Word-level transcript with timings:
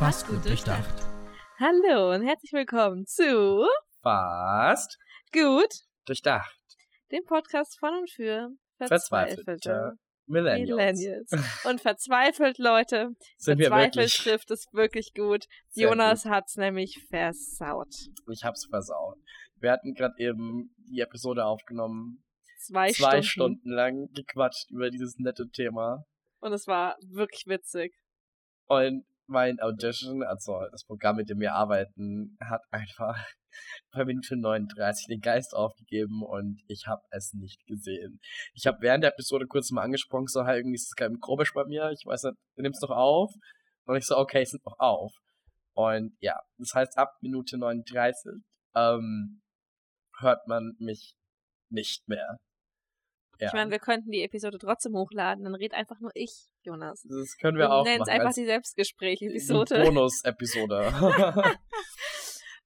Fast 0.00 0.26
gut 0.28 0.42
durchdacht. 0.46 0.94
Hallo 1.58 2.14
und 2.14 2.22
herzlich 2.26 2.54
willkommen 2.54 3.04
zu 3.04 3.66
Fast 4.00 4.96
Gut, 5.30 5.68
durchdacht. 6.06 6.56
dem 7.12 7.22
Podcast 7.26 7.78
von 7.78 7.90
und 7.94 8.10
für 8.10 8.48
Verzweifelte 8.78 9.44
verzweifelte 9.44 9.98
Millennials. 10.24 10.70
Millennials. 10.70 11.30
Und 11.66 11.82
verzweifelt, 11.82 12.56
Leute. 12.56 13.10
Sind 13.36 13.58
wir 13.58 13.66
Verzweifelt 13.66 13.96
wirklich. 13.96 14.16
trifft 14.16 14.50
es 14.50 14.64
wirklich 14.72 15.12
gut. 15.12 15.44
Sehr 15.68 15.90
Jonas 15.90 16.24
hat's 16.24 16.56
nämlich 16.56 17.06
versaut. 17.10 17.94
Ich 18.32 18.42
hab's 18.42 18.64
versaut. 18.70 19.18
Wir 19.56 19.70
hatten 19.70 19.92
gerade 19.92 20.14
eben 20.16 20.74
die 20.78 21.00
Episode 21.00 21.44
aufgenommen. 21.44 22.24
Zwei, 22.60 22.90
zwei 22.92 23.20
Stunden. 23.20 23.58
Stunden 23.58 23.70
lang 23.70 24.08
gequatscht 24.14 24.70
über 24.70 24.88
dieses 24.88 25.18
nette 25.18 25.46
Thema. 25.50 26.06
Und 26.38 26.54
es 26.54 26.66
war 26.66 26.96
wirklich 27.02 27.44
witzig. 27.46 27.92
Und 28.66 29.04
mein 29.30 29.60
Audition, 29.60 30.22
also 30.22 30.60
das 30.70 30.84
Programm, 30.84 31.16
mit 31.16 31.30
dem 31.30 31.40
wir 31.40 31.54
arbeiten, 31.54 32.36
hat 32.40 32.62
einfach 32.70 33.16
bei 33.92 34.04
Minute 34.04 34.36
39 34.36 35.06
den 35.06 35.20
Geist 35.20 35.54
aufgegeben 35.54 36.22
und 36.22 36.62
ich 36.66 36.86
habe 36.86 37.02
es 37.10 37.32
nicht 37.32 37.64
gesehen. 37.66 38.20
Ich 38.54 38.66
habe 38.66 38.78
während 38.80 39.04
der 39.04 39.12
Episode 39.12 39.46
kurz 39.46 39.70
mal 39.70 39.82
angesprochen, 39.82 40.26
so, 40.26 40.44
hey, 40.44 40.58
irgendwie 40.58 40.76
ist 40.76 40.88
es 40.88 40.94
kein 40.94 41.18
komisch 41.20 41.52
bei 41.54 41.64
mir, 41.64 41.90
ich 41.90 42.04
weiß 42.04 42.24
nicht, 42.24 42.36
du 42.56 42.62
nimmst 42.62 42.82
noch 42.82 42.90
auf. 42.90 43.32
Und 43.86 43.96
ich 43.96 44.06
so, 44.06 44.16
okay, 44.16 44.42
es 44.42 44.52
nimmt 44.52 44.66
noch 44.66 44.78
auf. 44.78 45.12
Und 45.74 46.16
ja, 46.20 46.38
das 46.58 46.74
heißt, 46.74 46.98
ab 46.98 47.16
Minute 47.22 47.58
39 47.58 48.42
ähm, 48.76 49.40
hört 50.18 50.46
man 50.46 50.76
mich 50.78 51.14
nicht 51.70 52.06
mehr. 52.08 52.38
Ja, 53.38 53.48
Ich 53.48 53.52
meine, 53.54 53.70
wir 53.70 53.78
könnten 53.78 54.10
die 54.10 54.22
Episode 54.22 54.58
trotzdem 54.58 54.94
hochladen. 54.94 55.44
Dann 55.44 55.54
red 55.54 55.72
einfach 55.72 55.98
nur 56.00 56.10
ich, 56.14 56.49
Jonas. 56.62 57.02
das 57.08 57.36
können 57.38 57.56
wir, 57.58 57.64
Wir 57.66 57.72
auch 57.72 57.84
nennen 57.84 58.02
es 58.02 58.08
einfach 58.08 58.32
die 58.32 58.44
Selbstgespräch-Episode. 58.44 59.82
Bonus-Episode. 59.84 60.92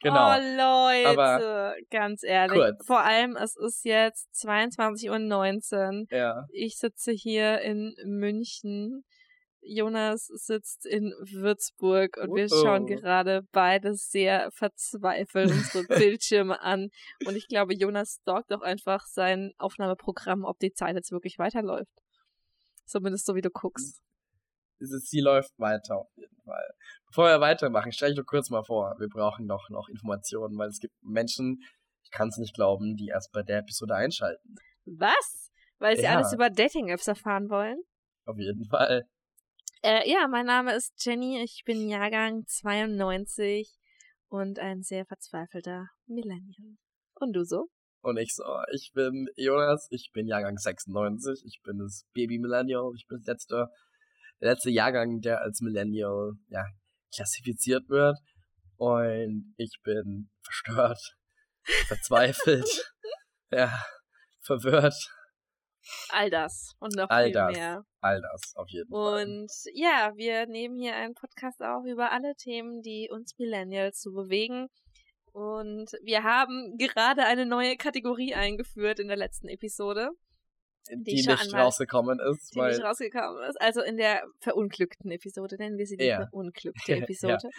genau. 0.01 0.35
Oh, 0.35 0.41
Leute, 0.57 1.09
Aber 1.09 1.75
ganz 1.91 2.23
ehrlich. 2.23 2.59
kurz. 2.59 2.87
Vor 2.87 3.01
allem, 3.01 3.37
es 3.37 3.57
ist 3.57 3.85
jetzt 3.85 4.29
22.19 4.45 6.01
Uhr. 6.01 6.07
ja. 6.11 6.47
Ich 6.53 6.79
sitze 6.79 7.13
hier 7.13 7.61
in 7.61 7.95
München. 8.05 9.05
Jonas 9.67 10.27
sitzt 10.27 10.85
in 10.85 11.15
Würzburg 11.21 12.19
und 12.19 12.35
wir 12.35 12.45
Uh-oh. 12.53 12.63
schauen 12.63 12.87
gerade 12.87 13.43
beide 13.51 13.95
sehr 13.95 14.51
verzweifelt 14.53 15.51
unsere 15.51 15.85
Bildschirme 16.19 16.61
an. 16.61 16.91
Und 17.27 17.37
ich 17.37 17.49
glaube, 17.49 17.75
Jonas 17.75 18.19
stalkt 18.21 18.51
doch 18.51 18.61
einfach 18.61 19.07
sein 19.07 19.53
Aufnahmeprogramm, 19.57 20.45
ob 20.45 20.59
die 20.59 20.73
Zeit 20.73 20.97
jetzt 20.97 21.13
wirklich 21.13 21.39
weiterläuft. 21.39 22.04
Zumindest 22.87 23.27
so 23.27 23.35
wie 23.35 23.41
du 23.41 23.51
guckst. 23.51 24.03
sie 24.79 25.21
läuft 25.21 25.59
weiter 25.59 25.99
auf 25.99 26.11
jeden 26.17 26.41
Fall. 26.43 26.75
Bevor 27.07 27.27
wir 27.27 27.41
weitermachen, 27.41 27.93
stell 27.93 28.11
dich 28.11 28.19
doch 28.19 28.27
kurz 28.27 28.51
mal 28.51 28.65
vor, 28.65 28.95
wir 28.99 29.09
brauchen 29.09 29.47
doch 29.49 29.69
noch 29.71 29.89
Informationen, 29.89 30.59
weil 30.59 30.69
es 30.69 30.79
gibt 30.81 30.95
Menschen, 31.03 31.63
ich 32.03 32.11
kann 32.11 32.29
es 32.29 32.37
nicht 32.37 32.55
glauben, 32.55 32.97
die 32.97 33.09
erst 33.09 33.33
bei 33.33 33.43
der 33.43 33.59
Episode 33.59 33.95
einschalten. 33.95 34.55
Was? 34.85 35.51
Weil 35.79 35.97
sie 35.97 36.03
Ja. 36.03 36.17
alles 36.17 36.33
über 36.33 36.51
Dating-Apps 36.51 37.07
erfahren 37.09 37.49
wollen? 37.51 37.83
Auf 38.27 38.39
jeden 38.39 38.65
Fall. 38.67 39.07
Äh, 39.83 40.09
ja, 40.11 40.27
mein 40.29 40.47
Name 40.47 40.75
ist 40.75 40.95
Jenny, 41.05 41.43
ich 41.43 41.63
bin 41.65 41.89
Jahrgang 41.89 42.45
92 42.47 43.79
und 44.29 44.59
ein 44.59 44.83
sehr 44.83 45.05
verzweifelter 45.05 45.89
Millennial. 46.07 46.77
Und 47.15 47.35
du 47.35 47.45
so? 47.45 47.69
Und 48.05 48.19
ich 48.19 48.35
so, 48.35 48.45
ich 48.71 48.93
bin 48.93 49.29
Jonas, 49.35 49.89
ich 49.91 50.11
bin 50.13 50.27
Jahrgang 50.27 50.59
96, 50.59 51.43
ich 51.47 51.63
bin 51.63 51.79
das 51.79 52.05
Baby 52.13 52.39
Millennial, 52.39 52.93
ich 52.95 53.07
bin 53.07 53.19
das 53.19 53.27
letzte, 53.27 53.69
der 54.43 54.51
letzte 54.53 54.71
Jahrgang, 54.71 55.21
der 55.21 55.41
als 55.41 55.63
Millennial, 55.63 56.33
ja, 56.49 56.67
klassifiziert 57.15 57.89
wird. 57.89 58.19
Und 58.77 59.55
ich 59.57 59.81
bin 59.83 60.31
verstört, 60.43 61.01
verzweifelt, 61.87 62.93
ja, 63.51 63.73
verwirrt, 64.43 64.95
All 66.11 66.31
das 66.31 66.73
und 66.79 66.95
noch 66.95 67.09
All 67.11 67.25
viel 67.25 67.33
das. 67.33 67.53
mehr. 67.53 67.85
all 68.01 68.21
das 68.21 68.53
auf 68.57 68.69
jeden 68.69 68.91
Fall. 68.91 69.23
Und 69.25 69.51
ja, 69.75 70.13
wir 70.17 70.47
nehmen 70.47 70.77
hier 70.79 70.95
einen 70.95 71.15
Podcast 71.15 71.61
auf 71.61 71.85
über 71.87 72.11
alle 72.11 72.35
Themen, 72.37 72.83
die 72.83 73.09
uns 73.11 73.37
Millennials 73.39 74.01
so 74.01 74.13
bewegen. 74.13 74.69
Und 75.35 75.91
wir 76.03 76.23
haben 76.23 76.77
gerade 76.79 77.25
eine 77.25 77.45
neue 77.45 77.77
Kategorie 77.77 78.35
eingeführt 78.35 79.01
in 79.01 79.09
der 79.09 79.17
letzten 79.17 79.49
Episode, 79.49 80.11
die 80.93 81.21
schon 81.25 81.35
nicht 81.35 81.53
rausgekommen 81.53 82.21
ist, 82.21 82.55
die 82.55 82.61
weil 82.61 82.71
nicht 82.71 82.85
rausgekommen 82.85 83.43
ist. 83.51 83.61
Also 83.61 83.83
in 83.83 83.97
der 83.97 84.23
verunglückten 84.39 85.11
Episode, 85.11 85.57
nennen 85.59 85.77
wir 85.77 85.87
sie 85.87 85.97
die 85.97 86.05
Ja. 86.05 86.19
verunglückte 86.29 86.93
Ja. 86.99 87.03
Episode. 87.03 87.51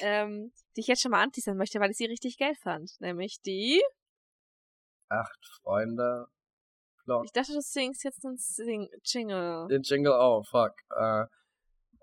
ähm, 0.00 0.52
die 0.74 0.80
ich 0.80 0.86
jetzt 0.86 1.02
schon 1.02 1.10
mal 1.10 1.22
anteasern 1.22 1.58
möchte, 1.58 1.80
weil 1.80 1.90
ich 1.90 1.98
sie 1.98 2.06
richtig 2.06 2.38
geil 2.38 2.54
fand. 2.54 2.90
Nämlich 3.00 3.42
die. 3.42 3.82
acht 5.10 5.38
Freunde. 5.62 6.28
Vlog. 7.04 7.26
Ich 7.26 7.32
dachte, 7.32 7.52
du 7.52 7.60
singst 7.60 8.04
jetzt 8.04 8.24
einen 8.24 8.38
Sing 8.38 8.88
Jingle. 9.04 9.66
Den 9.68 9.82
Jingle, 9.82 10.12
oh 10.12 10.42
fuck. 10.44 10.72
Uh, 10.98 11.24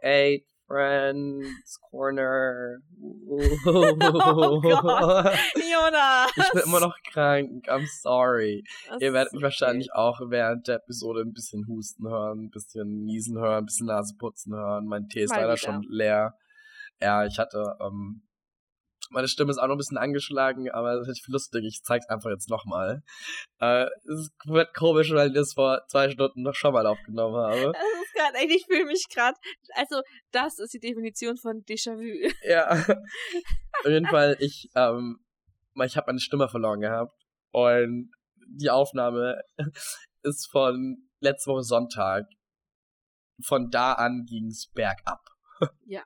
eight 0.03 0.45
Friends 0.69 1.79
Corner. 1.89 2.77
Oh 3.65 4.61
Gott. 4.61 5.25
Jonas! 5.55 6.31
Ich 6.35 6.51
bin 6.51 6.61
immer 6.65 6.79
noch 6.79 6.95
krank. 7.11 7.67
I'm 7.67 7.87
sorry. 8.01 8.63
Das 8.89 9.01
Ihr 9.01 9.13
werdet 9.13 9.33
mich 9.33 9.41
wahrscheinlich 9.41 9.91
auch 9.93 10.19
während 10.27 10.67
der 10.67 10.75
Episode 10.75 11.21
ein 11.21 11.33
bisschen 11.33 11.65
husten 11.67 12.07
hören, 12.07 12.45
ein 12.45 12.49
bisschen 12.49 13.03
niesen 13.05 13.37
hören, 13.39 13.63
ein 13.63 13.65
bisschen 13.65 13.87
Nase 13.87 14.13
putzen 14.17 14.53
hören. 14.53 14.85
Mein 14.85 15.07
Tee 15.07 15.23
ist 15.23 15.31
Mal 15.31 15.37
leider 15.41 15.53
wieder. 15.53 15.57
schon 15.57 15.81
leer. 15.89 16.35
Ja, 17.01 17.25
ich 17.25 17.39
hatte, 17.39 17.75
ähm, 17.81 18.21
meine 19.09 19.27
Stimme 19.27 19.51
ist 19.51 19.57
auch 19.57 19.67
noch 19.67 19.75
ein 19.75 19.79
bisschen 19.79 19.97
angeschlagen, 19.97 20.69
aber 20.69 20.95
das 20.97 21.07
ist 21.07 21.27
lustig. 21.27 21.65
Ich 21.65 21.83
zeig's 21.83 22.07
einfach 22.09 22.29
jetzt 22.29 22.49
nochmal. 22.49 23.01
Äh, 23.59 23.85
es 24.05 24.29
wird 24.45 24.73
komisch, 24.75 25.11
weil 25.11 25.29
ich 25.29 25.33
das 25.33 25.53
vor 25.53 25.81
zwei 25.87 26.09
Stunden 26.09 26.43
noch 26.43 26.53
schon 26.53 26.73
mal 26.73 26.85
aufgenommen 26.85 27.35
habe. 27.35 27.73
Das 27.89 28.05
ist 28.05 28.13
gerade 28.13 28.37
echt, 28.37 28.55
ich 28.55 28.65
fühle 28.65 28.85
mich 28.85 29.05
gerade. 29.09 29.37
Also, 29.75 30.01
das 30.31 30.59
ist 30.59 30.73
die 30.73 30.79
Definition 30.79 31.37
von 31.37 31.63
Déjà-vu. 31.63 32.29
Ja. 32.43 32.69
Auf 33.79 33.85
jeden 33.85 34.07
Fall, 34.07 34.35
ich, 34.39 34.69
ähm, 34.75 35.19
ich 35.83 35.95
habe 35.95 36.07
meine 36.07 36.19
Stimme 36.19 36.49
verloren 36.49 36.81
gehabt. 36.81 37.13
Und 37.51 38.11
die 38.47 38.69
Aufnahme 38.69 39.41
ist 40.23 40.49
von 40.51 41.09
letzte 41.19 41.51
Woche 41.51 41.63
Sonntag. 41.63 42.25
Von 43.43 43.69
da 43.69 43.93
an 43.93 44.25
ging's 44.27 44.69
bergab. 44.73 45.21
Ja. 45.85 46.03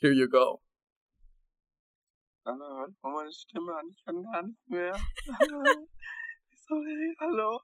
Here 0.00 0.12
you 0.12 0.28
go. 0.28 0.62
Hallo, 2.46 2.78
hört 2.78 2.92
man 3.02 3.12
meine 3.12 3.32
Stimme 3.32 3.74
an? 3.74 3.88
Ich 3.90 4.04
kann 4.04 4.22
gar 4.22 4.42
nicht 4.44 4.68
mehr. 4.68 4.94
Sorry, 6.68 7.16
hallo. 7.18 7.60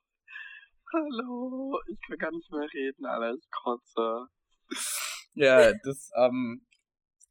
Hallo. 0.93 1.81
Ich 1.87 2.01
kann 2.05 2.19
gar 2.19 2.33
nicht 2.33 2.51
mehr 2.51 2.67
reden, 2.75 3.07
Alter. 3.07 3.33
Ich 3.33 3.49
kotze. 3.53 4.27
Ja, 5.35 5.73
das, 5.85 6.11
ähm, 6.17 6.67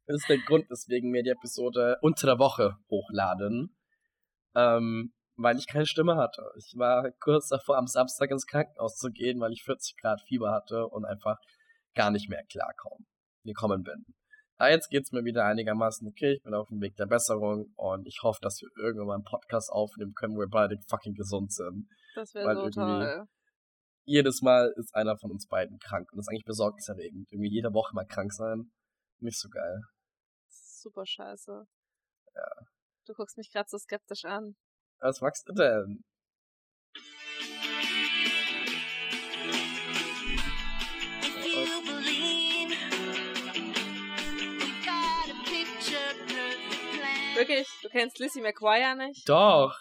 ist 0.06 0.30
der 0.30 0.38
Grund, 0.38 0.70
weswegen 0.70 1.12
wir 1.12 1.22
die 1.22 1.28
Episode 1.28 1.98
unter 2.00 2.26
der 2.26 2.38
Woche 2.38 2.78
hochladen. 2.88 3.76
Ähm, 4.54 5.12
weil 5.36 5.58
ich 5.58 5.66
keine 5.66 5.84
Stimme 5.84 6.16
hatte. 6.16 6.50
Ich 6.56 6.72
war 6.78 7.10
kurz 7.20 7.48
davor, 7.48 7.76
am 7.76 7.86
Samstag 7.86 8.30
ins 8.30 8.46
Krankenhaus 8.46 8.96
zu 8.96 9.10
gehen, 9.10 9.40
weil 9.40 9.52
ich 9.52 9.62
40 9.64 9.98
Grad 10.00 10.22
Fieber 10.22 10.52
hatte 10.52 10.86
und 10.86 11.04
einfach 11.04 11.36
gar 11.94 12.10
nicht 12.10 12.30
mehr 12.30 12.44
klarkommen, 12.46 13.06
gekommen 13.44 13.82
bin. 13.82 14.06
Aber 14.62 14.70
jetzt 14.70 14.90
geht's 14.90 15.10
mir 15.10 15.24
wieder 15.24 15.44
einigermaßen 15.44 16.06
okay. 16.06 16.34
Ich 16.34 16.42
bin 16.44 16.54
auf 16.54 16.68
dem 16.68 16.80
Weg 16.80 16.94
der 16.94 17.06
Besserung 17.06 17.72
und 17.74 18.06
ich 18.06 18.20
hoffe, 18.22 18.38
dass 18.42 18.60
wir 18.60 18.68
irgendwann 18.80 19.08
mal 19.08 19.14
einen 19.14 19.24
Podcast 19.24 19.68
aufnehmen 19.72 20.14
können, 20.14 20.36
wo 20.36 20.38
wir 20.38 20.48
beide 20.48 20.76
fucking 20.88 21.14
gesund 21.14 21.52
sind. 21.52 21.88
Das 22.14 22.32
wäre 22.32 22.54
so 22.54 22.70
toll. 22.70 23.26
Jedes 24.04 24.40
Mal 24.40 24.72
ist 24.76 24.94
einer 24.94 25.18
von 25.18 25.32
uns 25.32 25.48
beiden 25.48 25.80
krank 25.80 26.12
und 26.12 26.16
das 26.16 26.26
ist 26.26 26.28
eigentlich 26.28 26.44
besorgniserregend. 26.44 27.26
Irgendwie 27.32 27.50
jede 27.50 27.74
Woche 27.74 27.92
mal 27.92 28.06
krank 28.06 28.32
sein. 28.32 28.70
Nicht 29.18 29.40
so 29.40 29.48
geil. 29.48 29.80
Super 30.48 31.06
scheiße. 31.06 31.64
Ja. 32.36 32.48
Du 33.06 33.14
guckst 33.14 33.36
mich 33.36 33.50
gerade 33.50 33.66
so 33.68 33.78
skeptisch 33.78 34.24
an. 34.26 34.54
Was 35.00 35.20
magst 35.20 35.42
du 35.48 35.54
denn? 35.54 36.04
Wirklich? 47.48 47.68
Du 47.82 47.88
kennst 47.88 48.18
Lizzie 48.18 48.40
McGuire 48.40 48.96
nicht? 48.96 49.28
Doch. 49.28 49.76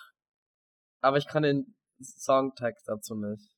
Aber 1.02 1.18
ich 1.18 1.28
kann 1.28 1.44
den 1.44 1.76
Songtext 2.02 2.88
dazu 2.88 3.16
nicht. 3.16 3.50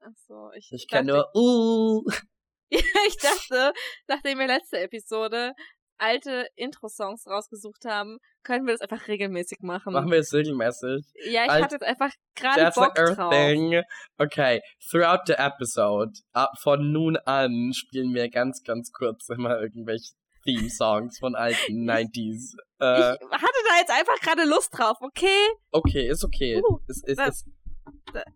Ach 0.00 0.12
so, 0.26 0.50
ich, 0.54 0.70
Ich 0.72 0.88
kenne 0.88 1.12
nur 1.12 1.30
uh. 1.34 2.04
ich 2.70 3.16
dachte, 3.18 3.72
nachdem 4.06 4.38
wir 4.38 4.46
letzte 4.46 4.80
Episode 4.80 5.52
alte 5.96 6.48
Intro-Songs 6.56 7.26
rausgesucht 7.26 7.84
haben, 7.84 8.18
können 8.42 8.66
wir 8.66 8.74
das 8.74 8.80
einfach 8.80 9.06
regelmäßig 9.06 9.60
machen. 9.60 9.92
Machen 9.92 10.10
wir 10.10 10.18
es 10.18 10.32
regelmäßig. 10.32 11.04
ja, 11.26 11.44
ich 11.44 11.50
Alt- 11.50 11.64
hatte 11.64 11.74
jetzt 11.76 11.84
einfach 11.84 12.10
gerade 12.34 12.60
That's 12.60 12.74
Bock 12.74 12.98
like 12.98 13.16
drauf. 13.16 13.32
thing. 13.32 13.82
Okay, 14.18 14.60
throughout 14.90 15.22
the 15.26 15.34
episode, 15.34 16.12
ab 16.32 16.50
von 16.60 16.92
nun 16.92 17.16
an 17.16 17.72
spielen 17.74 18.12
wir 18.12 18.28
ganz, 18.28 18.62
ganz 18.64 18.90
kurz 18.92 19.28
immer 19.28 19.60
irgendwelche 19.60 20.12
Theme-Songs 20.44 21.18
von 21.18 21.34
alten 21.34 21.88
90s. 21.88 22.54
Äh, 22.80 23.14
ich 23.14 23.32
hatte 23.32 23.60
da 23.68 23.78
jetzt 23.78 23.90
einfach 23.90 24.20
gerade 24.20 24.44
Lust 24.44 24.76
drauf, 24.76 24.96
okay? 25.00 25.48
Okay, 25.70 26.08
ist 26.08 26.24
okay. 26.24 26.62
Uh, 26.62 26.78
es, 26.88 27.02
es, 27.04 27.16
da, 27.16 27.26
es, 27.26 27.44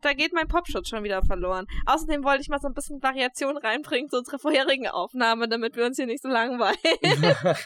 da, 0.01 0.13
geht 0.13 0.33
mein 0.33 0.49
Popschutz 0.49 0.89
schon 0.89 1.05
wieder 1.05 1.23
verloren. 1.23 1.67
Außerdem 1.87 2.25
wollte 2.25 2.43
ich 2.43 2.49
mal 2.49 2.61
so 2.61 2.69
ein 2.69 2.75
bisschen 2.75 3.03
Variation 3.03 3.57
reinbringen 3.57 4.09
zu 4.09 4.19
unserer 4.19 4.39
vorherigen 4.39 4.89
Aufnahme, 4.89 5.49
damit 5.49 5.77
wir 5.77 5.87
uns 5.87 5.97
hier 5.97 6.07
nicht 6.07 6.23
so 6.23 6.29
langweilen. 6.29 6.77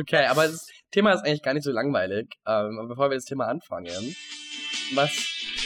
okay, 0.00 0.26
aber 0.26 0.48
das 0.48 0.68
Thema 0.90 1.12
ist 1.12 1.24
eigentlich 1.24 1.42
gar 1.42 1.54
nicht 1.54 1.64
so 1.64 1.72
langweilig. 1.72 2.28
Ähm, 2.46 2.78
aber 2.78 2.88
bevor 2.88 3.10
wir 3.10 3.16
das 3.16 3.24
Thema 3.24 3.46
anfangen, 3.46 4.16
was 4.94 5.10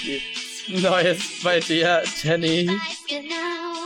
gibt's 0.05 0.69
Neues 0.69 1.43
bei 1.43 1.61
dir, 1.61 2.03
Jenny? 2.23 2.71
Genau. 3.09 3.82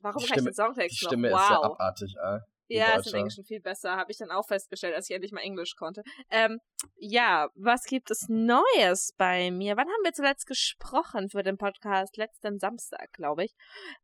Warum 0.00 0.22
reicht 0.22 0.44
der 0.44 0.52
Songtext 0.52 1.00
die 1.00 1.06
Stimme 1.06 1.30
noch? 1.30 1.38
Wow. 1.38 1.42
ist 1.42 1.48
sehr 1.48 1.64
abartig, 1.64 2.16
äh. 2.16 2.38
Ja, 2.72 2.96
ist 2.96 3.08
im 3.08 3.18
Englischen 3.18 3.44
viel 3.44 3.60
besser, 3.60 3.96
habe 3.96 4.12
ich 4.12 4.18
dann 4.18 4.30
auch 4.30 4.46
festgestellt, 4.46 4.94
als 4.94 5.10
ich 5.10 5.14
endlich 5.14 5.32
mal 5.32 5.40
Englisch 5.40 5.74
konnte. 5.74 6.04
Ähm, 6.30 6.60
ja, 6.96 7.48
was 7.56 7.82
gibt 7.84 8.12
es 8.12 8.28
Neues 8.28 9.12
bei 9.16 9.50
mir? 9.50 9.76
Wann 9.76 9.88
haben 9.88 10.04
wir 10.04 10.12
zuletzt 10.12 10.46
gesprochen 10.46 11.30
für 11.30 11.42
den 11.42 11.58
Podcast? 11.58 12.16
Letzten 12.16 12.60
Samstag, 12.60 13.12
glaube 13.12 13.44
ich. 13.44 13.54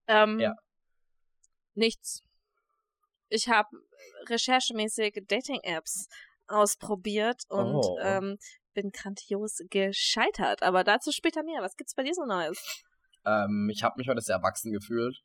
Ähm, 0.09 0.41
ja. 0.41 0.55
Nichts. 1.75 2.23
Ich 3.29 3.49
habe 3.49 3.69
recherchemäßig 4.29 5.23
Dating-Apps 5.29 6.09
ausprobiert 6.49 7.43
und 7.49 7.85
oh. 7.85 7.99
ähm, 8.01 8.37
bin 8.75 8.91
grandios 8.91 9.61
gescheitert. 9.71 10.65
Aber 10.65 10.83
dazu 10.83 11.13
später 11.13 11.45
mehr. 11.45 11.63
Was 11.63 11.77
gibt's 11.77 11.95
bei 11.95 12.03
dir 12.03 12.15
so 12.15 12.25
Neues? 12.25 12.85
Ähm, 13.25 13.69
ich 13.73 13.83
habe 13.83 13.95
mich 13.97 14.09
heute 14.09 14.21
sehr 14.21 14.37
erwachsen 14.37 14.73
gefühlt. 14.73 15.23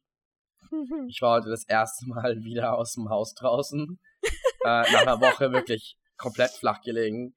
Ich 1.07 1.21
war 1.21 1.37
heute 1.37 1.49
das 1.49 1.65
erste 1.65 2.07
Mal 2.07 2.43
wieder 2.43 2.77
aus 2.77 2.93
dem 2.93 3.09
Haus 3.09 3.33
draußen. 3.33 3.99
äh, 4.23 4.29
nach 4.63 5.01
einer 5.01 5.21
Woche 5.21 5.51
wirklich 5.51 5.97
komplett 6.17 6.51
flach 6.51 6.81
gelegen. 6.81 7.35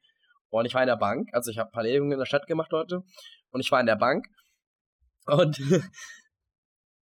Und 0.50 0.67
ich 0.67 0.75
war 0.75 0.82
in 0.82 0.88
der 0.88 0.97
Bank. 0.97 1.29
Also 1.32 1.50
ich 1.50 1.59
habe 1.59 1.71
ein 1.71 1.73
paar 1.73 1.82
Legungen 1.82 2.12
in 2.12 2.19
der 2.19 2.26
Stadt 2.26 2.47
gemacht 2.47 2.71
heute. 2.73 3.03
Und 3.50 3.61
ich 3.61 3.71
war 3.73 3.81
in 3.81 3.87
der 3.87 3.97
Bank. 3.97 4.26
Und 5.26 5.59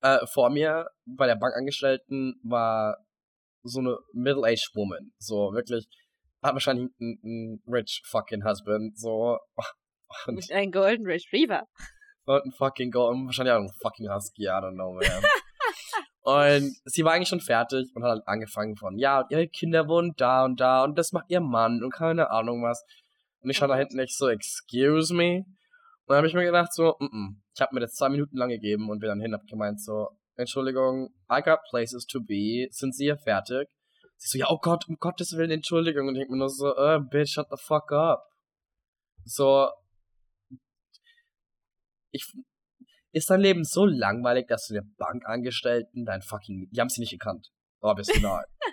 äh, 0.03 0.27
vor 0.27 0.51
mir 0.51 0.89
bei 1.05 1.27
der 1.27 1.37
Bankangestellten 1.37 2.41
war 2.43 2.97
so 3.63 3.81
eine 3.81 3.99
Middle-aged 4.13 4.71
Woman. 4.75 5.13
So 5.19 5.53
wirklich, 5.53 5.89
hat 6.43 6.55
wahrscheinlich 6.55 6.91
einen, 7.01 7.19
einen 7.23 7.63
rich 7.67 8.03
fucking 8.07 8.45
Husband. 8.45 8.99
So. 8.99 9.39
Und 10.27 10.37
Mit 10.37 10.51
einem 10.51 10.73
Golden 10.73 11.07
Retriever. 11.07 11.65
Und 12.25 12.45
ein 12.47 12.53
fucking 12.53 12.91
Golden, 12.91 13.27
wahrscheinlich 13.27 13.55
auch 13.55 13.61
ein 13.61 13.71
fucking 13.83 14.09
Husky, 14.11 14.45
I 14.45 14.49
don't 14.49 14.75
know, 14.75 14.93
man. 14.95 15.23
Und 16.21 16.77
sie 16.85 17.05
war 17.05 17.13
eigentlich 17.13 17.29
schon 17.29 17.41
fertig 17.41 17.89
und 17.95 18.03
hat 18.03 18.11
halt 18.11 18.29
angefangen 18.29 18.77
von, 18.77 18.99
ja, 18.99 19.25
ihre 19.31 19.49
Kinder 19.49 19.89
wohnen 19.89 20.13
da 20.17 20.45
und 20.45 20.61
da 20.61 20.85
und 20.85 20.99
das 20.99 21.13
macht 21.13 21.31
ihr 21.31 21.41
Mann 21.41 21.83
und 21.83 21.93
keine 21.93 22.31
Ahnung 22.31 22.63
was. 22.63 22.85
Und 23.41 23.51
ich 23.51 23.57
stand 23.57 23.71
da 23.71 23.77
hinten 23.77 23.97
nicht 23.97 24.17
so, 24.17 24.29
excuse 24.29 25.15
me. 25.15 25.39
Und 25.39 26.09
dann 26.09 26.19
habe 26.19 26.27
ich 26.27 26.35
mir 26.35 26.45
gedacht 26.45 26.73
so, 26.73 26.97
mm 26.99 27.05
-mm. 27.05 27.37
ich 27.55 27.61
habe 27.61 27.75
mir 27.75 27.81
das 27.81 27.95
zwei 27.95 28.09
Minuten 28.09 28.37
lang 28.37 28.51
gegeben 28.51 28.91
und 28.91 28.99
bin 28.99 29.09
dann 29.09 29.21
hin, 29.21 29.33
hab 29.33 29.47
gemeint 29.47 29.81
so, 29.81 30.09
Entschuldigung, 30.37 31.09
I 31.31 31.43
got 31.43 31.61
places 31.71 32.07
to 32.07 32.21
be, 32.21 32.69
sind 32.71 32.95
sie 32.95 33.05
hier 33.05 33.19
fertig? 33.19 33.69
Sie 34.17 34.29
so, 34.29 34.39
ja, 34.39 34.47
oh 34.51 34.59
Gott, 34.59 34.89
um 34.89 34.97
Gottes 34.97 35.37
Willen, 35.37 35.51
Entschuldigung. 35.51 36.09
Und 36.09 36.15
ich 36.15 36.21
denke 36.21 36.33
mir 36.33 36.39
nur 36.39 36.49
so, 36.49 36.77
uh, 36.77 37.01
bitch, 37.01 37.33
shut 37.33 37.47
the 37.51 37.57
fuck 37.57 37.91
up. 37.93 38.23
So, 39.25 39.69
ich, 42.11 42.25
ist 43.19 43.31
dein 43.31 43.41
Leben 43.41 43.65
so 43.65 43.85
langweilig, 43.85 44.47
dass 44.49 44.67
du 44.67 44.75
den 44.75 44.95
Bankangestellten 44.97 46.05
dein 46.05 46.23
fucking, 46.23 46.69
die 46.71 46.81
haben 46.81 46.89
sie 46.89 47.01
nicht 47.01 47.13
gekannt. 47.13 47.51
Original. 47.81 48.45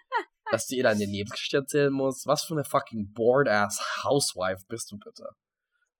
dass 0.51 0.67
du 0.67 0.75
ihr 0.75 0.83
deine 0.83 1.07
Nebengeschichte 1.07 1.57
erzählen 1.57 1.91
musst. 1.91 2.27
Was 2.27 2.43
für 2.43 2.53
eine 2.53 2.63
fucking 2.63 3.11
bored-ass 3.13 4.03
Housewife 4.03 4.63
bist 4.67 4.91
du 4.91 4.97
bitte? 4.97 5.29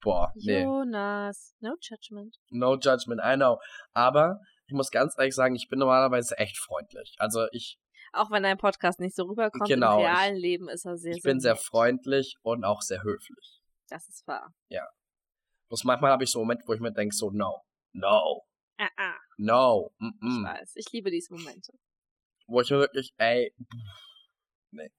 Boah, 0.02 0.32
nee. 0.36 0.64
Jonas, 0.64 1.56
no 1.60 1.76
judgment. 1.82 2.38
No 2.52 2.76
judgment, 2.76 3.22
I 3.24 3.36
know. 3.36 3.60
Aber 3.94 4.40
ich 4.68 4.74
muss 4.74 4.92
ganz 4.92 5.16
ehrlich 5.18 5.36
sagen, 5.36 5.56
ich 5.56 5.68
bin 5.68 5.80
normalerweise 5.80 6.38
echt 6.38 6.58
freundlich. 6.58 7.16
Also 7.18 7.48
ich. 7.52 7.80
Auch 8.14 8.32
wenn 8.32 8.44
dein 8.44 8.58
Podcast 8.58 9.00
nicht 9.00 9.16
so 9.16 9.24
rüberkommt, 9.24 9.68
genau, 9.68 10.00
im 10.00 10.06
realen 10.06 10.36
ich, 10.38 10.42
Leben 10.42 10.70
ist 10.70 10.86
er 10.86 10.96
sehr, 10.96 11.12
ich 11.12 11.22
sehr 11.22 11.32
Ich 11.32 11.34
bin 11.34 11.40
sehr 11.40 11.56
freundlich 11.56 12.38
und 12.44 12.64
auch 12.64 12.82
sehr 12.82 13.04
höflich. 13.04 13.62
Das 13.90 14.08
ist 14.08 14.26
wahr. 14.28 14.54
Ja. 14.70 14.88
Bloß 15.70 15.84
manchmal 15.84 16.12
habe 16.12 16.24
ich 16.24 16.32
so 16.32 16.40
Momente, 16.40 16.64
wo 16.68 16.74
ich 16.74 16.80
mir 16.80 16.94
denke, 16.94 17.16
so, 17.16 17.32
no, 17.32 17.62
no. 17.96 18.44
Ah, 18.78 18.90
ah. 18.98 19.18
No. 19.38 19.92
Mm 20.00 20.08
-mm. 20.22 20.40
Ich 20.40 20.44
weiß, 20.44 20.76
ich 20.76 20.92
liebe 20.92 21.12
diese 21.12 21.34
Momente. 21.34 21.74
Wo 22.48 22.62
ich 22.62 22.70
mir 22.70 22.80
wirklich, 22.80 23.14
ey, 23.18 23.54
nee. 24.72 24.92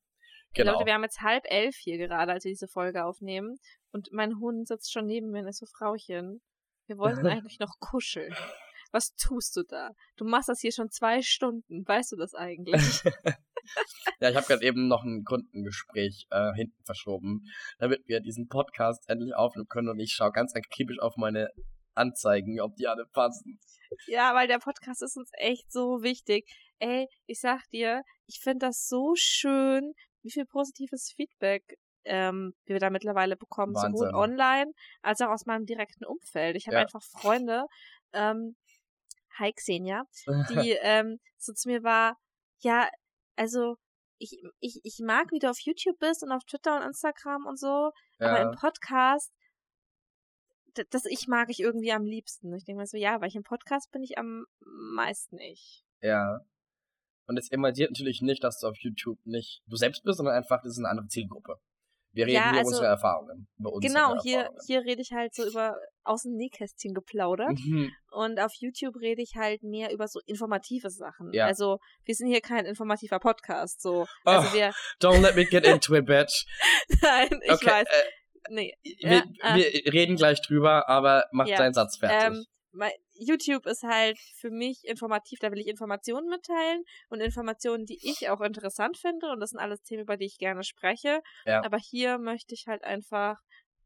Genau. 0.55 0.73
Leute, 0.73 0.87
wir 0.87 0.95
haben 0.95 1.03
jetzt 1.03 1.21
halb 1.21 1.45
elf 1.47 1.77
hier 1.77 1.99
gerade, 1.99 2.33
als 2.33 2.45
wir 2.45 2.51
diese 2.51 2.69
Folge 2.69 3.05
aufnehmen. 3.05 3.59
Und 3.93 4.09
mein 4.13 4.39
Hund 4.41 4.67
sitzt 4.67 4.93
schon 4.93 5.07
neben 5.07 5.31
mir 5.31 5.41
und 5.41 5.49
ist 5.49 5.59
so, 5.59 5.67
Frauchen, 5.67 6.41
wir 6.87 6.99
wollten 6.99 7.27
eigentlich 7.27 7.59
noch 7.59 7.79
kuscheln. 7.79 8.35
Was 8.93 9.15
tust 9.15 9.57
du 9.57 9.63
da? 9.63 9.91
Du 10.17 10.25
machst 10.25 10.49
das 10.49 10.61
hier 10.61 10.73
schon 10.73 10.91
zwei 10.91 11.21
Stunden. 11.21 11.87
Weißt 11.87 12.13
du 12.13 12.17
das 12.17 12.35
eigentlich? 12.35 13.03
ja, 14.21 14.31
ich 14.31 14.37
habe 14.37 14.47
gerade 14.47 14.65
eben 14.65 14.89
noch 14.89 15.05
ein 15.05 15.25
Kundengespräch 15.25 16.27
äh, 16.31 16.53
hinten 16.55 16.83
verschoben, 16.85 17.43
damit 17.79 18.07
wir 18.07 18.21
diesen 18.21 18.49
Podcast 18.49 19.09
endlich 19.09 19.35
aufnehmen 19.35 19.69
können. 19.69 19.89
Und 19.91 19.99
ich 19.99 20.13
schaue 20.13 20.33
ganz 20.33 20.55
akribisch 20.55 20.99
auf 21.01 21.17
meine 21.17 21.51
Anzeigen, 21.97 22.61
ob 22.61 22.77
die 22.77 22.87
alle 22.87 23.07
passen. 23.07 23.59
Ja, 24.07 24.35
weil 24.35 24.49
der 24.49 24.59
Podcast 24.59 25.03
ist 25.03 25.17
uns 25.17 25.31
echt 25.35 25.71
so 25.73 26.03
wichtig. 26.03 26.49
Ey, 26.79 27.09
ich 27.27 27.41
sag 27.41 27.63
dir, 27.71 28.03
ich 28.27 28.41
finde 28.41 28.67
das 28.67 28.89
so 28.89 29.15
schön, 29.15 29.95
wie 30.23 30.31
viel 30.31 30.45
positives 30.45 31.13
Feedback 31.15 31.79
ähm, 32.05 32.55
wir 32.65 32.79
da 32.79 32.91
mittlerweile 32.91 33.37
bekommen, 33.37 33.75
Wahnsinn. 33.75 33.97
sowohl 33.97 34.15
online 34.15 34.73
als 35.03 35.21
auch 35.21 35.31
aus 35.31 35.47
meinem 35.47 35.67
direkten 35.67 36.05
Umfeld. 36.05 36.57
Ich 36.57 36.67
habe 36.67 36.77
ja. 36.77 36.83
einfach 36.83 37.03
Freunde, 37.03 37.67
ähm, 38.13 38.57
hi 39.39 39.53
Xenia, 39.53 40.05
die 40.51 40.71
ähm, 40.83 41.19
so 41.39 41.53
zu 41.53 41.69
mir 41.69 41.83
war, 41.83 42.17
ja, 42.61 42.89
also 43.37 43.77
ich, 44.19 44.43
ich, 44.61 44.81
ich 44.83 44.99
mag, 45.05 45.31
wie 45.31 45.39
du 45.39 45.51
auf 45.51 45.61
YouTube 45.61 45.99
bist 45.99 46.23
und 46.23 46.33
auf 46.33 46.45
Twitter 46.45 46.77
und 46.77 46.83
Instagram 46.83 47.45
und 47.47 47.59
so, 47.59 47.91
ja. 48.19 48.29
aber 48.29 48.41
im 48.41 48.53
Podcast, 48.53 49.33
das 50.91 51.05
ich 51.07 51.27
mag 51.29 51.49
ich 51.51 51.61
irgendwie 51.61 51.93
am 51.93 52.05
liebsten. 52.05 52.55
Ich 52.55 52.65
denke 52.65 52.81
mir 52.81 52.87
so, 52.87 52.97
ja, 52.97 53.21
weil 53.21 53.29
ich 53.29 53.37
im 53.37 53.43
Podcast 53.43 53.91
bin 53.93 54.03
ich 54.03 54.19
am 54.19 54.45
meisten 54.65 55.39
ich. 55.39 55.85
Ja. 56.01 56.41
Und 57.27 57.39
es 57.39 57.51
imitiert 57.51 57.91
natürlich 57.91 58.23
nicht, 58.23 58.45
dass 58.45 58.61
du 58.61 58.69
auf 58.69 58.77
YouTube 58.79 59.19
nicht 59.25 59.63
du 59.67 59.77
selbst 59.77 60.05
bist, 60.05 60.19
sondern 60.19 60.37
einfach, 60.37 60.63
das 60.63 60.73
ist 60.73 60.79
eine 60.79 60.89
andere 60.89 61.09
Zielgruppe. 61.09 61.57
Wir 62.17 62.25
reden 62.25 62.37
ja, 62.37 62.51
hier 62.51 62.59
also, 62.61 62.71
unsere 62.71 62.87
Erfahrungen. 62.87 63.47
Über 63.59 63.73
unsere 63.75 63.93
genau, 63.93 64.23
hier, 64.23 64.39
Erfahrungen. 64.39 64.61
hier 64.67 64.81
rede 64.85 65.03
ich 65.03 65.13
halt 65.13 65.35
so 65.35 65.47
über 65.47 65.77
aus 66.03 66.23
dem 66.23 66.33
Nähkästchen 66.37 66.95
geplaudert. 66.95 67.59
Mhm. 67.59 67.93
Und 68.11 68.41
auf 68.41 68.53
YouTube 68.55 68.97
rede 68.97 69.21
ich 69.21 69.35
halt 69.37 69.63
mehr 69.63 69.93
über 69.93 70.09
so 70.09 70.21
informative 70.25 70.89
Sachen. 70.89 71.31
Ja. 71.35 71.45
Also, 71.45 71.79
wir 72.05 72.15
sind 72.15 72.29
hier 72.29 72.41
kein 72.41 72.65
informativer 72.65 73.19
Podcast. 73.19 73.83
So. 73.83 74.07
Also 74.25 74.49
oh, 74.49 74.55
wir 74.55 74.73
don't 74.99 75.21
let 75.21 75.37
me 75.37 75.45
get 75.45 75.67
into 75.67 75.95
it, 75.95 76.07
bitch. 76.07 76.47
Nein, 77.03 77.39
ich 77.45 77.53
okay, 77.53 77.67
weiß. 77.67 77.87
Äh, 77.87 78.03
nee. 78.49 78.75
Wir, 78.83 79.25
ja, 79.43 79.57
wir 79.57 79.87
äh, 79.87 79.91
reden 79.91 80.17
gleich 80.17 80.41
drüber, 80.43 80.89
aber 80.89 81.25
mach 81.33 81.47
ja, 81.47 81.57
deinen 81.57 81.75
Satz 81.75 81.99
fertig. 81.99 82.39
Ähm, 82.39 82.47
YouTube 83.19 83.67
ist 83.67 83.83
halt 83.83 84.19
für 84.37 84.51
mich 84.51 84.85
informativ, 84.85 85.39
da 85.41 85.51
will 85.51 85.59
ich 85.59 85.69
Informationen 85.69 86.29
mitteilen 86.29 86.85
und 87.09 87.21
Informationen, 87.21 87.87
die 87.87 87.99
ich 88.03 88.29
auch 88.29 88.41
interessant 88.41 88.99
finde 88.99 89.31
und 89.31 89.41
das 89.41 89.51
sind 89.51 89.61
alles 89.61 89.83
Themen, 89.83 90.03
über 90.03 90.17
die 90.17 90.27
ich 90.27 90.39
gerne 90.39 90.63
spreche. 90.63 91.21
Ja. 91.45 91.65
Aber 91.65 91.79
hier 91.79 92.19
möchte 92.19 92.55
ich 92.55 92.67
halt 92.67 92.85
einfach 92.85 93.39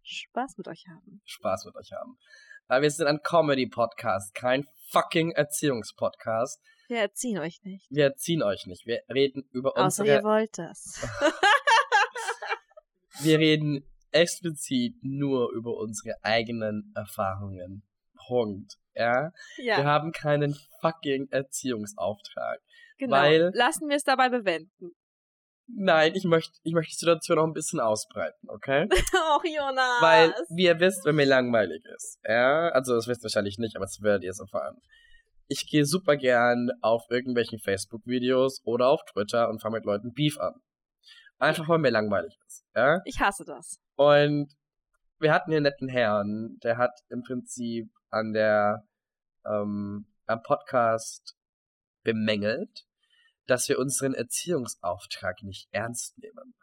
Spaß 0.03 0.57
mit 0.59 0.69
euch 0.69 0.85
haben. 0.89 1.23
Spaß 1.25 1.67
mit 1.67 1.77
euch 1.77 1.93
haben. 1.93 2.19
Weil 2.67 2.83
wir 2.83 2.91
sind 2.91 3.07
ein 3.07 3.21
Comedy-Podcast, 3.23 4.35
kein 4.35 4.65
fucking 4.91 5.33
Erziehungspodcast. 5.33 6.61
Wir 6.89 6.99
erziehen 6.99 7.39
euch 7.39 7.61
nicht. 7.63 7.87
Wir 7.91 8.05
erziehen 8.05 8.43
euch 8.43 8.67
nicht. 8.67 8.87
Wir 8.87 9.03
reden 9.13 9.49
über 9.53 9.77
unsere... 9.77 9.87
Außer 9.87 10.07
ihr 10.07 10.25
wollt 10.25 10.59
das. 10.59 11.07
wir 13.21 13.39
reden 13.39 13.90
explizit 14.13 14.95
nur 15.03 15.53
über 15.53 15.77
unsere 15.77 16.15
eigenen 16.23 16.93
Erfahrungen. 16.95 17.83
Punkt. 18.27 18.77
Ja? 18.95 19.33
ja. 19.59 19.79
Wir 19.79 19.85
haben 19.85 20.13
keinen 20.13 20.57
fucking 20.81 21.29
Erziehungsauftrag. 21.31 22.61
Genau. 22.99 23.17
Weil, 23.17 23.51
Lassen 23.55 23.89
wir 23.89 23.97
es 23.97 24.05
dabei 24.05 24.29
bewenden. 24.29 24.93
Nein, 25.77 26.13
ich 26.15 26.25
möchte 26.25 26.59
ich 26.65 26.73
möchte 26.73 26.91
die 26.91 26.99
Situation 26.99 27.37
noch 27.37 27.45
ein 27.45 27.53
bisschen 27.53 27.81
ausbreiten, 27.81 28.49
okay? 28.49 28.89
Och, 29.37 29.45
Jonas! 29.45 30.03
Weil, 30.03 30.35
wie 30.49 30.65
ihr 30.65 30.81
wisst, 30.81 31.05
wenn 31.05 31.15
mir 31.15 31.27
langweilig 31.27 31.85
ist, 31.95 32.19
ja, 32.25 32.69
also 32.71 32.95
das 32.95 33.07
wisst 33.07 33.21
ihr 33.21 33.25
wahrscheinlich 33.25 33.59
nicht, 33.59 33.77
aber 33.77 33.85
das 33.85 34.03
werdet 34.03 34.25
ihr 34.25 34.31
es 34.31 34.41
erfahren. 34.41 34.81
Ich 35.47 35.69
gehe 35.69 35.85
super 35.85 36.17
gern 36.17 36.71
auf 36.81 37.05
irgendwelchen 37.09 37.59
Facebook-Videos 37.59 38.63
oder 38.65 38.89
auf 38.89 39.05
Twitter 39.13 39.49
und 39.49 39.61
fange 39.61 39.77
mit 39.77 39.85
Leuten 39.85 40.13
Beef 40.13 40.39
an. 40.39 40.55
Einfach, 41.39 41.69
weil 41.69 41.79
mir 41.79 41.91
langweilig 41.91 42.37
ist, 42.47 42.60
ja? 42.75 43.01
Ich 43.05 43.21
hasse 43.21 43.45
das. 43.45 43.81
Und 43.97 44.55
wir 45.19 45.33
hatten 45.33 45.51
hier 45.51 45.59
einen 45.59 45.65
netten 45.65 45.89
Herrn, 45.89 46.59
der 46.63 46.79
hat 46.79 46.99
im 47.09 47.23
Prinzip 47.23 47.91
an 48.11 48.33
der 48.33 48.87
ähm, 49.45 50.07
am 50.27 50.43
Podcast 50.43 51.37
bemängelt, 52.03 52.87
dass 53.47 53.69
wir 53.69 53.79
unseren 53.79 54.15
Erziehungsauftrag 54.15 55.43
nicht 55.43 55.69
ernst 55.73 56.19
nehmen. 56.19 56.55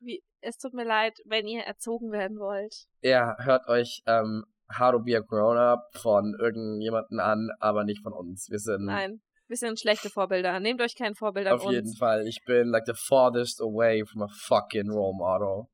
Wie, 0.00 0.22
es 0.40 0.58
tut 0.58 0.74
mir 0.74 0.84
leid, 0.84 1.18
wenn 1.24 1.46
ihr 1.46 1.62
erzogen 1.62 2.12
werden 2.12 2.38
wollt. 2.38 2.86
Ja, 3.00 3.36
hört 3.40 3.66
euch 3.68 4.02
ähm, 4.06 4.44
How 4.78 4.92
to 4.92 5.00
be 5.00 5.16
a 5.16 5.20
Grown-Up 5.20 5.90
von 5.96 6.36
irgendjemanden 6.38 7.20
an, 7.20 7.50
aber 7.60 7.84
nicht 7.84 8.02
von 8.02 8.12
uns. 8.12 8.48
Wir 8.50 8.58
sind 8.58 8.84
Nein, 8.84 9.20
wir 9.48 9.56
sind 9.56 9.78
schlechte 9.80 10.10
Vorbilder. 10.10 10.58
Nehmt 10.60 10.80
euch 10.80 10.94
kein 10.96 11.14
Vorbild 11.14 11.46
an 11.46 11.54
auf 11.54 11.64
uns. 11.64 11.74
jeden 11.74 11.96
Fall. 11.96 12.26
Ich 12.26 12.44
bin 12.44 12.68
like 12.68 12.84
the 12.86 12.94
farthest 12.94 13.60
away 13.60 14.04
from 14.04 14.22
a 14.22 14.28
fucking 14.28 14.90
role 14.90 15.14
model. 15.14 15.68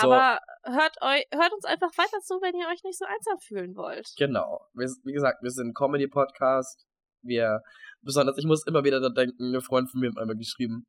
So. 0.00 0.10
Aber 0.10 0.40
hört, 0.64 0.96
euch, 1.02 1.24
hört 1.32 1.52
uns 1.52 1.64
einfach 1.64 1.96
weiter 1.96 2.18
zu, 2.20 2.34
wenn 2.42 2.54
ihr 2.54 2.66
euch 2.66 2.82
nicht 2.82 2.98
so 2.98 3.04
einsam 3.04 3.38
fühlen 3.38 3.76
wollt. 3.76 4.12
Genau. 4.16 4.66
Wir, 4.74 4.88
wie 5.04 5.12
gesagt, 5.12 5.42
wir 5.42 5.50
sind 5.50 5.68
ein 5.68 5.74
Comedy-Podcast. 5.74 6.84
Wir, 7.22 7.60
besonders, 8.02 8.36
ich 8.38 8.44
muss 8.44 8.66
immer 8.66 8.82
wieder 8.84 9.00
da 9.00 9.08
denken, 9.08 9.54
ein 9.54 9.60
Freund 9.60 9.90
von 9.90 10.00
mir 10.00 10.10
hat 10.10 10.18
einmal 10.18 10.36
geschrieben, 10.36 10.86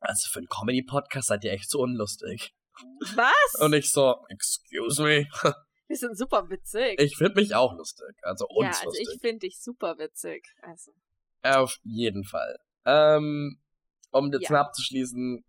also 0.00 0.28
für 0.30 0.40
einen 0.40 0.48
Comedy-Podcast 0.48 1.28
seid 1.28 1.44
ihr 1.44 1.52
echt 1.52 1.70
so 1.70 1.78
unlustig. 1.78 2.52
Was? 3.14 3.60
Und 3.60 3.72
ich 3.72 3.90
so, 3.90 4.16
excuse 4.28 5.00
me. 5.00 5.28
wir 5.88 5.96
sind 5.96 6.18
super 6.18 6.50
witzig. 6.50 7.00
Ich 7.00 7.16
finde 7.16 7.40
mich 7.40 7.54
auch 7.54 7.72
lustig. 7.74 8.16
Also 8.22 8.46
ja, 8.50 8.66
uns 8.66 8.78
also 8.78 8.86
lustig. 8.86 9.08
ich 9.12 9.20
finde 9.20 9.38
dich 9.38 9.60
super 9.60 9.96
witzig. 9.98 10.44
Also. 10.62 10.92
Auf 11.42 11.76
jeden 11.82 12.24
Fall. 12.24 12.56
Ähm, 12.84 13.60
um 14.10 14.30
das 14.30 14.42
Ja. 14.42 14.52
mal 14.52 14.60
abzuschließen, 14.60 15.44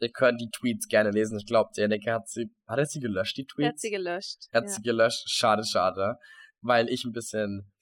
ihr 0.00 0.12
könnt 0.12 0.40
die 0.40 0.50
Tweets 0.50 0.88
gerne 0.88 1.10
lesen. 1.10 1.38
Ich 1.38 1.46
glaube, 1.46 1.70
der 1.76 1.88
Nick 1.88 2.06
hat 2.06 2.28
sie, 2.28 2.50
hat 2.66 2.78
er 2.78 2.86
sie 2.86 3.00
gelöscht, 3.00 3.36
die 3.36 3.42
Er 3.42 3.46
Tweets? 3.46 3.68
hat 3.68 3.78
sie 3.80 3.90
gelöscht. 3.90 4.38
Er 4.50 4.58
hat 4.60 4.68
ja. 4.68 4.70
sie 4.74 4.82
gelöscht. 4.82 5.30
Schade, 5.30 5.64
schade. 5.64 6.16
Weil 6.60 6.88
ich 6.88 7.04
ein 7.04 7.12
bisschen, 7.12 7.72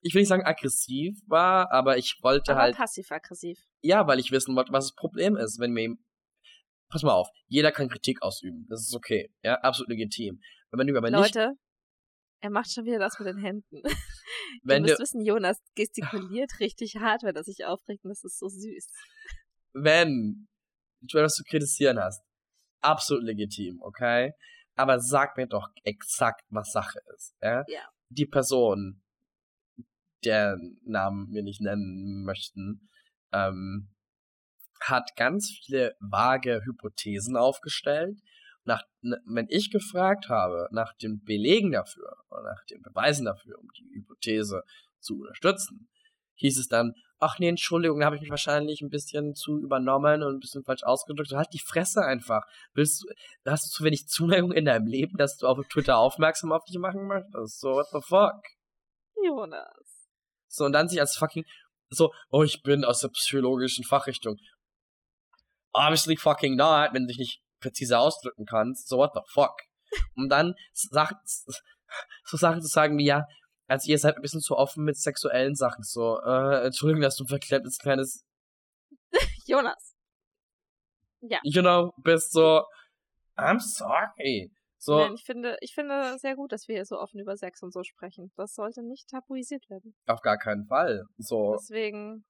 ich 0.00 0.14
will 0.14 0.22
nicht 0.22 0.28
sagen 0.28 0.44
aggressiv 0.44 1.18
war, 1.26 1.70
aber 1.72 1.96
ich 1.98 2.18
wollte 2.22 2.52
Aber 2.52 2.62
halt, 2.62 2.76
passiv-aggressiv. 2.76 3.58
ja, 3.82 4.06
weil 4.06 4.18
ich 4.18 4.30
wissen 4.30 4.54
wollte, 4.56 4.72
was 4.72 4.86
das 4.86 4.94
Problem 4.94 5.36
ist, 5.36 5.58
wenn 5.60 5.72
mir, 5.72 5.94
pass 6.88 7.02
mal 7.02 7.12
auf, 7.12 7.28
jeder 7.46 7.72
kann 7.72 7.88
Kritik 7.88 8.22
ausüben. 8.22 8.66
Das 8.68 8.80
ist 8.80 8.94
okay. 8.94 9.30
Ja, 9.42 9.56
absolut 9.60 9.90
legitim. 9.90 10.40
Wenn 10.70 10.96
aber 10.96 11.10
nicht, 11.10 11.34
Leute, 11.34 11.52
er 12.44 12.50
macht 12.50 12.70
schon 12.70 12.84
wieder 12.84 12.98
das 12.98 13.18
mit 13.18 13.26
den 13.26 13.38
Händen. 13.38 13.82
wenn 14.62 14.82
du, 14.82 14.90
müsst 14.90 15.00
wissen, 15.00 15.24
Jonas 15.24 15.58
gestikuliert 15.74 16.52
richtig 16.60 16.96
hart, 16.96 17.22
wenn 17.22 17.34
er 17.34 17.42
sich 17.42 17.64
aufregt 17.64 18.04
und 18.04 18.10
das 18.10 18.22
ist 18.22 18.38
so 18.38 18.48
süß. 18.48 18.86
wenn 19.72 20.46
du 21.00 21.18
etwas 21.18 21.36
zu 21.36 21.44
kritisieren 21.44 21.98
hast, 21.98 22.22
absolut 22.82 23.24
legitim, 23.24 23.80
okay? 23.80 24.32
Aber 24.76 25.00
sag 25.00 25.38
mir 25.38 25.46
doch 25.46 25.70
exakt, 25.84 26.44
was 26.50 26.70
Sache 26.70 26.98
ist. 27.16 27.34
Ja? 27.40 27.64
Ja. 27.66 27.88
Die 28.10 28.26
Person, 28.26 29.02
deren 30.22 30.78
Namen 30.84 31.32
wir 31.32 31.42
nicht 31.42 31.62
nennen 31.62 32.24
möchten, 32.24 32.90
ähm, 33.32 33.88
hat 34.80 35.16
ganz 35.16 35.50
viele 35.64 35.96
vage 35.98 36.60
Hypothesen 36.66 37.38
aufgestellt. 37.38 38.18
Nach, 38.64 38.82
n- 39.02 39.16
wenn 39.26 39.46
ich 39.50 39.70
gefragt 39.70 40.28
habe 40.28 40.68
nach 40.70 40.94
den 40.94 41.22
Belegen 41.22 41.72
dafür 41.72 42.16
oder 42.30 42.42
nach 42.42 42.64
den 42.70 42.80
Beweisen 42.82 43.26
dafür, 43.26 43.58
um 43.58 43.68
die 43.76 43.96
Hypothese 43.96 44.62
zu 45.00 45.20
unterstützen, 45.20 45.88
hieß 46.36 46.58
es 46.58 46.68
dann, 46.68 46.94
ach 47.18 47.38
nee, 47.38 47.48
Entschuldigung, 47.48 48.00
da 48.00 48.06
habe 48.06 48.16
ich 48.16 48.22
mich 48.22 48.30
wahrscheinlich 48.30 48.80
ein 48.80 48.88
bisschen 48.88 49.34
zu 49.34 49.58
übernommen 49.60 50.22
und 50.22 50.36
ein 50.36 50.40
bisschen 50.40 50.64
falsch 50.64 50.82
ausgedrückt. 50.82 51.28
So, 51.28 51.36
halt 51.36 51.52
die 51.52 51.60
Fresse 51.60 52.02
einfach. 52.02 52.42
Willst 52.72 53.02
du, 53.02 53.50
hast 53.50 53.66
du 53.66 53.70
zu 53.70 53.84
wenig 53.84 54.08
Zuneigung 54.08 54.52
in 54.52 54.64
deinem 54.64 54.86
Leben, 54.86 55.16
dass 55.16 55.36
du 55.36 55.46
auf 55.46 55.58
Twitter 55.68 55.98
aufmerksam 55.98 56.52
auf 56.52 56.64
dich 56.64 56.78
machen 56.78 57.06
möchtest? 57.06 57.60
So, 57.60 57.74
what 57.74 57.86
the 57.92 58.00
fuck? 58.00 58.40
Jonas. 59.22 60.08
So, 60.48 60.64
und 60.64 60.72
dann 60.72 60.88
sich 60.88 61.00
als 61.00 61.16
fucking, 61.16 61.44
so, 61.88 62.12
oh, 62.30 62.42
ich 62.42 62.62
bin 62.62 62.84
aus 62.84 63.00
der 63.00 63.08
psychologischen 63.08 63.84
Fachrichtung. 63.84 64.36
Obviously 65.72 66.16
fucking 66.16 66.56
not, 66.56 66.90
wenn 66.92 67.02
du 67.02 67.08
dich 67.08 67.18
nicht 67.18 67.43
präzise 67.64 67.98
ausdrücken 67.98 68.44
kannst. 68.46 68.88
So, 68.88 68.98
what 68.98 69.12
the 69.14 69.20
fuck? 69.32 69.54
Und 70.16 70.28
dann 70.28 70.54
Sachen, 70.72 71.16
so 71.24 72.36
Sachen 72.36 72.60
zu 72.60 72.68
sagen 72.68 72.98
wie, 72.98 73.06
ja, 73.06 73.26
also 73.66 73.90
ihr 73.90 73.98
seid 73.98 74.16
ein 74.16 74.22
bisschen 74.22 74.40
zu 74.40 74.56
offen 74.56 74.84
mit 74.84 74.96
sexuellen 74.96 75.54
Sachen. 75.54 75.82
So, 75.82 76.20
äh, 76.20 76.66
Entschuldigung, 76.66 77.02
dass 77.02 77.16
du 77.16 77.24
ein 77.24 77.28
verklemmtes 77.28 77.78
kleines, 77.78 78.24
Jonas. 79.46 79.94
you 81.20 81.62
know, 81.62 81.92
bist 82.02 82.32
so, 82.32 82.62
I'm 83.36 83.58
sorry. 83.60 84.50
So, 84.78 84.98
Nein, 84.98 85.14
ich 85.14 85.24
finde, 85.24 85.56
ich 85.62 85.72
finde 85.74 86.18
sehr 86.18 86.36
gut, 86.36 86.52
dass 86.52 86.68
wir 86.68 86.74
hier 86.74 86.84
so 86.84 86.98
offen 86.98 87.18
über 87.18 87.36
Sex 87.38 87.62
und 87.62 87.72
so 87.72 87.82
sprechen. 87.84 88.32
Das 88.36 88.54
sollte 88.54 88.82
nicht 88.82 89.08
tabuisiert 89.08 89.68
werden. 89.70 89.94
auf 90.06 90.20
gar 90.20 90.36
keinen 90.36 90.66
Fall. 90.66 91.04
So, 91.16 91.56
Deswegen 91.58 92.26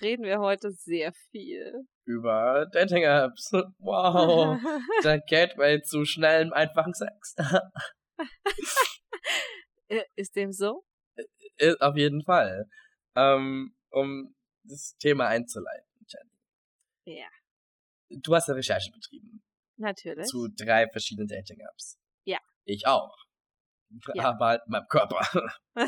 reden 0.00 0.24
wir 0.24 0.40
heute 0.40 0.72
sehr 0.72 1.12
viel. 1.30 1.86
über 2.04 2.66
Dating-Apps. 2.72 3.52
Wow. 3.78 4.58
Der 5.04 5.20
Gateway 5.20 5.80
zu 5.82 6.04
schnellem, 6.04 6.52
einfachen 6.52 6.94
Sex. 6.94 7.36
Ist 10.16 10.34
dem 10.36 10.52
so? 10.52 10.84
Ist 11.56 11.80
Auf 11.80 11.96
jeden 11.96 12.22
Fall. 12.22 12.66
Ähm, 13.14 13.74
um 13.90 14.34
das 14.64 14.96
Thema 14.98 15.28
einzuleiten, 15.28 15.88
Jenny. 16.08 17.18
Ja. 17.18 17.26
Du 18.08 18.34
hast 18.34 18.48
ja 18.48 18.54
Recherche 18.54 18.90
betrieben 18.90 19.42
Natürlich. 19.76 20.26
zu 20.26 20.48
drei 20.48 20.88
verschiedenen 20.88 21.28
Dating-Apps. 21.28 21.98
Ja. 22.24 22.38
Ich 22.64 22.86
auch. 22.86 23.14
Ja. 24.14 24.30
Aber 24.30 24.46
halt 24.46 24.62
in 24.66 24.72
meinem 24.72 24.88
Körper. 24.88 25.20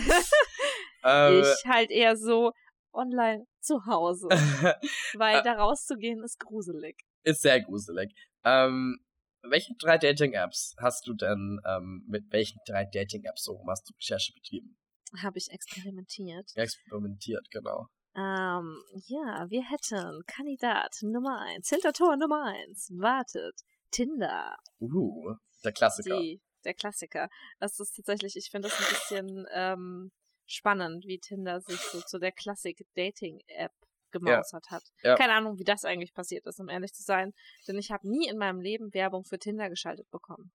ähm, 1.04 1.42
ich 1.42 1.64
halt 1.66 1.90
eher 1.90 2.16
so 2.16 2.52
online 2.94 3.46
zu 3.60 3.84
Hause. 3.86 4.28
Weil 5.14 5.38
Äh. 5.40 5.42
da 5.42 5.54
rauszugehen 5.54 6.22
ist 6.22 6.38
gruselig. 6.40 6.96
ist 7.24 7.42
sehr 7.42 7.60
gruselig. 7.62 8.14
Ähm, 8.44 8.98
welche 9.42 9.74
drei 9.78 9.98
Dating-Apps 9.98 10.74
hast 10.80 11.06
du 11.06 11.14
denn, 11.14 11.60
ähm, 11.66 12.04
mit 12.08 12.30
welchen 12.32 12.58
drei 12.66 12.84
Dating-Apps 12.86 13.44
so 13.44 13.62
hast 13.68 13.88
du 13.88 13.94
Recherche 13.94 14.32
betrieben? 14.32 14.76
Habe 15.22 15.38
ich 15.38 15.50
experimentiert. 15.50 16.50
Experimentiert, 16.54 17.50
genau. 17.50 17.88
Ähm, 18.16 18.82
ja, 19.06 19.46
wir 19.50 19.62
hätten 19.68 20.22
Kandidat 20.26 20.96
Nummer 21.02 21.40
1, 21.40 21.68
Hintertor 21.68 22.16
Nummer 22.16 22.44
1, 22.68 22.90
wartet, 22.98 23.60
Tinder, 23.90 24.56
Uh, 24.80 25.34
der 25.64 25.72
Klassiker. 25.72 26.20
die, 26.20 26.40
der 26.64 26.74
Klassiker. 26.74 27.28
Das 27.58 27.78
ist 27.80 27.94
tatsächlich, 27.96 28.36
ich 28.36 28.50
finde 28.50 28.68
das 28.68 28.78
ein 28.78 28.88
bisschen 28.88 29.46
ähm, 29.52 30.12
spannend, 30.46 31.04
wie 31.06 31.18
Tinder 31.18 31.60
sich 31.60 31.80
so 31.80 32.00
zu 32.00 32.18
der 32.18 32.32
Klassik-Dating-App 32.32 33.72
gemausert 34.12 34.70
hat. 34.70 34.82
Ja. 35.02 35.16
Keine 35.16 35.34
Ahnung, 35.34 35.58
wie 35.58 35.64
das 35.64 35.84
eigentlich 35.84 36.14
passiert 36.14 36.46
ist, 36.46 36.60
um 36.60 36.68
ehrlich 36.68 36.92
zu 36.92 37.02
sein. 37.02 37.32
Denn 37.68 37.76
ich 37.78 37.90
habe 37.90 38.08
nie 38.08 38.28
in 38.28 38.38
meinem 38.38 38.60
Leben 38.60 38.94
Werbung 38.94 39.24
für 39.24 39.38
Tinder 39.38 39.68
geschaltet 39.68 40.08
bekommen. 40.10 40.52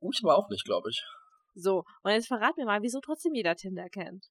Uh, 0.00 0.10
ich 0.12 0.20
aber 0.22 0.36
auch 0.36 0.48
nicht, 0.48 0.64
glaube 0.64 0.90
ich. 0.90 1.04
So, 1.54 1.84
und 2.02 2.10
jetzt 2.10 2.28
verrat 2.28 2.56
mir 2.56 2.66
mal, 2.66 2.82
wieso 2.82 3.00
trotzdem 3.00 3.34
jeder 3.34 3.54
Tinder 3.56 3.88
kennt. 3.88 4.26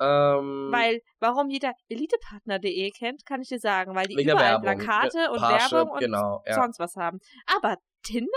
Ähm, 0.00 0.70
Weil, 0.72 1.00
warum 1.20 1.48
jeder 1.50 1.72
elitepartner.de 1.88 2.90
kennt, 2.90 3.24
kann 3.24 3.40
ich 3.40 3.48
dir 3.48 3.60
sagen, 3.60 3.94
weil 3.94 4.06
die 4.06 4.20
überall 4.20 4.62
Werbung. 4.62 4.78
Plakate 4.78 5.30
und 5.30 5.38
Parship, 5.38 5.72
Werbung 5.72 5.92
und 5.92 6.00
genau, 6.00 6.42
ja. 6.46 6.54
sonst 6.54 6.78
was 6.78 6.96
haben. 6.96 7.20
Aber 7.46 7.76
Tinder? 8.02 8.28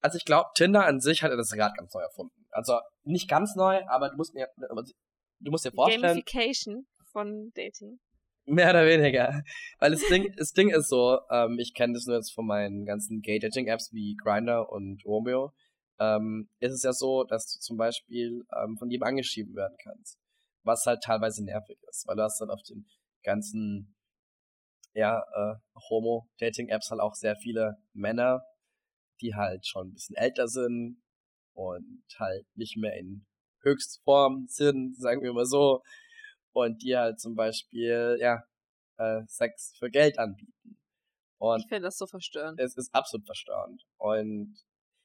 Also 0.00 0.16
ich 0.16 0.24
glaube, 0.24 0.50
Tinder 0.54 0.86
an 0.86 1.00
sich 1.00 1.22
hat 1.22 1.32
das 1.32 1.56
Rad 1.56 1.76
ganz 1.76 1.92
neu 1.92 2.00
erfunden. 2.00 2.46
Also 2.50 2.78
nicht 3.04 3.28
ganz 3.28 3.54
neu, 3.56 3.80
aber 3.88 4.10
du 4.10 4.16
musst 4.16 4.34
mir, 4.34 4.48
du 4.56 5.50
musst 5.50 5.64
dir 5.64 5.72
vorstellen, 5.72 6.02
Gamification 6.02 6.86
von 7.12 7.50
Dating. 7.54 7.98
mehr 8.46 8.70
oder 8.70 8.86
weniger. 8.86 9.42
Weil 9.78 9.92
das 9.92 10.02
Ding, 10.08 10.32
das 10.36 10.52
Ding 10.52 10.70
ist 10.70 10.88
so, 10.88 11.18
ähm, 11.30 11.58
ich 11.58 11.74
kenne 11.74 11.94
das 11.94 12.06
nur 12.06 12.16
jetzt 12.16 12.32
von 12.32 12.46
meinen 12.46 12.84
ganzen 12.84 13.20
Gay-Dating-Apps 13.22 13.92
wie 13.92 14.16
Grindr 14.22 14.70
und 14.70 15.04
Romeo. 15.04 15.52
Ähm, 16.00 16.48
ist 16.60 16.72
es 16.72 16.82
ja 16.84 16.92
so, 16.92 17.24
dass 17.24 17.52
du 17.52 17.58
zum 17.58 17.76
Beispiel 17.76 18.44
ähm, 18.56 18.76
von 18.78 18.88
jedem 18.88 19.02
angeschrieben 19.02 19.54
werden 19.56 19.76
kannst. 19.82 20.18
Was 20.62 20.86
halt 20.86 21.02
teilweise 21.02 21.44
nervig 21.44 21.78
ist, 21.88 22.06
weil 22.06 22.16
du 22.16 22.22
hast 22.22 22.40
dann 22.40 22.50
auf 22.50 22.62
den 22.62 22.86
ganzen 23.24 23.96
ja, 24.94 25.18
äh, 25.18 25.54
Homo-Dating-Apps 25.90 26.90
halt 26.90 27.00
auch 27.00 27.14
sehr 27.14 27.36
viele 27.36 27.76
Männer, 27.92 28.42
die 29.20 29.34
halt 29.34 29.66
schon 29.66 29.88
ein 29.88 29.92
bisschen 29.94 30.16
älter 30.16 30.48
sind 30.48 31.02
und 31.54 32.02
halt 32.18 32.46
nicht 32.54 32.76
mehr 32.76 32.96
in 32.96 33.26
Höchstform 33.62 34.46
sind, 34.48 34.96
sagen 34.96 35.22
wir 35.22 35.32
mal 35.32 35.44
so, 35.46 35.82
und 36.52 36.82
die 36.82 36.96
halt 36.96 37.20
zum 37.20 37.34
Beispiel, 37.34 38.16
ja, 38.20 38.42
äh, 38.96 39.22
Sex 39.26 39.74
für 39.78 39.90
Geld 39.90 40.18
anbieten. 40.18 40.78
Und 41.38 41.60
Ich 41.60 41.68
finde 41.68 41.82
das 41.82 41.96
so 41.98 42.06
verstörend. 42.06 42.58
es 42.60 42.76
ist 42.76 42.92
absolut 42.94 43.26
verstörend. 43.26 43.82
Und 43.96 44.56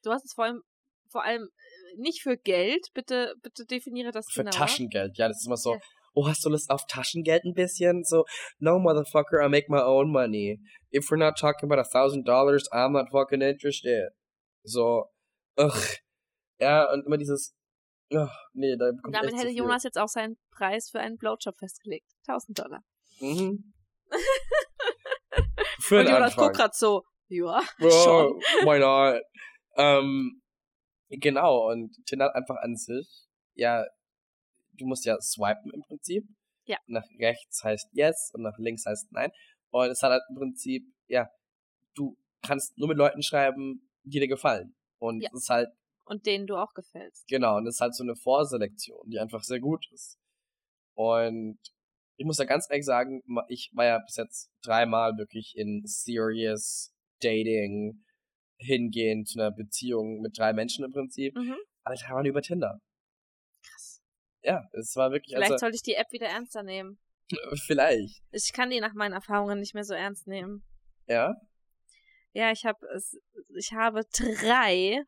Du 0.02 0.10
hast 0.10 0.24
es 0.24 0.32
vor 0.34 0.44
allem, 0.44 0.62
vor 1.08 1.24
allem 1.24 1.42
äh, 1.44 1.96
nicht 2.00 2.22
für 2.22 2.36
Geld. 2.36 2.88
Bitte, 2.92 3.34
bitte 3.42 3.64
definiere 3.66 4.10
das 4.10 4.26
für 4.30 4.40
genauer. 4.40 4.52
Taschengeld, 4.52 5.16
ja, 5.16 5.28
das 5.28 5.38
ist 5.40 5.46
immer 5.46 5.56
so, 5.56 5.74
Ja. 5.74 5.80
Oh, 6.14 6.26
hast 6.26 6.44
du 6.44 6.48
Lust 6.50 6.70
auf 6.70 6.86
Taschengeld 6.86 7.44
ein 7.44 7.54
bisschen? 7.54 8.04
So, 8.04 8.24
no, 8.58 8.78
motherfucker, 8.78 9.44
I 9.44 9.48
make 9.48 9.66
my 9.68 9.80
own 9.80 10.10
money. 10.10 10.60
If 10.90 11.10
we're 11.10 11.16
not 11.18 11.36
talking 11.38 11.70
about 11.70 11.80
a 11.80 11.84
thousand 11.84 12.24
dollars, 12.26 12.68
I'm 12.72 12.92
not 12.92 13.10
fucking 13.10 13.42
interested. 13.42 14.10
So, 14.62 15.06
ugh. 15.58 15.98
Ja, 16.60 16.90
und 16.92 17.04
immer 17.06 17.18
dieses, 17.18 17.54
oh, 18.12 18.28
nee, 18.52 18.76
da 18.78 18.90
kommt 19.02 19.14
Damit 19.14 19.34
hätte. 19.34 19.48
Jonas 19.48 19.82
jetzt 19.82 19.98
auch 19.98 20.08
seinen 20.08 20.36
Preis 20.52 20.88
für 20.90 21.00
einen 21.00 21.18
Blowjob 21.18 21.58
festgelegt. 21.58 22.06
1000 22.28 22.58
Dollar. 22.58 22.84
Mhm. 23.20 23.72
Für 25.80 26.00
Und 26.00 26.08
Jonas 26.08 26.36
guckt 26.36 26.56
grad 26.56 26.74
so, 26.74 27.02
ja, 27.28 27.60
Oh, 27.80 27.90
schon. 27.90 28.32
why 28.64 28.78
not? 28.78 29.20
Ähm, 29.76 30.40
genau, 31.08 31.70
und 31.70 31.94
Tinder 32.06 32.26
hat 32.26 32.34
einfach 32.36 32.56
an 32.62 32.76
sich, 32.76 33.08
ja, 33.54 33.84
du 34.78 34.86
musst 34.86 35.04
ja 35.04 35.20
swipen 35.20 35.70
im 35.72 35.82
Prinzip. 35.82 36.24
Ja. 36.66 36.78
Nach 36.86 37.04
rechts 37.18 37.62
heißt 37.62 37.88
yes 37.92 38.30
und 38.34 38.42
nach 38.42 38.56
links 38.58 38.86
heißt 38.86 39.12
nein. 39.12 39.30
Und 39.70 39.88
es 39.90 40.02
hat 40.02 40.12
halt 40.12 40.22
im 40.30 40.36
Prinzip, 40.36 40.84
ja, 41.08 41.28
du 41.94 42.16
kannst 42.42 42.76
nur 42.78 42.88
mit 42.88 42.96
Leuten 42.96 43.22
schreiben, 43.22 43.90
die 44.04 44.20
dir 44.20 44.28
gefallen. 44.28 44.74
Und 44.98 45.20
Ja. 45.22 45.30
es 45.32 45.42
ist 45.42 45.48
halt, 45.50 45.68
Und 46.06 46.26
denen 46.26 46.46
du 46.46 46.56
auch 46.56 46.72
gefällst. 46.74 47.26
genau, 47.28 47.56
und 47.56 47.66
es 47.66 47.76
ist 47.76 47.80
halt 47.80 47.94
so 47.94 48.02
eine 48.04 48.14
Vorselektion, 48.16 49.08
die 49.10 49.18
einfach 49.18 49.42
sehr 49.42 49.60
gut 49.60 49.84
ist. 49.92 50.18
Und 50.94 51.58
ich 52.16 52.24
muss 52.24 52.36
da 52.36 52.44
ganz 52.44 52.66
ehrlich 52.70 52.84
sagen, 52.86 53.22
ich 53.48 53.70
war 53.74 53.84
ja 53.86 53.98
bis 53.98 54.16
jetzt 54.16 54.50
dreimal 54.62 55.16
wirklich 55.18 55.54
in 55.56 55.82
serious 55.84 56.92
Dating 57.20 58.04
hingehen 58.58 59.24
zu 59.26 59.40
einer 59.40 59.50
Beziehung 59.50 60.20
mit 60.20 60.38
drei 60.38 60.52
Menschen 60.52 60.84
im 60.84 60.92
Prinzip. 60.92 61.34
Mhm. 61.34 61.56
Alle 61.82 61.96
drei 61.96 62.14
waren 62.14 62.26
über 62.26 62.40
Tinder. 62.42 62.78
Ja, 64.44 64.62
es 64.72 64.94
war 64.94 65.10
wirklich, 65.10 65.34
Vielleicht 65.34 65.52
also, 65.52 65.62
sollte 65.62 65.76
ich 65.76 65.82
die 65.82 65.94
App 65.94 66.12
wieder 66.12 66.26
ernster 66.28 66.62
nehmen. 66.62 66.98
vielleicht, 67.66 68.22
Ich 68.30 68.52
kann 68.52 68.68
die 68.70 68.78
nach 68.80 68.92
meinen 68.92 69.14
Erfahrungen 69.14 69.58
nicht 69.58 69.74
mehr 69.74 69.84
so 69.84 69.94
ernst 69.94 70.26
nehmen. 70.26 70.62
ja, 71.08 71.34
Ja, 72.34 72.52
ich 72.52 72.64
habe 72.66 72.86
es, 72.94 73.16
ich 73.56 73.72
habe 73.72 74.02
drei, 74.12 75.02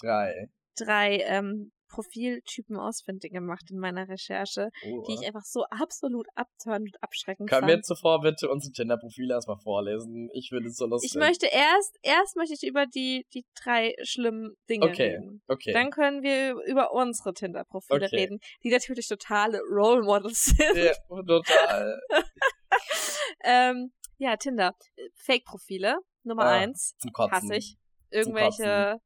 drei. 0.00 0.48
drei 0.76 1.18
ähm, 1.20 1.70
Profiltypen 1.94 2.76
ausfindig 2.76 3.32
gemacht 3.32 3.70
in 3.70 3.78
meiner 3.78 4.08
Recherche, 4.08 4.70
Oh. 4.84 5.04
die 5.06 5.14
ich 5.14 5.26
einfach 5.26 5.44
so 5.44 5.64
absolut 5.70 6.26
abtörend 6.34 6.88
und 6.94 7.02
abschreckend 7.02 7.48
Können 7.48 7.62
fand. 7.62 7.72
wir 7.72 7.82
zuvor 7.82 8.20
bitte 8.20 8.48
unsere 8.50 8.72
Tinder-Profile 8.72 9.34
erstmal 9.34 9.58
vorlesen? 9.58 10.28
Ich 10.32 10.48
finde 10.50 10.68
es 10.68 10.76
so 10.76 10.86
lustig. 10.86 11.12
ich 11.12 11.18
möchte 11.18 11.46
erst, 11.46 11.96
erst 12.02 12.36
möchte 12.36 12.54
ich 12.54 12.62
über 12.68 12.86
die, 12.86 13.26
die 13.32 13.44
drei 13.54 13.94
schlimmen 14.02 14.54
Dinge 14.68 14.86
Okay. 14.86 15.10
reden. 15.16 15.42
Okay. 15.46 15.72
Dann 15.72 15.90
können 15.90 16.22
wir 16.22 16.54
über 16.66 16.92
unsere 16.92 17.32
Tinder-Profile 17.34 18.06
Okay. 18.06 18.16
reden, 18.16 18.38
die 18.62 18.70
natürlich 18.70 19.08
totale 19.08 19.60
Role 19.70 20.02
Models 20.02 20.44
sind. 20.56 20.76
ja, 20.76 20.92
total. 21.08 22.00
ähm, 23.44 23.92
ja, 24.18 24.36
Tinder. 24.36 24.74
Fake-Profile, 25.14 25.96
Nummer 26.22 26.44
Ah, 26.44 26.50
eins. 26.60 26.94
Zum 26.98 27.12
Kotzen. 27.12 27.32
Hasse 27.32 27.56
ich. 27.56 27.76
Irgendwelche, 28.10 28.98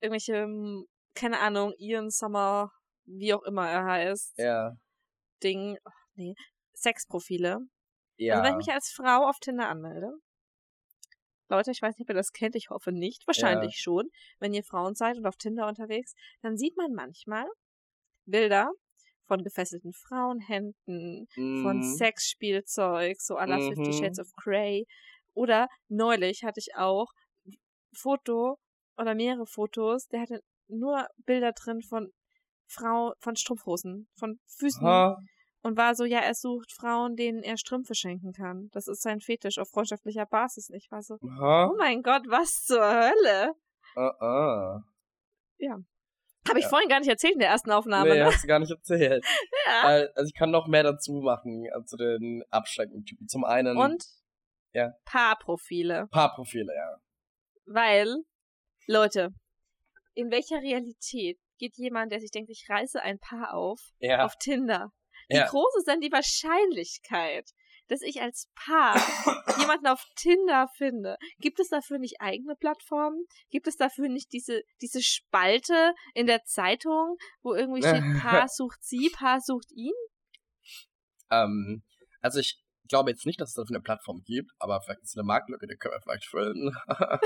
irgendwelche, 0.00 0.42
hm, 0.44 0.86
keine 1.14 1.40
Ahnung, 1.40 1.74
Ian 1.78 2.10
Summer, 2.10 2.70
wie 3.04 3.34
auch 3.34 3.42
immer 3.44 3.68
er 3.68 3.84
heißt, 3.84 4.38
Ja. 4.38 4.76
Ding, 5.42 5.78
ach, 5.84 5.92
nee, 6.14 6.34
Sexprofile. 6.74 7.58
Ja. 8.18 8.34
Also 8.34 8.44
wenn 8.44 8.52
ich 8.60 8.66
mich 8.66 8.74
als 8.74 8.90
Frau 8.90 9.28
auf 9.28 9.38
Tinder 9.40 9.68
anmelde, 9.68 10.12
Leute, 11.48 11.70
ich 11.70 11.82
weiß 11.82 11.96
nicht, 11.98 12.06
ob 12.06 12.10
ihr 12.10 12.14
das 12.14 12.32
kennt, 12.32 12.56
ich 12.56 12.70
hoffe 12.70 12.90
nicht, 12.92 13.26
wahrscheinlich 13.26 13.76
schon, 13.78 14.08
wenn 14.40 14.54
ihr 14.54 14.64
Frauen 14.64 14.94
seid 14.94 15.16
und 15.18 15.26
auf 15.26 15.36
Tinder 15.36 15.68
unterwegs, 15.68 16.14
dann 16.42 16.56
sieht 16.56 16.76
man 16.76 16.92
manchmal 16.92 17.46
Bilder 18.26 18.70
von 19.26 19.42
gefesselten 19.44 19.92
Frauenhänden, 19.92 21.28
von 21.62 21.78
Mhm. 21.78 21.82
Sexspielzeug, 21.82 23.20
so 23.20 23.36
à 23.36 23.46
la 23.46 23.60
Fifty 23.60 23.92
Mhm. 23.92 23.92
Shades 23.92 24.18
of 24.18 24.28
Grey. 24.36 24.86
Oder 25.34 25.68
neulich 25.88 26.44
hatte 26.44 26.60
ich 26.60 26.76
auch 26.76 27.08
ein 27.46 27.56
Foto 27.94 28.58
oder 28.98 29.14
mehrere 29.14 29.46
Fotos, 29.46 30.08
der 30.08 30.22
hatte 30.22 30.40
nur 30.68 31.06
Bilder 31.26 31.52
drin 31.52 31.80
von 31.82 32.10
Frau, 32.66 33.12
von 33.20 33.36
Strumpfhosen, 33.36 34.08
von 34.18 34.38
Füßen 34.58 34.82
Ha, 34.86 35.18
und 35.62 35.76
war 35.76 35.94
so, 35.94 36.04
ja, 36.04 36.18
er 36.20 36.34
sucht 36.34 36.72
Frauen, 36.72 37.16
denen 37.16 37.42
er 37.42 37.56
Strümpfe 37.56 37.94
schenken 37.94 38.32
kann. 38.32 38.68
Das 38.72 38.86
ist 38.88 39.02
sein 39.02 39.20
Fetisch 39.20 39.58
auf 39.58 39.68
freundschaftlicher 39.70 40.26
Basis. 40.26 40.70
Ich 40.70 40.90
war 40.90 41.02
so, 41.02 41.18
ha, 41.38 41.70
oh 41.70 41.76
mein 41.78 42.02
Gott, 42.02 42.22
was 42.28 42.64
zur 42.64 42.82
Hölle? 42.84 43.52
ah, 43.96 44.12
ah. 44.20 44.84
Habe 46.46 46.58
ich 46.58 46.64
Ja. 46.64 46.68
vorhin 46.68 46.88
gar 46.90 46.98
nicht 47.00 47.08
erzählt 47.08 47.32
in 47.34 47.38
der 47.38 47.48
ersten 47.48 47.70
Aufnahme, 47.70 48.10
Nee, 48.10 48.18
ne? 48.18 48.26
hast 48.26 48.42
du 48.44 48.48
gar 48.48 48.58
nicht 48.58 48.70
erzählt. 48.70 49.24
Ja. 49.66 49.82
Weil, 49.88 50.12
also 50.14 50.28
ich 50.28 50.34
kann 50.34 50.50
noch 50.50 50.66
mehr 50.68 50.82
dazu 50.82 51.22
machen, 51.22 51.64
äh, 51.64 51.84
zu 51.86 51.96
den 51.96 52.44
abschreckenden 52.50 53.04
Typen. 53.06 53.28
Zum 53.28 53.44
einen 53.44 53.78
Und 53.78 54.04
Ja. 54.72 54.92
Paarprofile. 55.06 56.06
Paarprofile, 56.10 56.74
ja. 56.74 56.98
Weil, 57.64 58.14
Leute, 58.86 59.30
in 60.14 60.30
welcher 60.30 60.60
Realität 60.60 61.38
geht 61.58 61.76
jemand, 61.76 62.12
der 62.12 62.20
sich 62.20 62.30
denkt, 62.30 62.50
ich 62.50 62.66
reiße 62.68 63.00
ein 63.00 63.18
Paar 63.18 63.54
auf, 63.54 63.80
Ja, 63.98 64.24
auf 64.24 64.36
Tinder? 64.36 64.92
Wie 65.28 65.36
ja. 65.36 65.46
groß 65.46 65.76
ist 65.78 65.88
denn 65.88 66.00
die 66.00 66.12
Wahrscheinlichkeit, 66.12 67.50
dass 67.88 68.02
ich 68.02 68.20
als 68.20 68.50
Paar 68.54 68.94
jemanden 69.58 69.86
auf 69.86 70.04
Tinder 70.16 70.68
finde? 70.76 71.16
Gibt 71.38 71.60
es 71.60 71.68
dafür 71.68 71.98
nicht 71.98 72.20
eigene 72.20 72.56
Plattformen? 72.56 73.24
Gibt 73.50 73.66
es 73.66 73.76
dafür 73.76 74.08
nicht 74.08 74.32
diese, 74.32 74.62
diese 74.80 75.02
Spalte 75.02 75.94
in 76.14 76.26
der 76.26 76.44
Zeitung, 76.44 77.16
wo 77.42 77.54
irgendwie 77.54 77.82
steht, 77.82 78.02
Paar 78.22 78.48
sucht 78.48 78.82
sie, 78.82 79.10
Paar 79.10 79.40
sucht 79.40 79.70
ihn? 79.72 79.94
Ähm, 81.30 81.82
also 82.20 82.40
ich 82.40 82.63
glaube 82.88 83.10
jetzt 83.10 83.26
nicht, 83.26 83.40
dass 83.40 83.50
es 83.50 83.54
dafür 83.54 83.76
eine 83.76 83.82
Plattform 83.82 84.22
gibt, 84.24 84.50
aber 84.58 84.80
vielleicht 84.82 85.02
ist 85.02 85.10
es 85.10 85.16
eine 85.16 85.24
Marktlücke, 85.24 85.66
die 85.66 85.76
können 85.76 85.94
wir 85.94 86.00
vielleicht 86.00 86.26
füllen. 86.26 86.76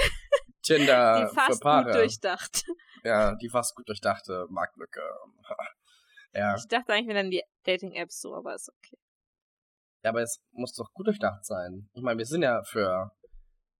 Tinder 0.62 1.28
die 1.28 1.34
fast 1.34 1.58
für 1.58 1.60
Paare. 1.60 1.84
gut 1.86 1.94
durchdacht. 1.94 2.64
Ja, 3.04 3.34
die 3.36 3.48
fast 3.48 3.74
gut 3.74 3.88
durchdachte 3.88 4.46
Marktlücke. 4.50 5.02
ja. 6.32 6.56
Ich 6.56 6.66
dachte 6.68 6.92
eigentlich, 6.92 7.06
wir 7.06 7.14
nennen 7.14 7.30
die 7.30 7.42
Dating-Apps 7.64 8.20
so, 8.20 8.34
aber 8.34 8.54
ist 8.54 8.70
okay. 8.70 8.98
ja, 10.04 10.10
aber 10.10 10.22
es 10.22 10.40
muss 10.52 10.74
doch 10.74 10.92
gut 10.92 11.06
durchdacht 11.06 11.44
sein. 11.44 11.88
Ich 11.94 12.02
meine, 12.02 12.18
wir 12.18 12.26
sind 12.26 12.42
ja 12.42 12.62
für 12.64 13.12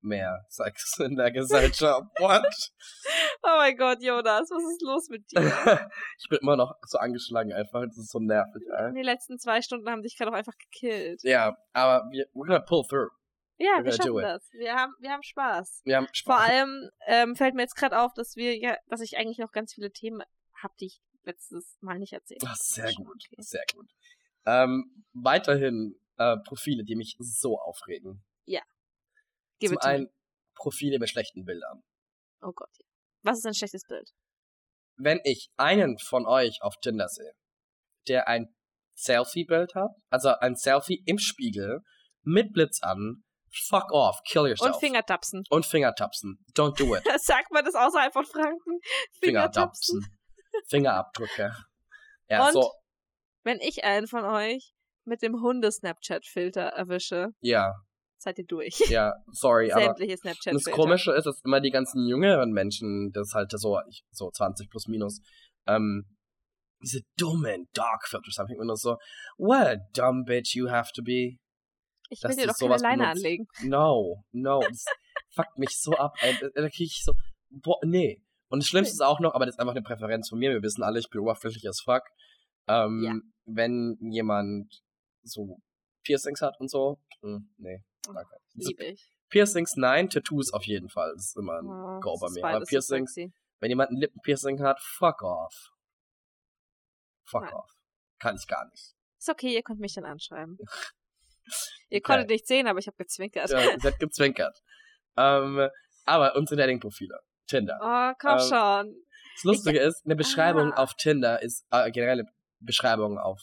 mehr 0.00 0.44
Sex 0.48 0.98
in 0.98 1.16
der 1.16 1.30
Gesellschaft. 1.30 2.04
What? 2.18 2.70
Oh 3.42 3.56
mein 3.56 3.76
Gott, 3.76 4.02
Jonas, 4.02 4.50
was 4.50 4.72
ist 4.72 4.82
los 4.82 5.08
mit 5.08 5.30
dir? 5.30 5.40
ich 6.18 6.28
bin 6.28 6.38
immer 6.42 6.56
noch 6.56 6.74
so 6.86 6.98
angeschlagen 6.98 7.52
einfach. 7.52 7.84
Das 7.86 7.98
ist 7.98 8.10
so 8.10 8.18
nervig, 8.18 8.62
ey. 8.76 8.92
Die 8.94 9.02
letzten 9.02 9.38
zwei 9.38 9.62
Stunden 9.62 9.88
haben 9.88 10.02
dich 10.02 10.16
gerade 10.16 10.30
auch 10.30 10.36
einfach 10.36 10.56
gekillt. 10.56 11.22
Ja, 11.22 11.56
aber 11.72 12.08
wir, 12.10 12.26
we're 12.34 12.46
gonna 12.46 12.60
pull 12.60 12.84
through. 12.84 13.10
Ja, 13.58 13.78
We're 13.78 13.84
wir 13.86 13.92
schaffen 13.92 14.22
das. 14.22 14.48
Wir 14.52 14.74
haben, 14.74 14.94
wir 15.00 15.10
haben 15.10 15.22
Spaß. 15.22 15.82
Wir 15.84 15.96
haben 15.96 16.06
Vor 16.06 16.14
Spaß. 16.14 16.48
allem 16.48 16.90
ähm, 17.06 17.34
fällt 17.34 17.54
mir 17.54 17.62
jetzt 17.62 17.74
gerade 17.74 17.98
auf, 18.00 18.12
dass 18.14 18.36
wir 18.36 18.56
ja, 18.56 18.76
dass 18.86 19.00
ich 19.00 19.16
eigentlich 19.16 19.38
noch 19.38 19.50
ganz 19.50 19.74
viele 19.74 19.90
Themen 19.90 20.22
habe, 20.62 20.74
die 20.80 20.86
ich 20.86 21.00
letztes 21.24 21.76
Mal 21.80 21.98
nicht 21.98 22.12
erzählt 22.12 22.42
habe. 22.44 22.56
sehr 22.56 22.92
gut, 22.92 23.22
okay. 23.30 23.36
sehr 23.42 23.64
gut. 23.74 23.90
Ähm, 24.46 25.04
weiterhin 25.12 25.98
äh, 26.16 26.36
Profile, 26.46 26.84
die 26.84 26.94
mich 26.94 27.16
so 27.18 27.58
aufregen. 27.58 28.24
Give 29.58 29.74
Zum 29.74 29.82
einen 29.82 30.08
Profile 30.54 30.98
mit 30.98 31.10
schlechten 31.10 31.44
Bildern. 31.44 31.82
Oh 32.40 32.52
Gott. 32.52 32.70
Was 33.22 33.38
ist 33.38 33.46
ein 33.46 33.54
schlechtes 33.54 33.84
Bild? 33.86 34.10
Wenn 34.96 35.20
ich 35.24 35.50
einen 35.56 35.98
von 35.98 36.26
euch 36.26 36.62
auf 36.62 36.76
Tinder 36.80 37.08
sehe, 37.08 37.32
der 38.08 38.28
ein 38.28 38.54
Selfie-Bild 38.94 39.74
hat, 39.74 39.90
also 40.10 40.30
ein 40.30 40.56
Selfie 40.56 41.02
im 41.06 41.18
Spiegel 41.18 41.80
mit 42.22 42.52
Blitz 42.52 42.82
an, 42.82 43.22
fuck 43.68 43.92
off, 43.92 44.20
kill 44.24 44.48
yourself. 44.48 44.74
Und 44.74 44.80
Fingertapsen. 44.80 45.44
Und 45.50 45.66
Fingertapsen. 45.66 46.44
Don't 46.54 46.76
do 46.76 46.96
it. 46.96 47.02
Sagt 47.20 47.50
man 47.52 47.64
das 47.64 47.74
außerhalb 47.74 48.12
von 48.12 48.24
Franken? 48.24 48.80
Fingertapsen. 49.20 50.04
Fingerabdrücke. 50.68 51.54
Ja, 52.28 52.46
Und? 52.46 52.52
so, 52.52 52.72
Wenn 53.44 53.60
ich 53.60 53.84
einen 53.84 54.08
von 54.08 54.24
euch 54.24 54.72
mit 55.04 55.22
dem 55.22 55.40
Hunde-Snapchat-Filter 55.40 56.62
erwische, 56.62 57.28
ja, 57.40 57.72
seid 58.18 58.38
ihr 58.38 58.46
durch. 58.46 58.78
ja, 58.90 59.12
sorry, 59.30 59.70
aber 59.72 59.84
Sämtliche 59.94 60.12
Und 60.12 60.12
das 60.12 60.20
Snapchat-Filter. 60.20 60.70
Komische 60.72 61.12
ist, 61.12 61.24
dass 61.24 61.40
immer 61.44 61.60
die 61.60 61.70
ganzen 61.70 62.06
jüngeren 62.06 62.50
Menschen, 62.52 63.10
das 63.12 63.28
ist 63.28 63.34
halt 63.34 63.50
so, 63.52 63.78
ich- 63.88 64.02
so 64.10 64.30
20 64.30 64.68
plus 64.70 64.86
minus, 64.88 65.20
ähm, 65.66 66.04
diese 66.82 67.00
dummen 67.18 67.66
Dark 67.72 68.06
Filters 68.08 68.36
haben. 68.38 68.50
Ich 68.52 68.58
nur 68.58 68.76
so, 68.76 68.96
what 69.36 69.66
a 69.66 69.76
dumb 69.94 70.24
bitch 70.26 70.54
you 70.54 70.68
have 70.70 70.90
to 70.94 71.02
be. 71.02 71.36
Ich 72.10 72.22
will 72.22 72.36
dir 72.36 72.46
doch 72.46 72.56
keine 72.58 72.76
Leine 72.76 73.02
benutzt. 73.02 73.16
anlegen. 73.24 73.46
No, 73.64 74.22
no, 74.32 74.60
das 74.60 74.84
fuckt 75.34 75.58
mich 75.58 75.70
so 75.78 75.92
ab. 75.92 76.14
Ey. 76.20 76.34
Da, 76.40 76.48
da 76.54 76.68
krieg 76.68 76.86
ich 76.86 77.02
so, 77.04 77.12
boah, 77.50 77.78
nee. 77.84 78.22
Und 78.50 78.62
das 78.62 78.68
Schlimmste 78.68 78.94
ist 78.94 79.00
auch 79.02 79.20
noch, 79.20 79.34
aber 79.34 79.44
das 79.44 79.56
ist 79.56 79.58
einfach 79.58 79.74
eine 79.74 79.82
Präferenz 79.82 80.28
von 80.30 80.38
mir. 80.38 80.50
Wir 80.52 80.62
wissen 80.62 80.82
alle, 80.82 80.98
ich 81.00 81.10
bin 81.10 81.20
oberflächlich 81.20 81.68
as 81.68 81.80
fuck. 81.80 82.02
Ähm, 82.66 83.02
Ja. 83.04 83.14
Wenn 83.50 83.98
jemand 84.10 84.82
so 85.22 85.58
Piercings 86.04 86.40
hat 86.40 86.54
und 86.60 86.70
so, 86.70 86.98
hm, 87.22 87.50
nee, 87.58 87.82
danke. 88.14 88.36
So, 88.54 88.68
Lieb 88.68 88.80
ich. 88.80 89.10
Piercings 89.28 89.76
nein, 89.76 90.08
Tattoos 90.08 90.52
auf 90.52 90.64
jeden 90.64 90.88
Fall. 90.88 91.12
Das 91.14 91.26
ist 91.26 91.36
immer 91.36 91.58
ein 91.60 91.66
Oh, 91.66 92.00
Go 92.00 92.16
bei 92.18 92.30
mir. 92.30 92.44
Aber 92.44 92.60
so 92.60 92.64
Piercings, 92.66 93.12
sexy. 93.14 93.32
wenn 93.60 93.70
jemand 93.70 93.90
ein 93.90 93.96
Lippenpiercing 93.96 94.62
hat, 94.62 94.80
fuck 94.80 95.22
off. 95.22 95.72
Fuck 97.24 97.42
Nein. 97.42 97.52
off. 97.54 97.70
Kann 98.18 98.36
ich 98.36 98.46
gar 98.46 98.66
nicht. 98.70 98.94
Ist 99.18 99.28
okay, 99.28 99.54
ihr 99.54 99.62
könnt 99.62 99.80
mich 99.80 99.94
dann 99.94 100.04
anschreiben. 100.04 100.58
Ihr 101.90 101.96
Okay. 101.98 102.00
konntet 102.00 102.28
nicht 102.30 102.46
sehen, 102.46 102.66
aber 102.66 102.78
ich 102.78 102.86
habe 102.86 102.96
gezwinkert. 102.98 103.48
Ja, 103.50 103.60
ihr 103.62 103.80
seid 103.80 103.98
gezwinkert. 103.98 104.58
ähm, 105.16 105.68
aber 106.04 106.36
unsere 106.36 106.58
Dating-Profile. 106.60 107.18
Tinder. 107.46 107.78
Oh, 107.82 108.14
komm 108.20 108.32
Ähm, 108.32 108.38
schon. 108.40 109.02
Das 109.36 109.44
Lustige 109.44 109.78
ist, 109.80 110.04
eine 110.04 110.14
Beschreibung 110.16 110.72
Ah. 110.74 110.82
auf 110.82 110.94
Tinder 110.94 111.40
ist 111.42 111.64
äh, 111.70 111.90
generell 111.90 112.20
eine 112.20 112.28
Beschreibung 112.60 113.18
auf 113.18 113.40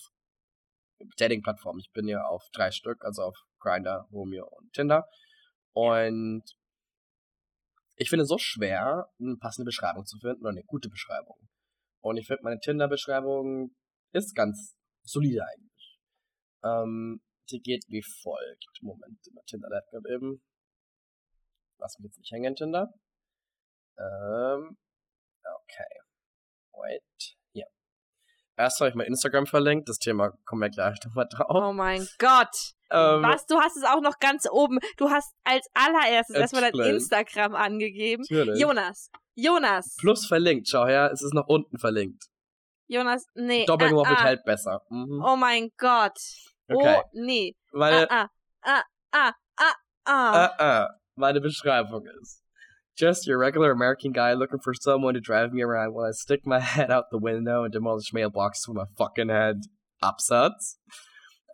Dating-Plattformen. 1.17 1.80
Ich 1.80 1.91
bin 1.91 2.08
ja 2.08 2.23
auf 2.25 2.43
drei 2.54 2.69
Stück, 2.71 3.04
also 3.04 3.23
auf 3.23 3.36
Grindr, 3.65 4.08
Romeo 4.12 4.47
und 4.47 4.71
Tinder. 4.73 5.08
Und 5.73 6.43
ich 7.97 8.10
finde 8.10 8.23
es 8.23 8.30
so 8.30 8.38
schwer, 8.38 9.10
eine 9.19 9.38
passende 9.38 9.65
Beschreibung 9.65 10.06
zu 10.06 10.19
finden 10.19 10.41
oder 10.41 10.51
eine 10.51 10.63
gute 10.63 10.89
Beschreibung. 10.89 11.38
Und 12.01 12.17
ich 12.17 12.28
finde, 12.28 12.43
meine 12.43 12.60
Tinder-Beschreibung 12.60 13.75
ist 14.12 14.36
ganz 14.36 14.75
solide 15.04 15.43
eigentlich. 15.43 15.99
Ähm, 16.63 17.21
die 17.49 17.62
geht 17.62 17.86
wie 17.88 18.04
folgt. 18.21 18.82
Moment, 18.82 19.25
immer 19.28 19.41
Tinder 19.45 19.69
Laptop 19.69 20.06
eben. 20.08 20.41
Lass 21.80 21.97
mich 21.99 22.10
jetzt 22.10 22.19
nicht 22.19 22.32
hängen, 22.32 22.56
Tinder. 22.56 22.93
Ähm, 23.97 24.78
okay. 25.43 26.01
Wait. 26.73 27.38
Erst 28.58 28.80
habe 28.80 28.89
ich 28.89 28.96
mein 28.96 29.08
Instagram 29.08 29.46
verlinkt. 29.46 29.89
Das 29.89 30.00
Thema 30.00 30.32
kommen 30.46 30.62
wir 30.62 30.70
gleich 30.70 30.98
nochmal 31.06 31.28
drauf. 31.30 31.48
Oh 31.50 31.74
mein 31.74 32.08
Gott. 32.20 32.74
Ähm, 32.91 33.24
Was? 33.24 33.46
Du 33.48 33.60
hast 33.60 33.76
es 33.78 33.84
auch 33.84 34.02
noch 34.02 34.20
ganz 34.20 34.48
oben. 34.50 34.80
Du 34.98 35.10
hast 35.10 35.34
als 35.44 35.68
allererstes 35.74 36.36
erstmal 36.36 36.72
dein. 36.72 36.96
Instagram 36.96 37.56
angegeben. 37.56 38.24
Natürlich. 38.30 38.60
Jonas. 38.60 39.10
Jonas. 39.36 39.96
Plus 40.00 40.26
verlinkt. 40.26 40.70
Schau 40.70 40.86
her, 40.86 41.12
es 41.12 41.22
ist 41.22 41.34
nach 41.34 41.48
unten 41.48 41.78
verlinkt. 41.78 42.26
Jonas, 42.88 43.26
nee. 43.34 43.65
Doppelnummer 43.65 44.04
ah, 44.06 44.10
wird 44.10 44.20
ah. 44.20 44.24
halt 44.24 44.44
besser. 44.44 44.82
Mhm. 44.89 45.24
Oh 45.26 45.36
mein 45.36 45.70
Gott. 45.78 46.18
Okay. 46.68 46.98
Oh, 47.00 47.10
nee. 47.13 47.56
Meine, 47.72 48.10
Ah, 48.10 48.30
ah, 48.62 48.82
ah, 49.12 49.32
ah, 49.58 49.74
ah, 50.06 50.46
äh, 50.46 50.63
ah. 50.63 50.84
äh, 50.84 50.88
meine 51.15 51.41
Beschreibung 51.41 52.06
ist. 52.22 52.44
Just 52.97 53.27
your 53.27 53.38
regular 53.38 53.71
American 53.71 54.13
guy 54.13 54.34
looking 54.34 54.60
for 54.60 54.73
someone 54.73 55.15
to 55.15 55.19
drive 55.19 55.51
me 55.51 55.62
around 55.62 55.93
while 55.93 56.05
I 56.05 56.12
stick 56.12 56.45
my 56.45 56.60
head 56.75 56.89
out 56.89 57.12
the 57.12 57.17
window 57.17 57.63
and 57.63 57.73
demolish 57.73 58.12
mailboxes 58.12 58.67
with 58.67 58.77
my 58.77 58.86
fucking 58.97 59.29
head. 59.29 59.63
Absatz. 60.01 60.77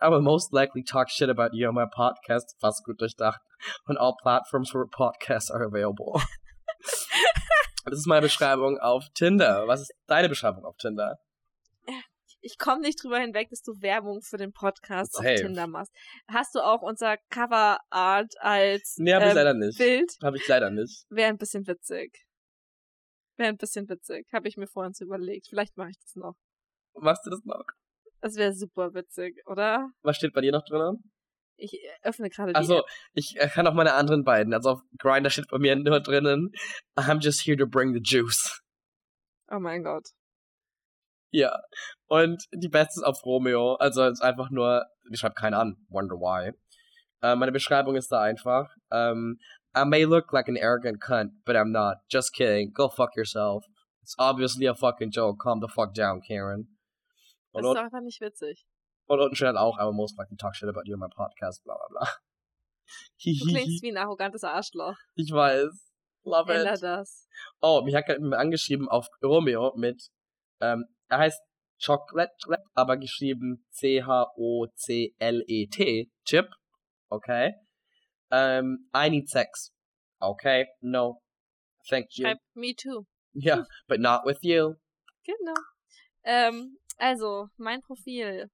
I 0.01 0.09
will 0.09 0.21
most 0.21 0.53
likely 0.53 0.83
talk 0.83 1.09
shit 1.09 1.29
about 1.29 1.53
you 1.53 1.67
on 1.67 1.75
my 1.75 1.85
podcast, 1.85 2.55
fast 2.59 2.83
gut 2.85 2.97
durchdacht, 2.99 3.37
on 3.87 3.97
all 3.97 4.17
platforms 4.21 4.73
where 4.73 4.85
podcasts 4.85 5.51
are 5.51 5.63
available. 5.63 6.21
das 7.85 7.99
ist 7.99 8.07
meine 8.07 8.21
Beschreibung 8.21 8.77
auf 8.79 9.05
Tinder. 9.15 9.67
Was 9.67 9.81
ist 9.81 9.93
deine 10.07 10.29
Beschreibung 10.29 10.65
auf 10.65 10.77
Tinder? 10.77 11.17
Ich 12.43 12.57
komme 12.57 12.81
nicht 12.81 13.03
drüber 13.03 13.19
hinweg, 13.19 13.49
dass 13.49 13.61
du 13.61 13.81
Werbung 13.81 14.21
für 14.21 14.37
den 14.37 14.51
Podcast 14.51 15.13
Safe. 15.13 15.29
auf 15.29 15.41
Tinder 15.41 15.67
machst. 15.67 15.93
Hast 16.27 16.55
du 16.55 16.59
auch 16.59 16.81
unser 16.81 17.17
Cover 17.29 17.77
Art 17.91 18.33
als 18.39 18.95
Nee, 18.97 19.13
hab 19.13 19.21
ich 19.21 19.29
ähm, 19.29 19.35
leider 19.35 19.53
nicht. 19.53 19.77
Bild? 19.77 20.17
Habe 20.23 20.37
ich 20.37 20.47
leider 20.47 20.71
nicht. 20.71 21.05
Wäre 21.09 21.29
ein 21.29 21.37
bisschen 21.37 21.67
witzig. 21.67 22.25
Wäre 23.37 23.49
ein 23.49 23.57
bisschen 23.57 23.87
witzig. 23.89 24.27
Habe 24.33 24.47
ich 24.47 24.57
mir 24.57 24.67
vorhin 24.67 24.93
so 24.93 25.05
überlegt. 25.05 25.47
Vielleicht 25.49 25.77
mache 25.77 25.89
ich 25.91 25.99
das 25.99 26.15
noch. 26.15 26.35
Machst 26.95 27.25
du 27.25 27.29
das 27.29 27.43
noch? 27.43 27.63
Das 28.21 28.35
wäre 28.35 28.53
super 28.53 28.93
witzig, 28.93 29.41
oder? 29.45 29.89
Was 30.01 30.17
steht 30.17 30.33
bei 30.33 30.41
dir 30.41 30.51
noch 30.51 30.63
drin? 30.63 30.97
Ich 31.57 31.77
öffne 32.01 32.29
gerade 32.29 32.53
die 32.53 32.55
Also, 32.55 32.83
ich 33.13 33.35
äh, 33.39 33.47
kann 33.47 33.67
auch 33.67 33.73
meine 33.73 33.93
anderen 33.93 34.23
beiden. 34.23 34.53
Also 34.53 34.71
auf 34.71 34.81
Grindr 34.97 35.29
steht 35.29 35.47
bei 35.47 35.59
mir 35.59 35.75
nur 35.75 35.99
drinnen, 35.99 36.51
I'm 36.95 37.21
just 37.21 37.45
here 37.45 37.57
to 37.57 37.67
bring 37.67 37.93
the 37.93 38.01
juice. 38.03 38.61
Oh 39.47 39.59
mein 39.59 39.83
Gott. 39.83 40.09
Ja. 41.31 41.59
Und 42.07 42.45
die 42.53 42.69
beste 42.69 42.99
ist 42.99 43.03
auf 43.03 43.25
Romeo. 43.25 43.75
Also 43.75 44.03
es 44.03 44.13
ist 44.19 44.21
einfach 44.21 44.49
nur, 44.49 44.85
ich 45.11 45.19
schreibe 45.19 45.35
keinen 45.35 45.53
an. 45.53 45.77
Wonder 45.89 46.15
why. 46.15 46.51
Äh, 47.21 47.35
meine 47.35 47.51
Beschreibung 47.51 47.95
ist 47.95 48.11
da 48.11 48.21
einfach. 48.21 48.69
Ähm, 48.91 49.39
I 49.77 49.85
may 49.85 50.03
look 50.03 50.31
like 50.33 50.49
an 50.49 50.57
arrogant 50.61 50.99
cunt, 50.99 51.31
but 51.45 51.55
I'm 51.55 51.71
not. 51.71 51.97
Just 52.09 52.33
kidding. 52.33 52.73
Go 52.73 52.89
fuck 52.89 53.15
yourself. 53.15 53.65
It's 54.01 54.15
obviously 54.17 54.67
a 54.67 54.73
fucking 54.75 55.11
joke. 55.11 55.39
Calm 55.41 55.61
the 55.61 55.69
fuck 55.69 55.93
down, 55.93 56.21
Karen. 56.21 56.77
Das 57.53 57.59
Und, 57.59 57.63
ist 57.63 57.69
un 57.69 57.75
doch 57.75 57.83
einfach 57.83 58.01
nicht 58.01 58.19
witzig. 58.21 58.65
und 59.07 59.19
unten 59.19 59.35
steht 59.35 59.55
auch, 59.55 59.77
I 59.77 59.83
will 59.85 59.93
most 59.93 60.17
likely 60.17 60.35
talk 60.37 60.55
shit 60.55 60.67
about 60.69 60.81
you 60.85 60.93
in 60.95 60.99
my 60.99 61.07
podcast, 61.09 61.63
bla 61.63 61.75
bla 61.75 61.87
bla. 61.89 62.07
Du 63.23 63.45
klingst 63.47 63.83
wie 63.83 63.91
ein 63.91 63.97
arrogantes 63.97 64.43
Arschloch. 64.43 64.95
ich 65.15 65.31
weiß. 65.31 65.91
Love 66.23 66.53
Änder 66.53 66.73
it. 66.73 66.83
das. 66.83 67.27
Oh, 67.61 67.81
mich 67.83 67.95
hat 67.95 68.05
gerade 68.05 68.37
angeschrieben 68.37 68.89
auf 68.89 69.07
Romeo 69.23 69.73
mit, 69.77 70.09
ähm, 70.59 70.85
er 71.11 71.19
heißt 71.19 71.41
Chocolate, 71.83 72.33
aber 72.73 72.97
geschrieben 72.97 73.65
C-H-O-C-L-E-T, 73.71 75.09
Chip, 76.25 76.47
okay. 77.09 77.53
Ähm, 78.31 78.89
I 78.95 79.09
need 79.09 79.29
sex, 79.29 79.71
okay, 80.19 80.67
no, 80.79 81.21
thank 81.89 82.07
you, 82.17 82.25
Schreib 82.25 82.37
me 82.53 82.73
too. 82.73 83.05
yeah, 83.33 83.65
but 83.87 83.99
not 83.99 84.25
with 84.25 84.39
you. 84.41 84.75
Genau. 85.23 85.55
Ähm, 86.23 86.77
also, 86.97 87.47
mein 87.57 87.81
Profil. 87.81 88.49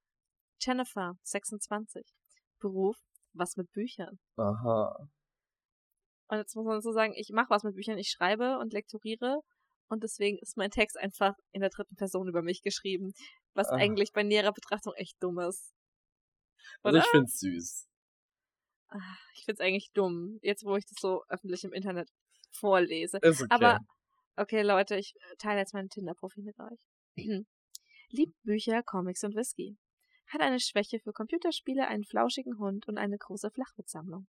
Jennifer, 0.60 1.14
26. 1.22 2.02
Beruf, 2.60 2.96
was 3.32 3.56
mit 3.56 3.70
Büchern. 3.70 4.18
Aha. 4.36 5.08
Und 6.28 6.38
jetzt 6.38 6.56
muss 6.56 6.66
man 6.66 6.80
so 6.80 6.90
sagen, 6.92 7.12
ich 7.14 7.30
mache 7.32 7.50
was 7.50 7.62
mit 7.62 7.76
Büchern, 7.76 7.96
ich 7.98 8.10
schreibe 8.10 8.58
und 8.58 8.72
lektoriere 8.72 9.40
und 9.88 10.02
deswegen 10.02 10.38
ist 10.38 10.56
mein 10.56 10.70
Text 10.70 10.96
einfach 10.98 11.34
in 11.52 11.60
der 11.60 11.70
dritten 11.70 11.96
Person 11.96 12.28
über 12.28 12.42
mich 12.42 12.62
geschrieben, 12.62 13.12
was 13.54 13.68
Ah. 13.68 13.76
eigentlich 13.76 14.12
bei 14.12 14.22
näherer 14.22 14.52
Betrachtung 14.52 14.94
echt 14.94 15.16
dumm 15.22 15.38
ist. 15.38 15.72
Also 16.82 16.96
Oder? 16.98 17.04
ich 17.04 17.10
find's 17.10 17.38
süß. 17.40 17.88
Ah, 18.88 19.16
Ich 19.34 19.44
find's 19.44 19.60
eigentlich 19.60 19.90
dumm, 19.92 20.38
jetzt 20.42 20.64
wo 20.64 20.76
ich 20.76 20.84
das 20.86 20.96
so 21.00 21.22
öffentlich 21.28 21.64
im 21.64 21.72
Internet 21.72 22.08
vorlese. 22.52 23.18
Ist 23.22 23.42
okay. 23.42 23.48
Aber, 23.50 23.78
okay 24.36 24.62
Leute, 24.62 24.96
ich 24.96 25.14
teile 25.38 25.60
jetzt 25.60 25.74
mein 25.74 25.88
Tinder-Profil 25.88 26.44
mit 26.44 26.56
euch. 26.58 26.78
Liebt 28.10 28.42
Bücher, 28.42 28.82
Comics 28.82 29.24
und 29.24 29.34
Whisky. 29.36 29.76
Hat 30.28 30.40
eine 30.40 30.60
Schwäche 30.60 30.98
für 31.00 31.12
Computerspiele, 31.12 31.86
einen 31.86 32.04
flauschigen 32.04 32.58
Hund 32.58 32.86
und 32.88 32.98
eine 32.98 33.18
große 33.18 33.50
Flachbildsammlung. 33.50 34.26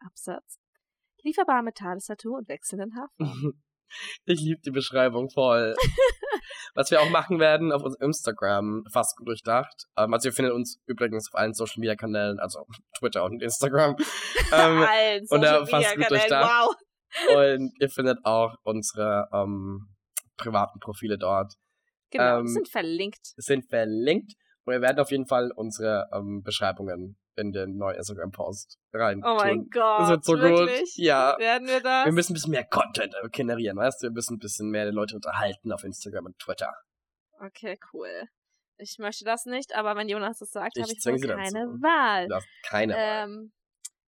Absatz. 0.00 0.58
Lieferbar 1.22 1.62
mit 1.62 1.76
Tagestattoo 1.76 2.36
und 2.36 2.48
wechselnden 2.48 2.94
Haarfarben. 2.96 3.62
ich 4.24 4.40
liebe 4.40 4.60
die 4.60 4.70
Beschreibung 4.70 5.30
voll. 5.30 5.74
Was 6.74 6.90
wir 6.90 7.00
auch 7.00 7.10
machen 7.10 7.38
werden 7.38 7.70
auf 7.70 7.82
unserem 7.82 8.08
Instagram, 8.08 8.84
fast 8.92 9.16
gut 9.16 9.28
durchdacht. 9.28 9.86
Ähm, 9.96 10.12
also 10.12 10.28
ihr 10.28 10.32
findet 10.32 10.54
uns 10.54 10.80
übrigens 10.86 11.28
auf 11.28 11.38
allen 11.38 11.54
Social 11.54 11.78
Media 11.78 11.94
Kanälen, 11.94 12.40
also 12.40 12.66
Twitter 12.98 13.24
und 13.24 13.42
Instagram. 13.42 13.96
ähm, 14.52 14.82
Allen 14.82 15.26
und 15.28 15.42
da 15.42 15.60
Social 15.60 15.66
fast 15.66 15.72
Media 15.72 15.94
gut 15.94 16.04
Kanälen, 16.04 16.08
durchdacht. 16.08 16.68
wow. 17.28 17.56
und 17.56 17.72
ihr 17.80 17.88
findet 17.88 18.18
auch 18.24 18.56
unsere 18.64 19.28
ähm, 19.32 19.88
privaten 20.36 20.80
Profile 20.80 21.16
dort. 21.16 21.54
Genau, 22.10 22.40
Ähm, 22.40 22.48
sind 22.48 22.68
verlinkt. 22.68 23.34
Sind 23.36 23.68
verlinkt. 23.68 24.32
Und 24.64 24.72
wir 24.72 24.80
werden 24.80 24.98
auf 24.98 25.10
jeden 25.10 25.26
Fall 25.26 25.52
unsere 25.54 26.08
ähm, 26.12 26.42
Beschreibungen 26.42 27.16
in 27.36 27.52
den 27.52 27.76
neuen 27.76 27.96
Instagram-Post 27.96 28.78
rein 28.92 29.22
Oh 29.24 29.34
mein. 29.36 29.68
Gott. 29.70 30.00
Das 30.00 30.08
wird 30.10 30.24
so 30.24 30.38
wirklich? 30.38 30.80
gut. 30.80 31.04
Ja. 31.04 31.36
Werden 31.38 31.66
wir 31.68 31.80
das? 31.80 32.04
Wir 32.06 32.12
müssen 32.12 32.32
ein 32.32 32.34
bisschen 32.34 32.50
mehr 32.52 32.64
Content 32.64 33.14
generieren, 33.32 33.76
weißt 33.76 34.02
du? 34.02 34.06
Wir 34.08 34.12
müssen 34.12 34.34
ein 34.34 34.38
bisschen 34.38 34.68
mehr 34.70 34.90
Leute 34.92 35.16
unterhalten 35.16 35.72
auf 35.72 35.84
Instagram 35.84 36.26
und 36.26 36.38
Twitter. 36.38 36.72
Okay, 37.40 37.78
cool. 37.92 38.28
Ich 38.76 38.96
möchte 38.98 39.24
das 39.24 39.44
nicht, 39.44 39.74
aber 39.74 39.94
wenn 39.96 40.08
Jonas 40.08 40.38
das 40.38 40.50
sagt, 40.50 40.76
Ich 40.76 40.82
habe 40.82 40.92
ich 40.92 41.00
zwing 41.00 41.14
wohl 41.14 41.20
sie 41.20 41.26
dazu. 41.28 41.38
keine 41.54 41.66
Wahl. 41.82 42.28
Du 42.28 42.34
hast 42.34 42.46
keine 42.66 42.94
Wahl. 42.94 43.24
Ähm, 43.28 43.52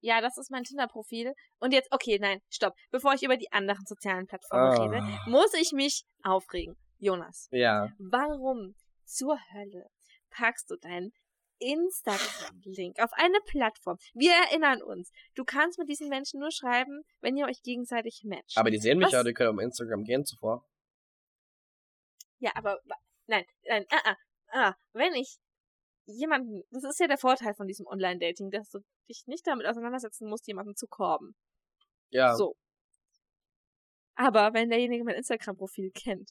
ja, 0.01 0.21
das 0.21 0.39
ist 0.39 0.51
mein 0.51 0.65
Tinder-Profil. 0.65 1.33
Und 1.59 1.73
jetzt, 1.73 1.89
okay, 1.93 2.19
nein, 2.21 2.41
stopp. 2.49 2.75
Bevor 2.91 3.15
ich 3.15 3.23
über 3.23 3.37
die 3.37 3.51
anderen 3.53 3.85
sozialen 3.87 4.27
Plattformen 4.27 4.93
rede, 4.93 5.03
Ah. 5.05 5.29
muss 5.29 5.53
ich 5.55 5.73
mich 5.73 6.05
aufregen. 6.23 6.77
Jonas, 6.99 7.49
Ja. 7.51 7.89
warum 7.99 8.75
zur 9.05 9.39
Hölle 9.53 9.87
packst 10.31 10.71
du 10.71 10.77
deinen 10.77 11.13
Instagram-Link 11.59 13.01
auf 13.01 13.13
eine 13.13 13.39
Plattform? 13.47 13.99
Wir 14.15 14.33
erinnern 14.33 14.83
uns, 14.83 15.11
du 15.35 15.45
kannst 15.45 15.79
mit 15.79 15.89
diesen 15.89 16.09
Menschen 16.09 16.41
nur 16.41 16.51
schreiben, 16.51 17.03
wenn 17.21 17.37
ihr 17.37 17.47
euch 17.47 17.63
gegenseitig 17.63 18.23
matcht. 18.25 18.57
Aber 18.57 18.71
die 18.71 18.79
sehen 18.79 18.99
mich 18.99 19.07
Was? 19.07 19.13
ja, 19.13 19.25
die 19.25 19.33
können 19.33 19.59
auf 19.59 19.63
Instagram 19.63 20.05
gehen 20.05 20.25
zuvor. 20.25 20.67
Ja, 22.39 22.53
aber 22.55 22.79
nein, 23.27 23.45
nein, 23.67 23.87
ah, 23.91 24.01
ah, 24.05 24.17
ah, 24.53 24.75
wenn 24.93 25.15
ich 25.15 25.39
jemanden, 26.07 26.63
das 26.71 26.85
ist 26.85 27.01
ja 27.01 27.09
der 27.09 27.19
Vorteil 27.19 27.55
von 27.55 27.67
diesem 27.67 27.87
Online-Dating, 27.87 28.51
dass 28.51 28.71
du 28.71 28.81
dich 29.09 29.25
nicht 29.27 29.47
damit 29.47 29.67
auseinandersetzen 29.67 30.29
musst, 30.29 30.47
jemanden 30.47 30.77
zu 30.77 30.87
korben. 30.87 31.35
Ja. 32.11 32.35
So. 32.37 32.57
Aber 34.15 34.55
wenn 34.55 34.71
derjenige 34.71 35.05
mein 35.05 35.17
Instagram-Profil 35.17 35.91
kennt, 35.93 36.31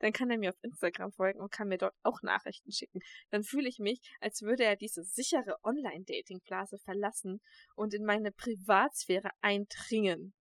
dann 0.00 0.12
kann 0.12 0.30
er 0.30 0.38
mir 0.38 0.50
auf 0.50 0.58
Instagram 0.62 1.12
folgen 1.12 1.40
und 1.40 1.50
kann 1.52 1.68
mir 1.68 1.78
dort 1.78 1.94
auch 2.02 2.22
Nachrichten 2.22 2.72
schicken. 2.72 3.00
Dann 3.30 3.42
fühle 3.42 3.68
ich 3.68 3.78
mich, 3.78 4.00
als 4.20 4.42
würde 4.42 4.64
er 4.64 4.76
diese 4.76 5.02
sichere 5.02 5.56
Online-Dating-Blase 5.62 6.78
verlassen 6.78 7.40
und 7.74 7.94
in 7.94 8.04
meine 8.04 8.32
Privatsphäre 8.32 9.30
eindringen. 9.40 10.34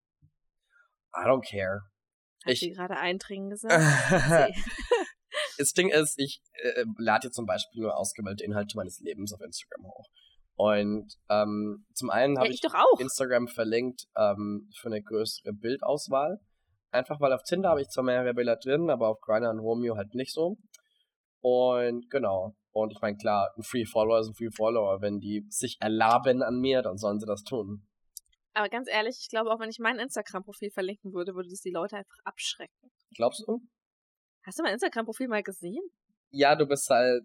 I 1.16 1.26
don't 1.26 1.48
care. 1.50 1.82
Hat 2.46 2.54
Ich- 2.54 2.60
sie 2.60 2.72
gerade 2.72 2.98
eindringen 2.98 3.50
gesagt? 3.50 3.74
Das 5.60 5.72
Ding 5.74 5.90
ist, 5.90 6.20
ich 6.20 6.42
äh, 6.54 6.84
lade 6.98 7.28
jetzt 7.28 7.36
zum 7.36 7.46
Beispiel 7.46 7.82
nur 7.82 7.98
ausgewählte 7.98 8.44
Inhalte 8.44 8.76
meines 8.76 9.00
Lebens 9.00 9.34
auf 9.34 9.42
Instagram 9.42 9.86
hoch. 9.86 10.08
Und 10.56 11.14
ähm, 11.30 11.86
zum 11.94 12.10
einen 12.10 12.36
ja, 12.36 12.42
habe 12.42 12.50
ich 12.50 12.56
ich 12.56 12.62
doch 12.62 12.74
auch. 12.74 13.00
Instagram 13.00 13.48
verlinkt 13.48 14.06
ähm, 14.16 14.70
für 14.76 14.88
eine 14.88 15.02
größere 15.02 15.54
Bildauswahl. 15.54 16.40
Einfach 16.98 17.20
weil 17.20 17.32
auf 17.32 17.44
Tinder 17.44 17.70
habe 17.70 17.82
ich 17.82 17.90
zwar 17.90 18.04
mehrere 18.04 18.34
Bilder 18.34 18.56
drin, 18.56 18.90
aber 18.90 19.10
auf 19.10 19.22
Grindr 19.22 19.52
und 19.52 19.60
Romeo 19.60 19.96
halt 19.96 20.16
nicht 20.16 20.34
so. 20.34 20.58
Und 21.42 22.10
genau. 22.10 22.56
Und 22.72 22.92
ich 22.92 23.02
meine, 23.02 23.18
klar, 23.18 23.54
ein 23.56 23.64
Free 23.64 23.86
Follower 23.86 24.20
ist 24.20 24.30
ein 24.30 24.34
Free 24.34 24.50
Follower. 24.56 25.02
Wenn 25.02 25.20
die 25.20 25.46
sich 25.50 25.78
erlaben 25.80 26.42
an 26.42 26.60
mir, 26.60 26.82
dann 26.82 26.98
sollen 26.98 27.20
sie 27.20 27.28
das 27.28 27.44
tun. 27.44 27.88
Aber 28.54 28.70
ganz 28.70 28.90
ehrlich, 28.90 29.18
ich 29.22 29.30
glaube, 29.30 29.52
auch 29.52 29.60
wenn 29.60 29.70
ich 29.70 29.78
mein 29.80 30.00
Instagram-Profil 30.00 30.72
verlinken 30.72 31.14
würde, 31.14 31.36
würde 31.36 31.50
das 31.50 31.62
die 31.62 31.72
Leute 31.72 31.98
einfach 31.98 32.18
abschrecken. 32.24 32.92
Glaubst 33.16 33.44
du? 33.48 33.60
Hast 34.44 34.58
du 34.58 34.64
mein 34.64 34.74
Instagram-Profil 34.74 35.28
mal 35.28 35.44
gesehen? 35.44 35.84
Ja, 36.32 36.56
du 36.56 36.66
bist 36.66 36.90
halt. 36.90 37.24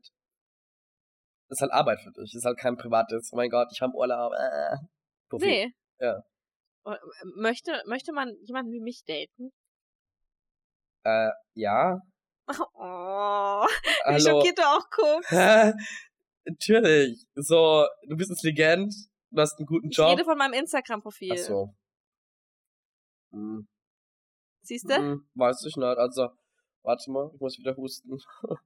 Das 1.49 1.59
ist 1.59 1.63
halt 1.63 1.73
Arbeit 1.73 2.01
für 2.01 2.13
dich. 2.13 2.33
Das 2.33 2.35
ist 2.35 2.45
halt 2.45 2.59
kein 2.59 2.77
privates, 2.77 3.31
oh 3.33 3.37
mein 3.37 3.49
Gott, 3.49 3.69
ich 3.73 3.81
habe 3.81 3.95
Urlaub. 3.95 4.33
Äh, 4.33 4.77
Profil. 5.29 5.49
Nee. 5.49 5.73
Ja. 5.99 6.23
Äh, 6.85 6.97
Möchte, 7.37 7.83
möchte 7.87 8.13
man 8.13 8.35
jemanden 8.43 8.73
wie 8.73 8.81
mich 8.81 9.03
daten? 9.07 9.53
Äh, 11.05 11.31
ja. 11.55 12.01
Oh, 12.75 13.65
wie 13.65 14.21
schockiert 14.21 14.59
du 14.59 14.63
auch 14.63 14.91
guckst. 14.91 15.31
Natürlich. 16.45 17.25
So, 17.37 17.87
du 18.09 18.17
bist 18.17 18.31
jetzt 18.31 18.43
Legend, 18.43 18.93
du 19.31 19.41
hast 19.41 19.57
einen 19.59 19.67
guten 19.67 19.91
Ich 19.91 19.97
Job. 19.97 20.11
rede 20.11 20.25
von 20.25 20.37
meinem 20.37 20.55
Instagram-Profil. 20.55 21.33
Ach 21.33 21.39
so. 21.39 21.75
Hm. 23.33 23.69
Siehst 24.63 24.91
du? 24.91 24.97
Hm, 24.97 25.29
weiß 25.35 25.65
ich 25.67 25.77
nicht. 25.77 25.99
Also, 25.99 26.31
warte 26.83 27.11
mal, 27.11 27.31
ich 27.33 27.41
muss 27.41 27.59
wieder 27.59 27.77
husten. 27.77 28.19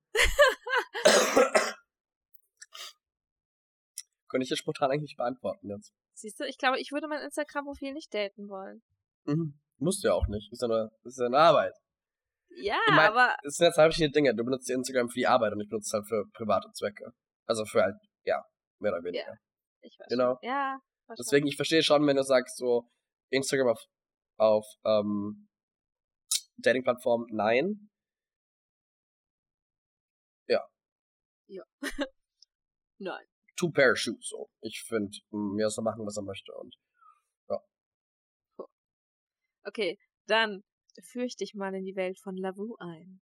Könnte 4.28 4.44
ich 4.44 4.50
jetzt 4.50 4.58
spontan 4.58 4.90
eigentlich 4.90 5.02
nicht 5.02 5.16
beantworten 5.16 5.68
jetzt. 5.70 5.92
Siehst 6.14 6.40
du, 6.40 6.44
ich 6.44 6.58
glaube, 6.58 6.80
ich 6.80 6.90
würde 6.92 7.08
mein 7.08 7.22
Instagram-Profil 7.22 7.92
nicht 7.92 8.12
daten 8.12 8.48
wollen. 8.48 8.82
Mhm. 9.24 9.60
Musst 9.78 10.02
du 10.02 10.08
ja 10.08 10.14
auch 10.14 10.26
nicht. 10.28 10.50
Ist 10.50 10.62
ja 10.62 10.68
eine, 10.68 10.90
ist 11.04 11.18
ja 11.18 11.26
eine 11.26 11.38
Arbeit. 11.38 11.74
Ja, 12.58 12.78
Ich 12.86 12.94
mein- 12.94 13.08
aber 13.10 13.36
Das 13.42 13.54
sind 13.56 13.66
ja 13.66 13.72
zwei 13.72 13.82
verschiedene 13.84 14.12
Dinge. 14.12 14.34
Du 14.34 14.44
benutzt 14.44 14.70
Instagram 14.70 15.08
für 15.08 15.18
die 15.18 15.26
Arbeit 15.26 15.52
und 15.52 15.60
ich 15.60 15.68
benutze 15.68 15.88
es 15.88 15.92
halt 15.92 16.06
für 16.08 16.24
private 16.32 16.70
Zwecke. 16.72 17.12
Also 17.46 17.64
für 17.64 17.82
halt, 17.82 17.96
ja, 18.24 18.42
mehr 18.80 18.92
oder 18.92 19.04
weniger. 19.04 19.36
ich 19.82 19.96
weiß 19.98 20.06
Genau. 20.08 20.36
schon. 20.40 20.48
Ja. 20.48 20.78
Deswegen, 21.18 21.46
ich 21.46 21.56
verstehe 21.56 21.82
schon, 21.82 22.06
wenn 22.06 22.16
du 22.16 22.24
sagst, 22.24 22.56
so, 22.56 22.88
Instagram 23.30 23.68
auf, 23.68 23.84
auf 24.38 24.66
ähm, 24.84 25.48
Dating-Plattform, 26.58 27.26
nein. 27.30 27.90
Nein. 32.98 33.26
Two 33.56 33.70
pair 33.70 33.92
of 33.92 33.98
shoes, 33.98 34.26
so. 34.28 34.48
Ich 34.62 34.82
finde, 34.88 35.16
mir 35.30 35.68
soll 35.70 35.84
machen, 35.84 36.04
was 36.06 36.16
er 36.16 36.22
möchte. 36.22 36.52
Und 36.54 36.74
Okay, 39.64 39.98
dann 40.28 40.62
führe 41.02 41.26
ich 41.26 41.36
dich 41.36 41.54
mal 41.54 41.74
in 41.74 41.84
die 41.84 41.96
Welt 41.96 42.18
von 42.18 42.36
Lavu 42.36 42.76
ein. 42.78 43.20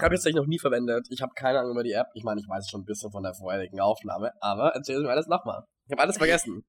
habe 0.00 0.14
jetzt 0.14 0.26
noch 0.34 0.46
nie 0.46 0.58
verwendet. 0.58 1.06
Ich 1.10 1.22
habe 1.22 1.32
keine 1.34 1.60
Ahnung 1.60 1.72
über 1.72 1.84
die 1.84 1.92
App. 1.92 2.08
Ich 2.14 2.24
meine, 2.24 2.40
ich 2.40 2.48
weiß 2.48 2.68
schon 2.68 2.82
ein 2.82 2.84
bisschen 2.84 3.10
von 3.10 3.22
der 3.22 3.34
vorherigen 3.34 3.80
Aufnahme, 3.80 4.32
aber 4.40 4.70
erzähl 4.74 5.00
mir 5.00 5.10
alles 5.10 5.26
nochmal. 5.26 5.64
Ich 5.86 5.92
habe 5.92 6.02
alles 6.02 6.16
vergessen. 6.18 6.64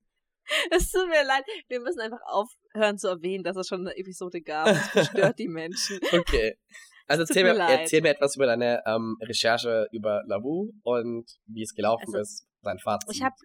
Es 0.72 0.92
tut 0.92 1.08
mir 1.08 1.24
leid, 1.24 1.46
wir 1.70 1.80
müssen 1.80 2.02
einfach 2.02 2.20
aufhören 2.26 2.98
zu 2.98 3.08
erwähnen, 3.08 3.46
dass 3.46 3.56
es 3.56 3.66
schon 3.66 3.80
eine 3.88 3.96
Episode 3.96 4.42
gab. 4.42 4.66
Das 4.66 4.90
verstört 4.90 5.40
die 5.40 5.48
Menschen. 5.48 6.00
Okay. 6.12 6.58
Also 7.08 7.24
erzähl 7.24 7.44
mir, 7.44 7.58
erzähl 7.58 8.02
mir 8.02 8.10
etwas 8.10 8.36
über 8.36 8.46
deine 8.46 8.82
ähm, 8.86 9.18
Recherche 9.22 9.88
über 9.92 10.24
Lavu 10.26 10.72
und 10.84 11.30
wie 11.46 11.64
es 11.64 11.74
gelaufen 11.74 12.06
Also, 12.08 12.18
ist, 12.20 12.48
dein 12.62 12.80
Fazit. 12.80 13.16
Ich 13.16 13.22
habe 13.22 13.36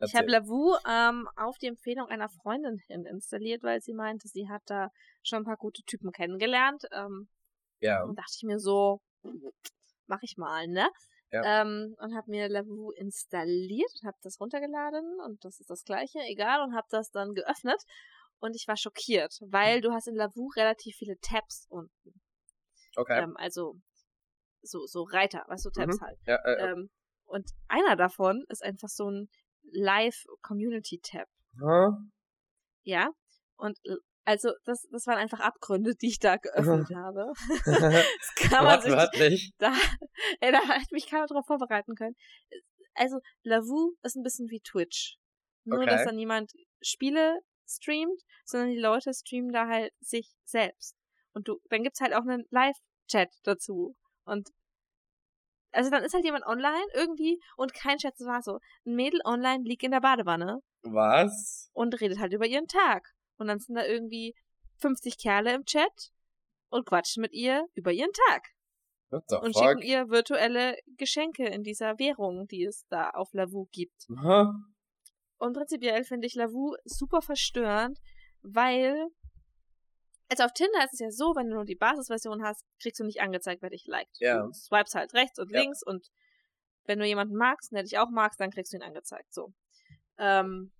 ich 0.00 0.14
Erzähl. 0.14 0.20
hab 0.20 0.28
Lavu 0.28 0.74
ähm, 0.88 1.28
auf 1.36 1.58
die 1.58 1.66
Empfehlung 1.66 2.08
einer 2.08 2.28
Freundin 2.28 2.78
hin 2.86 3.04
installiert, 3.06 3.62
weil 3.62 3.80
sie 3.80 3.94
meinte, 3.94 4.28
sie 4.28 4.48
hat 4.48 4.62
da 4.66 4.90
schon 5.22 5.40
ein 5.40 5.44
paar 5.44 5.56
gute 5.56 5.82
Typen 5.82 6.10
kennengelernt. 6.12 6.84
Ähm, 6.92 7.28
ja. 7.80 8.02
Und 8.02 8.18
dachte 8.18 8.32
ich 8.36 8.42
mir 8.42 8.58
so, 8.58 9.00
mach 10.06 10.22
ich 10.22 10.36
mal, 10.36 10.66
ne? 10.66 10.88
Ja. 11.32 11.62
Ähm, 11.62 11.94
und 11.98 12.14
habe 12.16 12.30
mir 12.30 12.48
Lavu 12.48 12.90
installiert, 12.90 13.92
habe 14.04 14.16
das 14.22 14.40
runtergeladen 14.40 15.20
und 15.20 15.44
das 15.44 15.60
ist 15.60 15.70
das 15.70 15.84
gleiche, 15.84 16.18
egal, 16.20 16.60
und 16.62 16.74
habe 16.74 16.88
das 16.90 17.10
dann 17.10 17.34
geöffnet 17.34 17.80
und 18.40 18.56
ich 18.56 18.66
war 18.66 18.76
schockiert, 18.76 19.38
weil 19.42 19.80
du 19.80 19.92
hast 19.92 20.08
in 20.08 20.16
Lavu 20.16 20.48
relativ 20.56 20.96
viele 20.96 21.18
Tabs 21.20 21.66
unten. 21.68 22.20
Okay. 22.96 23.22
Ähm, 23.22 23.36
also 23.36 23.76
so, 24.62 24.86
so 24.86 25.04
Reiter, 25.04 25.44
weißt 25.46 25.66
du, 25.66 25.70
Tabs 25.70 26.00
Mhm. 26.00 26.04
halt. 26.04 26.18
ja, 26.26 26.36
äh, 26.44 26.70
Ähm, 26.72 26.90
und 27.26 27.48
einer 27.68 27.94
davon 27.94 28.44
ist 28.48 28.64
einfach 28.64 28.88
so 28.88 29.08
ein 29.08 29.28
Live-Community-Tab. 29.72 31.28
Huh? 31.60 31.92
Ja? 32.82 33.10
Und 33.56 33.78
l- 33.84 34.00
also, 34.24 34.52
das, 34.64 34.86
das 34.90 35.06
waren 35.06 35.18
einfach 35.18 35.40
Abgründe, 35.40 35.94
die 35.96 36.08
ich 36.08 36.18
da 36.18 36.36
geöffnet 36.36 36.88
habe. 36.94 37.32
Das 37.66 38.34
kann 38.36 38.64
man 38.64 38.80
sich 38.80 39.52
da, 39.58 39.72
ey, 40.40 40.52
da 40.52 40.60
hätte 40.60 40.92
mich 40.94 41.06
keiner 41.08 41.26
drauf 41.26 41.46
vorbereiten 41.46 41.94
können. 41.94 42.14
Also, 42.94 43.18
Lavu 43.42 43.94
ist 44.02 44.16
ein 44.16 44.22
bisschen 44.22 44.48
wie 44.50 44.60
Twitch. 44.60 45.16
Nur, 45.64 45.78
Okay. 45.80 45.90
dass 45.90 46.04
da 46.04 46.12
niemand 46.12 46.52
Spiele 46.82 47.40
streamt, 47.66 48.20
sondern 48.44 48.70
die 48.70 48.78
Leute 48.78 49.12
streamen 49.14 49.52
da 49.52 49.68
halt 49.68 49.92
sich 50.00 50.32
selbst. 50.44 50.96
Und 51.32 51.48
du, 51.48 51.58
dann 51.70 51.82
gibt's 51.82 52.00
halt 52.00 52.14
auch 52.14 52.22
einen 52.22 52.44
Live-Chat 52.50 53.28
dazu. 53.44 53.96
Und 54.24 54.48
also 55.72 55.90
dann 55.90 56.04
ist 56.04 56.14
halt 56.14 56.24
jemand 56.24 56.46
online 56.46 56.86
irgendwie 56.94 57.40
und 57.56 57.74
kein 57.74 57.98
Chat, 57.98 58.14
das 58.18 58.26
war 58.26 58.42
so. 58.42 58.58
Ein 58.84 58.94
Mädel 58.94 59.20
online 59.24 59.64
liegt 59.64 59.82
in 59.82 59.90
der 59.90 60.00
Badewanne 60.00 60.60
Was? 60.82 61.70
und 61.72 62.00
redet 62.00 62.18
halt 62.18 62.32
über 62.32 62.46
ihren 62.46 62.66
Tag. 62.66 63.14
Und 63.38 63.48
dann 63.48 63.58
sind 63.58 63.74
da 63.74 63.84
irgendwie 63.84 64.34
50 64.78 65.18
Kerle 65.18 65.54
im 65.54 65.64
Chat 65.64 66.10
und 66.68 66.86
quatschen 66.86 67.20
mit 67.20 67.32
ihr 67.32 67.66
über 67.74 67.92
ihren 67.92 68.12
Tag 68.28 68.48
What 69.10 69.24
the 69.28 69.36
und 69.36 69.54
fuck? 69.54 69.64
schicken 69.64 69.82
ihr 69.82 70.08
virtuelle 70.08 70.76
Geschenke 70.96 71.46
in 71.46 71.62
dieser 71.62 71.98
Währung, 71.98 72.46
die 72.46 72.64
es 72.64 72.86
da 72.88 73.10
auf 73.10 73.32
Lavu 73.32 73.66
gibt. 73.72 74.06
Huh? 74.08 74.52
Und 75.38 75.54
prinzipiell 75.54 76.04
finde 76.04 76.26
ich 76.26 76.34
Lavu 76.34 76.76
super 76.84 77.22
verstörend, 77.22 77.98
weil 78.42 79.08
also 80.30 80.44
auf 80.44 80.52
Tinder 80.52 80.84
ist 80.84 80.94
es 80.94 81.00
ja 81.00 81.10
so, 81.10 81.34
wenn 81.36 81.48
du 81.48 81.54
nur 81.54 81.64
die 81.64 81.74
Basisversion 81.74 82.42
hast, 82.42 82.64
kriegst 82.80 83.00
du 83.00 83.04
nicht 83.04 83.20
angezeigt, 83.20 83.62
wer 83.62 83.70
dich 83.70 83.86
liked. 83.86 84.16
Ja. 84.20 84.42
Du 84.42 84.52
swipes 84.52 84.94
halt 84.94 85.12
rechts 85.14 85.38
und 85.38 85.50
Ja. 85.50 85.60
links 85.60 85.82
und 85.82 86.08
wenn 86.84 86.98
du 86.98 87.04
jemanden 87.06 87.36
magst, 87.36 87.72
der 87.72 87.82
dich 87.82 87.98
auch 87.98 88.10
magst, 88.10 88.40
dann 88.40 88.50
kriegst 88.50 88.72
du 88.72 88.76
ihn 88.76 88.82
angezeigt. 88.82 89.32
So. 89.32 89.52
Ähm, 90.18 90.72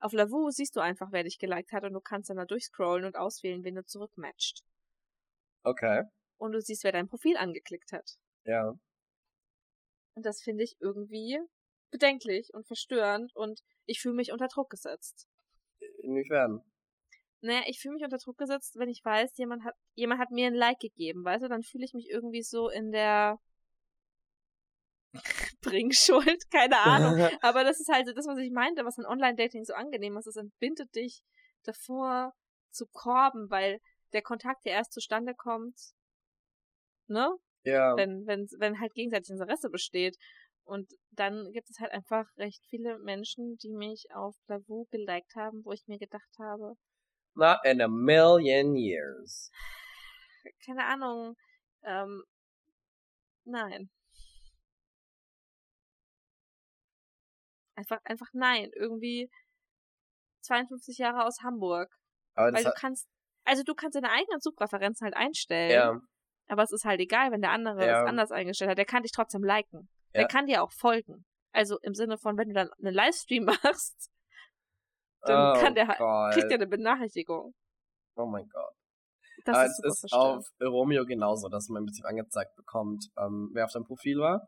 auf 0.00 0.12
Lavu 0.12 0.50
siehst 0.50 0.76
du 0.76 0.80
einfach, 0.80 1.12
wer 1.12 1.22
dich 1.24 1.38
geliked 1.38 1.72
hat 1.72 1.84
und 1.84 1.92
du 1.92 2.00
kannst 2.00 2.28
dann 2.28 2.36
da 2.36 2.44
durchscrollen 2.44 3.04
und 3.04 3.16
auswählen, 3.16 3.64
wen 3.64 3.76
du 3.76 3.84
zurückmatcht. 3.84 4.62
Okay. 5.64 6.04
Und 6.38 6.52
du 6.52 6.60
siehst, 6.60 6.82
wer 6.84 6.92
dein 6.92 7.08
Profil 7.08 7.36
angeklickt 7.36 7.92
hat. 7.92 8.16
Ja. 8.44 8.74
Und 10.14 10.26
das 10.26 10.42
finde 10.42 10.64
ich 10.64 10.76
irgendwie 10.80 11.40
bedenklich 11.90 12.52
und 12.52 12.66
verstörend 12.66 13.34
und 13.36 13.62
ich 13.86 14.00
fühle 14.00 14.14
mich 14.14 14.32
unter 14.32 14.48
Druck 14.48 14.70
gesetzt. 14.70 15.28
Inwiefern? 16.02 16.62
Naja, 17.42 17.62
ich 17.66 17.80
fühle 17.80 17.94
mich 17.94 18.04
unter 18.04 18.18
Druck 18.18 18.38
gesetzt, 18.38 18.76
wenn 18.76 18.88
ich 18.88 19.04
weiß, 19.04 19.36
jemand 19.36 19.64
hat, 19.64 19.74
jemand 19.94 20.20
hat 20.20 20.30
mir 20.30 20.46
ein 20.46 20.54
Like 20.54 20.78
gegeben, 20.78 21.24
weißt 21.24 21.44
du, 21.44 21.48
dann 21.48 21.62
fühle 21.62 21.84
ich 21.84 21.92
mich 21.92 22.08
irgendwie 22.08 22.42
so 22.42 22.68
in 22.68 22.92
der 22.92 23.38
Bringschuld, 25.60 26.50
keine 26.50 26.78
Ahnung. 26.78 27.14
Aber 27.42 27.64
das 27.64 27.80
ist 27.80 27.92
halt 27.92 28.06
so 28.06 28.12
das, 28.12 28.26
was 28.26 28.38
ich 28.38 28.52
meinte, 28.52 28.84
was 28.84 28.98
an 28.98 29.06
Online-Dating 29.06 29.64
so 29.64 29.74
angenehm 29.74 30.16
ist. 30.16 30.26
Es 30.26 30.36
entbindet 30.36 30.94
dich 30.94 31.22
davor 31.64 32.32
zu 32.70 32.86
korben, 32.86 33.50
weil 33.50 33.80
der 34.12 34.22
Kontakt 34.22 34.64
ja 34.64 34.72
erst 34.72 34.92
zustande 34.92 35.34
kommt, 35.34 35.76
ne? 37.08 37.36
ja. 37.64 37.96
wenn, 37.96 38.26
wenn, 38.26 38.46
wenn 38.58 38.80
halt 38.80 38.94
gegenseitig 38.94 39.30
Interesse 39.30 39.70
besteht. 39.70 40.16
Und 40.64 40.92
dann 41.10 41.50
gibt 41.52 41.68
es 41.70 41.80
halt 41.80 41.92
einfach 41.92 42.26
recht 42.36 42.64
viele 42.68 42.98
Menschen, 42.98 43.56
die 43.58 43.72
mich 43.72 44.06
auf 44.14 44.36
Lavu 44.46 44.86
geliked 44.90 45.34
haben, 45.34 45.64
wo 45.64 45.72
ich 45.72 45.86
mir 45.86 45.98
gedacht 45.98 46.30
habe, 46.38 46.74
Not 47.34 47.58
in 47.64 47.80
a 47.80 47.88
million 47.88 48.76
years. 48.76 49.50
keine 50.66 50.84
Ahnung, 50.84 51.36
ähm, 51.84 52.22
nein. 53.44 53.90
Einfach, 57.74 57.98
einfach 58.04 58.28
nein. 58.32 58.70
Irgendwie 58.74 59.30
52 60.42 60.98
Jahre 60.98 61.24
aus 61.24 61.40
Hamburg. 61.42 61.88
Aber 62.34 62.52
Weil 62.52 62.64
du 62.64 62.72
kannst, 62.76 63.08
also 63.44 63.62
du 63.64 63.74
kannst 63.74 63.96
deine 63.96 64.10
eigenen 64.10 64.40
Suchpräferenzen 64.40 65.04
halt 65.04 65.16
einstellen. 65.16 65.70
ja. 65.72 66.00
Aber 66.48 66.64
es 66.64 66.72
ist 66.72 66.84
halt 66.84 67.00
egal, 67.00 67.30
wenn 67.30 67.40
der 67.40 67.52
andere 67.52 67.86
Ja. 67.86 68.02
es 68.02 68.08
anders 68.08 68.30
eingestellt 68.30 68.70
hat. 68.72 68.76
Der 68.78 68.84
kann 68.84 69.02
dich 69.04 69.12
trotzdem 69.12 69.42
liken. 69.42 69.88
Der 70.12 70.22
Ja. 70.22 70.28
kann 70.28 70.46
dir 70.46 70.62
auch 70.62 70.72
folgen. 70.72 71.24
Also 71.52 71.78
im 71.80 71.94
Sinne 71.94 72.18
von, 72.18 72.36
wenn 72.36 72.48
du 72.48 72.54
dann 72.54 72.68
einen 72.78 72.94
Livestream 72.94 73.44
machst, 73.76 74.10
dann 75.22 75.56
oh 75.56 75.60
kann 75.60 75.74
der 75.74 75.88
halt, 75.88 76.34
kriegt 76.34 76.50
er 76.50 76.56
eine 76.56 76.66
Benachrichtigung. 76.66 77.54
Oh 78.16 78.26
mein 78.26 78.48
Gott. 78.48 78.74
Das 79.44 79.56
Aber 79.56 79.66
ist 79.66 79.84
es 79.84 80.04
ist 80.04 80.12
auf 80.12 80.46
Romeo 80.62 81.04
genauso, 81.04 81.48
dass 81.48 81.68
man 81.68 81.82
ein 81.82 81.86
bisschen 81.86 82.06
angezeigt 82.06 82.54
bekommt, 82.56 83.06
ähm, 83.18 83.50
wer 83.54 83.64
auf 83.64 83.72
deinem 83.72 83.84
Profil 83.84 84.18
war. 84.18 84.46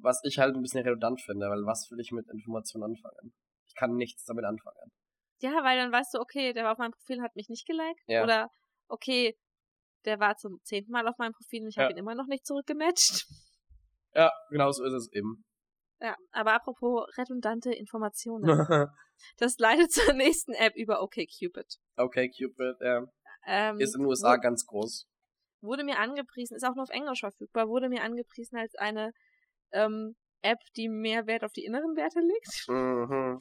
Was 0.00 0.20
ich 0.24 0.38
halt 0.38 0.54
ein 0.54 0.62
bisschen 0.62 0.84
redundant 0.84 1.20
finde, 1.22 1.48
weil 1.48 1.64
was 1.64 1.88
will 1.90 1.98
ich 1.98 2.12
mit 2.12 2.28
Informationen 2.28 2.84
anfangen? 2.84 3.34
Ich 3.66 3.74
kann 3.74 3.96
nichts 3.96 4.24
damit 4.24 4.44
anfangen. 4.44 4.92
Ja, 5.40 5.64
weil 5.64 5.78
dann 5.78 5.92
weißt 5.92 6.14
du, 6.14 6.20
okay, 6.20 6.52
der 6.52 6.64
war 6.64 6.72
auf 6.72 6.78
meinem 6.78 6.92
Profil, 6.92 7.22
hat 7.22 7.34
mich 7.34 7.48
nicht 7.48 7.66
geliked. 7.66 8.02
Ja. 8.06 8.22
Oder 8.22 8.48
okay, 8.88 9.36
der 10.04 10.20
war 10.20 10.36
zum 10.36 10.60
zehnten 10.62 10.92
Mal 10.92 11.06
auf 11.08 11.18
meinem 11.18 11.32
Profil 11.32 11.62
und 11.62 11.68
ich 11.68 11.76
Ja. 11.76 11.84
habe 11.84 11.92
ihn 11.92 11.98
immer 11.98 12.14
noch 12.14 12.26
nicht 12.26 12.46
zurückgematcht. 12.46 13.26
Ja, 14.14 14.32
genau 14.50 14.70
so 14.70 14.84
ist 14.84 14.92
es 14.92 15.12
eben. 15.12 15.44
Ja, 16.00 16.14
aber 16.32 16.54
apropos 16.54 17.06
redundante 17.18 17.72
Informationen. 17.72 18.46
Das 19.36 19.58
leitet 19.58 19.92
zur 19.92 20.12
nächsten 20.14 20.52
App 20.52 20.74
über 20.76 21.02
OkCupid. 21.02 21.76
okay, 21.96 22.30
Cupid, 22.30 22.76
ja. 22.80 23.04
Ähm, 23.46 23.80
Ist 23.80 23.94
in 23.94 24.02
den 24.02 24.08
USA 24.08 24.36
wo- 24.36 24.40
ganz 24.40 24.66
groß. 24.66 25.06
wurde 25.62 25.84
mir 25.84 25.98
angepriesen, 25.98 26.54
ist 26.56 26.64
auch 26.64 26.74
nur 26.74 26.82
auf 26.84 26.90
Englisch 26.90 27.20
verfügbar, 27.20 27.68
wurde 27.68 27.88
mir 27.88 28.02
angepriesen 28.02 28.56
als 28.58 28.74
eine 28.74 29.12
ähm, 29.72 30.14
App, 30.42 30.58
die 30.76 30.88
mehr 30.88 31.26
Wert 31.26 31.44
auf 31.44 31.52
die 31.52 31.64
inneren 31.64 31.96
Werte 31.96 32.20
legt. 32.20 32.68
Mhm. 32.68 33.38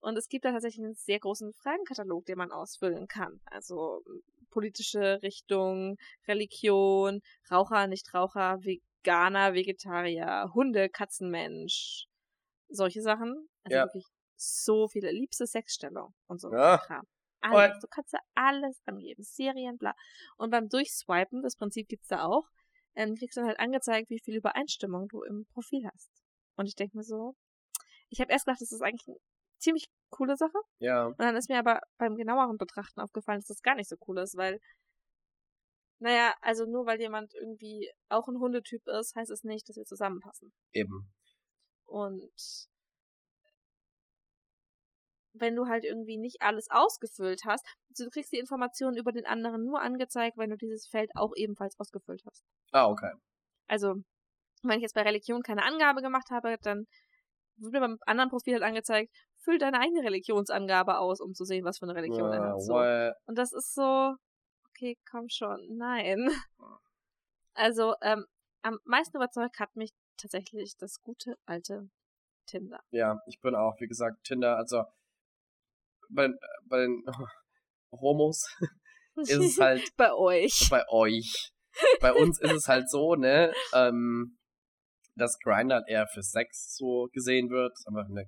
Und 0.00 0.16
es 0.16 0.28
gibt 0.28 0.44
da 0.44 0.52
tatsächlich 0.52 0.84
einen 0.84 0.94
sehr 0.94 1.18
großen 1.18 1.52
Fragenkatalog, 1.54 2.24
den 2.26 2.38
man 2.38 2.52
ausfüllen 2.52 3.08
kann. 3.08 3.40
Also 3.46 4.02
m, 4.06 4.20
politische 4.50 5.20
Richtung, 5.22 5.96
Religion, 6.28 7.20
Raucher, 7.50 7.86
Nichtraucher, 7.88 8.58
Veganer, 8.62 9.54
Vegetarier, 9.54 10.50
Hunde, 10.54 10.88
Katzenmensch, 10.88 12.06
solche 12.68 13.02
Sachen. 13.02 13.48
Also 13.64 13.76
Ja. 13.76 13.84
wirklich 13.86 14.04
so 14.36 14.88
viele. 14.88 15.10
Liebste 15.10 15.46
Sexstellung 15.46 16.14
und 16.26 16.40
so 16.40 16.52
Ja. 16.52 16.80
Alles. 17.40 17.78
Du 17.80 17.86
kannst 17.88 18.12
da 18.12 18.18
alles 18.34 18.80
angeben. 18.86 19.22
Serien, 19.22 19.76
bla. 19.78 19.94
Und 20.36 20.50
beim 20.50 20.68
Durchswipen, 20.68 21.42
das 21.42 21.56
Prinzip 21.56 21.88
gibt's 21.88 22.08
da 22.08 22.24
auch, 22.24 22.48
ähm, 22.94 23.14
kriegst 23.14 23.36
du 23.36 23.40
dann 23.40 23.48
halt 23.48 23.60
angezeigt, 23.60 24.10
wie 24.10 24.18
viel 24.18 24.36
Übereinstimmung 24.36 25.06
du 25.08 25.22
im 25.22 25.46
Profil 25.52 25.86
hast. 25.92 26.10
Und 26.56 26.66
ich 26.66 26.74
denke 26.74 26.96
mir 26.96 27.04
so, 27.04 27.36
ich 28.08 28.20
habe 28.20 28.32
erst 28.32 28.46
gedacht, 28.46 28.60
das 28.60 28.72
ist 28.72 28.82
eigentlich 28.82 29.06
eine 29.06 29.18
ziemlich 29.58 29.88
coole 30.10 30.36
Sache. 30.36 30.58
Ja. 30.78 31.06
Und 31.06 31.20
dann 31.20 31.36
ist 31.36 31.48
mir 31.48 31.58
aber 31.58 31.80
beim 31.98 32.16
genaueren 32.16 32.56
Betrachten 32.56 33.00
aufgefallen, 33.00 33.40
dass 33.40 33.48
das 33.48 33.62
gar 33.62 33.74
nicht 33.74 33.88
so 33.88 33.96
cool 34.06 34.18
ist, 34.18 34.36
weil, 34.36 34.60
naja, 35.98 36.34
also 36.40 36.64
nur 36.64 36.86
weil 36.86 37.00
jemand 37.00 37.34
irgendwie 37.34 37.90
auch 38.08 38.28
ein 38.28 38.38
Hundetyp 38.38 38.86
ist, 38.86 39.14
heißt 39.14 39.30
es 39.30 39.44
nicht, 39.44 39.68
dass 39.68 39.76
wir 39.76 39.84
zusammenpassen. 39.84 40.52
Eben. 40.72 41.12
Und 41.84 42.68
wenn 45.40 45.56
du 45.56 45.66
halt 45.66 45.84
irgendwie 45.84 46.16
nicht 46.16 46.42
alles 46.42 46.70
ausgefüllt 46.70 47.42
hast, 47.44 47.64
also 47.90 48.04
du 48.04 48.10
kriegst 48.10 48.32
die 48.32 48.38
Informationen 48.38 48.96
über 48.96 49.12
den 49.12 49.26
anderen 49.26 49.64
nur 49.64 49.80
angezeigt, 49.80 50.36
wenn 50.38 50.50
du 50.50 50.56
dieses 50.56 50.86
Feld 50.86 51.10
auch 51.14 51.32
ebenfalls 51.36 51.78
ausgefüllt 51.78 52.22
hast. 52.26 52.44
Ah, 52.72 52.88
okay. 52.88 53.12
Also, 53.68 53.94
wenn 54.62 54.78
ich 54.78 54.82
jetzt 54.82 54.94
bei 54.94 55.02
Religion 55.02 55.42
keine 55.42 55.64
Angabe 55.64 56.02
gemacht 56.02 56.30
habe, 56.30 56.56
dann 56.62 56.86
wird 57.56 57.72
mir 57.72 57.80
beim 57.80 57.98
anderen 58.06 58.30
Profil 58.30 58.54
halt 58.54 58.62
angezeigt, 58.62 59.12
füll 59.38 59.58
deine 59.58 59.80
eigene 59.80 60.02
Religionsangabe 60.02 60.98
aus, 60.98 61.20
um 61.20 61.34
zu 61.34 61.44
sehen, 61.44 61.64
was 61.64 61.78
für 61.78 61.86
eine 61.86 61.94
Religion 61.94 62.32
er 62.32 62.42
Ah, 62.42 62.52
hat. 62.52 62.62
So. 62.62 62.74
what? 62.74 63.14
Und 63.26 63.38
das 63.38 63.52
ist 63.52 63.74
so, 63.74 64.14
okay, 64.70 64.98
komm 65.10 65.28
schon, 65.28 65.76
nein. 65.76 66.30
Also, 67.54 67.94
ähm, 68.02 68.26
am 68.62 68.78
meisten 68.84 69.16
überzeugt 69.16 69.58
hat 69.60 69.74
mich 69.76 69.92
tatsächlich 70.16 70.76
das 70.76 71.00
gute 71.02 71.38
alte 71.46 71.88
Tinder. 72.46 72.80
Ja, 72.90 73.20
ich 73.26 73.40
bin 73.40 73.54
auch, 73.54 73.80
wie 73.80 73.86
gesagt, 73.86 74.24
Tinder, 74.24 74.56
also 74.56 74.84
bei, 76.10 76.28
den- 76.28 76.38
bei 76.68 76.78
den 76.78 77.02
Homos 77.92 78.46
ist 79.16 79.30
es 79.32 79.58
halt 79.58 79.88
bei 79.96 80.12
euch. 80.12 80.68
bei 80.70 80.84
euch. 80.88 81.52
Bei 82.00 82.12
uns 82.12 82.40
ist 82.40 82.52
es 82.52 82.68
halt 82.68 82.88
so, 82.90 83.14
ne, 83.16 83.52
ähm, 83.74 84.38
dass 85.14 85.38
Grindr 85.38 85.76
halt 85.76 85.88
eher 85.88 86.06
für 86.06 86.22
Sex 86.22 86.74
so 86.76 87.08
gesehen 87.12 87.50
wird. 87.50 87.76
Einfach 87.86 88.08
eine 88.08 88.24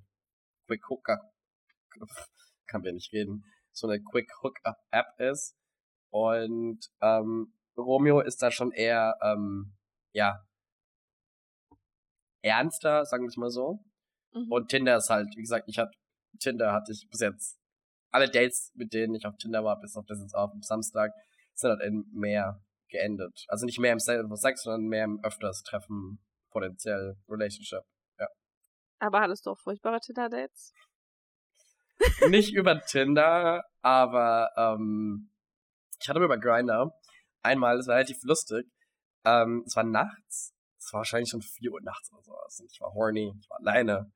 Quick 0.66 0.82
Hookup, 0.88 1.20
kann 2.66 2.82
wir 2.82 2.92
nicht 2.92 3.12
reden, 3.12 3.44
so 3.72 3.86
eine 3.88 4.02
Quick 4.02 4.30
Hookup 4.42 4.76
App 4.90 5.06
ist. 5.18 5.54
Und 6.10 6.80
ähm, 7.00 7.54
Romeo 7.76 8.20
ist 8.20 8.42
da 8.42 8.50
schon 8.50 8.72
eher, 8.72 9.14
ähm, 9.22 9.74
ja, 10.14 10.38
ernster, 12.42 13.04
sagen 13.04 13.24
wir 13.24 13.28
es 13.28 13.36
mal 13.36 13.50
so. 13.50 13.78
Mhm. 14.32 14.50
Und 14.50 14.68
Tinder 14.68 14.96
ist 14.96 15.10
halt, 15.10 15.28
wie 15.36 15.42
gesagt, 15.42 15.68
ich 15.68 15.78
hatte, 15.78 15.92
Tinder 16.40 16.72
hatte 16.72 16.92
ich 16.92 17.06
bis 17.10 17.20
jetzt, 17.20 17.57
alle 18.10 18.30
Dates, 18.30 18.72
mit 18.74 18.92
denen 18.92 19.14
ich 19.14 19.26
auf 19.26 19.36
Tinder 19.36 19.64
war, 19.64 19.80
bis 19.80 19.96
auf 19.96 20.06
das 20.06 20.20
jetzt 20.20 20.34
auf 20.34 20.50
Samstag, 20.60 21.12
sind 21.54 21.70
halt 21.70 21.82
in 21.82 22.04
mehr 22.12 22.60
geendet. 22.88 23.44
Also 23.48 23.66
nicht 23.66 23.78
mehr 23.78 23.92
im 23.92 23.98
selben 23.98 24.34
Sex, 24.36 24.62
sondern 24.62 24.88
mehr 24.88 25.04
im 25.04 25.20
öfters 25.22 25.62
Treffen, 25.62 26.20
potenziell 26.50 27.16
Relationship. 27.28 27.84
Aber 29.00 29.20
hattest 29.20 29.46
du 29.46 29.50
auch 29.50 29.58
furchtbare 29.58 30.00
Tinder-Dates? 30.00 30.72
nicht 32.28 32.54
über 32.54 32.80
Tinder, 32.80 33.64
aber 33.82 34.50
ähm, 34.56 35.30
ich 36.00 36.08
hatte 36.08 36.20
über 36.20 36.38
Grindr 36.38 36.92
einmal, 37.42 37.76
das 37.76 37.86
war 37.86 37.96
relativ 37.96 38.18
lustig, 38.22 38.66
ähm, 39.24 39.64
es 39.66 39.74
war 39.76 39.84
nachts, 39.84 40.54
es 40.78 40.92
war 40.92 40.98
wahrscheinlich 40.98 41.30
schon 41.30 41.42
4 41.42 41.72
Uhr 41.72 41.80
nachts 41.82 42.12
oder 42.12 42.22
sowas 42.22 42.58
und 42.60 42.70
ich 42.72 42.80
war 42.80 42.92
horny, 42.92 43.32
ich 43.40 43.50
war 43.50 43.58
alleine. 43.58 44.12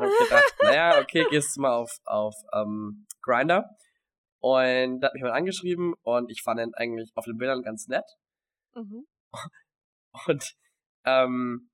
Und 0.00 0.12
hab 0.12 0.28
gedacht, 0.28 0.54
naja, 0.62 1.00
okay, 1.00 1.26
gehst 1.30 1.56
du 1.56 1.60
mal 1.60 1.74
auf, 1.74 1.98
auf 2.04 2.34
ähm, 2.54 3.06
Grindr. 3.22 3.68
Und 4.40 5.00
da 5.00 5.08
hat 5.08 5.14
mich 5.14 5.22
mal 5.22 5.32
angeschrieben 5.32 5.94
und 6.02 6.30
ich 6.30 6.42
fand 6.42 6.60
ihn 6.60 6.72
eigentlich 6.74 7.10
auf 7.14 7.26
den 7.26 7.36
Bildern 7.36 7.62
ganz 7.62 7.88
nett. 7.88 8.06
Mhm. 8.74 9.06
Und 10.26 10.56
ähm, 11.04 11.70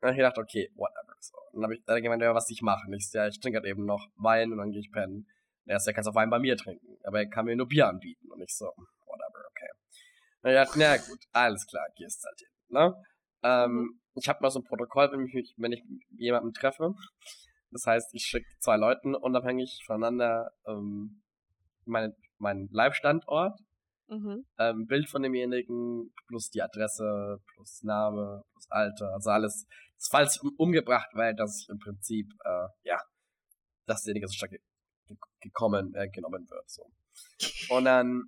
dann 0.00 0.08
hab 0.08 0.12
ich 0.12 0.16
gedacht, 0.16 0.38
okay, 0.38 0.70
whatever. 0.74 1.14
So. 1.20 1.36
Und 1.52 1.60
dann 1.60 1.64
habe 1.64 1.74
ich 1.74 1.84
dann 1.84 2.02
gemeint, 2.02 2.22
ja, 2.22 2.34
was 2.34 2.50
ich 2.50 2.62
mache. 2.62 2.86
Und 2.86 2.94
ich 2.94 3.12
ja, 3.12 3.26
ich 3.26 3.38
trinke 3.40 3.58
halt 3.58 3.66
eben 3.66 3.84
noch 3.84 4.08
Wein 4.16 4.52
und 4.52 4.58
dann 4.58 4.70
gehe 4.70 4.80
ich 4.80 4.90
pennen. 4.90 5.26
Und 5.64 5.70
er 5.70 5.76
ist 5.76 5.86
ja, 5.86 5.92
kannst 5.92 6.08
auch 6.08 6.14
Wein 6.14 6.30
bei 6.30 6.38
mir 6.38 6.56
trinken. 6.56 6.98
Aber 7.04 7.18
er 7.18 7.28
kann 7.28 7.44
mir 7.44 7.56
nur 7.56 7.68
Bier 7.68 7.88
anbieten. 7.88 8.30
Und 8.30 8.40
ich 8.40 8.54
so, 8.54 8.66
whatever, 9.04 9.44
okay. 9.50 9.68
Und 10.42 10.50
ich 10.50 10.56
dachte, 10.56 10.78
na 10.78 10.96
gut, 10.96 11.24
alles 11.32 11.66
klar, 11.66 11.86
gehst 11.96 12.24
halt 12.24 12.38
hin. 12.38 12.48
Ne? 12.68 13.04
Ähm, 13.42 14.00
Ich 14.16 14.28
habe 14.28 14.40
mal 14.40 14.50
so 14.50 14.60
ein 14.60 14.64
Protokoll, 14.64 15.10
wenn 15.12 15.26
ich, 15.26 15.34
mich, 15.34 15.54
wenn 15.56 15.72
ich 15.72 15.82
jemanden 16.10 16.52
treffe. 16.52 16.94
Das 17.70 17.86
heißt, 17.86 18.14
ich 18.14 18.24
schicke 18.24 18.46
zwei 18.60 18.76
Leuten 18.76 19.14
unabhängig 19.14 19.82
voneinander 19.86 20.50
ähm, 20.66 21.22
meinen 21.84 22.14
mein 22.38 22.68
Live-Standort 22.70 23.58
Mhm. 24.08 24.46
ähm, 24.58 24.86
Bild 24.86 25.08
von 25.08 25.22
demjenigen, 25.22 26.12
plus 26.28 26.48
die 26.50 26.62
Adresse, 26.62 27.38
plus 27.54 27.82
Name, 27.82 28.44
plus 28.52 28.66
Alter, 28.70 29.12
also 29.12 29.30
alles. 29.30 29.66
Falls 30.10 30.36
ich 30.36 30.42
um, 30.42 30.54
umgebracht 30.58 31.12
werde, 31.14 31.36
dass 31.36 31.62
ich 31.62 31.68
im 31.68 31.78
Prinzip, 31.78 32.26
äh, 32.44 32.68
ja, 32.84 33.00
dass 33.86 34.02
derjenige 34.02 34.28
so 34.28 34.34
stark 34.34 34.52
ge 34.52 34.60
ge 35.06 35.16
gekommen, 35.40 35.92
äh, 35.94 36.08
genommen 36.08 36.48
wird, 36.48 36.70
so. 36.70 36.84
Und 37.68 37.86
dann 37.86 38.24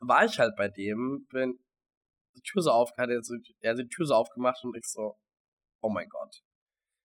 war 0.00 0.24
ich 0.24 0.38
halt 0.38 0.56
bei 0.56 0.68
dem, 0.68 1.26
bin 1.30 1.58
die 2.34 2.42
Tür 2.42 2.62
so 2.62 2.70
auf, 2.70 2.90
hat 2.96 3.10
er, 3.10 3.22
so, 3.22 3.34
er 3.60 3.72
hat 3.72 3.78
die 3.78 3.88
Tür 3.88 4.06
so 4.06 4.14
aufgemacht 4.14 4.62
und 4.64 4.76
ich 4.76 4.86
so, 4.86 5.16
oh 5.82 5.90
mein 5.90 6.08
Gott. 6.08 6.42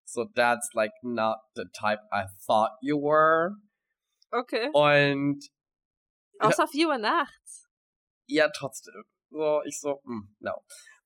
So, 0.06 0.26
that's 0.26 0.70
like 0.74 0.94
not 1.02 1.38
the 1.56 1.66
type 1.78 2.02
I 2.13 2.26
thought 2.46 2.72
you 2.82 2.98
were. 2.98 3.56
Okay. 4.32 4.70
Und 4.74 5.44
Außer 6.40 6.68
4 6.68 6.88
Uhr 6.88 6.98
nachts. 6.98 7.68
ja, 8.28 8.50
trotzdem. 8.50 9.04
So, 9.30 9.62
ich 9.66 9.80
so, 9.80 10.02
hm, 10.06 10.36
no. 10.40 10.54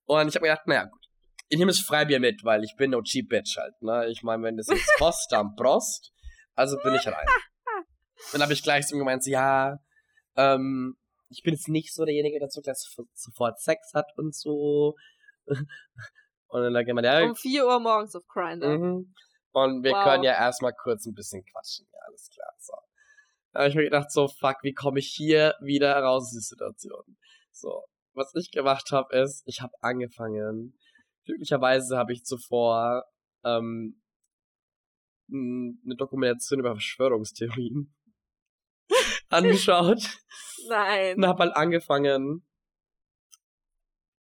Und 0.04 0.28
ich 0.28 0.34
habe 0.34 0.46
mir 0.46 0.50
gedacht, 0.52 0.66
naja, 0.66 0.84
gut. 0.84 1.04
Ich 1.48 1.58
nehme 1.58 1.70
das 1.70 1.80
Freibier 1.80 2.20
mit, 2.20 2.44
weil 2.44 2.62
ich 2.64 2.74
bin 2.76 2.92
no 2.92 3.02
cheap 3.02 3.28
bitch 3.28 3.56
halt, 3.58 3.74
ne? 3.82 4.06
Ich 4.08 4.22
meine, 4.22 4.42
wenn 4.42 4.56
das 4.56 4.68
jetzt 4.68 4.90
kostet, 4.98 5.32
dann 5.32 5.54
Prost. 5.56 6.12
Also 6.54 6.78
bin 6.82 6.94
ich 6.94 7.06
rein. 7.06 7.26
Dann 8.32 8.40
habe 8.40 8.52
ich 8.52 8.62
gleich 8.62 8.86
so 8.86 8.96
gemeint, 8.96 9.24
so, 9.24 9.30
ja, 9.32 9.78
ähm, 10.36 10.96
ich 11.32 11.42
bin 11.42 11.54
jetzt 11.54 11.68
nicht 11.68 11.94
so 11.94 12.04
derjenige, 12.04 12.38
der 12.38 12.48
so 12.50 12.60
sofort 13.14 13.60
Sex 13.60 13.92
hat 13.94 14.10
und 14.16 14.34
so. 14.34 14.96
Und 16.48 16.60
dann 16.62 16.76
hat 16.76 16.86
jemand, 16.86 17.06
ja, 17.06 17.22
Um 17.24 17.34
4 17.34 17.66
Uhr 17.66 17.80
morgens 17.80 18.14
auf 18.14 18.26
Grindr. 18.28 18.76
Mhm. 18.78 19.14
Und 19.52 19.82
wir 19.82 19.92
Wow. 19.92 20.04
können 20.04 20.22
ja 20.22 20.32
erstmal 20.32 20.74
kurz 20.74 21.06
ein 21.06 21.14
bisschen 21.14 21.42
quatschen. 21.44 21.86
Ja, 21.90 21.98
alles 22.06 22.28
klar. 22.30 22.52
So. 22.58 22.74
Da 23.52 23.60
habe 23.60 23.70
ich 23.70 23.74
mir 23.74 23.84
gedacht, 23.84 24.10
so, 24.12 24.28
fuck, 24.28 24.56
wie 24.62 24.74
komme 24.74 24.98
ich 24.98 25.08
hier 25.16 25.54
wieder 25.62 25.94
raus 25.96 26.24
aus 26.24 26.30
dieser 26.30 26.42
Situation? 26.42 27.16
So, 27.52 27.84
was 28.12 28.34
ich 28.34 28.50
gemacht 28.50 28.90
habe, 28.92 29.16
ist, 29.16 29.42
ich 29.46 29.62
habe 29.62 29.72
angefangen. 29.80 30.78
Glücklicherweise 31.24 31.96
habe 31.96 32.12
ich 32.12 32.24
zuvor 32.24 33.04
ähm, 33.44 34.02
eine 35.30 35.96
Dokumentation 35.96 36.60
über 36.60 36.74
Verschwörungstheorien 36.74 37.94
angeschaut 39.32 40.02
Nein. 40.68 41.16
und 41.16 41.26
habe 41.26 41.44
halt 41.44 41.56
angefangen, 41.56 42.44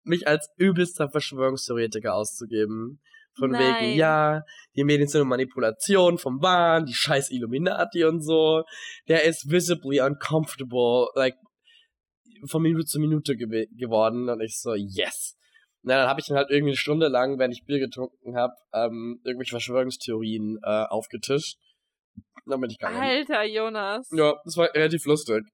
mich 0.05 0.27
als 0.27 0.49
übelster 0.57 1.09
Verschwörungstheoretiker 1.11 2.15
auszugeben. 2.15 3.01
Von 3.39 3.51
Nein. 3.51 3.61
wegen, 3.61 3.97
ja, 3.97 4.43
die 4.75 4.83
Medien 4.83 5.07
sind 5.07 5.21
eine 5.21 5.29
Manipulation 5.29 6.19
vom 6.19 6.43
Wahn, 6.43 6.87
die 6.87 6.95
scheiß 6.95 7.31
Illuminati 7.31 8.05
und 8.05 8.21
so. 8.21 8.65
Der 9.07 9.25
ist 9.25 9.49
visibly 9.49 10.01
uncomfortable, 10.01 11.09
like, 11.15 11.37
von 12.47 12.63
Minute 12.63 12.87
zu 12.87 12.99
Minute 12.99 13.37
gew 13.37 13.67
geworden. 13.77 14.29
Und 14.29 14.41
ich 14.41 14.59
so, 14.59 14.75
yes. 14.75 15.37
Na, 15.83 15.99
dann 15.99 16.09
habe 16.09 16.21
ich 16.21 16.27
dann 16.27 16.37
halt 16.37 16.51
irgendwie 16.51 16.73
eine 16.73 16.77
Stunde 16.77 17.09
lang, 17.09 17.39
wenn 17.39 17.53
ich 17.53 17.65
Bier 17.65 17.79
getrunken 17.79 18.37
habe, 18.37 18.55
ähm, 18.73 19.21
irgendwelche 19.25 19.53
Verschwörungstheorien 19.53 20.59
äh, 20.63 20.85
aufgetischt. 20.87 21.59
Dann 22.47 22.61
bin 22.61 22.71
ich 22.71 22.79
gegangen. 22.79 23.01
Alter, 23.01 23.45
Jonas. 23.45 24.09
Ja, 24.12 24.35
das 24.45 24.57
war 24.57 24.73
relativ 24.75 25.05
lustig. 25.05 25.45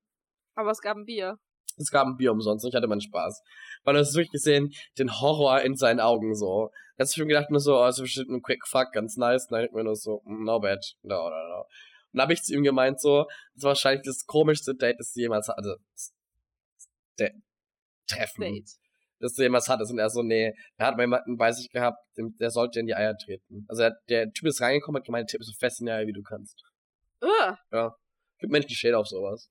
Aber 0.54 0.70
es 0.70 0.80
gab 0.80 0.96
ein 0.96 1.04
Bier. 1.04 1.38
Es 1.76 1.90
gab 1.90 2.06
ein 2.06 2.16
Bier 2.16 2.30
umsonst 2.32 2.64
und 2.64 2.68
ich 2.68 2.74
hatte 2.74 2.86
meinen 2.86 3.00
Spaß. 3.00 3.42
Weil 3.82 3.94
du 3.94 4.00
hast 4.00 4.14
wirklich 4.14 4.30
gesehen, 4.30 4.72
den 4.98 5.20
Horror 5.20 5.60
in 5.62 5.76
seinen 5.76 6.00
Augen 6.00 6.34
so. 6.34 6.70
Da 6.96 7.02
hast 7.02 7.16
du 7.16 7.20
schon 7.20 7.28
gedacht, 7.28 7.50
nur 7.50 7.60
so, 7.60 7.80
oh, 7.80 7.86
ist 7.86 8.00
bestimmt 8.00 8.30
ein 8.30 8.42
Quick 8.42 8.66
Fuck, 8.66 8.92
ganz 8.92 9.16
nice. 9.16 9.48
Nein, 9.50 9.66
ich 9.66 9.72
mir 9.72 9.82
nur 9.82 9.96
so, 9.96 10.22
mm, 10.24 10.44
no 10.44 10.60
bad, 10.60 10.84
no, 11.02 11.28
no, 11.28 11.48
no. 11.48 11.60
Und 11.60 12.18
dann 12.18 12.22
habe 12.22 12.32
ich 12.32 12.42
zu 12.42 12.54
ihm 12.54 12.62
gemeint 12.62 13.00
so, 13.00 13.26
das 13.54 13.64
war 13.64 13.70
wahrscheinlich 13.70 14.04
das 14.04 14.24
komischste 14.26 14.74
Date, 14.76 15.00
das 15.00 15.12
du 15.12 15.20
jemals 15.20 15.48
hatte. 15.48 15.58
Also, 15.58 15.74
der 17.18 17.32
Treffen. 18.06 18.40
Date. 18.42 18.70
Das 19.20 19.34
du 19.34 19.42
jemals 19.42 19.68
hattest. 19.68 19.92
Und 19.92 19.98
er 19.98 20.10
so, 20.10 20.22
nee, 20.22 20.52
er 20.76 20.86
hat 20.86 20.96
mal 20.96 21.04
jemanden 21.04 21.36
bei 21.36 21.52
sich 21.52 21.70
gehabt, 21.70 21.98
der 22.16 22.50
sollte 22.50 22.80
in 22.80 22.86
die 22.86 22.94
Eier 22.94 23.16
treten. 23.16 23.64
Also 23.68 23.82
er, 23.82 23.96
der 24.08 24.30
Typ 24.32 24.48
ist 24.48 24.60
reingekommen, 24.60 25.00
hat 25.00 25.06
gemeint, 25.06 25.30
Tipp 25.30 25.42
so 25.42 25.52
fest 25.58 25.80
in 25.80 25.86
die 25.86 25.92
Eier, 25.92 26.06
wie 26.06 26.12
du 26.12 26.22
kannst. 26.22 26.62
Ugh. 27.22 27.56
Ja. 27.72 27.94
Gibt 28.38 28.52
Menschen, 28.52 28.68
die 28.68 28.74
stehen 28.74 28.94
auf 28.94 29.06
sowas. 29.06 29.50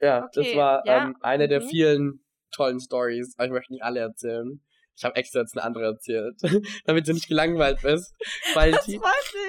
Ja, 0.00 0.28
das 0.32 0.46
Okay, 0.46 0.56
war 0.56 0.82
ja, 0.86 1.04
ähm, 1.04 1.16
eine 1.20 1.48
der 1.48 1.60
mhm. 1.60 1.68
vielen 1.68 2.24
tollen 2.52 2.80
Stories. 2.80 3.34
Aber 3.36 3.46
ich 3.46 3.52
möchte 3.52 3.72
nicht 3.72 3.82
alle 3.82 4.00
erzählen. 4.00 4.62
Ich 5.00 5.04
habe 5.06 5.16
extra 5.16 5.40
jetzt 5.40 5.56
eine 5.56 5.64
andere 5.64 5.84
erzählt, 5.86 6.36
damit 6.84 7.08
du 7.08 7.14
nicht 7.14 7.26
gelangweilt 7.26 7.80
bist. 7.82 8.14
Weil 8.52 8.72
Das 8.72 8.84
die, 8.84 9.00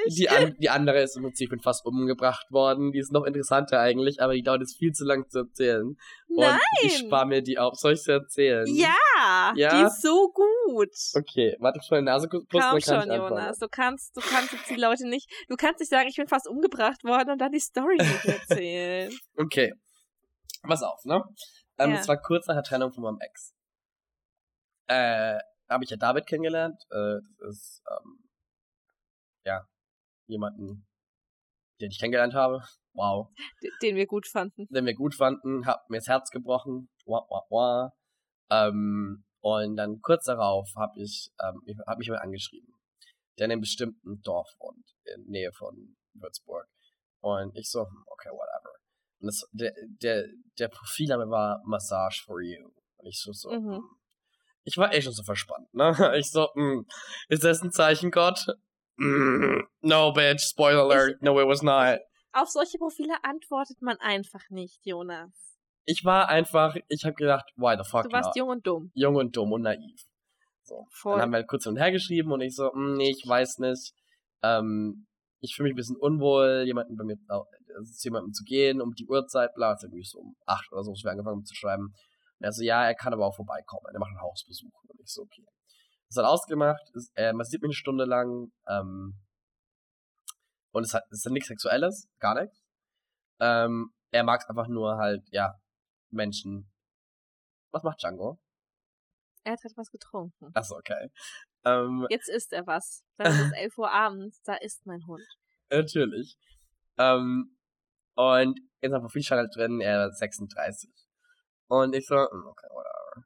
die, 0.07 0.29
an, 0.29 0.55
die 0.57 0.69
andere 0.69 1.01
ist 1.01 1.17
im 1.17 1.23
Prinzip 1.23 1.49
bin 1.49 1.59
fast 1.59 1.85
umgebracht 1.85 2.45
worden. 2.51 2.93
Die 2.93 2.99
ist 2.99 3.11
noch 3.11 3.25
interessanter 3.25 3.81
eigentlich, 3.81 4.21
aber 4.21 4.33
die 4.33 4.43
dauert 4.43 4.61
jetzt 4.61 4.77
viel 4.77 4.93
zu 4.93 5.03
lang 5.03 5.27
zu 5.29 5.39
erzählen. 5.39 5.97
Nein. 6.29 6.53
Und 6.53 6.59
ich 6.85 6.97
spare 6.99 7.25
mir 7.25 7.41
die 7.41 7.59
auf. 7.59 7.75
Soll 7.75 7.93
ich 7.93 8.03
sie 8.03 8.13
erzählen? 8.13 8.65
Ja, 8.73 9.51
Ja? 9.55 9.77
die 9.77 9.87
ist 9.87 10.01
so 10.01 10.31
gut. 10.31 10.95
Okay, 11.15 11.57
warte, 11.59 11.81
ich 11.83 11.91
meine 11.91 12.03
Nase 12.03 12.29
kurz 12.29 12.45
putzen, 12.47 12.61
Komm 12.69 12.79
dann 12.79 13.09
kann 13.09 13.09
schon. 13.09 13.29
Jonas. 13.29 13.57
Du 13.59 13.67
kannst, 13.69 14.15
du 14.15 14.21
kannst 14.21 14.53
jetzt 14.53 14.69
die 14.69 14.75
Leute 14.75 15.05
nicht, 15.09 15.29
du 15.49 15.57
kannst 15.57 15.81
nicht 15.81 15.89
sagen, 15.89 16.07
ich 16.07 16.15
bin 16.15 16.27
fast 16.29 16.47
umgebracht 16.47 17.03
worden 17.03 17.31
und 17.31 17.39
dann 17.41 17.51
die 17.51 17.59
Story 17.59 17.97
nicht 17.97 18.25
erzählen. 18.25 19.11
Okay. 19.37 19.73
Pass 20.63 20.81
auf, 20.81 21.03
ne? 21.03 21.21
Ähm, 21.77 21.91
Ja. 21.91 21.99
Es 21.99 22.07
war 22.07 22.21
kurz 22.21 22.47
nach 22.47 22.55
der 22.55 22.63
Trennung 22.63 22.93
von 22.93 23.03
meinem 23.03 23.17
Ex. 23.19 23.53
Äh, 24.91 25.39
habe 25.69 25.85
ich 25.85 25.89
ja 25.89 25.95
David 25.95 26.27
kennengelernt. 26.27 26.83
Äh, 26.89 27.21
das 27.39 27.49
ist, 27.49 27.83
ähm, 27.89 28.29
ja, 29.45 29.65
jemanden, 30.27 30.85
den 31.79 31.91
ich 31.91 31.99
kennengelernt 31.99 32.33
habe. 32.33 32.61
Wow. 32.93 33.29
Den 33.81 33.95
wir 33.95 34.05
gut 34.05 34.27
fanden. 34.27 34.67
Den 34.69 34.85
wir 34.85 34.95
gut 34.95 35.15
fanden, 35.15 35.65
hab 35.65 35.89
mir 35.89 35.99
das 35.99 36.07
Herz 36.07 36.29
gebrochen. 36.29 36.89
Wah, 37.05 37.25
wah, 37.29 37.45
wah. 37.49 37.93
Ähm, 38.51 39.23
und 39.39 39.77
dann 39.77 40.01
kurz 40.01 40.25
darauf 40.25 40.67
habe 40.75 40.99
ich, 40.99 41.31
ähm, 41.41 41.61
hab 41.87 41.97
mich 41.97 42.09
mal 42.09 42.19
angeschrieben, 42.19 42.75
der 43.39 43.45
in 43.45 43.53
einem 43.53 43.61
bestimmten 43.61 44.21
Dorf 44.21 44.49
wohnt, 44.59 44.85
in 45.05 45.23
Nähe 45.27 45.53
von 45.53 45.95
Würzburg. 46.15 46.67
Und 47.21 47.55
ich 47.55 47.69
so, 47.69 47.85
hm, 47.85 48.03
okay, 48.07 48.29
whatever. 48.29 48.75
Und 49.21 49.27
das, 49.27 49.47
der, 49.53 49.73
der, 50.01 50.27
der 50.59 50.67
Profilname 50.67 51.29
war 51.29 51.61
Massage 51.65 52.23
for 52.25 52.41
You. 52.41 52.71
Und 52.97 53.07
ich 53.07 53.21
so, 53.21 53.31
so, 53.31 53.49
Mhm. 53.51 54.00
Ich 54.63 54.77
war 54.77 54.93
eh 54.93 55.01
schon 55.01 55.13
so 55.13 55.23
verspannt, 55.23 55.73
ne? 55.73 55.91
Ich 56.19 56.31
so, 56.31 56.47
hm, 56.53 56.85
ist 57.29 57.43
das 57.43 57.61
ein 57.61 57.71
Zeichen, 57.71 58.11
Gott? 58.11 58.45
Mm, 58.97 59.61
no, 59.81 60.11
bitch, 60.13 60.41
spoiler 60.41 60.83
alert, 60.83 61.21
no, 61.21 61.39
it 61.39 61.47
was 61.47 61.61
not. 61.63 61.99
Auf 62.33 62.49
solche 62.49 62.77
Profile 62.77 63.15
antwortet 63.23 63.81
man 63.81 63.97
einfach 63.99 64.49
nicht, 64.49 64.85
Jonas. 64.85 65.31
Ich 65.85 66.05
war 66.05 66.29
einfach, 66.29 66.75
ich 66.87 67.03
habe 67.03 67.15
gedacht, 67.15 67.45
why 67.55 67.75
the 67.77 67.89
fuck 67.89 68.03
Du 68.03 68.11
warst 68.11 68.27
not? 68.27 68.35
jung 68.35 68.49
und 68.49 68.67
dumm. 68.67 68.91
jung 68.93 69.15
und 69.15 69.35
dumm 69.35 69.51
und 69.51 69.63
naiv. 69.63 70.01
So. 70.63 70.85
Voll. 70.91 71.13
Dann 71.13 71.21
haben 71.23 71.31
wir 71.31 71.37
halt 71.37 71.47
kurz 71.47 71.63
hin 71.63 71.71
und 71.73 71.79
her 71.79 71.91
geschrieben 71.91 72.31
und 72.31 72.41
ich 72.41 72.55
so, 72.55 72.71
"Hm, 72.71 72.93
nee, 72.93 73.09
ich 73.09 73.27
weiß 73.27 73.57
nicht. 73.59 73.93
Ähm, 74.43 75.07
ich 75.39 75.55
fühle 75.55 75.65
mich 75.69 75.73
ein 75.73 75.77
bisschen 75.77 75.97
unwohl, 75.97 76.63
jemanden 76.67 76.95
bei 76.95 77.03
mir, 77.03 77.13
äh, 77.15 77.83
zu 77.83 78.03
jemandem 78.07 78.31
zu 78.33 78.43
gehen, 78.43 78.79
um 78.79 78.93
die 78.93 79.07
Uhrzeit, 79.07 79.53
bla, 79.55 79.73
ist 79.73 79.83
irgendwie 79.83 80.03
so 80.03 80.19
um 80.19 80.35
acht 80.45 80.71
oder 80.71 80.83
so, 80.83 80.91
als 80.91 81.03
wir 81.03 81.11
angefangen 81.11 81.43
zu 81.43 81.55
schreiben. 81.55 81.93
Und 82.41 82.45
er 82.45 82.51
so, 82.51 82.63
ja, 82.63 82.85
er 82.85 82.95
kann 82.95 83.13
aber 83.13 83.27
auch 83.27 83.35
vorbeikommen, 83.35 83.85
er 83.93 83.99
macht 83.99 84.09
einen 84.09 84.21
Hausbesuch. 84.21 84.83
Und 84.87 84.99
ich 84.99 85.11
so, 85.11 85.21
okay. 85.21 85.45
Das 86.07 86.17
hat 86.17 86.25
ausgemacht, 86.25 86.81
ist, 86.95 87.11
er 87.13 87.33
massiert 87.33 87.61
mich 87.61 87.69
eine 87.69 87.75
Stunde 87.75 88.05
lang, 88.05 88.51
ähm, 88.67 89.21
und 90.71 90.85
es 90.85 90.93
hat, 90.95 91.03
es 91.11 91.25
ist 91.25 91.31
nichts 91.31 91.49
Sexuelles, 91.49 92.09
gar 92.19 92.41
nichts. 92.41 92.63
Ähm, 93.39 93.93
er 94.09 94.23
mag 94.23 94.41
es 94.41 94.49
einfach 94.49 94.67
nur 94.67 94.97
halt, 94.97 95.27
ja, 95.31 95.53
Menschen. 96.09 96.71
Was 97.71 97.83
macht 97.83 98.01
Django? 98.01 98.39
Er 99.43 99.53
hat 99.53 99.59
etwas 99.63 99.91
getrunken. 99.91 100.51
Achso, 100.53 100.75
okay. 100.77 101.11
Ähm, 101.63 102.07
Jetzt 102.09 102.29
isst 102.29 102.53
er 102.53 102.65
was. 102.65 103.03
Dann 103.17 103.31
ist 103.31 103.39
es 103.39 103.51
11 103.53 103.77
Uhr 103.77 103.91
abends, 103.91 104.41
da 104.43 104.55
ist 104.55 104.85
mein 104.85 105.05
Hund. 105.05 105.23
natürlich. 105.69 106.37
Ähm, 106.97 107.57
und 108.15 108.59
in 108.81 108.91
seinem 108.91 109.01
Profil 109.01 109.23
stand 109.23 109.39
halt 109.39 109.55
drin, 109.55 109.81
er 109.81 110.07
ist 110.07 110.19
36. 110.19 110.89
Und 111.71 111.95
ich 111.95 112.05
so, 112.05 112.15
hm, 112.15 112.47
okay, 112.47 112.67
whatever. 112.69 113.25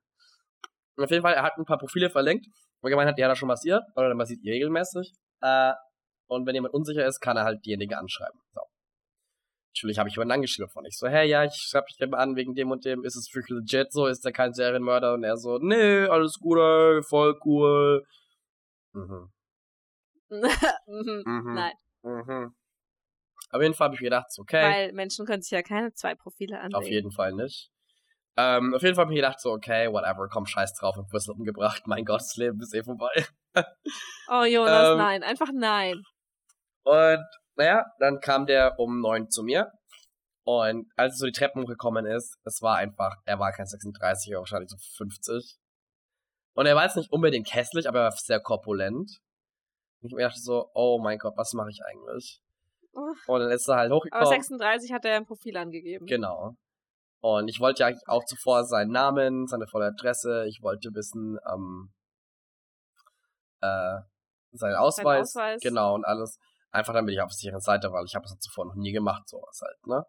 Und 0.98 1.04
auf 1.04 1.10
jeden 1.10 1.24
Fall, 1.24 1.34
er 1.34 1.42
hat 1.42 1.58
ein 1.58 1.66
paar 1.66 1.80
Profile 1.80 2.12
verlinkt, 2.12 2.46
wo 2.80 2.88
er 2.88 2.92
gemeint 2.92 3.10
hat, 3.10 3.18
ja, 3.18 3.28
da 3.28 3.36
schon 3.36 3.48
massiert, 3.48 3.84
oder 3.96 4.10
dann 4.10 4.18
massiert 4.18 4.44
ihr 4.44 4.54
regelmäßig. 4.54 5.14
Äh, 5.42 5.74
und 6.28 6.46
wenn 6.46 6.54
jemand 6.54 6.74
unsicher 6.76 7.06
ist, 7.08 7.20
kann 7.22 7.38
er 7.38 7.44
halt 7.44 7.66
diejenige 7.66 7.98
anschreiben. 7.98 8.40
So. 8.54 8.62
Natürlich 9.74 9.98
habe 9.98 10.10
ich 10.10 10.16
jemanden 10.16 10.34
angeschrieben 10.34 10.70
von. 10.70 10.86
Ich 10.86 10.96
so, 10.98 11.08
hey, 11.08 11.28
ja, 11.28 11.44
ich 11.44 11.54
schreibe 11.56 11.88
dich 11.88 12.14
an 12.14 12.36
wegen 12.36 12.54
dem 12.54 12.70
und 12.70 12.86
dem. 12.86 13.04
Ist 13.04 13.16
es 13.16 13.34
wirklich 13.34 13.58
legit 13.58 13.92
so? 13.92 14.06
Ist 14.06 14.24
er 14.26 14.32
kein 14.32 14.54
Serienmörder? 14.54 15.16
Und 15.16 15.24
er 15.24 15.38
so, 15.38 15.58
nee, 15.58 16.06
alles 16.06 16.38
gut, 16.40 16.60
ey, 16.60 17.02
voll 17.02 17.40
cool. 17.46 18.06
Mhm. 18.94 19.32
Mhm. 20.88 21.54
Nein, 21.54 21.74
Mhm. 22.04 22.56
Auf 23.52 23.62
jeden 23.62 23.74
Fall 23.74 23.86
habe 23.86 23.96
ich 23.96 24.02
mir 24.02 24.08
gedacht, 24.08 24.28
okay, 24.38 24.62
weil 24.62 24.94
Menschen 24.94 25.26
können 25.26 25.42
sich 25.42 25.52
ja 25.52 25.62
keine 25.64 25.94
zwei 25.94 26.14
Profile 26.14 26.60
anlegen. 26.60 26.76
auf 26.76 26.88
jeden 26.88 27.12
Fall 27.12 27.34
nicht. 27.34 27.72
Ähm, 28.38 28.74
auf 28.74 28.82
jeden 28.82 28.96
Fall 28.96 29.06
habe 29.06 29.14
ich 29.14 29.18
gedacht, 29.18 29.40
so, 29.40 29.52
okay, 29.52 29.92
whatever, 29.92 30.28
komm, 30.30 30.46
scheiß 30.46 30.74
drauf, 30.74 30.98
und 30.98 31.08
Brüssel 31.10 31.32
umgebracht, 31.32 31.84
mein 31.88 32.04
Gott, 32.06 32.22
das 32.22 32.36
Leben 32.36 32.60
ist 32.62 32.74
eh 32.74 32.84
vorbei. 32.84 33.26
Oh, 34.28 34.44
Jonas, 34.44 34.92
Ähm, 34.92 34.98
nein. 34.98 35.24
Einfach 35.24 35.50
nein. 35.54 36.04
Und, 36.84 37.26
naja, 37.56 37.86
dann 38.00 38.20
kam 38.20 38.46
der 38.46 38.78
um 38.80 39.00
neun 39.00 39.30
zu 39.30 39.44
mir. 39.44 39.72
Und 40.44 40.92
als 40.98 41.14
er 41.14 41.18
so 41.18 41.26
die 41.28 41.32
Treppen 41.32 41.64
hochgekommen 41.64 42.06
ist, 42.06 42.38
es 42.44 42.62
war 42.62 42.76
einfach, 42.78 43.16
er 43.26 43.40
war 43.40 43.52
kein 43.54 43.66
36, 43.66 44.32
er 44.32 44.36
war 44.36 44.42
wahrscheinlich 44.42 44.70
so 44.70 44.78
50. 44.98 45.56
Und 46.56 46.66
er 46.66 46.76
war 46.76 46.84
jetzt 46.84 46.98
nicht 46.98 47.12
unbedingt 47.12 47.54
hässlich, 47.54 47.88
aber 47.88 48.00
er 48.00 48.04
war 48.06 48.12
sehr 48.12 48.40
korpulent. 48.40 49.20
Und 50.02 50.10
ich 50.10 50.14
mir 50.14 50.24
dachte 50.28 50.40
so, 50.40 50.70
oh 50.74 51.00
mein 51.00 51.18
Gott, 51.18 51.34
was 51.38 51.54
mache 51.54 51.70
ich 51.70 51.80
eigentlich? 51.86 52.42
Und 52.92 53.40
dann 53.40 53.52
ist 53.52 53.68
er 53.68 53.78
halt 53.78 53.92
Aber 53.92 53.98
hochgekommen. 54.00 54.28
36 54.28 54.92
hat 54.92 55.06
er 55.06 55.16
ein 55.18 55.26
Profil 55.26 55.56
angegeben. 55.58 56.06
Genau. 56.06 56.56
Und 57.26 57.48
ich 57.48 57.60
wollte 57.60 57.80
ja 57.80 57.88
eigentlich 57.88 58.08
auch 58.08 58.24
zuvor 58.24 58.66
seinen 58.66 58.92
Namen, 58.92 59.48
seine 59.48 59.66
volle 59.66 59.88
Adresse, 59.88 60.46
ich 60.48 60.62
wollte 60.62 60.94
wissen, 60.94 61.40
ähm, 61.52 61.92
äh, 63.62 63.98
seinen 64.52 64.76
Ausweis, 64.76 65.36
Ausweis. 65.36 65.60
genau, 65.60 65.96
und 65.96 66.06
alles. 66.06 66.38
Einfach 66.70 66.94
damit 66.94 67.16
ich 67.16 67.22
auf 67.22 67.32
der 67.32 67.36
sicheren 67.36 67.62
Seite, 67.62 67.92
weil 67.92 68.06
ich 68.06 68.14
habe 68.14 68.26
das 68.26 68.38
zuvor 68.38 68.66
noch 68.66 68.76
nie 68.76 68.92
gemacht, 68.92 69.28
sowas 69.28 69.60
halt, 69.60 69.88
ne? 69.88 70.06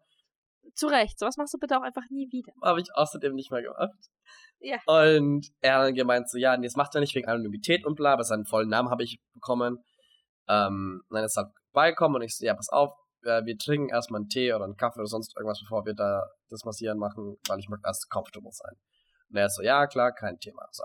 Zu 0.75 0.89
Recht. 0.89 1.19
Sowas 1.19 1.39
machst 1.39 1.55
du 1.55 1.59
bitte 1.59 1.79
auch 1.79 1.83
einfach 1.83 2.03
nie 2.11 2.31
wieder. 2.31 2.53
Habe 2.63 2.83
ich 2.83 2.95
außerdem 2.95 3.35
nicht 3.35 3.51
mehr 3.51 3.63
gemacht. 3.63 3.97
Ja. 4.59 4.77
Und 4.85 5.47
er 5.61 5.77
hat 5.77 5.87
dann 5.87 5.95
gemeint 5.95 6.29
so, 6.29 6.37
ja, 6.37 6.55
nee, 6.59 6.67
das 6.67 6.77
macht 6.77 6.95
er 6.95 7.01
nicht 7.01 7.15
wegen 7.15 7.29
Anonymität 7.29 7.87
und 7.87 7.95
bla, 7.95 8.13
aber 8.13 8.25
seinen 8.25 8.45
vollen 8.45 8.69
Namen 8.69 8.91
habe 8.91 9.05
ich 9.05 9.23
bekommen. 9.33 9.83
Ähm, 10.49 11.01
dann 11.09 11.25
ist 11.25 11.39
er 11.39 11.45
halt 11.45 11.55
beigekommen 11.73 12.17
und 12.17 12.23
ich 12.23 12.37
so, 12.37 12.45
ja, 12.45 12.53
pass 12.53 12.69
auf, 12.69 12.93
äh, 13.23 13.45
wir 13.45 13.57
trinken 13.59 13.89
erstmal 13.89 14.21
einen 14.21 14.29
Tee 14.29 14.53
oder 14.53 14.65
einen 14.65 14.77
Kaffee 14.77 15.01
oder 15.01 15.07
sonst 15.07 15.37
irgendwas, 15.37 15.61
bevor 15.61 15.85
wir 15.85 15.95
da 15.95 16.27
das 16.49 16.65
Massieren 16.65 16.99
machen, 16.99 17.37
weil 17.49 17.59
ich 17.59 17.69
möchte 17.69 17.87
erst 17.87 18.11
comfortable 18.11 18.53
sein. 18.53 18.77
Und 19.31 19.37
er 19.37 19.47
ist 19.47 19.57
so, 19.57 19.63
ja, 19.63 19.87
klar, 19.87 20.13
kein 20.13 20.39
Thema. 20.39 20.69
So. 20.71 20.85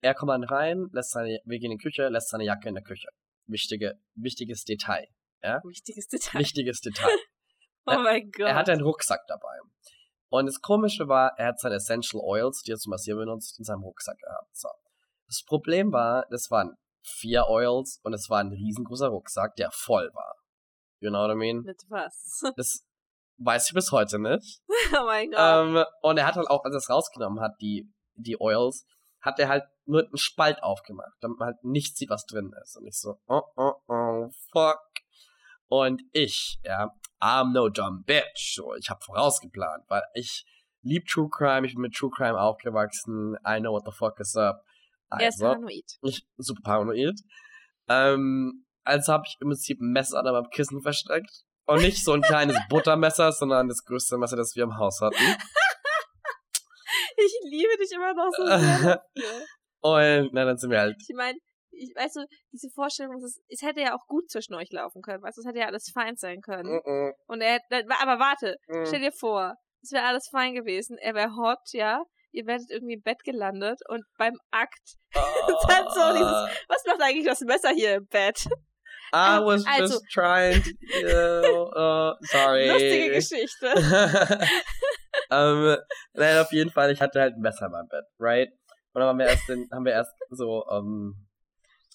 Er 0.00 0.14
kommt 0.14 0.30
dann 0.30 0.44
rein, 0.44 0.88
lässt 0.92 1.10
seine, 1.10 1.40
wir 1.44 1.58
gehen 1.58 1.72
in 1.72 1.78
die 1.78 1.82
Küche, 1.82 2.08
lässt 2.08 2.28
seine 2.28 2.44
Jacke 2.44 2.68
in 2.68 2.74
der 2.74 2.84
Küche. 2.84 3.08
Wichtige, 3.46 3.98
wichtiges 4.14 4.64
Detail. 4.64 5.08
Wichtiges 5.64 6.08
Detail. 6.08 6.38
Wichtiges 6.38 6.80
Detail. 6.82 7.18
Oh 7.86 7.98
mein 7.98 8.30
Gott. 8.30 8.48
Er 8.48 8.54
hatte 8.54 8.72
einen 8.72 8.82
Rucksack 8.82 9.22
dabei. 9.26 9.58
Und 10.30 10.46
das 10.46 10.60
Komische 10.60 11.08
war, 11.08 11.32
er 11.38 11.46
hat 11.46 11.60
seine 11.60 11.76
Essential 11.76 12.22
Oils, 12.22 12.62
die 12.62 12.72
er 12.72 12.76
zum 12.76 12.90
Massieren 12.90 13.20
benutzt, 13.20 13.58
in 13.58 13.64
seinem 13.64 13.82
Rucksack 13.82 14.18
gehabt. 14.18 14.54
So. 14.56 14.68
Das 15.26 15.42
Problem 15.44 15.92
war, 15.92 16.26
das 16.30 16.50
waren 16.50 16.76
vier 17.02 17.48
Oils 17.48 18.00
und 18.02 18.12
es 18.12 18.28
war 18.28 18.40
ein 18.40 18.52
riesengroßer 18.52 19.08
Rucksack, 19.08 19.56
der 19.56 19.70
voll 19.72 20.10
war. 20.12 20.34
You 21.00 21.10
know 21.10 21.20
what 21.20 21.30
I 21.30 21.34
mean? 21.36 21.62
Mit 21.62 21.82
was? 21.88 22.42
Das 22.56 22.84
weiß 23.38 23.68
ich 23.68 23.74
bis 23.74 23.92
heute 23.92 24.18
nicht. 24.18 24.60
oh 24.98 25.04
mein 25.06 25.30
Gott. 25.30 25.38
Ähm, 25.40 25.84
und 26.02 26.18
er 26.18 26.26
hat 26.26 26.34
halt 26.36 26.48
auch, 26.50 26.64
als 26.64 26.74
er 26.74 26.78
es 26.78 26.90
rausgenommen 26.90 27.40
hat, 27.40 27.52
die, 27.60 27.88
die 28.14 28.40
Oils, 28.40 28.84
hat 29.20 29.38
er 29.38 29.48
halt 29.48 29.64
nur 29.84 30.02
einen 30.04 30.16
Spalt 30.16 30.62
aufgemacht, 30.62 31.12
damit 31.20 31.38
man 31.38 31.46
halt 31.48 31.64
nicht 31.64 31.96
sieht, 31.96 32.10
was 32.10 32.24
drin 32.26 32.52
ist. 32.62 32.76
Und 32.76 32.86
ich 32.86 32.98
so, 32.98 33.20
oh, 33.28 33.42
oh, 33.56 33.74
oh, 33.88 34.28
fuck. 34.52 34.80
Und 35.68 36.02
ich, 36.12 36.58
ja, 36.64 36.90
I'm 37.20 37.52
no 37.52 37.68
dumb 37.68 38.06
bitch. 38.06 38.54
So, 38.56 38.74
ich 38.74 38.90
habe 38.90 39.00
vorausgeplant, 39.04 39.84
weil 39.88 40.02
ich 40.14 40.44
lieb 40.82 41.06
True 41.06 41.28
Crime, 41.30 41.66
ich 41.66 41.74
bin 41.74 41.82
mit 41.82 41.94
True 41.94 42.10
Crime 42.10 42.40
aufgewachsen, 42.40 43.36
I 43.46 43.60
know 43.60 43.72
what 43.72 43.84
the 43.84 43.92
fuck 43.92 44.18
is 44.20 44.34
up. 44.36 44.62
er 45.10 45.28
ist 45.28 45.34
Also, 45.42 45.44
paranoid. 45.46 45.98
ich 46.02 46.26
super 46.38 46.62
paranoid. 46.62 47.20
Ähm, 47.88 48.64
also 48.88 49.12
habe 49.12 49.24
ich 49.26 49.36
im 49.40 49.48
Prinzip 49.48 49.80
ein 49.80 49.92
Messer 49.92 50.18
an 50.18 50.24
meinem 50.32 50.50
Kissen 50.50 50.80
versteckt. 50.82 51.30
Und 51.66 51.82
nicht 51.82 52.02
so 52.02 52.12
ein 52.14 52.22
kleines 52.22 52.56
Buttermesser, 52.70 53.30
sondern 53.32 53.68
das 53.68 53.84
größte 53.84 54.16
Messer, 54.18 54.36
das 54.36 54.56
wir 54.56 54.64
im 54.64 54.78
Haus 54.78 55.00
hatten. 55.00 55.36
Ich 57.16 57.32
liebe 57.50 57.76
dich 57.80 57.90
immer 57.92 58.14
noch 58.14 58.30
so 58.36 58.46
sehr. 58.46 59.02
Und 59.80 60.30
na, 60.32 60.44
dann 60.44 60.56
sind 60.56 60.70
wir 60.70 60.80
halt. 60.80 60.96
Ich 60.98 61.14
meine, 61.14 61.38
ich, 61.70 61.92
weißt 61.94 62.16
du, 62.16 62.20
diese 62.52 62.68
Vorstellung, 62.74 63.14
es, 63.22 63.40
es 63.48 63.62
hätte 63.62 63.80
ja 63.80 63.94
auch 63.94 64.06
gut 64.06 64.28
zwischen 64.30 64.54
euch 64.54 64.70
laufen 64.72 65.02
können, 65.02 65.22
weißt 65.22 65.36
du, 65.36 65.42
es 65.42 65.46
hätte 65.46 65.58
ja 65.60 65.66
alles 65.66 65.90
fein 65.92 66.16
sein 66.16 66.40
können. 66.40 66.80
Mm, 66.84 67.12
Und 67.26 67.40
er 67.40 67.54
hätte, 67.54 67.86
aber 68.00 68.18
warte, 68.18 68.56
mm, 68.68 68.84
stell 68.86 69.00
dir 69.00 69.12
vor, 69.12 69.54
es 69.82 69.92
wäre 69.92 70.04
alles 70.06 70.28
fein 70.30 70.54
gewesen, 70.54 70.96
er 70.98 71.14
wäre 71.14 71.36
hot, 71.36 71.58
ja, 71.72 72.02
ihr 72.32 72.46
werdet 72.46 72.70
irgendwie 72.70 72.94
im 72.94 73.02
Bett 73.02 73.22
gelandet 73.24 73.78
und 73.88 74.02
beim 74.16 74.34
Akt, 74.50 74.96
dann 75.12 75.86
so 75.88 76.12
dieses- 76.14 76.64
was 76.68 76.84
macht 76.86 77.00
eigentlich 77.02 77.26
das 77.26 77.40
Messer 77.42 77.70
hier 77.70 77.96
im 77.96 78.06
Bett? 78.06 78.48
I 79.12 79.38
was 79.40 79.64
Also- 79.66 79.94
just 79.94 80.04
trying 80.10 80.62
to. 80.62 80.70
Uh, 81.08 81.78
uh, 81.78 82.14
sorry. 82.22 82.68
Lustige 82.68 83.12
Geschichte. 83.14 83.66
ähm, 85.30 85.76
nein, 86.14 86.38
auf 86.38 86.52
jeden 86.52 86.70
Fall, 86.70 86.90
ich 86.92 87.00
hatte 87.00 87.20
halt 87.20 87.34
ein 87.34 87.40
Messer 87.40 87.66
in 87.66 87.72
meinem 87.72 87.88
Bett, 87.88 88.04
right? 88.18 88.48
Und 88.92 89.00
dann 89.00 89.08
haben 89.08 89.18
wir 89.18 89.26
erst, 89.26 89.48
den, 89.48 89.68
haben 89.72 89.84
wir 89.84 89.92
erst 89.92 90.12
so, 90.30 90.64
ähm, 90.70 91.26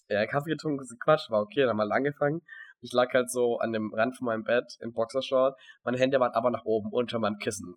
ja, 0.10 0.26
Kaffee 0.28 0.52
getrunken, 0.52 0.86
Quatsch, 1.04 1.30
war 1.30 1.42
okay, 1.42 1.62
dann 1.62 1.70
haben 1.70 1.78
wir 1.78 1.84
halt 1.84 1.94
angefangen. 1.94 2.42
Ich 2.82 2.92
lag 2.92 3.14
halt 3.14 3.32
so 3.32 3.58
an 3.60 3.72
dem 3.74 3.94
Rand 3.94 4.18
von 4.18 4.26
meinem 4.26 4.44
Bett 4.44 4.76
in 4.82 4.94
Boxershort, 4.94 5.58
meine 5.84 5.98
Hände 5.98 6.20
waren 6.20 6.34
aber 6.34 6.50
nach 6.52 6.66
oben 6.66 6.90
unter 6.92 7.20
meinem 7.20 7.38
Kissen. 7.38 7.76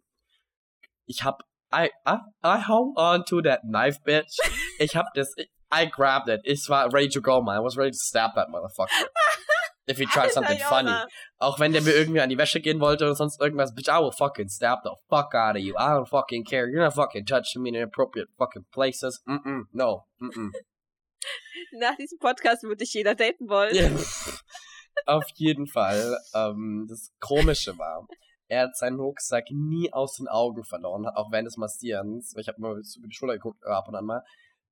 Ich 1.07 1.25
hab, 1.25 1.43
I, 1.75 1.91
I, 2.07 2.19
I 2.45 2.63
hold 2.69 2.97
on 2.97 3.25
to 3.25 3.41
that 3.43 3.63
knife, 3.63 4.01
bitch. 4.05 4.37
Ich 4.79 4.97
hab 4.97 5.07
das, 5.15 5.35
I 5.71 5.87
grabbed 5.87 6.29
it. 6.29 6.41
Ich 6.45 6.69
war 6.69 6.93
ready 6.93 7.09
to 7.09 7.21
go, 7.21 7.43
man. 7.43 7.57
I 7.57 7.61
was 7.61 7.77
ready 7.77 7.91
to 7.91 7.99
stab 7.99 8.35
that 8.35 8.49
motherfucker. 8.49 9.09
If 9.89 9.99
he 9.99 10.07
tried 10.07 10.33
something 10.33 10.61
Alter, 10.61 10.69
funny. 10.69 10.93
Auch 11.39 11.61
wenn 11.61 11.73
der 11.73 11.81
mir 11.81 11.95
irgendwie 11.95 12.21
an 12.21 12.29
die 12.29 12.39
Wäsche 12.39 12.61
gehen 12.61 12.81
wollte 12.81 13.05
oder 13.05 13.15
sonst 13.15 13.41
irgendwas, 13.41 13.73
bitch, 13.73 13.89
I 13.89 14.01
will 14.01 14.11
fucking 14.11 14.49
stab 14.49 14.81
the 14.83 14.91
fuck 15.09 15.33
out 15.35 15.55
of 15.55 15.63
you. 15.63 15.75
I 15.77 15.91
don't 15.91 16.09
fucking 16.09 16.45
care. 16.45 16.67
You're 16.67 16.83
not 16.83 16.95
fucking 16.95 17.25
touching 17.25 17.63
me 17.63 17.69
in 17.69 17.77
inappropriate 17.77 18.29
fucking 18.37 18.65
places. 18.73 19.23
Mm-mm, 19.29 19.67
no. 19.73 20.05
Mm-mm. 20.21 20.51
Nach 21.79 21.97
diesem 21.97 22.19
Podcast 22.19 22.65
würde 22.65 22.79
dich 22.79 22.95
jeder 22.95 23.15
daten 23.15 23.49
wollen. 23.49 23.75
Ja. 23.75 23.91
Auf 25.07 25.25
jeden 25.35 25.69
Fall. 25.69 26.19
Ähm, 26.35 26.87
das 26.89 27.13
Komische 27.21 27.79
war, 27.79 28.09
er 28.49 28.63
hat 28.63 28.77
seinen 28.77 28.99
Rucksack 28.99 29.45
nie 29.51 29.93
aus 29.93 30.17
den 30.17 30.27
Augen 30.27 30.65
verloren, 30.65 31.07
auch 31.07 31.31
während 31.31 31.47
des 31.47 31.57
Massierens. 31.57 32.35
Ich 32.37 32.49
habe 32.49 32.59
immer 32.59 32.71
über 32.71 33.09
die 33.09 33.15
Schulter 33.15 33.35
geguckt, 33.35 33.65
ab 33.67 33.89
und 33.89 33.95
an 33.95 34.05
mal, 34.05 34.23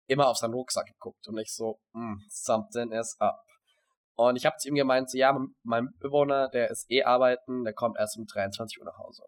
immer 0.06 0.28
auf 0.28 0.36
seinen 0.36 0.54
Rucksack 0.54 0.86
geguckt 0.86 1.26
und 1.28 1.38
ich 1.38 1.54
so, 1.54 1.80
mm, 1.92 2.16
something 2.28 2.92
is 2.92 3.16
up. 3.20 3.40
Und 4.16 4.36
ich 4.36 4.46
habe 4.46 4.56
zu 4.58 4.68
ihm 4.68 4.74
gemeint, 4.76 5.10
so, 5.10 5.18
ja, 5.18 5.36
mein- 5.62 5.88
Bewohner, 5.98 6.48
der 6.48 6.70
ist 6.70 6.88
eh 6.90 7.02
arbeiten, 7.02 7.64
der 7.64 7.72
kommt 7.74 7.98
erst 7.98 8.16
um 8.16 8.26
23 8.26 8.78
Uhr 8.78 8.84
nach 8.84 8.98
Hause. 8.98 9.24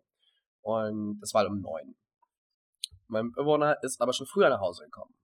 Und 0.62 1.20
es 1.22 1.34
war 1.34 1.40
halt 1.42 1.50
um 1.50 1.60
9. 1.60 1.96
Mein 3.08 3.32
Bewohner 3.32 3.78
ist 3.82 4.00
aber 4.00 4.12
schon 4.12 4.26
früher 4.26 4.48
nach 4.48 4.60
Hause 4.60 4.84
gekommen. 4.84 5.14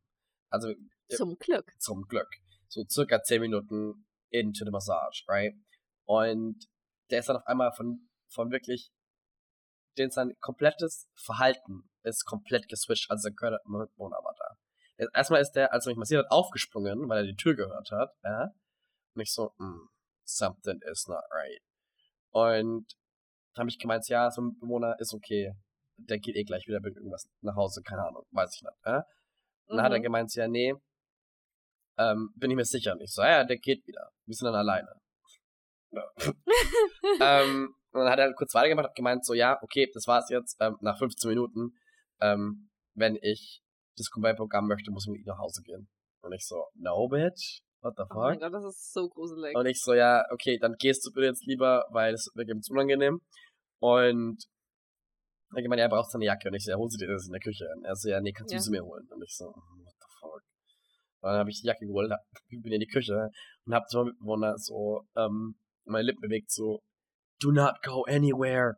Also 0.50 0.72
Zum 1.10 1.36
Glück. 1.38 1.70
zum 1.78 2.02
Glück. 2.08 2.28
So 2.68 2.84
circa 2.88 3.22
10 3.22 3.40
Minuten 3.40 4.06
into 4.30 4.64
the 4.64 4.70
Massage, 4.70 5.24
right? 5.28 5.54
Und 6.04 6.64
der 7.10 7.20
ist 7.20 7.28
dann 7.28 7.36
auf 7.36 7.46
einmal 7.46 7.72
von, 7.72 8.08
von 8.28 8.50
wirklich, 8.50 8.90
den 9.98 10.10
sein 10.10 10.34
komplettes 10.40 11.08
Verhalten 11.14 11.90
ist 12.02 12.24
komplett 12.24 12.68
geswitcht, 12.68 13.10
also 13.10 13.28
der 13.28 13.60
Mitbewohner 13.66 14.16
war 14.16 14.34
da. 14.38 14.51
Erstmal 15.14 15.40
ist 15.40 15.52
der, 15.52 15.72
als 15.72 15.86
er 15.86 15.90
mich 15.90 15.98
massiert 15.98 16.24
hat, 16.24 16.30
aufgesprungen, 16.32 17.08
weil 17.08 17.24
er 17.24 17.30
die 17.30 17.36
Tür 17.36 17.54
gehört 17.54 17.90
hat, 17.90 18.10
ja? 18.24 18.50
Und 19.14 19.20
ich 19.22 19.32
so, 19.32 19.52
mm, 19.58 19.88
something 20.24 20.80
is 20.90 21.06
not 21.08 21.22
right. 21.30 21.60
Und 22.30 22.86
dann 23.54 23.62
habe 23.62 23.70
ich 23.70 23.78
gemeint, 23.78 24.08
ja, 24.08 24.30
so 24.30 24.42
ein 24.42 24.58
Bewohner 24.58 24.96
ist 24.98 25.12
okay. 25.14 25.52
Der 25.96 26.18
geht 26.18 26.36
eh 26.36 26.44
gleich 26.44 26.66
wieder 26.66 26.80
mit 26.80 26.96
irgendwas 26.96 27.28
nach 27.42 27.54
Hause, 27.54 27.82
keine 27.82 28.02
Ahnung, 28.04 28.24
weiß 28.30 28.54
ich 28.54 28.62
nicht, 28.62 28.86
ja? 28.86 29.04
Und 29.66 29.76
dann 29.76 29.84
hat 29.84 29.92
er 29.92 29.98
Mhm. 29.98 30.02
gemeint, 30.04 30.34
ja, 30.34 30.48
nee, 30.48 30.74
ähm, 31.98 32.30
bin 32.36 32.50
ich 32.50 32.56
mir 32.56 32.64
sicher. 32.64 32.92
Und 32.92 33.02
ich 33.02 33.12
so, 33.12 33.22
ja, 33.22 33.44
der 33.44 33.58
geht 33.58 33.86
wieder. 33.86 34.10
Wir 34.26 34.34
sind 34.34 34.46
dann 34.46 34.54
alleine. 34.54 34.88
Ja. 35.90 36.04
ähm, 37.20 37.74
und 37.92 38.00
dann 38.00 38.10
hat 38.10 38.18
er 38.18 38.32
kurz 38.34 38.54
weitergemacht, 38.54 38.88
hat 38.88 38.94
gemeint, 38.96 39.24
so, 39.24 39.34
ja, 39.34 39.58
okay, 39.62 39.90
das 39.92 40.06
war's 40.06 40.30
jetzt, 40.30 40.56
ähm, 40.60 40.76
nach 40.80 40.98
15 40.98 41.28
Minuten, 41.28 41.74
ähm, 42.20 42.70
wenn 42.94 43.16
ich 43.20 43.61
das 43.96 44.08
Combat-Programm 44.10 44.66
möchte, 44.68 44.90
muss 44.90 45.06
ich 45.06 45.12
mit 45.12 45.20
ihm 45.20 45.26
nach 45.26 45.38
Hause 45.38 45.62
gehen. 45.62 45.88
Und 46.22 46.32
ich 46.32 46.46
so, 46.46 46.64
no, 46.74 47.08
bitch, 47.08 47.60
what 47.82 47.94
the 47.96 48.02
Oh 48.10 48.14
mein 48.14 48.34
fuck? 48.34 48.42
Gott, 48.42 48.52
das 48.54 48.64
ist 48.64 48.92
so 48.92 49.08
gruselig. 49.08 49.56
Und 49.56 49.66
ich 49.66 49.80
so, 49.82 49.92
ja, 49.94 50.24
okay, 50.30 50.58
dann 50.58 50.74
gehst 50.78 51.04
du 51.06 51.10
bitte 51.12 51.26
jetzt 51.26 51.44
lieber, 51.46 51.84
weil 51.90 52.14
es 52.14 52.30
wird 52.34 52.48
ihm 52.48 52.60
zu 52.62 52.72
unangenehm. 52.72 53.20
Und 53.80 54.44
er 55.54 55.62
gemeint, 55.62 55.80
er 55.80 55.88
braucht 55.88 56.10
seine 56.10 56.24
Jacke. 56.24 56.48
Und 56.48 56.54
ich 56.54 56.64
so, 56.64 56.70
ja, 56.70 56.76
hol 56.76 56.88
sie 56.88 56.98
dir 56.98 57.08
das 57.12 57.26
in 57.26 57.32
der 57.32 57.40
Küche. 57.40 57.66
Und 57.76 57.84
er 57.84 57.94
so, 57.96 58.08
ja, 58.08 58.20
nee, 58.20 58.32
kannst 58.32 58.52
du 58.52 58.56
Ja. 58.56 58.60
sie 58.62 58.70
mir 58.70 58.84
holen? 58.84 59.06
Und 59.10 59.22
ich 59.22 59.34
so, 59.36 59.46
what 59.46 59.94
the 59.98 60.06
fuck? 60.20 60.42
Und 61.20 61.28
dann 61.30 61.38
habe 61.40 61.50
ich 61.50 61.60
die 61.60 61.66
Jacke 61.66 61.86
geholt, 61.86 62.10
hab- 62.10 62.20
bin 62.50 62.72
in 62.72 62.80
die 62.80 62.86
Küche 62.86 63.28
und 63.66 63.74
hab 63.74 63.88
zum 63.88 64.06
Mitbewohner 64.06 64.54
so, 64.58 65.02
ähm, 65.16 65.56
meine 65.84 66.04
Lippen 66.06 66.20
bewegt, 66.20 66.50
so, 66.50 66.80
do 67.40 67.50
not 67.50 67.74
go 67.84 68.04
anywhere. 68.08 68.74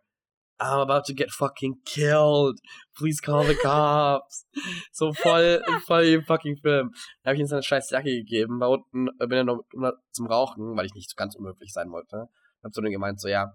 I'm 0.60 0.80
about 0.80 1.04
to 1.06 1.14
get 1.14 1.30
fucking 1.30 1.80
killed. 1.84 2.60
Please 2.96 3.20
call 3.20 3.44
the 3.44 3.56
cops. 3.56 4.46
so 4.92 5.12
voll, 5.12 5.60
voll 5.86 6.04
im 6.04 6.22
fucking 6.24 6.56
Film. 6.56 6.90
Da 7.22 7.30
habe 7.30 7.34
ich 7.36 7.40
ihm 7.40 7.46
seine 7.46 7.62
scheiß 7.62 7.90
Jacke 7.90 8.10
gegeben, 8.10 8.60
war 8.60 8.70
unten, 8.70 9.08
äh, 9.18 9.26
bin 9.26 9.46
dann 9.46 9.46
noch 9.46 9.92
zum 10.12 10.26
Rauchen, 10.26 10.76
weil 10.76 10.86
ich 10.86 10.94
nicht 10.94 11.16
ganz 11.16 11.34
unhöflich 11.34 11.72
sein 11.72 11.90
wollte. 11.90 12.28
Hab 12.62 12.72
so 12.72 12.80
dann 12.80 12.92
gemeint, 12.92 13.20
so, 13.20 13.28
ja, 13.28 13.52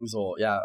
so, 0.00 0.36
ja, 0.38 0.62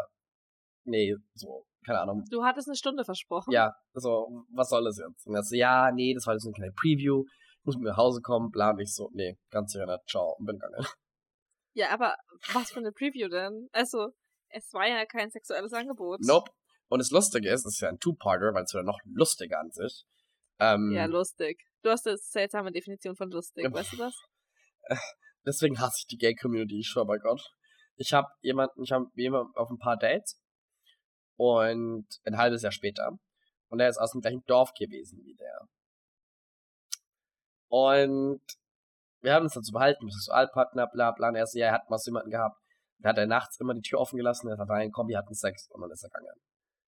nee, 0.84 1.14
so, 1.34 1.64
keine 1.84 2.00
Ahnung, 2.00 2.24
Du 2.30 2.44
hattest 2.44 2.68
eine 2.68 2.76
Stunde 2.76 3.04
versprochen. 3.04 3.50
ja, 3.50 3.72
so, 3.94 4.44
was 4.54 4.68
soll 4.68 4.84
das 4.84 4.98
jetzt? 4.98 5.26
Und 5.26 5.34
er 5.34 5.42
so, 5.42 5.56
ja, 5.56 5.90
nee, 5.92 6.14
das 6.14 6.26
war 6.26 6.34
jetzt 6.34 6.44
eine 6.44 6.52
kleine 6.52 6.72
Preview, 6.72 7.24
ich 7.26 7.64
muss 7.64 7.76
mit 7.76 7.86
nach 7.86 7.96
Hause 7.96 8.20
kommen, 8.20 8.50
bla, 8.50 8.70
und 8.70 8.80
ich 8.80 8.94
so, 8.94 9.08
nee, 9.14 9.38
ganz 9.50 9.72
sicher 9.72 9.86
nicht, 9.86 10.08
ciao, 10.08 10.34
und 10.38 10.46
bin 10.46 10.58
gegangen. 10.58 10.86
Ja, 11.74 11.88
aber 11.90 12.14
was 12.52 12.70
für 12.70 12.80
eine 12.80 12.92
Preview 12.92 13.28
denn? 13.28 13.68
Also, 13.72 14.10
es 14.52 14.72
war 14.72 14.86
ja 14.86 15.04
kein 15.06 15.30
sexuelles 15.30 15.72
Angebot. 15.72 16.20
Nope. 16.22 16.50
Und 16.88 16.98
das 16.98 17.10
Lustige 17.10 17.48
ist, 17.50 17.66
es 17.66 17.74
ist 17.74 17.80
ja 17.80 17.88
ein 17.88 17.98
Two-Parter, 17.98 18.52
weil 18.54 18.64
es 18.64 18.72
wieder 18.74 18.82
noch 18.82 19.00
lustiger 19.04 19.58
an 19.60 19.70
sich. 19.70 20.04
Ähm, 20.58 20.92
Ja, 20.92 21.06
lustig. 21.06 21.64
Du 21.82 21.90
hast 21.90 22.06
eine 22.06 22.16
seltsame 22.18 22.70
Definition 22.70 23.16
von 23.16 23.30
lustig, 23.30 23.64
Ja. 23.64 23.72
weißt 23.72 23.92
du 23.94 23.96
das? 23.96 24.14
deswegen 25.46 25.80
hasse 25.80 25.96
ich 26.00 26.06
die 26.06 26.18
Gay-Community, 26.18 26.80
ich 26.80 26.88
schwör 26.88 27.06
bei 27.06 27.18
Gott. 27.18 27.42
Ich 27.96 28.12
habe 28.12 28.28
jemanden, 28.40 28.82
ich 28.82 28.92
habe 28.92 29.06
jemanden 29.14 29.54
auf 29.56 29.70
ein 29.70 29.78
paar 29.78 29.96
Dates 29.96 30.40
und 31.36 32.06
ein 32.24 32.36
halbes 32.36 32.62
Jahr 32.62 32.72
später 32.72 33.18
und 33.68 33.80
er 33.80 33.88
ist 33.88 33.98
aus 33.98 34.12
dem 34.12 34.20
gleichen 34.20 34.44
Dorf 34.46 34.72
gewesen 34.74 35.20
wie 35.24 35.34
der. 35.34 35.68
Und 37.68 38.42
wir 39.22 39.34
haben 39.34 39.44
uns 39.44 39.54
dazu 39.54 39.72
behalten, 39.72 40.10
Sexualpartner, 40.10 40.88
bla 40.88 41.12
bla, 41.12 41.28
und 41.28 41.36
er 41.36 41.46
so, 41.46 41.58
ja, 41.58 41.66
er 41.68 41.72
hat 41.72 41.88
mal 41.88 41.98
so 41.98 42.10
jemanden 42.10 42.30
gehabt. 42.30 42.58
Da 43.02 43.10
hat 43.10 43.18
er 43.18 43.26
nachts 43.26 43.58
immer 43.60 43.74
die 43.74 43.82
Tür 43.82 44.00
offen 44.00 44.16
gelassen, 44.16 44.48
er 44.48 44.58
hat 44.58 44.68
reingekommen, 44.68 45.08
die 45.08 45.16
hatten 45.16 45.34
Sex 45.34 45.68
und 45.70 45.80
dann 45.80 45.90
ist 45.90 46.04
er 46.04 46.10
gegangen. 46.10 46.40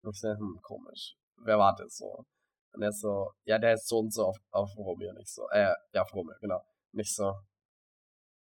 Und 0.02 0.14
ich 0.14 0.20
so, 0.20 0.28
hm, 0.28 0.60
komisch. 0.62 1.16
Wer 1.38 1.58
war 1.58 1.74
das 1.76 1.96
so? 1.96 2.24
Und 2.72 2.82
er 2.82 2.92
so, 2.92 3.30
ja, 3.44 3.58
der 3.58 3.74
ist 3.74 3.88
so 3.88 3.98
und 4.00 4.12
so 4.12 4.26
auf, 4.26 4.36
auf 4.50 4.76
Romeo. 4.76 5.10
Und 5.10 5.20
ich 5.20 5.32
so, 5.32 5.48
äh, 5.50 5.72
ja, 5.92 6.02
auf 6.02 6.12
Romeo, 6.12 6.34
genau. 6.40 6.60
Und 6.92 7.00
ich 7.00 7.14
so, 7.14 7.34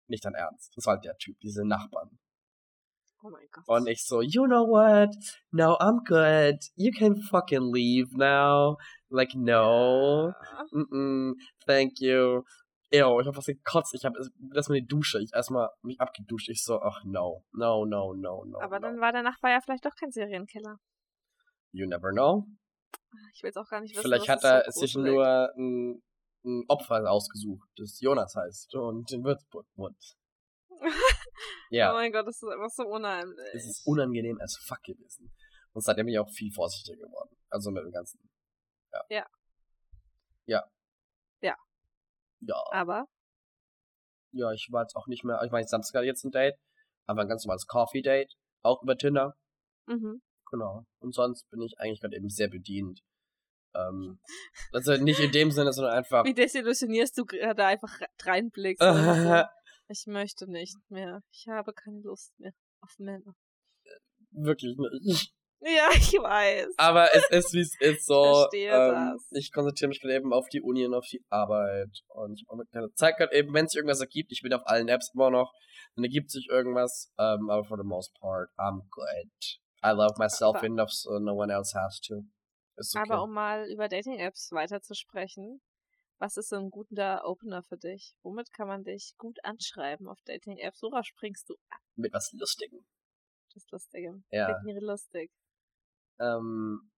nicht 0.07 0.23
dein 0.23 0.35
Ernst. 0.35 0.71
Das 0.75 0.85
war 0.85 0.95
halt 0.95 1.05
der 1.05 1.17
Typ, 1.17 1.37
diese 1.41 1.65
Nachbarn. 1.65 2.17
Oh 3.21 3.29
mein 3.29 3.47
Gott. 3.51 3.67
Und 3.67 3.87
ich 3.87 4.05
so, 4.05 4.21
you 4.21 4.45
know 4.45 4.65
what? 4.65 5.13
No, 5.51 5.77
I'm 5.79 6.05
good. 6.05 6.59
You 6.75 6.91
can 6.91 7.21
fucking 7.21 7.73
leave 7.73 8.15
now. 8.15 8.77
Like, 9.09 9.35
no. 9.35 10.29
Ja. 10.29 10.65
Mm-mm, 10.71 11.33
thank 11.65 11.99
you. 11.99 12.43
Ew, 12.91 13.19
ich 13.21 13.27
hab 13.27 13.37
was 13.37 13.45
gekotzt. 13.45 13.93
Ich 13.93 14.03
hab 14.05 14.13
erstmal 14.53 14.79
in 14.79 14.85
die 14.85 14.87
Dusche. 14.87 15.21
Ich 15.21 15.31
erstmal 15.33 15.69
mich 15.81 15.99
abgeduscht. 16.01 16.49
Ich 16.49 16.63
so, 16.63 16.81
ach 16.81 17.03
no. 17.03 17.45
No, 17.51 17.85
no, 17.85 18.13
no, 18.13 18.45
no. 18.45 18.59
Aber 18.59 18.79
no. 18.79 18.87
dann 18.87 18.99
war 18.99 19.11
der 19.11 19.21
Nachbar 19.21 19.51
ja 19.51 19.61
vielleicht 19.61 19.85
doch 19.85 19.95
kein 19.95 20.11
Serienkiller. 20.11 20.79
You 21.71 21.87
never 21.87 22.11
know. 22.11 22.45
Ich 23.33 23.43
will 23.43 23.49
jetzt 23.49 23.57
auch 23.57 23.69
gar 23.69 23.81
nicht 23.81 23.91
wissen. 23.91 24.03
Vielleicht 24.03 24.27
das 24.27 24.43
hat 24.43 24.65
er 24.65 24.71
so 24.71 24.81
sich 24.81 24.95
nur 24.95 25.53
ein, 25.55 26.01
ein 26.43 26.63
Opfer 26.67 27.09
ausgesucht, 27.09 27.69
das 27.77 27.99
Jonas 27.99 28.35
heißt 28.35 28.73
und 28.75 29.11
in 29.11 29.23
Würzburg 29.23 29.67
wohnt. 29.75 30.15
Oh 31.71 31.75
Ja, 31.75 31.93
mein 31.93 32.11
Gott, 32.11 32.25
das 32.25 32.41
ist 32.41 32.49
einfach 32.49 32.69
so 32.69 32.83
unheimlich. 32.83 33.37
es 33.53 33.65
ist 33.67 33.85
unangenehm 33.85 34.41
as 34.41 34.57
fuck 34.57 34.81
gewesen. 34.81 35.31
Und 35.71 35.83
seitdem 35.83 36.07
bin 36.07 36.13
ich 36.13 36.19
auch 36.19 36.29
viel 36.31 36.51
vorsichtiger 36.51 36.97
geworden. 36.97 37.37
Also 37.49 37.69
mit 37.69 37.83
dem 37.83 37.91
Ganzen. 37.91 38.19
Ja. 38.91 39.03
Ja. 39.09 39.27
Ja. 40.45 40.71
Ja. 42.41 42.61
Aber 42.71 43.05
Ja, 44.31 44.51
ich 44.51 44.67
war 44.71 44.83
jetzt 44.83 44.95
auch 44.95 45.07
nicht 45.07 45.23
mehr, 45.23 45.41
ich 45.43 45.51
meine, 45.51 45.67
Samstag 45.67 45.99
hatte 45.99 46.07
jetzt 46.07 46.23
ein 46.23 46.31
Date, 46.31 46.55
aber 47.05 47.21
ein 47.21 47.27
ganz 47.27 47.45
normales 47.45 47.65
Coffee-Date, 47.67 48.33
auch 48.63 48.81
über 48.83 48.97
Tinder. 48.97 49.35
mhm. 49.87 50.21
Genau. 50.51 50.83
Und 50.99 51.13
sonst 51.13 51.47
bin 51.51 51.61
ich 51.61 51.75
eigentlich 51.77 52.01
gerade 52.01 52.15
eben 52.15 52.29
sehr 52.29 52.49
bedient. 52.49 53.01
Ähm, 53.75 54.19
also 54.71 54.93
nicht 54.97 55.19
in 55.19 55.31
dem 55.31 55.51
Sinne, 55.51 55.73
sondern 55.73 55.93
einfach. 55.93 56.25
wie 56.25 56.33
desillusionierst 56.33 57.17
du 57.17 57.25
gerade 57.25 57.65
einfach 57.65 57.99
reinblickst. 58.23 58.81
oder 58.81 59.43
so. 59.43 59.49
ich 59.89 60.07
möchte 60.07 60.49
nicht 60.49 60.77
mehr. 60.89 61.21
Ich 61.31 61.47
habe 61.47 61.73
keine 61.73 62.01
Lust 62.01 62.33
mehr 62.39 62.53
auf 62.81 62.97
Männer. 62.97 63.35
Wirklich 64.31 64.75
nicht. 64.77 65.33
Ja, 65.61 65.89
ich 65.93 66.13
weiß. 66.13 66.73
Aber 66.77 67.13
es 67.13 67.29
ist, 67.29 67.53
wie 67.53 67.61
es 67.61 67.75
ist, 67.79 68.05
so. 68.05 68.23
Verstehe 68.23 68.71
ähm, 68.71 69.13
das. 69.13 69.27
Ich 69.31 69.51
konzentriere 69.51 69.89
mich 69.89 69.99
gerade 70.01 70.15
eben 70.15 70.33
auf 70.33 70.47
die 70.49 70.61
Uni 70.61 70.85
und 70.85 70.93
auf 70.93 71.05
die 71.05 71.23
Arbeit. 71.29 71.89
Und 72.07 72.39
ich 72.39 72.45
habe 72.49 72.65
keine 72.71 72.91
Zeit 72.93 73.17
gerade 73.17 73.35
eben, 73.35 73.53
wenn 73.53 73.65
es 73.65 73.75
irgendwas 73.75 73.99
ergibt. 73.99 74.31
Ich 74.31 74.41
bin 74.41 74.53
auf 74.53 74.65
allen 74.65 74.87
Apps 74.87 75.11
immer 75.13 75.29
noch. 75.29 75.53
Dann 75.95 76.03
ergibt 76.05 76.31
sich 76.31 76.47
irgendwas. 76.49 77.11
Ähm, 77.17 77.49
aber 77.49 77.65
for 77.65 77.77
the 77.77 77.83
most 77.83 78.13
part, 78.19 78.49
I'm 78.57 78.81
good. 78.89 79.59
I 79.83 79.89
love 79.91 80.15
myself 80.17 80.57
Aber- 80.57 80.65
enough 80.65 80.91
so 80.91 81.19
no 81.19 81.33
one 81.33 81.51
else 81.51 81.77
has 81.77 81.99
to. 82.01 82.23
Okay. 82.77 83.11
Aber 83.11 83.23
um 83.23 83.33
mal 83.33 83.69
über 83.69 83.89
Dating-Apps 83.89 84.51
weiterzusprechen, 84.53 85.61
was 86.17 86.37
ist 86.37 86.49
so 86.49 86.55
ein 86.57 86.69
guter 86.69 87.25
Opener 87.25 87.63
für 87.63 87.77
dich? 87.77 88.15
Womit 88.23 88.53
kann 88.53 88.67
man 88.67 88.83
dich 88.83 89.15
gut 89.17 89.37
anschreiben 89.43 90.07
auf 90.07 90.19
Dating-Apps? 90.25 90.81
Worauf 90.83 91.05
springst 91.05 91.49
du 91.49 91.55
ab? 91.69 91.79
Mit 91.95 92.13
was 92.13 92.31
Lustigem. 92.33 92.85
Das 93.53 93.65
Lustige. 93.71 94.21
Ja. 94.31 94.61
Lustig. 94.63 95.31
Ähm, 96.19 96.91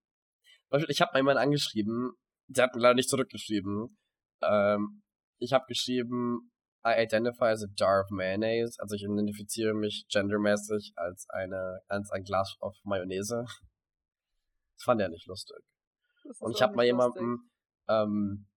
ich 0.87 1.01
habe 1.01 1.11
mal 1.13 1.19
jemanden 1.19 1.41
angeschrieben, 1.41 2.13
der 2.47 2.65
hat 2.65 2.75
mir 2.75 2.81
leider 2.81 2.95
nicht 2.95 3.09
zurückgeschrieben. 3.09 3.97
Ähm, 4.41 5.01
ich 5.39 5.53
habe 5.53 5.65
geschrieben, 5.67 6.51
I 6.85 7.03
identify 7.03 7.51
as 7.51 7.63
a 7.63 7.67
jar 7.77 8.01
of 8.01 8.09
mayonnaise, 8.09 8.75
also 8.79 8.95
ich 8.95 9.03
identifiziere 9.03 9.73
mich 9.73 10.05
gendermäßig 10.09 10.93
als 10.95 11.27
eine, 11.29 11.81
als 11.87 12.09
ein 12.11 12.23
Glas 12.23 12.55
auf 12.59 12.75
Mayonnaise. 12.83 13.45
Das 14.77 14.85
fand 14.85 15.01
er 15.01 15.09
nicht 15.09 15.27
lustig. 15.27 15.57
Und 16.39 16.55
ich 16.55 16.61
habe 16.63 16.75
mal 16.75 16.85
jemandem 16.85 17.51
ähm, 17.87 18.47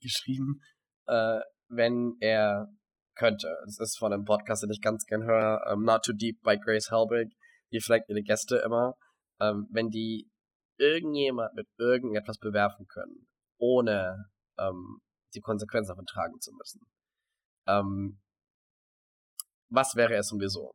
geschrieben, 0.00 0.60
äh, 1.06 1.38
wenn 1.68 2.16
er 2.18 2.66
könnte. 3.14 3.56
Das 3.64 3.78
ist 3.78 3.98
von 3.98 4.12
einem 4.12 4.24
Podcast, 4.24 4.64
den 4.64 4.70
ich 4.70 4.80
ganz 4.80 5.04
gern 5.04 5.22
höre, 5.22 5.64
ähm, 5.70 5.82
Not 5.82 6.04
Too 6.04 6.14
Deep 6.14 6.42
by 6.42 6.58
Grace 6.58 6.90
Helbig. 6.90 7.32
Die 7.70 7.80
fragt 7.80 8.08
ihre 8.08 8.22
Gäste 8.22 8.56
immer, 8.56 8.94
ähm, 9.40 9.66
wenn 9.70 9.88
die 9.88 10.28
irgendjemand 10.78 11.54
mit 11.54 11.66
irgendetwas 11.78 12.38
bewerfen 12.38 12.86
können, 12.86 13.28
ohne 13.58 14.30
ähm, 14.58 15.00
die 15.34 15.40
Konsequenz 15.40 15.88
davon 15.88 16.06
tragen 16.06 16.40
zu 16.40 16.52
müssen. 16.52 16.80
Ähm, 17.66 18.20
was 19.68 19.94
wäre 19.94 20.14
es 20.16 20.32
und 20.32 20.40
wieso? 20.40 20.72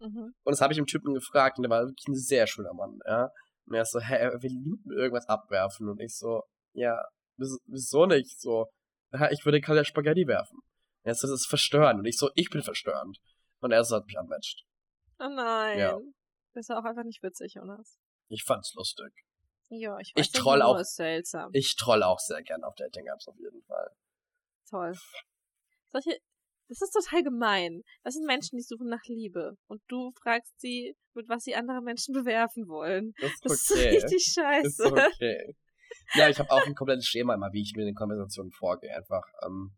Mhm. 0.00 0.32
Und 0.42 0.50
das 0.52 0.60
habe 0.60 0.72
ich 0.72 0.78
dem 0.78 0.86
Typen 0.86 1.14
gefragt 1.14 1.58
und 1.58 1.62
der 1.62 1.70
war 1.70 1.82
wirklich 1.82 2.06
ein 2.08 2.14
sehr 2.14 2.46
schöner 2.46 2.72
Mann, 2.72 2.98
ja. 3.06 3.30
Und 3.66 3.74
er 3.74 3.82
ist 3.82 3.92
so, 3.92 4.00
hä, 4.00 4.14
er 4.14 4.42
will 4.42 4.78
mir 4.84 4.96
irgendwas 4.96 5.28
abwerfen. 5.28 5.88
Und 5.88 6.00
ich 6.00 6.16
so, 6.16 6.42
ja, 6.72 7.00
wieso- 7.36 8.06
nicht? 8.06 8.40
So, 8.40 8.66
ich 9.30 9.44
würde 9.44 9.60
Kalle 9.60 9.84
Spaghetti 9.84 10.26
werfen. 10.26 10.56
Und 10.58 11.04
er 11.04 11.12
ist 11.12 11.20
so, 11.20 11.28
das 11.28 11.40
ist 11.42 11.48
verstörend. 11.48 12.00
Und 12.00 12.06
ich 12.06 12.16
so, 12.16 12.30
ich 12.34 12.50
bin 12.50 12.62
verstörend. 12.62 13.18
Und 13.60 13.72
er 13.72 13.84
so 13.84 13.96
hat 13.96 14.06
mich 14.06 14.18
anmatcht. 14.18 14.64
Oh 15.18 15.28
nein. 15.28 15.78
Ja. 15.78 15.98
Das 16.60 16.68
ist 16.68 16.76
auch 16.76 16.84
einfach 16.84 17.04
nicht 17.04 17.22
witzig, 17.22 17.54
Jonas. 17.54 17.98
Ich 18.28 18.44
fand's 18.44 18.74
lustig. 18.74 19.10
Ja, 19.70 19.98
ich 19.98 20.08
Ich 20.08 20.14
weiß 20.14 20.26
nicht, 20.26 20.36
troll 20.36 20.60
auch- 20.60 20.78
ist 20.78 20.94
seltsam. 20.94 21.48
Ich 21.54 21.74
troll 21.76 22.02
auch 22.02 22.18
sehr 22.18 22.42
gern 22.42 22.64
auf 22.64 22.74
Dating-Apps 22.74 23.28
auf 23.28 23.38
jeden 23.38 23.62
Fall. 23.62 23.90
Toll. 24.68 24.92
Solche, 25.90 26.18
das 26.68 26.82
ist 26.82 26.90
total 26.92 27.22
gemein. 27.22 27.82
Das 28.02 28.12
sind 28.12 28.26
Menschen, 28.26 28.58
die 28.58 28.62
suchen 28.62 28.88
nach 28.88 29.02
Liebe. 29.06 29.56
Und 29.68 29.80
du 29.88 30.12
fragst 30.22 30.52
sie, 30.60 30.94
mit 31.14 31.30
was 31.30 31.44
sie 31.44 31.54
andere 31.54 31.80
Menschen 31.80 32.12
bewerfen 32.24 32.68
wollen. 32.68 33.14
Das 33.22 33.30
ist 33.32 33.44
Das 33.46 33.70
okay. 33.70 33.96
ist 33.96 34.04
richtig 34.04 34.32
scheiße. 34.34 34.66
ist 34.66 34.80
okay. 34.92 35.56
Ja, 36.12 36.28
ich 36.28 36.38
habe 36.38 36.50
auch 36.50 36.66
ein 36.66 36.74
komplettes 36.74 37.06
Schema 37.06 37.32
immer, 37.34 37.52
wie 37.54 37.62
ich 37.62 37.72
mit 37.74 37.86
den 37.86 37.94
Konversationen 37.94 38.52
vorgehe. 38.52 38.94
Einfach, 38.94 39.22
ähm, 39.46 39.72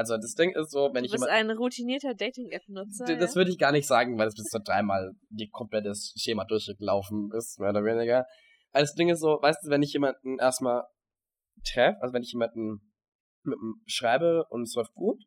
also 0.00 0.16
das 0.16 0.34
Ding 0.34 0.54
ist 0.54 0.70
so, 0.70 0.88
wenn 0.94 1.02
Du 1.02 1.06
ich 1.06 1.12
bist 1.12 1.24
jemand 1.24 1.50
ein 1.50 1.50
routinierter 1.50 2.14
Dating-App-Nutzer. 2.14 3.04
Das 3.16 3.34
ja? 3.34 3.36
würde 3.36 3.50
ich 3.50 3.58
gar 3.58 3.70
nicht 3.70 3.86
sagen, 3.86 4.16
weil 4.16 4.28
es 4.28 4.34
bis 4.34 4.46
zu 4.46 4.58
dreimal 4.58 5.12
die 5.28 5.50
komplette 5.50 5.92
Schema 6.16 6.44
durchgelaufen 6.46 7.30
ist, 7.36 7.60
mehr 7.60 7.68
oder 7.68 7.84
weniger. 7.84 8.26
Also 8.72 8.90
das 8.90 8.94
Ding 8.94 9.10
ist 9.10 9.20
so, 9.20 9.38
weißt 9.42 9.58
du, 9.62 9.70
wenn 9.70 9.82
ich 9.82 9.92
jemanden 9.92 10.38
erstmal 10.38 10.84
treffe, 11.70 12.00
also 12.00 12.14
wenn 12.14 12.22
ich 12.22 12.32
jemanden 12.32 12.80
mit 13.42 13.58
schreibe 13.86 14.46
und 14.48 14.62
es 14.62 14.74
läuft 14.74 14.94
gut, 14.94 15.22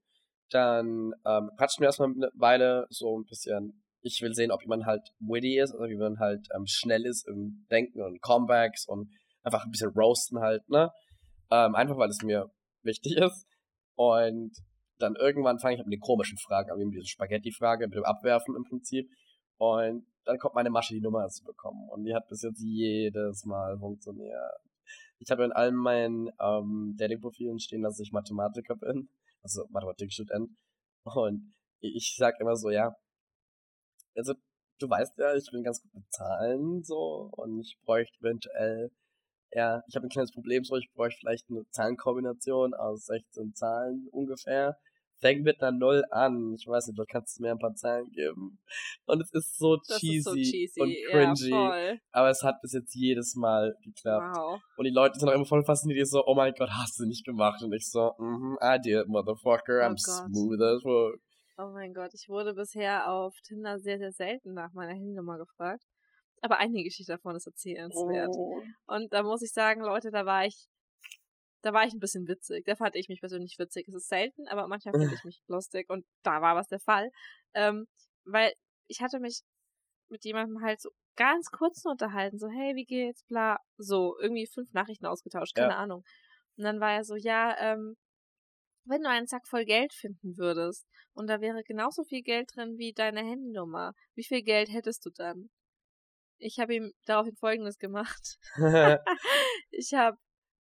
dann 0.49 1.13
ähm, 1.23 1.51
quatschen 1.55 1.81
wir 1.81 1.87
erstmal 1.87 2.09
eine 2.09 2.31
Weile 2.33 2.87
so 2.89 3.19
ein 3.19 3.25
bisschen. 3.25 3.83
Ich 4.01 4.21
will 4.21 4.33
sehen, 4.33 4.51
ob 4.51 4.63
jemand 4.63 4.85
halt 4.85 5.07
witty 5.19 5.59
ist, 5.59 5.71
also 5.71 5.85
wie 5.85 5.97
man 5.97 6.17
halt 6.17 6.47
ähm, 6.55 6.65
schnell 6.65 7.05
ist 7.05 7.27
im 7.27 7.67
Denken 7.69 8.01
und 8.01 8.21
Comebacks 8.23 8.87
und 8.87 9.11
einfach 9.43 9.65
ein 9.65 9.71
bisschen 9.71 9.91
roasten 9.91 10.39
halt, 10.39 10.67
ne? 10.67 10.91
Ähm, 11.51 11.75
einfach 11.75 11.97
weil 11.97 12.09
es 12.09 12.23
mir 12.23 12.49
wichtig 12.81 13.17
ist. 13.17 13.45
Und 13.95 14.51
dann 14.99 15.15
irgendwann 15.15 15.59
fange 15.59 15.75
ich 15.75 15.79
halt 15.79 15.87
mit 15.87 15.97
den 15.97 16.01
komischen 16.01 16.37
Fragen 16.37 16.71
an, 16.71 16.77
mit 16.77 16.93
dieser 16.93 17.07
Spaghetti-Frage, 17.07 17.87
mit 17.87 17.95
dem 17.95 18.05
Abwerfen 18.05 18.55
im 18.55 18.63
Prinzip. 18.63 19.09
Und 19.57 20.05
dann 20.25 20.37
kommt 20.39 20.55
meine 20.55 20.69
Masche, 20.69 20.93
die 20.93 21.01
Nummer 21.01 21.27
zu 21.29 21.43
bekommen. 21.43 21.89
Und 21.89 22.03
die 22.05 22.13
hat 22.13 22.27
bis 22.27 22.41
jetzt 22.41 22.61
jedes 22.61 23.45
Mal 23.45 23.77
funktioniert. 23.77 24.59
Ich 25.19 25.31
habe 25.31 25.45
in 25.45 25.51
allen 25.51 25.75
meinen 25.75 26.29
ähm, 26.39 26.95
Dating-Profilen 26.97 27.59
stehen, 27.59 27.81
dass 27.81 27.99
ich 27.99 28.11
Mathematiker 28.11 28.75
bin, 28.75 29.09
also 29.41 29.65
Mathematikstudent. 29.69 30.49
Und 31.03 31.53
ich 31.79 32.15
sag 32.17 32.39
immer 32.39 32.55
so, 32.55 32.69
ja, 32.69 32.95
also 34.15 34.33
du 34.79 34.89
weißt 34.89 35.17
ja, 35.17 35.35
ich 35.35 35.49
bin 35.51 35.63
ganz 35.63 35.81
gut 35.81 35.93
mit 35.93 36.11
Zahlen 36.11 36.83
so 36.83 37.29
und 37.31 37.59
ich 37.59 37.77
bräuchte 37.83 38.19
eventuell, 38.19 38.91
ja, 39.55 39.81
ich 39.87 39.95
habe 39.95 40.05
ein 40.07 40.09
kleines 40.09 40.31
Problem, 40.31 40.63
so 40.63 40.75
ich 40.77 40.89
bräuchte 40.93 41.19
vielleicht 41.19 41.49
eine 41.49 41.63
Zahlenkombination 41.71 42.73
aus 42.73 43.05
16 43.05 43.53
Zahlen 43.53 44.07
ungefähr. 44.11 44.77
Fängt 45.19 45.43
mit 45.45 45.61
einer 45.61 45.71
Null 45.71 46.03
an. 46.11 46.53
Ich 46.57 46.67
weiß 46.67 46.87
nicht, 46.87 46.95
vielleicht 46.97 47.11
kannst 47.11 47.39
du 47.39 47.43
mir 47.43 47.51
ein 47.51 47.57
paar 47.59 47.73
Zahlen 47.75 48.09
geben. 48.11 48.59
Und 49.05 49.21
es 49.21 49.31
ist 49.31 49.57
so 49.57 49.77
cheesy, 49.77 50.17
ist 50.17 50.23
so 50.25 50.33
cheesy. 50.35 50.81
und 50.81 50.89
Ja, 50.89 51.09
cringy. 51.33 51.49
voll. 51.49 51.99
aber 52.11 52.29
es 52.29 52.43
hat 52.43 52.59
bis 52.61 52.73
jetzt 52.73 52.93
jedes 52.93 53.35
Mal 53.35 53.73
geklappt. 53.85 54.35
Wow. 54.35 54.59
Und 54.75 54.83
die 54.83 54.91
Leute 54.91 55.17
sind 55.17 55.29
auch 55.29 55.33
immer 55.33 55.45
voll 55.45 55.63
fasziniert, 55.63 55.99
die 55.99 56.05
so, 56.05 56.25
oh 56.25 56.35
mein 56.35 56.53
Gott, 56.57 56.69
hast 56.71 56.99
du 56.99 57.05
nicht 57.05 57.23
gemacht? 57.25 57.63
Und 57.63 57.71
ich 57.73 57.89
so, 57.89 58.11
mhm, 58.17 58.57
I 58.61 58.79
did, 58.83 59.07
motherfucker, 59.07 59.79
Oh 59.79 59.85
I'm 59.85 59.91
Gott. 59.91 60.27
smooth 60.29 60.61
as 60.61 60.81
fuck. 60.81 61.15
Oh 61.57 61.69
mein 61.71 61.93
Gott, 61.93 62.11
ich 62.15 62.27
wurde 62.27 62.53
bisher 62.53 63.09
auf 63.09 63.33
Tinder 63.47 63.79
sehr, 63.79 63.99
sehr 63.99 64.11
selten 64.11 64.53
nach 64.55 64.73
meiner 64.73 64.91
Handynummer 64.93 65.37
gefragt. 65.37 65.83
Aber 66.43 66.57
eine 66.57 66.83
Geschichte 66.83 67.13
davon 67.13 67.37
ist 67.37 67.47
erzählenswert. 67.47 68.35
Oh. 68.35 68.61
Und 68.87 69.13
da 69.13 69.23
muss 69.23 69.41
ich 69.41 69.53
sagen, 69.53 69.81
Leute, 69.81 70.11
da 70.11 70.25
war 70.25 70.45
ich, 70.45 70.67
da 71.61 71.71
war 71.71 71.85
ich 71.87 71.93
ein 71.93 71.99
bisschen 71.99 72.27
witzig. 72.27 72.65
Da 72.65 72.75
fand 72.75 72.95
ich 72.97 73.07
mich 73.07 73.21
persönlich 73.21 73.55
witzig. 73.57 73.87
Es 73.87 73.95
ist 73.95 74.09
selten, 74.09 74.47
aber 74.49 74.67
manchmal 74.67 74.93
finde 74.93 75.05
ich 75.21 75.23
mich 75.23 75.41
lustig. 75.47 75.89
Und 75.89 76.05
da 76.23 76.41
war 76.41 76.55
was 76.57 76.67
der 76.67 76.81
Fall. 76.81 77.09
Ähm, 77.53 77.87
weil 78.25 78.51
ich 78.87 79.01
hatte 79.01 79.21
mich 79.21 79.41
mit 80.09 80.25
jemandem 80.25 80.61
halt 80.61 80.81
so 80.81 80.89
ganz 81.15 81.49
kurz 81.49 81.81
nur 81.85 81.93
unterhalten. 81.93 82.37
So, 82.39 82.49
hey, 82.49 82.75
wie 82.75 82.83
geht's? 82.85 83.23
Bla. 83.29 83.57
So, 83.77 84.17
irgendwie 84.19 84.45
fünf 84.45 84.73
Nachrichten 84.73 85.05
ausgetauscht. 85.05 85.55
Keine 85.55 85.69
Ja. 85.71 85.77
Ahnung. 85.77 86.03
Und 86.57 86.65
dann 86.65 86.81
war 86.81 86.91
er 86.91 87.05
so, 87.05 87.15
ja, 87.15 87.55
ähm, 87.57 87.95
wenn 88.85 89.01
du 89.01 89.09
einen 89.09 89.27
Sack 89.27 89.47
voll 89.47 89.63
Geld 89.63 89.93
finden 89.93 90.37
würdest 90.37 90.85
und 91.13 91.27
da 91.27 91.39
wäre 91.39 91.63
genauso 91.63 92.03
viel 92.03 92.21
Geld 92.21 92.49
drin 92.53 92.77
wie 92.77 92.91
deine 92.91 93.21
Handynummer, 93.21 93.93
wie 94.13 94.25
viel 94.25 94.43
Geld 94.43 94.69
hättest 94.69 95.05
du 95.05 95.09
dann? 95.09 95.49
Ich 96.37 96.59
habe 96.59 96.75
ihm 96.75 96.91
daraufhin 97.05 97.35
Folgendes 97.35 97.77
gemacht. 97.77 98.37
Ich 99.71 99.93
habe 99.93 100.17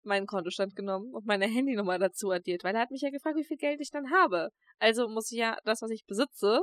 meinen 0.03 0.27
Kontostand 0.27 0.77
genommen 0.77 1.13
und 1.13 1.27
meine 1.27 1.47
Handynummer 1.47 1.99
dazu 1.99 2.31
addiert, 2.31 2.65
weil 2.65 2.75
er 2.75 2.83
hat 2.83 2.91
mich 2.91 3.03
ja 3.03 3.11
gefragt, 3.11 3.37
wie 3.37 3.45
viel 3.45 3.57
Geld 3.57 3.81
ich 3.81 3.91
dann 3.91 4.11
habe. 4.11 4.51
Also 4.79 5.09
muss 5.09 5.31
ich 5.33 5.39
ja 5.39 5.59
das, 5.65 5.83
was 5.83 5.91
ich 5.91 6.05
besitze, 6.07 6.63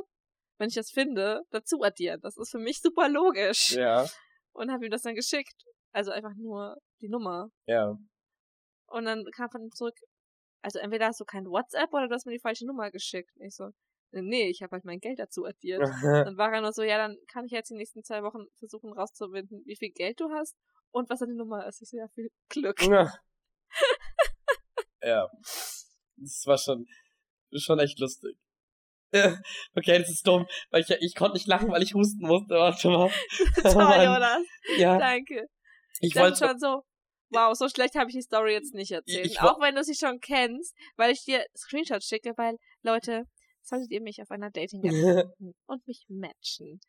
wenn 0.57 0.69
ich 0.69 0.75
das 0.75 0.89
finde, 0.89 1.41
dazu 1.51 1.81
addieren. 1.81 2.19
Das 2.21 2.37
ist 2.37 2.51
für 2.51 2.59
mich 2.59 2.81
super 2.81 3.09
logisch. 3.09 3.71
ja, 3.71 4.05
Und 4.53 4.71
habe 4.71 4.85
ihm 4.85 4.91
das 4.91 5.01
dann 5.01 5.15
geschickt. 5.15 5.63
Also 5.91 6.11
einfach 6.11 6.33
nur 6.35 6.77
die 7.01 7.09
Nummer. 7.09 7.47
ja. 7.67 7.95
Und 8.87 9.05
dann 9.05 9.25
kam 9.35 9.49
von 9.49 9.63
ihm 9.63 9.71
zurück, 9.71 9.95
also 10.61 10.79
entweder 10.79 11.07
hast 11.07 11.19
du 11.19 11.25
kein 11.25 11.45
WhatsApp 11.45 11.91
oder 11.91 12.07
du 12.07 12.13
hast 12.13 12.25
mir 12.25 12.33
die 12.33 12.39
falsche 12.39 12.65
Nummer 12.65 12.91
geschickt. 12.91 13.31
Und 13.35 13.47
ich 13.47 13.55
so, 13.55 13.69
nee, 14.21 14.49
ich 14.49 14.61
habe 14.61 14.71
halt 14.71 14.85
mein 14.85 14.99
Geld 14.99 15.19
dazu 15.19 15.45
addiert. 15.45 15.81
Dann 16.27 16.37
war 16.37 16.53
er 16.53 16.61
nur 16.61 16.73
so, 16.73 16.83
ja, 16.83 16.97
dann 16.97 17.17
kann 17.27 17.45
ich 17.45 17.51
jetzt 17.51 17.69
die 17.69 17.75
nächsten 17.75 18.03
zwei 18.03 18.23
Wochen 18.23 18.45
versuchen 18.57 18.93
rauszufinden, 18.93 19.63
wie 19.65 19.75
viel 19.75 19.91
Geld 19.91 20.19
du 20.19 20.29
hast 20.31 20.55
und 20.91 21.09
was 21.09 21.19
deine 21.19 21.35
Nummer 21.35 21.67
ist. 21.67 21.81
Ich 21.81 21.89
so, 21.89 21.97
ja, 21.97 22.07
viel 22.09 22.29
Glück. 22.49 22.81
ja. 25.01 25.29
Das 26.17 26.45
war 26.45 26.57
schon, 26.57 26.87
schon 27.57 27.79
echt 27.79 27.99
lustig. 27.99 28.37
Okay, 29.75 29.99
das 29.99 30.09
ist 30.09 30.25
dumm, 30.25 30.47
weil 30.71 30.81
ich, 30.81 30.89
ich 30.89 31.15
konnte 31.15 31.35
nicht 31.35 31.47
lachen, 31.47 31.69
weil 31.69 31.83
ich 31.83 31.93
husten 31.93 32.25
musste. 32.25 32.55
Warte 32.55 32.89
mal. 32.89 33.11
Toll, 33.61 33.75
Mann. 33.75 34.03
Jonas. 34.03 34.47
Ja, 34.77 34.97
Danke. 34.97 35.47
ich 35.99 36.15
Ich 36.15 36.15
wollte 36.15 36.37
schon 36.37 36.59
so, 36.59 36.83
wow, 37.29 37.55
so 37.55 37.69
schlecht 37.69 37.95
habe 37.95 38.09
ich 38.09 38.15
die 38.15 38.21
Story 38.21 38.53
jetzt 38.53 38.73
nicht 38.73 38.91
erzählt. 38.91 39.25
Ich 39.25 39.41
Auch 39.41 39.59
wenn 39.59 39.75
du 39.75 39.83
sie 39.83 39.95
schon 39.95 40.19
kennst, 40.19 40.75
weil 40.95 41.11
ich 41.11 41.23
dir 41.23 41.45
Screenshots 41.55 42.07
schicke, 42.07 42.33
weil, 42.37 42.57
Leute, 42.81 43.25
solltet 43.67 43.91
ihr 43.91 44.01
mich 44.01 44.21
auf 44.21 44.31
einer 44.31 44.51
Dating-App 44.51 44.91
finden 45.37 45.55
und 45.65 45.87
mich 45.87 46.05
matchen 46.07 46.79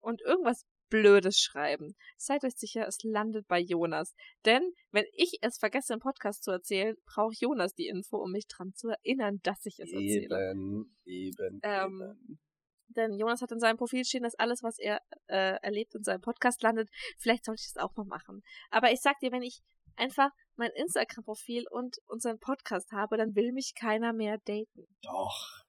und 0.00 0.20
irgendwas 0.22 0.66
Blödes 0.90 1.38
schreiben, 1.38 1.96
seid 2.16 2.44
euch 2.44 2.54
sicher, 2.56 2.86
es 2.86 3.02
landet 3.02 3.48
bei 3.48 3.58
Jonas. 3.58 4.14
Denn 4.44 4.62
wenn 4.92 5.06
ich 5.12 5.38
es 5.40 5.58
vergesse 5.58 5.94
im 5.94 5.98
Podcast 5.98 6.44
zu 6.44 6.50
erzählen, 6.50 6.94
braucht 7.06 7.40
Jonas 7.40 7.74
die 7.74 7.88
Info, 7.88 8.18
um 8.18 8.30
mich 8.30 8.46
dran 8.46 8.74
zu 8.74 8.90
erinnern, 8.90 9.40
dass 9.42 9.64
ich 9.66 9.80
es 9.80 9.90
erzähle. 9.90 10.50
Eben, 10.50 10.96
eben, 11.04 11.60
Ähm, 11.62 12.02
eben. 12.02 12.40
Denn 12.88 13.18
Jonas 13.18 13.42
hat 13.42 13.50
in 13.50 13.58
seinem 13.58 13.76
Profil 13.76 14.04
stehen, 14.04 14.22
dass 14.22 14.36
alles, 14.36 14.62
was 14.62 14.78
er 14.78 15.00
äh, 15.26 15.58
erlebt, 15.62 15.94
in 15.94 16.04
seinem 16.04 16.20
Podcast 16.20 16.62
landet. 16.62 16.90
Vielleicht 17.18 17.44
sollte 17.44 17.62
ich 17.62 17.72
das 17.72 17.82
auch 17.82 17.96
mal 17.96 18.06
machen. 18.06 18.42
Aber 18.70 18.92
ich 18.92 19.00
sag 19.00 19.18
dir, 19.18 19.32
wenn 19.32 19.42
ich 19.42 19.62
einfach 19.96 20.30
mein 20.56 20.70
Instagram-Profil 20.72 21.64
und 21.70 21.96
unseren 22.06 22.38
Podcast 22.38 22.92
habe, 22.92 23.16
dann 23.16 23.34
will 23.34 23.52
mich 23.52 23.74
keiner 23.74 24.12
mehr 24.12 24.38
daten. 24.44 24.86
Doch. 25.02 25.63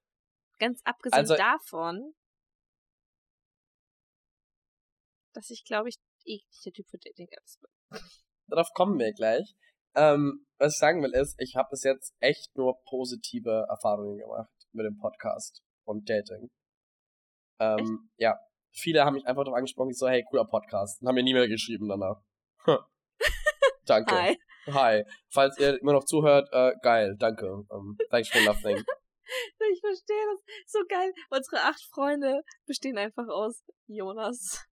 Ganz 0.59 0.81
abgesehen 0.83 1.19
Also- 1.19 1.35
davon, 1.35 2.13
dass 5.33 5.49
ich, 5.49 5.63
glaube 5.65 5.89
ich, 5.89 5.95
eh 6.25 6.41
nicht 6.47 6.65
der 6.65 6.73
Typ 6.73 6.87
für 6.87 6.97
Dating-Apps 6.97 7.59
bin. 7.59 7.99
Darauf 8.47 8.71
kommen 8.73 8.97
wir 8.97 9.11
gleich. 9.13 9.55
Ähm, 9.95 10.45
was 10.57 10.73
ich 10.73 10.79
sagen 10.79 11.01
will 11.03 11.13
ist, 11.13 11.35
ich 11.39 11.55
habe 11.55 11.69
bis 11.71 11.83
jetzt 11.83 12.13
echt 12.19 12.55
nur 12.55 12.81
positive 12.83 13.65
Erfahrungen 13.69 14.17
gemacht 14.17 14.51
mit 14.71 14.85
dem 14.85 14.97
Podcast 14.97 15.61
und 15.85 16.09
Dating. 16.09 16.49
Ähm, 17.59 18.09
ja. 18.17 18.37
Viele 18.77 19.05
haben 19.05 19.13
mich 19.13 19.25
einfach 19.25 19.45
darauf 19.45 19.57
angesprochen, 19.57 19.91
ich 19.91 19.97
so, 19.97 20.09
hey, 20.09 20.25
cooler 20.29 20.45
Podcast. 20.45 21.01
Und 21.01 21.07
haben 21.07 21.15
mir 21.15 21.23
nie 21.23 21.33
mehr 21.33 21.47
geschrieben 21.47 21.87
danach. 21.87 22.21
danke. 23.85 24.13
Hi. 24.13 24.37
Hi. 24.67 25.03
Falls 25.29 25.57
ihr 25.59 25.79
immer 25.79 25.93
noch 25.93 26.03
zuhört, 26.03 26.49
äh, 26.51 26.73
geil, 26.81 27.15
danke. 27.17 27.63
Um, 27.69 27.97
thanks 28.09 28.29
for 28.29 28.41
nothing. 28.41 28.83
Ich 29.71 29.79
verstehe 29.81 30.25
das. 30.31 30.39
So 30.67 30.79
geil. 30.87 31.13
Unsere 31.29 31.63
acht 31.63 31.81
Freunde 31.93 32.41
bestehen 32.65 32.97
einfach 32.97 33.27
aus 33.27 33.63
Jonas 33.87 34.65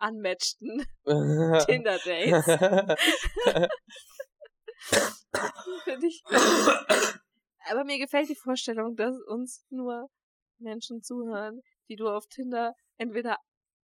unmatchten 0.00 0.86
Tinder-Dates. 1.04 2.44
Finde 5.84 6.06
ich. 6.06 6.22
Aber 7.70 7.84
mir 7.84 7.98
gefällt 7.98 8.28
die 8.28 8.36
Vorstellung, 8.36 8.96
dass 8.96 9.16
uns 9.26 9.64
nur 9.70 10.08
Menschen 10.58 11.02
zuhören, 11.02 11.60
die 11.88 11.96
du 11.96 12.08
auf 12.08 12.26
Tinder 12.26 12.74
entweder 12.96 13.38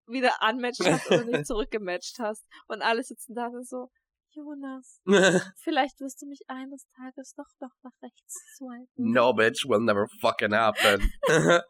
wieder 0.08 0.34
unmatcht 0.42 0.86
hast 0.86 1.08
oder 1.08 1.24
nicht 1.26 1.48
zurückgematcht 1.48 2.20
hast. 2.20 2.46
Und 2.68 2.82
alle 2.82 3.04
sitzen 3.04 3.36
da 3.36 3.48
und 3.48 3.68
so, 3.68 3.90
Jonas, 4.34 5.02
vielleicht 5.58 6.00
wirst 6.00 6.22
du 6.22 6.26
mich 6.26 6.42
eines 6.48 6.88
Tages 6.96 7.36
doch 7.36 7.50
noch 7.60 7.74
nach 7.84 8.02
rechts 8.02 8.42
swipen. 8.56 8.88
no, 9.12 9.34
bitch, 9.34 9.66
will 9.68 9.80
never 9.80 10.08
fucking 10.22 10.54
happen. 10.54 11.12
ähm, 11.30 11.64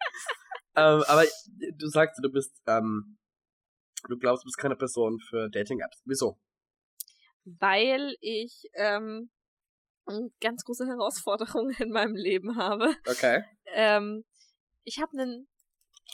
aber 0.76 1.26
du 1.76 1.88
sagst, 1.88 2.20
du 2.24 2.30
bist, 2.32 2.61
ähm, 2.68 3.18
du 4.07 4.18
glaubst, 4.18 4.43
du 4.43 4.47
bist 4.47 4.57
keine 4.57 4.76
Person 4.76 5.20
für 5.20 5.49
Dating-Apps. 5.49 6.01
Wieso? 6.05 6.39
Weil 7.45 8.16
ich 8.22 8.70
ähm, 8.76 9.30
eine 10.05 10.30
ganz 10.41 10.64
große 10.64 10.88
Herausforderung 10.88 11.70
in 11.80 11.91
meinem 11.91 12.16
Leben 12.16 12.55
habe. 12.57 12.95
Okay. 13.07 13.43
Ähm, 13.74 14.24
ich 14.84 14.99
habe 15.01 15.11
einen 15.14 15.47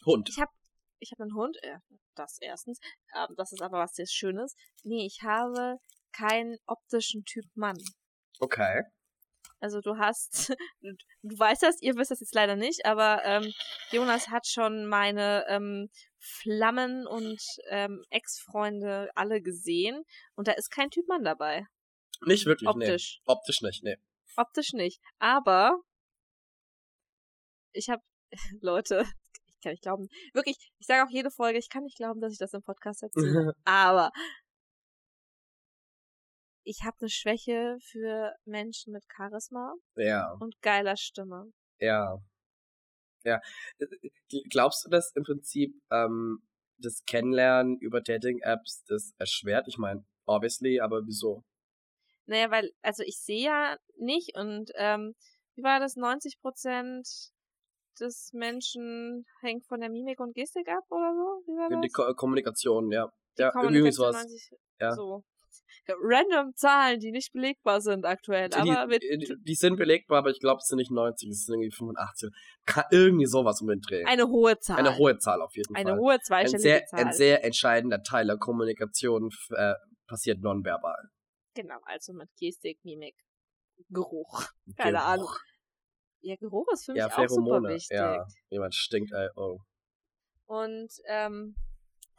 Hund. 0.05 0.29
Ich 0.29 0.39
habe 0.39 0.51
ich 0.99 1.11
hab 1.11 1.19
einen 1.19 1.35
Hund, 1.35 1.57
äh, 1.61 1.77
das 2.15 2.37
erstens. 2.41 2.79
Ähm, 3.15 3.35
das 3.37 3.51
ist 3.51 3.61
aber 3.61 3.79
was 3.79 3.93
sehr 3.93 4.07
Schönes. 4.07 4.55
Nee, 4.83 5.05
ich 5.05 5.21
habe 5.23 5.79
keinen 6.11 6.57
optischen 6.65 7.23
Typ 7.25 7.45
Mann. 7.55 7.77
Okay. 8.39 8.83
Also 9.61 9.81
du 9.81 9.97
hast, 9.97 10.49
du, 10.81 11.37
weißt 11.37 11.63
das, 11.63 11.81
ihr 11.81 11.95
wisst 11.95 12.11
das 12.11 12.21
jetzt 12.21 12.33
leider 12.33 12.55
nicht, 12.55 12.85
aber 12.85 13.23
ähm, 13.25 13.51
Jonas 13.91 14.29
hat 14.29 14.47
schon 14.47 14.85
meine 14.85 15.45
ähm, 15.49 15.89
Flammen 16.17 17.05
und 17.07 17.41
ähm, 17.69 18.03
Ex-Freunde 18.09 19.09
alle 19.15 19.41
gesehen 19.41 20.03
und 20.35 20.47
da 20.47 20.53
ist 20.53 20.69
kein 20.69 20.89
Typ 20.89 21.07
Mann 21.07 21.23
dabei. 21.23 21.65
Nicht 22.21 22.45
wirklich, 22.45 22.69
nee. 22.75 22.85
Optisch. 22.85 23.21
Optisch 23.25 23.61
nicht, 23.61 23.83
nee. 23.83 23.95
Optisch 24.35 24.73
nicht. 24.73 25.01
Aber 25.19 25.81
ich 27.73 27.89
habe, 27.89 28.01
Leute, 28.61 29.05
ich 29.47 29.61
kann 29.61 29.71
nicht 29.71 29.83
glauben, 29.83 30.07
wirklich, 30.33 30.57
ich 30.79 30.87
sage 30.87 31.03
auch 31.03 31.11
jede 31.11 31.31
Folge, 31.31 31.59
ich 31.59 31.69
kann 31.69 31.83
nicht 31.83 31.97
glauben, 31.97 32.21
dass 32.21 32.33
ich 32.33 32.39
das 32.39 32.53
im 32.53 32.61
Podcast 32.61 33.03
erzähle. 33.03 33.53
aber 33.65 34.11
ich 36.69 36.83
habe 36.83 36.97
eine 37.01 37.09
Schwäche 37.09 37.77
für 37.81 38.35
Menschen 38.45 38.93
mit 38.93 39.03
Charisma 39.11 39.73
ja, 39.95 40.31
und 40.39 40.61
geiler 40.61 40.97
Stimme. 40.97 41.51
ja. 41.79 42.17
Ja. 43.25 43.41
Glaubst 44.49 44.85
du, 44.85 44.89
dass 44.89 45.11
im 45.13 45.23
Prinzip 45.23 45.75
ähm, 45.91 46.39
das 46.77 47.03
Kennenlernen 47.05 47.77
über 47.79 47.99
Dating-Apps 47.99 48.85
das 48.87 49.11
erschwert? 49.17 49.67
Ich 49.67 49.77
meine, 49.77 50.05
obviously, 50.25 50.79
aber 50.79 51.05
wieso? 51.05 51.43
Naja, 52.27 52.49
weil, 52.49 52.71
also 52.81 53.03
ich 53.03 53.19
sehe 53.19 53.43
ja 53.43 53.77
nicht 53.97 54.37
und 54.37 54.71
ähm, 54.75 55.15
wie 55.55 55.63
war 55.63 55.81
das? 55.81 55.97
90 55.97 56.39
Prozent 56.39 57.09
des 57.99 58.31
Menschen 58.31 59.25
hängt 59.41 59.65
von 59.65 59.81
der 59.81 59.89
Mimik 59.89 60.21
und 60.21 60.33
Gestik 60.33 60.69
ab 60.69 60.85
oder 60.89 61.13
so? 61.13 61.51
Wie 61.51 61.57
war 61.57 61.69
das? 61.69 61.81
Die 61.81 61.89
Ko 61.89 62.13
Kommunikation, 62.15 62.89
ja. 62.89 63.11
Die 63.37 63.41
ja, 63.41 63.47
irgendwie 63.47 63.65
Kommunikation 63.65 64.13
sowas. 64.13 64.23
90, 64.23 64.51
Ja. 64.79 64.95
So. 64.95 65.25
Random 65.87 66.53
Zahlen, 66.55 66.99
die 66.99 67.11
nicht 67.11 67.33
belegbar 67.33 67.81
sind 67.81 68.05
aktuell, 68.05 68.53
aber 68.53 68.63
die, 68.63 68.87
mit, 68.87 69.03
die, 69.03 69.35
die 69.43 69.55
sind 69.55 69.75
belegbar, 69.77 70.19
aber 70.19 70.29
ich 70.29 70.39
glaube, 70.39 70.59
es 70.59 70.67
sind 70.67 70.77
nicht 70.77 70.91
90, 70.91 71.29
es 71.29 71.45
sind 71.45 71.55
irgendwie 71.55 71.71
85. 71.75 72.29
Ka- 72.65 72.87
Irgendwie 72.91 73.25
sowas 73.25 73.61
um 73.61 73.67
den 73.67 73.79
Dreh. 73.81 74.03
eine 74.05 74.27
hohe 74.27 74.59
Zahl. 74.59 74.77
Eine 74.77 74.97
hohe 74.97 75.17
Zahl 75.17 75.41
auf 75.41 75.55
jeden 75.55 75.75
eine 75.75 75.91
Fall. 75.91 75.99
hohe 75.99 76.13
ein 76.13 76.21
zweistellige 76.21 76.61
sehr, 76.61 76.85
Zahl. 76.85 76.99
ein 76.99 77.13
sehr 77.13 77.43
entscheidender 77.43 78.03
Teil 78.03 78.27
der 78.27 78.37
Kommunikation 78.37 79.29
äh, 79.51 79.73
passiert 80.07 80.41
nonverbal. 80.41 81.09
genau, 81.55 81.79
also 81.83 82.13
mit 82.13 82.29
Gestik, 82.39 82.79
Mimik, 82.83 83.15
Geruch. 83.89 84.43
Keine 84.77 85.01
Ahnung. 85.03 85.25
Geruch. 85.25 85.39
Ja, 86.21 86.35
Geruch 86.35 86.67
ist 86.73 86.85
für 86.85 86.91
mich 86.93 86.99
Ja, 86.99 87.07
auch 87.07 87.27
super 87.29 87.63
wichtig. 87.63 87.95
Ja, 87.97 88.25
jemand 88.49 88.75
stinkt, 88.75 89.11
ey, 89.13 89.29
oh. 89.35 89.59
Und 90.47 90.91
ähm, 91.07 91.55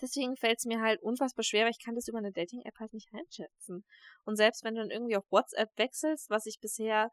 deswegen 0.03 0.37
fällt 0.37 0.59
es 0.59 0.65
mir 0.65 0.81
halt 0.81 1.03
unfassbar 1.03 1.45
schwer, 1.45 1.65
weil 1.65 1.71
ich 1.73 1.85
kann 1.85 1.95
das 1.95 2.09
über 2.09 2.19
eine 2.19 2.33
Dating-App 2.33 2.79
halt 2.79 2.93
nicht 2.93 3.09
einschätzen. 3.13 3.85
Und 4.25 4.37
selbst 4.37 4.65
wenn 4.65 4.75
du 4.75 4.81
dann 4.81 4.91
irgendwie 4.91 5.17
auf 5.17 5.25
WhatsApp 5.31 5.71
wechselst, 5.77 6.31
was 6.31 6.47
ich 6.47 6.61
bisher 6.61 7.11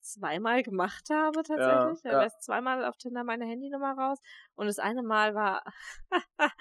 zweimal 0.00 0.62
gemacht 0.62 1.10
habe 1.10 1.42
tatsächlich, 1.42 2.04
Ja, 2.04 2.12
ja, 2.12 2.22
ja. 2.22 2.38
zweimal 2.38 2.84
auf 2.84 2.96
Tinder 2.96 3.24
meine 3.24 3.44
Handynummer 3.44 3.92
raus 3.98 4.18
und 4.54 4.66
das 4.66 4.78
eine 4.78 5.02
Mal 5.02 5.34
war, 5.34 5.64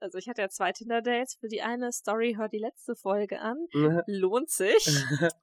also 0.00 0.18
ich 0.18 0.28
hatte 0.28 0.42
ja 0.42 0.48
zwei 0.48 0.72
Tinder-Dates, 0.72 1.36
für 1.38 1.48
die 1.48 1.62
eine 1.62 1.92
Story 1.92 2.34
hört 2.36 2.52
die 2.52 2.58
letzte 2.58 2.96
Folge 2.96 3.40
an, 3.40 3.56
lohnt 4.06 4.50
sich. 4.50 4.84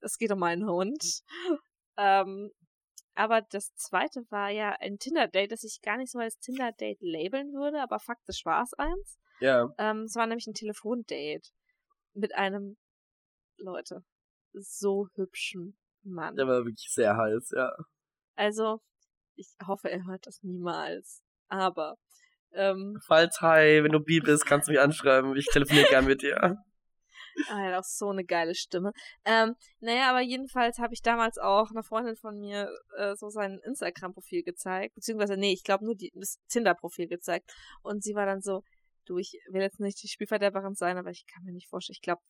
Es 0.00 0.16
geht 0.16 0.30
um 0.30 0.38
meinen 0.38 0.64
Hund. 0.68 1.22
Ähm, 1.96 2.52
aber 3.18 3.42
das 3.42 3.74
zweite 3.74 4.22
war 4.30 4.48
ja 4.48 4.76
ein 4.78 4.98
Tinder-Date, 4.98 5.50
das 5.50 5.64
ich 5.64 5.80
gar 5.82 5.96
nicht 5.96 6.12
so 6.12 6.20
als 6.20 6.38
Tinder-Date 6.38 6.98
labeln 7.00 7.52
würde, 7.52 7.82
aber 7.82 7.98
faktisch 7.98 8.44
war 8.44 8.62
es 8.62 8.72
eins. 8.74 9.18
ja, 9.40 9.68
Ähm, 9.76 10.02
es 10.02 10.14
war 10.14 10.26
nämlich 10.26 10.46
ein 10.46 10.54
Telefondate 10.54 11.50
mit 12.14 12.36
einem, 12.36 12.76
Leute, 13.56 14.04
so 14.52 15.08
hübschen 15.16 15.76
Mann. 16.04 16.36
der 16.36 16.46
war 16.46 16.64
wirklich 16.64 16.88
sehr 16.92 17.16
heiß, 17.16 17.50
ja. 17.56 17.72
Also, 18.36 18.80
ich 19.34 19.48
hoffe, 19.66 19.90
er 19.90 20.06
hört 20.06 20.24
das 20.24 20.40
niemals. 20.42 21.20
Aber, 21.48 21.96
ähm, 22.52 23.00
Falls, 23.04 23.40
hi, 23.40 23.82
wenn 23.82 23.90
du 23.92 23.98
bi 24.00 24.20
bist, 24.20 24.46
kannst 24.46 24.68
du 24.68 24.72
mich 24.72 24.80
anschreiben. 24.80 25.34
Ich 25.36 25.46
telefoniere 25.46 25.88
gern 25.88 26.04
mit 26.06 26.22
dir. 26.22 26.36
Ah, 27.48 27.62
er 27.62 27.72
hat 27.72 27.84
auch 27.84 27.88
so 27.88 28.08
eine 28.08 28.24
geile 28.24 28.54
Stimme. 28.54 28.92
Ähm, 29.24 29.54
naja, 29.80 30.10
aber 30.10 30.20
jedenfalls 30.20 30.78
habe 30.78 30.94
ich 30.94 31.02
damals 31.02 31.38
auch 31.38 31.70
einer 31.70 31.82
Freundin 31.82 32.16
von 32.16 32.38
mir 32.38 32.70
äh, 32.96 33.14
so 33.16 33.28
sein 33.28 33.60
Instagram-Profil 33.64 34.42
gezeigt. 34.42 34.94
Beziehungsweise, 34.94 35.36
nee, 35.36 35.52
ich 35.52 35.62
glaube 35.62 35.84
nur 35.84 35.94
die, 35.94 36.10
das 36.14 36.38
Tinder-Profil 36.48 37.08
gezeigt. 37.08 37.50
Und 37.82 38.02
sie 38.02 38.14
war 38.14 38.26
dann 38.26 38.40
so, 38.40 38.62
du, 39.06 39.18
ich 39.18 39.38
will 39.50 39.62
jetzt 39.62 39.80
nicht 39.80 40.02
die 40.02 40.08
Spielverderberin 40.08 40.74
sein, 40.74 40.98
aber 40.98 41.10
ich 41.10 41.24
kann 41.26 41.44
mir 41.44 41.52
nicht 41.52 41.68
vorstellen. 41.68 41.96
Ich 41.96 42.02
glaube, 42.02 42.22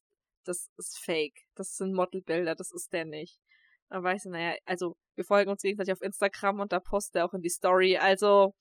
das 0.45 0.69
ist 0.77 0.99
fake. 0.99 1.47
Das 1.55 1.75
sind 1.75 1.95
Modelbilder, 1.95 2.55
das 2.55 2.73
ist 2.73 2.93
der 2.93 3.05
nicht. 3.05 3.39
Dann 3.89 4.03
war 4.03 4.15
ich 4.15 4.25
naja, 4.25 4.57
also 4.67 4.97
wir 5.15 5.25
folgen 5.25 5.51
uns 5.51 5.63
gegenseitig 5.63 5.93
auf 5.93 6.03
Instagram 6.03 6.61
und 6.61 6.73
da 6.73 6.81
postet 6.81 7.17
er 7.17 7.25
auch 7.25 7.35
in 7.35 7.43
die 7.43 7.49
Story. 7.49 7.97
Also, 7.97 8.55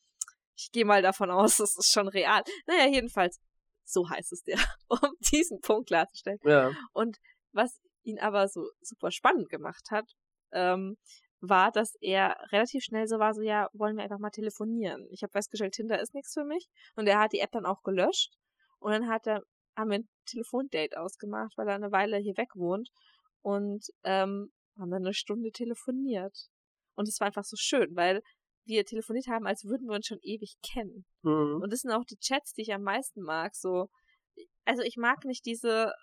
ich 0.56 0.72
gehe 0.72 0.86
mal 0.86 1.02
davon 1.02 1.32
aus, 1.32 1.58
das 1.58 1.76
ist 1.78 1.92
schon 1.92 2.08
real. 2.08 2.44
Naja, 2.66 2.88
jedenfalls, 2.88 3.40
so 3.88 4.10
heißt 4.10 4.34
es 4.34 4.44
dir, 4.44 4.58
um 4.88 5.14
diesen 5.32 5.62
Punkt 5.62 5.88
klarzustellen. 5.88 6.40
Ja. 6.44 6.72
Und 6.94 7.18
was 7.52 7.80
ihn 8.04 8.20
aber 8.20 8.48
so 8.48 8.70
super 8.82 9.12
spannend 9.12 9.50
gemacht 9.50 9.88
hat, 9.92 10.06
ähm, 10.52 10.98
war, 11.40 11.72
dass 11.72 11.96
er 12.02 12.36
relativ 12.52 12.84
schnell 12.84 13.08
so 13.08 13.20
war, 13.20 13.34
so 13.34 13.42
ja, 13.42 13.70
wollen 13.74 13.96
wir 13.96 14.04
einfach 14.04 14.20
mal 14.20 14.32
telefonieren. 14.32 15.08
Ich 15.12 15.22
habe 15.22 15.32
festgestellt, 15.32 15.74
Tinder 15.74 16.00
ist 16.02 16.14
nichts 16.14 16.34
für 16.34 16.44
mich. 16.44 16.68
Und 16.96 17.08
er 17.08 17.20
hat 17.20 17.34
die 17.34 17.40
App 17.40 17.52
dann 17.52 17.66
auch 17.66 17.84
gelöscht. 17.84 18.34
Und 18.80 18.92
dann 18.92 19.08
hat 19.08 19.28
er, 19.28 19.44
haben 19.76 19.92
wir 19.92 20.00
ein 20.00 20.10
Telefondate 20.26 21.00
ausgemacht, 21.00 21.54
weil 21.58 21.68
er 21.68 21.76
eine 21.76 21.92
Weile 21.92 22.18
hier 22.18 22.38
weg 22.38 22.50
wohnt. 22.56 22.90
Und 23.42 23.86
ähm, 24.04 24.52
haben 24.80 24.92
dann 24.92 25.06
eine 25.06 25.14
Stunde 25.14 25.52
telefoniert. 25.52 26.50
Und 26.96 27.08
es 27.08 27.20
war 27.20 27.28
einfach 27.28 27.44
so 27.44 27.56
schön, 27.56 27.96
weil 27.96 28.22
wir 28.68 28.86
telefoniert 28.86 29.28
haben, 29.28 29.48
als 29.48 29.64
würden 29.66 29.88
wir 29.88 29.96
uns 29.96 30.08
schon 30.08 30.20
ewig 30.22 30.56
kennen. 30.62 31.06
Mhm. 31.24 31.62
Und 31.62 31.72
das 31.72 31.82
sind 31.82 31.92
auch 31.92 32.06
die 32.06 32.18
Chats, 32.18 32.54
die 32.54 32.62
ich 32.62 32.74
am 32.74 32.84
meisten 32.84 33.22
mag. 33.22 33.56
So, 33.56 33.88
also 34.66 34.84
ich 34.84 34.98
mag 34.98 35.26
nicht 35.26 35.46
diese. 35.46 35.94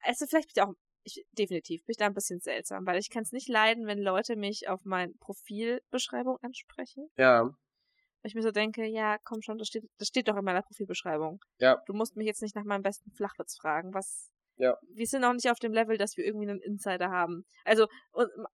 Also 0.00 0.26
vielleicht 0.26 0.54
bin 0.54 0.62
ich 0.62 0.68
auch, 0.68 0.74
ich 1.04 1.24
definitiv 1.32 1.84
bin 1.84 1.92
ich 1.92 1.96
da 1.96 2.06
ein 2.06 2.14
bisschen 2.14 2.40
seltsam, 2.40 2.86
weil 2.86 2.98
ich 2.98 3.10
kann 3.10 3.22
es 3.22 3.32
nicht 3.32 3.48
leiden, 3.48 3.86
wenn 3.86 3.98
Leute 3.98 4.36
mich 4.36 4.68
auf 4.68 4.84
meine 4.84 5.12
Profilbeschreibung 5.20 6.38
ansprechen. 6.42 7.08
Ja. 7.16 7.42
Weil 7.44 8.30
ich 8.30 8.34
mir 8.34 8.42
so 8.42 8.50
denke, 8.50 8.84
ja, 8.86 9.18
komm 9.24 9.42
schon, 9.42 9.58
das 9.58 9.68
steht, 9.68 9.84
das 9.98 10.08
steht 10.08 10.28
doch 10.28 10.36
in 10.36 10.44
meiner 10.44 10.62
Profilbeschreibung. 10.62 11.40
Ja. 11.58 11.82
Du 11.86 11.92
musst 11.92 12.16
mich 12.16 12.26
jetzt 12.26 12.42
nicht 12.42 12.56
nach 12.56 12.64
meinem 12.64 12.82
besten 12.82 13.12
Flachwitz 13.12 13.56
fragen, 13.60 13.94
was. 13.94 14.30
Ja. 14.58 14.76
Wir 14.92 15.06
sind 15.06 15.22
noch 15.22 15.32
nicht 15.32 15.50
auf 15.50 15.58
dem 15.58 15.72
Level, 15.72 15.96
dass 15.98 16.16
wir 16.16 16.24
irgendwie 16.24 16.48
einen 16.48 16.60
Insider 16.60 17.10
haben. 17.10 17.44
Also, 17.64 17.86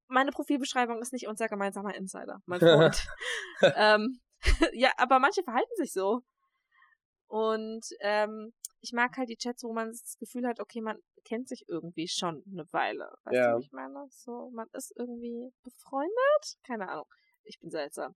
meine 0.09 0.31
Profilbeschreibung 0.33 1.01
ist 1.01 1.13
nicht 1.13 1.27
unser 1.27 1.49
gemeinsamer 1.49 1.95
Insider, 1.95 2.41
mein 2.47 2.61
Freund. 2.95 3.07
ähm, 3.77 4.21
ja, 4.75 4.93
aber 4.99 5.19
manche 5.19 5.43
verhalten 5.43 5.75
sich 5.77 5.93
so. 5.93 6.21
Und 7.27 7.85
ähm, 8.01 8.53
ich 8.81 8.93
mag 8.93 9.17
halt 9.17 9.31
die 9.31 9.37
Chats, 9.37 9.65
wo 9.65 9.73
man 9.73 9.89
das 9.89 10.17
Gefühl 10.19 10.47
hat, 10.47 10.61
okay, 10.61 10.81
man 10.83 10.99
kennt 11.25 11.49
sich 11.49 11.65
irgendwie 11.69 12.07
schon 12.07 12.45
eine 12.53 12.71
Weile. 12.73 13.11
Weißt 13.25 13.35
Ja. 13.37 13.53
du, 13.53 13.59
wie 13.59 13.65
ich 13.65 13.73
meine? 13.73 14.07
So, 14.11 14.51
man 14.53 14.69
ist 14.73 14.93
irgendwie 14.97 15.51
befreundet? 15.63 16.59
Keine 16.67 16.89
Ahnung. 16.91 17.07
Ich 17.45 17.59
bin 17.61 17.71
seltsam. 17.71 18.15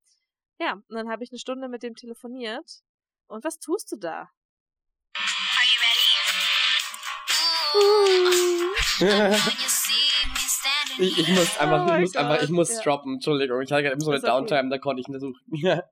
Ja, 0.61 0.75
und 0.75 0.85
dann 0.95 1.09
habe 1.11 1.25
ich 1.25 1.31
eine 1.33 1.39
Stunde 1.39 1.69
mit 1.69 1.83
dem 1.83 1.95
telefoniert. 1.95 2.83
Und 3.29 3.45
was 3.45 3.59
tust 3.59 3.91
du 3.93 3.97
da? 3.97 4.29
Ich, 10.99 11.19
ich 11.19 11.29
muss 11.29 11.59
einfach, 11.59 11.87
Oh 11.89 11.95
ich 11.95 12.01
muss 12.01 12.17
einfach, 12.17 12.43
ich 12.43 12.51
muss 12.51 12.75
ja. 12.77 12.83
droppen. 12.83 13.15
Entschuldigung, 13.15 13.61
ich 13.63 13.71
hatte 13.73 13.83
gerade 13.83 13.95
eben 13.95 14.01
so 14.01 14.11
eine 14.11 14.19
okay. 14.21 14.27
Downtime, 14.29 14.71
da 14.71 14.79
konnte 14.79 15.01
ich 15.01 15.09
nicht 15.09 15.21
suchen. 15.21 15.41
Ja. 15.63 15.83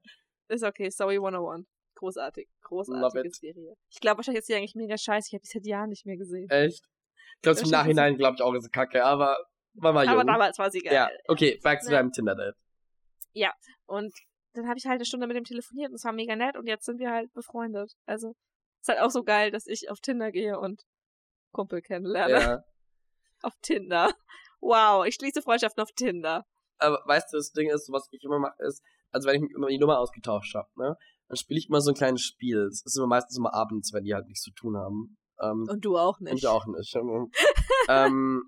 Ist 0.49 0.65
okay, 0.65 0.91
Sorry 0.91 1.17
101. 1.17 1.67
Großartig. 1.97 2.49
Großartige. 2.63 3.31
Serie. 3.31 3.75
Ich 3.91 4.01
glaube 4.01 4.19
wahrscheinlich 4.19 4.41
ist 4.41 4.49
die 4.49 4.55
eigentlich 4.55 4.75
mega 4.75 4.97
scheiße. 4.99 5.29
Ich 5.31 5.35
habe 5.35 5.43
die 5.43 5.49
seit 5.51 5.67
Jahren 5.67 5.89
nicht 5.89 6.05
mehr 6.07 6.17
gesehen. 6.17 6.49
Echt? 6.51 6.83
Ich 7.37 7.43
glaube, 7.43 7.59
Ja, 7.59 7.65
im 7.65 7.71
Nachhinein 7.71 8.17
glaube 8.17 8.37
ich 8.37 8.43
auch, 8.43 8.53
ist 8.55 8.71
kacke, 8.73 9.05
aber 9.05 9.37
war 9.75 9.93
mal 9.93 10.07
Aber 10.07 10.19
jung. 10.19 10.27
damals 10.27 10.59
war 10.59 10.71
sie 10.71 10.81
geil. 10.81 10.93
ja, 10.95 11.09
okay, 11.29 11.59
back 11.63 11.81
to 11.81 11.87
Ja. 11.87 11.99
deinem 11.99 12.13
Tinder-Date. 12.13 12.55
Und 13.89 14.13
dann 14.55 14.67
habe 14.67 14.79
ich 14.79 14.85
halt 14.87 14.97
eine 14.97 15.05
Stunde 15.05 15.27
mit 15.29 15.37
dem 15.37 15.45
telefoniert 15.45 15.91
und 15.91 15.95
es 15.97 16.05
war 16.05 16.13
mega 16.13 16.35
nett 16.35 16.57
und 16.57 16.67
jetzt 16.67 16.87
sind 16.87 16.99
wir 16.99 17.11
halt 17.13 17.33
befreundet. 17.35 17.93
Also 18.05 18.35
ist 18.81 18.89
halt 18.89 19.01
auch 19.01 19.11
so 19.11 19.23
geil, 19.23 19.51
dass 19.53 19.67
ich 19.69 19.91
auf 19.91 20.01
Tinder 20.01 20.33
gehe 20.33 20.59
und 20.59 20.83
Kumpel 21.57 21.81
kennenlerne. 21.81 22.33
Ja. 22.33 22.65
Auf 23.43 23.55
Tinder. 23.63 24.13
Wow, 24.61 25.07
ich 25.07 25.15
schließe 25.15 25.43
Freundschaften 25.43 25.83
auf 25.83 25.93
Tinder. 25.93 26.45
Aber 26.79 27.03
weißt 27.07 27.33
du, 27.33 27.37
das 27.37 27.53
Ding 27.53 27.71
ist, 27.71 27.91
was 27.93 28.09
ich 28.11 28.25
immer 28.25 28.39
mache, 28.39 28.57
ist, 28.67 28.83
also 29.11 29.29
wenn 29.29 29.45
ich 29.45 29.51
immer 29.55 29.69
die 29.69 29.79
Nummer 29.79 29.99
ausgetauscht 29.99 30.55
habe, 30.55 30.69
ne, 30.77 30.97
dann 31.29 31.37
spiele 31.37 31.59
ich 31.59 31.69
immer 31.69 31.81
so 31.81 31.91
ein 31.91 31.95
kleines 31.95 32.23
Spiel. 32.23 32.65
Das 32.69 32.83
ist 32.85 32.97
immer 32.97 33.07
meistens 33.07 33.37
immer 33.37 33.55
abends, 33.55 33.93
wenn 33.93 34.05
die 34.05 34.15
halt 34.15 34.27
nichts 34.27 34.43
zu 34.43 34.53
tun 34.53 34.77
haben. 34.77 35.17
Ähm, 35.41 35.67
Und 35.69 35.85
du 35.85 35.97
auch 35.97 36.19
und 36.19 36.25
nicht. 36.25 36.39
ich 36.39 36.47
auch 36.47 36.67
nicht. 36.67 36.95
ähm, 37.89 38.43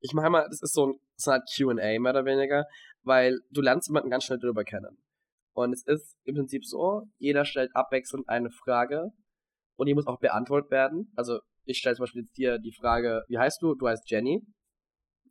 ich 0.00 0.12
mache 0.12 0.26
immer, 0.26 0.48
das 0.48 0.62
ist 0.62 0.74
so 0.74 0.88
ein, 0.88 1.00
so 1.16 1.30
eine 1.30 1.40
Art 1.40 1.48
Q&A 1.56 1.74
mehr 1.98 2.12
oder 2.12 2.24
weniger, 2.24 2.66
weil 3.02 3.38
du 3.50 3.60
lernst 3.60 3.88
jemanden 3.88 4.10
ganz 4.10 4.24
schnell 4.24 4.38
drüber 4.38 4.64
kennen. 4.64 4.98
Und 5.54 5.72
es 5.72 5.84
ist 5.86 6.16
im 6.24 6.34
Prinzip 6.34 6.64
so, 6.64 7.04
jeder 7.18 7.44
stellt 7.44 7.74
abwechselnd 7.74 8.28
eine 8.28 8.50
Frage 8.50 9.10
und 9.76 9.86
die 9.86 9.94
muss 9.94 10.06
auch 10.06 10.18
beantwortet 10.18 10.70
werden. 10.70 11.12
Also 11.16 11.40
ich 11.68 11.78
stelle 11.78 11.96
zum 11.96 12.04
Beispiel 12.04 12.22
jetzt 12.22 12.36
dir 12.36 12.58
die 12.58 12.72
Frage, 12.72 13.22
wie 13.28 13.38
heißt 13.38 13.60
du? 13.60 13.74
Du 13.74 13.86
heißt 13.86 14.10
Jenny. 14.10 14.42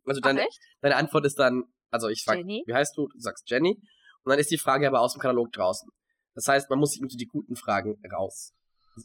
Also 0.04 0.20
deine, 0.20 0.46
deine 0.80 0.96
Antwort 0.96 1.26
ist 1.26 1.38
dann, 1.38 1.64
also 1.90 2.08
ich 2.08 2.24
Jenny? 2.26 2.62
wie 2.66 2.74
heißt 2.74 2.96
du? 2.96 3.08
Du 3.08 3.18
sagst 3.18 3.50
Jenny. 3.50 3.80
Und 4.22 4.30
dann 4.30 4.38
ist 4.38 4.50
die 4.50 4.58
Frage 4.58 4.86
aber 4.86 5.00
aus 5.00 5.14
dem 5.14 5.20
Katalog 5.20 5.52
draußen. 5.52 5.88
Das 6.34 6.46
heißt, 6.46 6.70
man 6.70 6.78
muss 6.78 6.92
sich 6.92 7.02
die 7.02 7.26
guten 7.26 7.56
Fragen 7.56 8.00
raus 8.12 8.54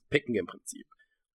picken 0.10 0.36
im 0.36 0.46
Prinzip. 0.46 0.86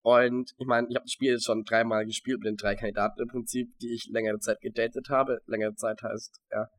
Und 0.02 0.52
ich 0.58 0.68
meine, 0.68 0.88
ich 0.89 0.95
habe 0.95 1.06
das 1.06 1.12
Spiel 1.12 1.32
jetzt 1.32 1.45
schon 1.45 1.64
dreimal 1.64 2.06
gespielt 2.06 2.39
mit 2.39 2.48
den 2.48 2.56
drei 2.56 2.76
Kandidaten 2.76 3.22
im 3.22 3.28
Prinzip, 3.28 3.68
die 3.80 3.93
ich 3.93 4.08
längere 4.12 4.39
Zeit 4.39 4.60
gedatet 4.62 5.10
habe. 5.10 5.39
Längere 5.48 5.76
Zeit 5.76 6.02
heißt, 6.02 6.39
ja, 6.52 6.70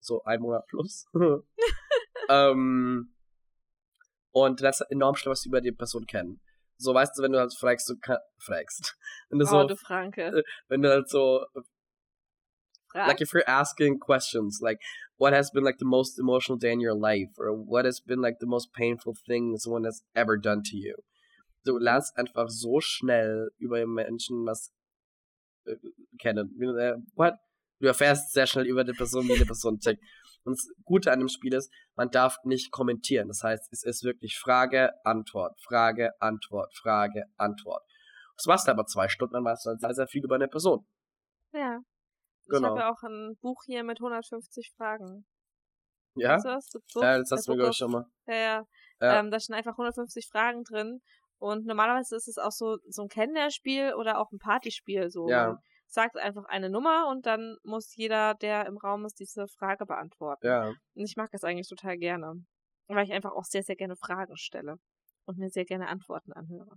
so 0.00 0.22
ein 0.24 0.40
Monat 0.40 0.66
plus. 0.68 1.06
ähm, 2.28 3.14
und 4.30 4.60
das 4.60 4.80
ist 4.80 4.90
enorm 4.90 5.14
schlimm, 5.14 5.32
was 5.32 5.40
sie 5.40 5.48
über 5.48 5.60
die 5.60 5.72
Person 5.72 6.04
kennen. 6.06 6.40
So, 6.80 6.94
weißt 6.94 7.18
du, 7.18 7.22
wenn 7.22 7.32
du 7.32 7.38
halt 7.40 7.52
fragst, 7.58 7.88
du 7.88 7.96
kann, 7.98 8.18
fragst. 8.38 8.96
Wenn 9.30 9.40
du 9.40 9.44
Oh, 9.46 9.48
so, 9.48 9.66
du 9.66 9.76
Franke. 9.76 10.42
wenn 10.68 10.80
du 10.82 10.88
halt 10.88 11.08
so 11.08 11.44
Frag. 12.90 13.08
like 13.08 13.20
if 13.20 13.34
you're 13.34 13.46
asking 13.46 13.98
questions 13.98 14.60
like 14.62 14.78
what 15.18 15.34
has 15.34 15.50
been 15.50 15.62
like 15.62 15.76
the 15.78 15.84
most 15.84 16.18
emotional 16.18 16.56
day 16.56 16.72
in 16.72 16.80
your 16.80 16.94
life 16.94 17.28
or 17.38 17.52
what 17.52 17.84
has 17.84 18.00
been 18.00 18.22
like 18.22 18.38
the 18.40 18.46
most 18.46 18.72
painful 18.72 19.14
thing 19.26 19.56
someone 19.58 19.84
has 19.84 20.02
ever 20.14 20.38
done 20.38 20.62
to 20.62 20.74
you 20.76 20.94
du 21.66 21.76
lernst 21.78 22.16
einfach 22.16 22.48
so 22.48 22.80
schnell 22.80 23.50
über 23.58 23.84
Menschen 23.86 24.46
was 24.46 24.72
äh, 25.66 25.76
kennen 26.18 26.48
äh, 26.78 26.94
what 27.14 27.34
du 27.80 27.88
erfährst 27.88 28.32
sehr 28.32 28.46
schnell 28.46 28.66
über 28.66 28.84
die 28.84 28.94
Person 28.94 29.28
wie 29.28 29.36
die 29.36 29.44
Person 29.44 29.78
tickt 29.78 30.02
und 30.48 30.54
das 30.58 30.68
Gute 30.84 31.12
an 31.12 31.20
dem 31.20 31.28
Spiel 31.28 31.54
ist 31.54 31.72
man 31.94 32.10
darf 32.10 32.36
nicht 32.44 32.70
kommentieren 32.72 33.28
das 33.28 33.42
heißt 33.42 33.68
es 33.72 33.84
ist 33.84 34.02
wirklich 34.04 34.38
Frage 34.38 34.92
Antwort 35.04 35.58
Frage 35.60 36.10
Antwort 36.20 36.74
Frage 36.76 37.24
Antwort 37.36 37.82
das 38.36 38.46
machst 38.46 38.66
du 38.66 38.72
aber 38.72 38.86
zwei 38.86 39.08
Stunden 39.08 39.34
dann 39.34 39.44
weißt 39.44 39.64
du 39.66 39.70
halt 39.70 39.80
sehr 39.80 39.94
sehr 39.94 40.08
viel 40.08 40.24
über 40.24 40.34
eine 40.34 40.48
Person 40.48 40.86
Ja. 41.52 41.78
Ich 42.44 42.50
Genau. 42.54 42.68
habe 42.70 42.80
ja 42.80 42.90
auch 42.90 43.02
ein 43.02 43.36
Buch 43.42 43.60
hier 43.66 43.84
mit 43.84 44.00
150 44.00 44.72
Fragen. 44.76 45.26
ja 46.16 46.34
Weißt 46.34 46.44
du 46.44 46.48
das? 46.48 46.68
Das 46.70 46.82
Buch, 46.94 47.02
ja 47.02 47.18
das 47.18 47.30
hast 47.30 47.46
du 47.46 47.52
mir 47.52 47.58
glaube 47.58 47.70
ich 47.72 47.76
schon 47.76 47.92
mal 47.92 48.06
Ja, 48.26 48.34
ja. 48.34 48.64
Ja. 49.00 49.20
Ähm, 49.20 49.30
da 49.30 49.38
stehen 49.38 49.54
einfach 49.54 49.72
150 49.72 50.28
Fragen 50.28 50.64
drin. 50.64 51.00
Und 51.40 51.66
normalerweise 51.66 52.16
ist 52.16 52.26
es 52.26 52.36
auch 52.38 52.50
so, 52.50 52.78
so 52.88 53.02
ein 53.02 53.08
Kennenlernspiel 53.08 53.94
oder 53.94 54.18
auch 54.18 54.32
ein 54.32 54.38
Partyspiel. 54.38 55.08
So. 55.10 55.28
Ja. 55.28 55.56
Sagt 55.90 56.18
einfach 56.18 56.44
eine 56.44 56.68
Nummer 56.68 57.08
und 57.08 57.24
dann 57.26 57.56
muss 57.62 57.96
jeder, 57.96 58.34
der 58.34 58.66
im 58.66 58.76
Raum 58.76 59.06
ist, 59.06 59.18
diese 59.18 59.48
Frage 59.48 59.86
beantworten. 59.86 60.46
Ja, 60.46 60.68
Und 60.68 61.04
ich 61.04 61.16
mag 61.16 61.30
das 61.30 61.44
eigentlich 61.44 61.68
total 61.68 61.96
gerne. 61.96 62.44
Weil 62.88 63.04
ich 63.04 63.12
einfach 63.12 63.32
auch 63.32 63.44
sehr, 63.44 63.62
sehr 63.62 63.76
gerne 63.76 63.96
Fragen 63.96 64.36
stelle. 64.36 64.76
Und 65.24 65.38
mir 65.38 65.50
sehr 65.50 65.64
gerne 65.64 65.88
Antworten 65.88 66.32
anhöre. 66.32 66.76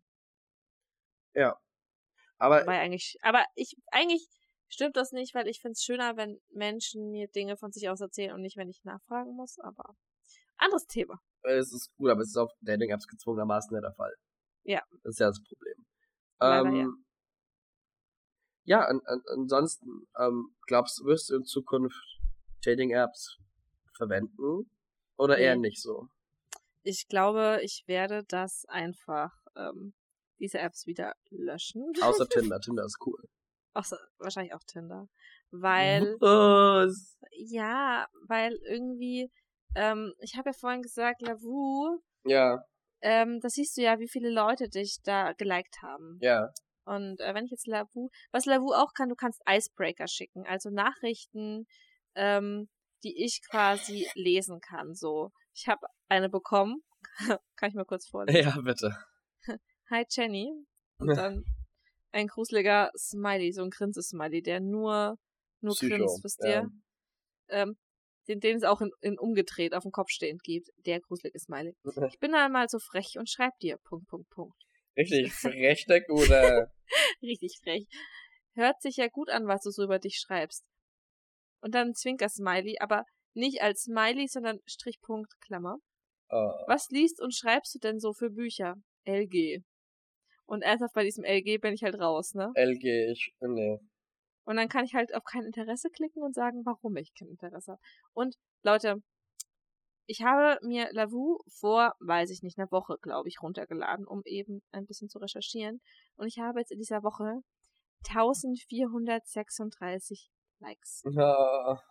aber 2.38 2.66
Weil 2.66 2.80
eigentlich, 2.80 3.18
aber 3.22 3.46
ich, 3.56 3.76
eigentlich 3.92 4.28
stimmt 4.68 4.98
das 4.98 5.12
nicht, 5.12 5.36
weil 5.36 5.48
ich 5.48 5.62
finde 5.62 5.74
es 5.74 5.84
schöner, 5.84 6.18
wenn 6.18 6.40
Menschen 6.50 7.12
mir 7.12 7.28
Dinge 7.28 7.56
von 7.56 7.72
sich 7.72 7.90
aus 7.90 8.02
erzählen 8.02 8.34
und 8.34 8.42
nicht, 8.42 8.58
wenn 8.58 8.70
ich 8.70 8.84
nachfragen 8.84 9.36
muss, 9.36 9.60
aber 9.60 9.96
anderes 10.58 10.88
Thema. 10.88 11.20
es 11.44 11.74
ist 11.74 11.94
gut, 11.98 12.10
aber 12.10 12.22
es 12.22 12.30
ist 12.30 12.38
auf 12.38 12.52
Dating-Apps 12.62 13.08
gezwungenermaßen 13.08 13.74
nicht 13.76 13.84
der 13.84 13.94
Fall. 13.94 14.14
Ja. 14.64 14.82
Das 15.04 15.14
ist 15.14 15.20
ja 15.20 15.28
das 15.28 15.42
Problem. 15.44 15.86
Leider 16.40 16.70
ähm, 16.70 16.76
ja, 16.76 16.88
an, 18.70 19.02
an, 19.06 19.22
ansonsten, 19.34 20.08
ähm, 20.18 20.56
glaubst 20.68 21.00
du, 21.00 21.06
wirst 21.06 21.30
du 21.30 21.36
in 21.36 21.46
Zukunft 21.46 22.20
Dating-Apps 22.64 23.38
verwenden? 23.96 24.70
Oder 25.18 25.38
eher 25.38 25.56
Nee. 25.56 25.70
nicht 25.70 25.82
so? 25.82 26.08
Ich 26.84 27.08
glaube, 27.08 27.60
ich 27.64 27.84
werde 27.88 28.24
das 28.28 28.66
einfach, 28.68 29.32
ähm, 29.56 29.94
diese 30.40 30.60
Apps 30.60 30.88
wieder 30.88 31.14
löschen. 31.30 31.92
Außer 32.02 32.28
Tinder. 32.30 32.60
Tinder 32.60 32.86
ist 32.86 32.98
cool. 33.06 33.20
Außer, 33.74 33.98
wahrscheinlich 34.18 34.54
auch 34.54 34.64
Tinder. 34.66 35.08
Weil, 35.52 36.16
Was? 36.20 37.18
ja, 37.32 38.08
weil 38.28 38.54
irgendwie, 38.68 39.30
ähm, 39.76 40.14
ich 40.20 40.36
habe 40.38 40.50
ja 40.50 40.54
vorhin 40.54 40.82
gesagt, 40.82 41.22
Lavu, 41.22 42.00
Ja, 42.26 42.64
ähm, 43.02 43.40
da 43.42 43.50
siehst 43.50 43.78
du 43.78 43.82
ja, 43.82 44.00
wie 44.00 44.08
viele 44.10 44.30
Leute 44.32 44.70
dich 44.70 45.02
da 45.04 45.34
geliked 45.34 45.82
haben. 45.82 46.18
ja. 46.22 46.52
Und 46.86 47.20
äh, 47.20 47.34
wenn 47.34 47.46
ich 47.46 47.52
jetzt 47.52 47.68
Lavu, 47.68 48.10
was 48.32 48.46
Lavu 48.46 48.74
auch 48.74 48.94
kann, 48.94 49.10
du 49.10 49.16
kannst 49.16 49.42
Icebreaker 49.48 50.08
schicken, 50.08 50.46
also 50.48 50.70
Nachrichten, 50.70 51.68
ähm, 52.16 52.70
die 53.04 53.24
ich 53.24 53.42
quasi 53.50 54.08
lesen 54.16 54.60
kann. 54.62 54.96
So, 54.96 55.32
ich 55.54 55.68
habe 55.68 55.86
eine 56.10 56.30
bekommen, 56.30 56.84
kann 57.56 57.70
ich 57.70 57.76
mal 57.76 57.86
kurz 57.86 58.08
vorlesen. 58.08 58.42
Ja, 58.42 58.62
bitte. 58.62 58.98
Hi 59.90 60.06
Jenny 60.10 60.52
und 60.98 61.08
dann 61.08 61.44
ein 62.12 62.28
gruseliger 62.28 62.92
Smiley, 62.98 63.52
so 63.52 63.64
ein 63.64 63.70
Grinse-Smiley, 63.70 64.42
der 64.42 64.60
nur 64.60 65.18
nur 65.62 65.76
Psycho, 65.76 65.96
grinst, 65.96 66.24
wisst 66.24 66.44
ja. 66.44 66.50
ihr? 66.50 66.70
Ähm, 67.50 67.78
den, 68.28 68.40
den 68.40 68.58
es 68.58 68.64
auch 68.64 68.82
in, 68.82 68.92
in 69.02 69.18
umgedreht 69.18 69.74
auf 69.74 69.84
dem 69.84 69.92
Kopf 69.92 70.10
stehend 70.10 70.44
gibt, 70.44 70.70
der 70.86 71.00
gruselige 71.00 71.40
Smiley. 71.40 71.76
Ich 72.14 72.20
bin 72.20 72.34
einmal 72.36 72.68
so 72.70 72.80
frech 72.80 73.18
und 73.18 73.30
schreib 73.30 73.58
dir 73.60 73.78
Punkt 73.78 74.08
Punkt 74.08 74.30
Punkt. 74.30 74.64
Richtig 74.98 75.34
frech, 75.34 75.86
der 75.86 76.02
Gute. 76.02 76.72
Richtig 77.22 77.60
frech. 77.64 77.86
Hört 78.56 78.82
sich 78.82 78.98
ja 78.98 79.08
gut 79.08 79.30
an, 79.30 79.48
was 79.48 79.64
du 79.64 79.72
so 79.72 79.84
über 79.84 80.00
dich 80.00 80.18
schreibst. 80.18 80.66
Und 81.62 81.74
dann 81.76 81.94
Zwinker-Smiley, 81.94 82.78
aber 82.80 83.06
nicht 83.34 83.62
als 83.62 83.84
Smiley, 83.84 84.28
sondern 84.28 84.60
Strichpunkt, 84.66 85.34
Klammer. 85.42 85.78
Oh. 86.30 86.52
Was 86.68 86.90
liest 86.90 87.22
und 87.22 87.36
schreibst 87.36 87.76
du 87.76 87.80
denn 87.80 88.00
so 88.00 88.14
für 88.14 88.30
Bücher? 88.30 88.76
LG. 89.06 89.64
Und 90.46 90.64
ernsthaft 90.64 90.94
bei 90.94 91.04
diesem 91.04 91.24
LG 91.24 91.60
bin 91.62 91.74
ich 91.74 91.84
halt 91.84 91.96
raus, 91.96 92.34
ne? 92.34 92.52
LG, 92.56 93.12
ich, 93.12 93.34
nee. 93.40 93.80
Und 94.44 94.58
dann 94.58 94.68
kann 94.68 94.86
ich 94.86 94.94
halt 94.94 95.14
auf 95.14 95.24
kein 95.24 95.44
Interesse 95.46 95.90
klicken 95.90 96.24
und 96.24 96.34
sagen, 96.34 96.66
warum 96.66 96.98
ich 96.98 97.14
kein 97.14 97.30
Interesse 97.30 97.74
habe. 97.74 97.82
Und 98.14 98.36
Leute, 98.64 99.02
ich 100.06 100.22
habe 100.24 100.58
mir 100.66 100.90
Lavu 100.92 101.40
vor, 101.60 101.94
weiß 102.00 102.30
ich 102.32 102.42
nicht, 102.44 102.58
einer 102.58 102.72
Woche, 102.72 102.98
glaube 103.02 103.28
ich, 103.30 103.42
runtergeladen, 103.42 104.06
um 104.08 104.22
eben 104.26 104.62
ein 104.72 104.86
bisschen 104.86 105.10
zu 105.10 105.20
recherchieren. 105.20 105.82
Und 106.16 106.28
ich 106.28 106.40
habe 106.40 106.60
jetzt 106.60 106.72
in 106.72 106.80
dieser 106.80 107.04
Woche 107.04 107.42
1436 108.08 110.32
Likes. 110.60 111.04
Ja. 111.12 111.82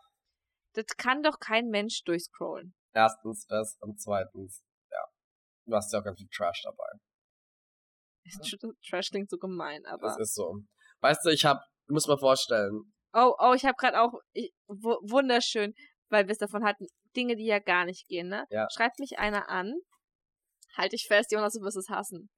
Das 0.75 0.87
kann 0.97 1.23
doch 1.23 1.39
kein 1.41 1.69
Mensch 1.69 2.03
durchscrollen. 2.05 2.75
Erstens 2.93 3.47
das 3.47 3.77
und 3.81 4.01
zweitens, 4.01 4.63
ja. 4.91 5.05
Du 5.67 5.75
hast 5.75 5.93
ja 5.93 6.01
auch 6.01 6.05
ganz 6.05 6.19
viel 6.19 6.29
Trash 6.29 6.63
dabei. 6.63 6.91
Trash 8.89 9.11
klingt 9.11 9.31
so 9.31 9.39
gemein, 9.39 9.85
aber. 9.87 10.09
Das 10.09 10.19
ist 10.19 10.35
so. 10.35 10.59
Weißt 11.01 11.25
du, 11.25 11.31
ich 11.31 11.45
hab, 11.45 11.61
du 11.87 11.95
musst 11.95 12.09
mal 12.09 12.19
vorstellen. 12.19 12.93
Oh, 13.13 13.35
oh, 13.39 13.55
ich 13.55 13.65
habe 13.65 13.77
gerade 13.77 14.01
auch 14.01 14.15
ich, 14.33 14.53
wunderschön, 14.69 15.75
weil 16.11 16.27
wir 16.27 16.33
es 16.33 16.39
davon 16.39 16.65
hatten, 16.65 16.87
Dinge, 17.17 17.37
die 17.37 17.47
ja 17.47 17.59
gar 17.59 17.85
nicht 17.85 18.07
gehen, 18.09 18.29
ne? 18.29 18.47
Ja. 18.51 18.67
Schreibt 18.75 18.99
mich 18.99 19.19
einer 19.19 19.49
an. 19.49 19.75
Halt 20.77 20.93
dich 20.93 21.07
fest, 21.09 21.33
Jonas, 21.33 21.55
du 21.55 21.61
wirst 21.63 21.77
es 21.77 21.89
hassen. 21.89 22.31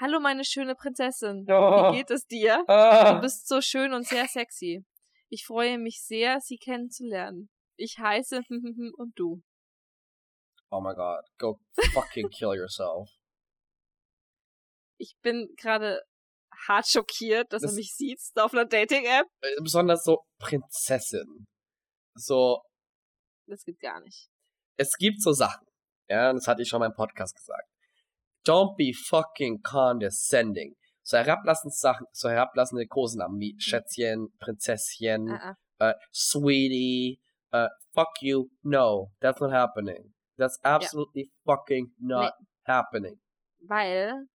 Hallo, 0.00 0.18
meine 0.18 0.44
schöne 0.44 0.74
Prinzessin. 0.74 1.46
Oh. 1.48 1.92
Wie 1.92 1.98
geht 1.98 2.10
es 2.10 2.26
dir? 2.26 2.64
Ah. 2.68 3.14
Du 3.14 3.20
bist 3.20 3.46
so 3.46 3.60
schön 3.60 3.92
und 3.92 4.06
sehr 4.06 4.26
sexy. 4.26 4.84
Ich 5.28 5.46
freue 5.46 5.78
mich 5.78 6.02
sehr, 6.02 6.40
Sie 6.40 6.56
kennenzulernen. 6.58 7.48
Ich 7.76 7.98
heiße 7.98 8.42
und 8.96 9.12
du. 9.18 9.42
Oh 10.70 10.80
my 10.80 10.94
god. 10.94 11.22
Go 11.38 11.58
fucking 11.92 12.28
kill 12.30 12.54
yourself. 12.54 13.08
Ich 14.96 15.16
bin 15.22 15.52
gerade 15.56 16.00
hart 16.68 16.86
schockiert, 16.86 17.52
dass 17.52 17.62
Das- 17.62 17.72
er 17.72 17.76
mich 17.76 17.94
sieht 17.96 18.20
auf 18.36 18.52
einer 18.52 18.64
Dating-App. 18.64 19.26
Äh, 19.40 19.60
Besonders 19.60 20.04
so 20.04 20.20
Prinzessin. 20.38 21.46
So, 22.14 22.62
Das 23.46 23.64
geht 23.64 23.80
gar 23.80 24.00
nicht. 24.00 24.28
es 24.76 24.96
gibt 24.96 25.20
so 25.22 25.32
Sachen. 25.32 25.66
Ja, 26.08 26.32
das 26.32 26.46
hatte 26.46 26.62
ich 26.62 26.68
schon 26.68 26.80
mal 26.80 26.86
im 26.86 26.94
Podcast 26.94 27.34
gesagt. 27.34 27.68
Don't 28.46 28.76
be 28.76 28.92
fucking 28.94 29.62
condescending. 29.62 30.76
So 31.02 31.16
herablassende 31.18 31.74
Sachen, 31.74 32.06
so 32.12 32.28
herablassende 32.28 32.86
Kosenamen 32.86 33.38
wie 33.40 33.56
Schätzchen, 33.58 34.28
Prinzesschen, 34.38 35.30
Ah, 35.30 35.56
ah. 35.78 35.90
uh, 35.90 35.94
sweetie, 36.12 37.20
uh, 37.52 37.68
fuck 37.94 38.10
you. 38.20 38.48
No, 38.62 39.12
that's 39.20 39.40
not 39.40 39.50
happening. 39.52 40.14
That's 40.36 40.58
absolutely 40.62 41.30
fucking 41.44 41.94
not 41.98 42.32
happening. 42.66 43.20
Weil 43.60 44.26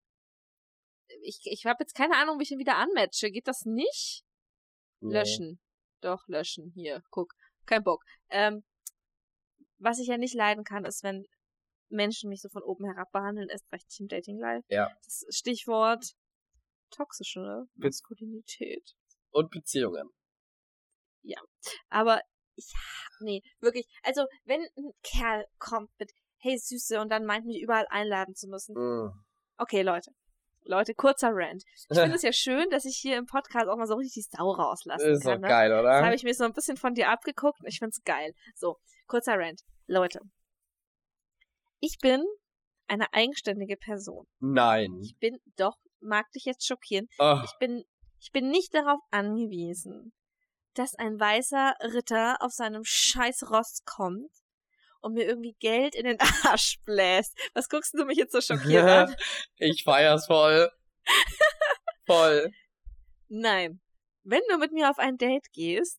ich, 1.22 1.40
ich 1.44 1.66
habe 1.66 1.78
jetzt 1.80 1.94
keine 1.94 2.16
Ahnung, 2.16 2.38
wie 2.38 2.44
ich 2.44 2.50
ihn 2.52 2.58
wieder 2.58 2.76
anmatche. 2.76 3.30
Geht 3.30 3.46
das 3.48 3.64
nicht? 3.64 4.24
Nee. 5.00 5.12
Löschen. 5.14 5.60
Doch, 6.00 6.26
löschen. 6.28 6.72
Hier, 6.74 7.02
guck. 7.10 7.32
Kein 7.70 7.84
Bock. 7.84 8.04
Ähm, 8.30 8.64
was 9.78 9.98
ich 9.98 10.08
ja 10.08 10.18
nicht 10.18 10.34
leiden 10.34 10.64
kann, 10.64 10.84
ist, 10.84 11.02
wenn 11.04 11.24
Menschen 11.88 12.28
mich 12.28 12.42
so 12.42 12.48
von 12.48 12.62
oben 12.62 12.84
herab 12.84 13.10
behandeln, 13.12 13.48
erst 13.48 13.70
recht 13.72 13.86
nicht 13.88 14.00
im 14.00 14.08
Dating 14.08 14.38
Life. 14.38 14.66
Ja. 14.68 14.90
Das 15.04 15.24
Stichwort 15.30 16.04
toxische 16.90 17.40
ne? 17.40 17.68
Maskulinität. 17.76 18.94
Und 19.30 19.50
Beziehungen. 19.50 20.10
Aber 21.88 22.20
ich, 22.56 22.72
nee, 23.20 23.42
wirklich. 23.60 23.86
Also, 24.02 24.26
wenn 24.44 24.60
ein 24.76 24.92
Kerl 25.02 25.46
kommt 25.58 25.90
mit, 25.98 26.10
hey 26.38 26.58
Süße, 26.58 27.00
und 27.00 27.10
dann 27.10 27.24
meint, 27.24 27.46
mich 27.46 27.60
überall 27.60 27.86
einladen 27.90 28.34
zu 28.34 28.48
müssen. 28.48 28.74
Mm. 28.74 29.12
Okay, 29.56 29.82
Leute. 29.82 30.12
Leute, 30.64 30.94
kurzer 30.94 31.30
Rant. 31.32 31.64
Ich 31.88 31.98
finde 31.98 32.16
es 32.16 32.22
ja 32.22 32.32
schön, 32.32 32.68
dass 32.70 32.84
ich 32.84 32.96
hier 32.96 33.16
im 33.16 33.26
Podcast 33.26 33.68
auch 33.68 33.76
mal 33.76 33.86
so 33.86 33.94
richtig 33.94 34.24
die 34.24 34.36
Sau 34.36 34.50
rauslassen 34.50 35.10
ist 35.12 35.24
doch 35.24 35.32
kann. 35.32 35.40
Ne? 35.40 35.48
geil, 35.48 35.70
Das 35.70 35.80
oder? 35.80 36.04
habe 36.04 36.14
ich 36.14 36.22
mir 36.22 36.34
so 36.34 36.44
ein 36.44 36.52
bisschen 36.52 36.76
von 36.76 36.94
dir 36.94 37.08
abgeguckt 37.10 37.60
und 37.60 37.66
ich 37.68 37.78
find's 37.78 38.02
geil. 38.04 38.34
So, 38.54 38.76
kurzer 39.06 39.38
Rant. 39.38 39.62
Leute. 39.86 40.20
Ich 41.80 41.98
bin 42.00 42.22
eine 42.86 43.12
eigenständige 43.12 43.76
Person. 43.76 44.26
Nein. 44.40 44.98
Ich 45.02 45.16
bin, 45.18 45.38
doch, 45.56 45.76
mag 46.00 46.30
dich 46.32 46.44
jetzt 46.44 46.66
schockieren, 46.66 47.08
Oh, 47.18 47.40
ich 47.44 47.52
bin, 47.58 47.84
ich 48.20 48.32
bin 48.32 48.50
nicht 48.50 48.74
darauf 48.74 49.00
angewiesen, 49.10 50.12
dass 50.74 50.94
ein 50.94 51.18
weißer 51.18 51.74
Ritter 51.94 52.36
auf 52.40 52.52
seinem 52.52 52.82
scheiß 52.84 53.50
Ross 53.50 53.82
kommt 53.84 54.30
und 55.00 55.14
mir 55.14 55.24
irgendwie 55.26 55.54
Geld 55.60 55.94
in 55.94 56.04
den 56.04 56.18
Arsch 56.44 56.78
bläst. 56.84 57.36
Was 57.54 57.68
guckst 57.68 57.94
du 57.94 58.04
mich 58.04 58.18
jetzt 58.18 58.32
so 58.32 58.40
schockiert 58.40 58.84
an? 58.84 59.16
ich 59.56 59.82
feier's 59.84 60.26
voll. 60.26 60.70
voll. 62.06 62.50
Nein. 63.28 63.80
Wenn 64.22 64.42
du 64.50 64.58
mit 64.58 64.72
mir 64.72 64.90
auf 64.90 64.98
ein 64.98 65.16
Date 65.16 65.46
gehst, 65.52 65.98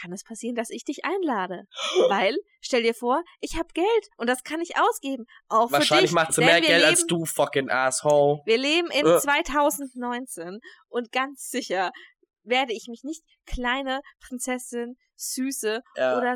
kann 0.00 0.12
es 0.12 0.24
passieren, 0.24 0.54
dass 0.56 0.70
ich 0.70 0.84
dich 0.84 1.04
einlade. 1.04 1.64
Weil, 2.08 2.36
stell 2.60 2.82
dir 2.82 2.94
vor, 2.94 3.22
ich 3.40 3.56
habe 3.56 3.68
Geld 3.74 4.08
und 4.16 4.28
das 4.28 4.42
kann 4.44 4.60
ich 4.60 4.76
ausgeben. 4.78 5.24
Auch 5.48 5.66
für 5.68 5.74
Wahrscheinlich 5.74 6.10
dich. 6.10 6.14
macht 6.14 6.32
sie 6.34 6.40
mehr 6.42 6.60
Geld 6.60 6.78
leben, 6.80 6.84
als 6.90 7.06
du, 7.06 7.24
fucking 7.24 7.70
asshole. 7.70 8.40
Wir 8.44 8.58
leben 8.58 8.90
in 8.90 9.06
Äh. 9.06 9.18
2019 9.18 10.60
und 10.88 11.12
ganz 11.12 11.50
sicher 11.50 11.90
werde 12.42 12.72
ich 12.72 12.86
mich 12.88 13.02
nicht 13.04 13.22
kleine 13.46 14.00
Prinzessin, 14.20 14.96
Süße 15.16 15.82
Ja. 15.96 16.16
oder 16.18 16.34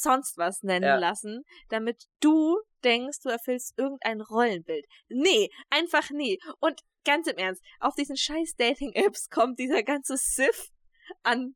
sonst 0.00 0.36
was 0.38 0.62
nennen 0.62 0.84
Ja. 0.86 0.96
lassen, 0.98 1.44
damit 1.68 2.04
du 2.20 2.58
denkst, 2.84 3.20
du 3.22 3.28
erfüllst 3.28 3.78
irgendein 3.78 4.20
Rollenbild. 4.20 4.86
Nee, 5.08 5.50
einfach 5.68 6.10
nie. 6.10 6.38
Und 6.60 6.80
ganz 7.04 7.26
im 7.26 7.36
Ernst, 7.38 7.62
auf 7.80 7.94
diesen 7.94 8.16
scheiß 8.16 8.54
Dating-Apps 8.56 9.28
kommt 9.30 9.58
dieser 9.58 9.82
ganze 9.82 10.16
Siff 10.16 10.68
an 11.22 11.54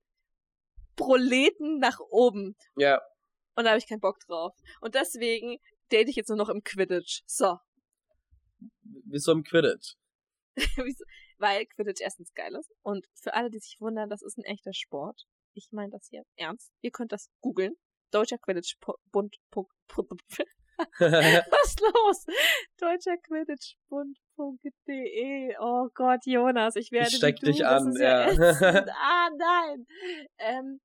Proleten 0.96 1.78
nach 1.78 1.98
oben. 2.10 2.56
ja. 2.76 3.00
Und 3.56 3.64
da 3.64 3.70
habe 3.70 3.78
ich 3.78 3.86
keinen 3.88 4.00
Bock 4.00 4.18
drauf. 4.26 4.52
Und 4.80 4.96
deswegen 4.96 5.58
date 5.92 6.08
ich 6.08 6.16
jetzt 6.16 6.26
nur 6.28 6.36
noch 6.36 6.48
im 6.48 6.64
Quidditch. 6.64 7.22
So. 7.24 7.56
Wieso 8.82 9.30
im 9.30 9.44
Quidditch? 9.44 9.94
Weil 11.38 11.64
Quidditch 11.66 12.00
erstens 12.00 12.32
geil 12.34 12.52
ist. 12.56 12.72
Und 12.82 13.06
für 13.14 13.34
alle, 13.34 13.50
die 13.50 13.60
sich 13.60 13.76
wundern, 13.78 14.10
das 14.10 14.22
ist 14.22 14.38
ein 14.38 14.44
echter 14.44 14.72
Sport. 14.74 15.22
Ich 15.52 15.68
meine 15.70 15.90
das 15.92 16.08
hier 16.10 16.24
ernst. 16.34 16.72
Ihr 16.80 16.90
könnt 16.90 17.12
das 17.12 17.28
googeln. 17.42 17.76
Deutscher 18.14 18.38
Quidditch 18.38 18.76
Bund. 19.10 19.36
Was 20.98 21.68
ist 21.68 21.80
los? 21.80 22.26
Deutscher 22.78 23.16
Quidditch 23.16 23.74
Bund.de. 23.88 25.56
Oh 25.58 25.88
Gott, 25.94 26.20
Jonas, 26.24 26.76
ich 26.76 26.92
werde 26.92 27.08
Ich 27.08 27.16
steck 27.16 27.40
du, 27.40 27.46
dich 27.46 27.58
das 27.58 27.82
an, 27.82 27.96
ja. 27.96 28.26
ätzend. 28.28 28.90
ah, 28.94 29.28
nein. 29.36 29.86
Ähm, 30.38 30.80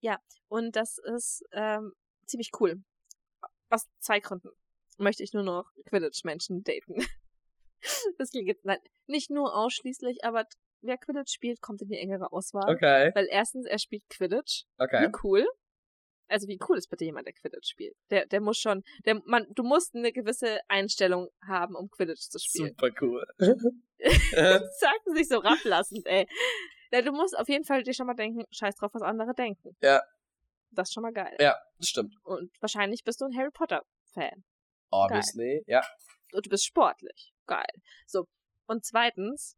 ja, 0.00 0.18
und 0.48 0.76
das 0.76 0.98
ist 0.98 1.42
ähm, 1.52 1.92
ziemlich 2.26 2.50
cool. 2.60 2.82
Aus 3.68 3.88
zwei 3.98 4.20
Gründen 4.20 4.50
möchte 4.96 5.24
ich 5.24 5.32
nur 5.32 5.42
noch 5.42 5.68
Quidditch-Menschen 5.86 6.62
daten. 6.62 7.04
Das 8.18 8.28
jetzt, 8.32 8.64
nein, 8.64 8.78
nicht 9.06 9.30
nur 9.30 9.56
ausschließlich, 9.56 10.22
aber 10.22 10.44
wer 10.82 10.98
Quidditch 10.98 11.32
spielt, 11.32 11.60
kommt 11.62 11.82
in 11.82 11.88
die 11.88 11.98
engere 11.98 12.30
Auswahl. 12.30 12.72
Okay, 12.72 13.10
Weil 13.14 13.26
erstens, 13.30 13.66
er 13.66 13.78
spielt 13.78 14.08
Quidditch. 14.10 14.64
okay. 14.78 15.08
Wie 15.08 15.12
cool. 15.24 15.46
Also 16.30 16.46
wie 16.46 16.58
cool 16.68 16.78
ist 16.78 16.88
bitte 16.88 17.04
jemand, 17.04 17.26
der 17.26 17.34
Quidditch 17.34 17.68
spielt? 17.70 17.96
Der, 18.10 18.24
der 18.24 18.40
muss 18.40 18.58
schon, 18.58 18.84
der, 19.04 19.20
man, 19.26 19.46
du 19.50 19.64
musst 19.64 19.96
eine 19.96 20.12
gewisse 20.12 20.60
Einstellung 20.68 21.28
haben, 21.46 21.74
um 21.74 21.90
Quidditch 21.90 22.28
zu 22.30 22.38
spielen. 22.38 22.68
Super 22.68 22.90
cool. 23.00 23.26
Sagt 23.98 25.06
es 25.06 25.12
nicht 25.12 25.28
so 25.28 25.38
rablassend, 25.38 26.06
ey. 26.06 26.28
Ja, 26.92 27.02
du 27.02 27.12
musst 27.12 27.36
auf 27.36 27.48
jeden 27.48 27.64
Fall 27.64 27.82
dir 27.82 27.94
schon 27.94 28.06
mal 28.06 28.14
denken, 28.14 28.44
scheiß 28.52 28.76
drauf, 28.76 28.92
was 28.94 29.02
andere 29.02 29.34
denken. 29.34 29.76
Ja. 29.82 30.02
Das 30.70 30.88
ist 30.88 30.94
schon 30.94 31.02
mal 31.02 31.12
geil. 31.12 31.36
ja, 31.40 31.56
das 31.78 31.88
stimmt. 31.88 32.14
Und 32.22 32.52
wahrscheinlich 32.60 33.02
bist 33.02 33.20
du 33.20 33.24
ein 33.24 33.36
Harry 33.36 33.50
Potter-Fan. 33.50 34.44
Obviously, 34.90 35.64
ja. 35.66 35.82
Und 36.32 36.46
du 36.46 36.50
bist 36.50 36.64
sportlich. 36.64 37.32
Geil. 37.46 37.66
So. 38.06 38.26
Und 38.66 38.84
zweitens 38.84 39.56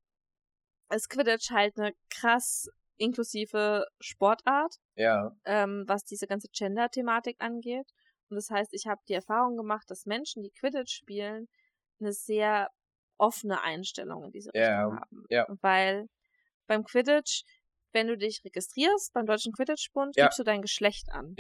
ist 0.91 1.11
Quidditch 1.11 1.51
halt 1.51 1.79
eine 1.79 1.93
krass 2.09 2.71
inklusive 3.03 3.85
Sportart, 4.01 4.77
Ja, 4.97 5.33
ähm, 5.45 5.85
was 5.87 6.05
diese 6.05 6.27
ganze 6.27 6.49
Gender-Thematik 6.53 7.37
angeht. 7.41 7.87
Und 8.31 8.37
das 8.37 8.49
heißt, 8.51 8.73
ich 8.73 8.87
habe 8.87 9.01
die 9.09 9.15
Erfahrung 9.15 9.57
gemacht, 9.57 9.85
dass 9.89 10.07
Menschen, 10.07 10.43
die 10.43 10.51
Quidditch 10.51 10.95
spielen, 10.95 11.49
eine 12.01 12.13
sehr 12.13 12.69
offene 13.19 13.61
Einstellung 13.63 14.25
in 14.25 14.31
diese 14.31 14.51
Ja, 14.55 14.61
Richtung 14.87 15.01
haben. 15.01 15.25
ja. 15.29 15.47
Weil 15.61 16.07
beim 16.67 16.85
Quidditch, 16.85 17.43
wenn 17.93 18.07
du 18.07 18.17
dich 18.17 18.41
registrierst 18.45 19.13
beim 19.13 19.27
Deutschen 19.27 19.53
Quidditch-Bund, 19.53 20.17
Ja. 20.17 20.25
gibst 20.25 20.39
du 20.39 20.45
dein 20.45 20.63
Geschlecht 20.63 21.11
an. 21.11 21.35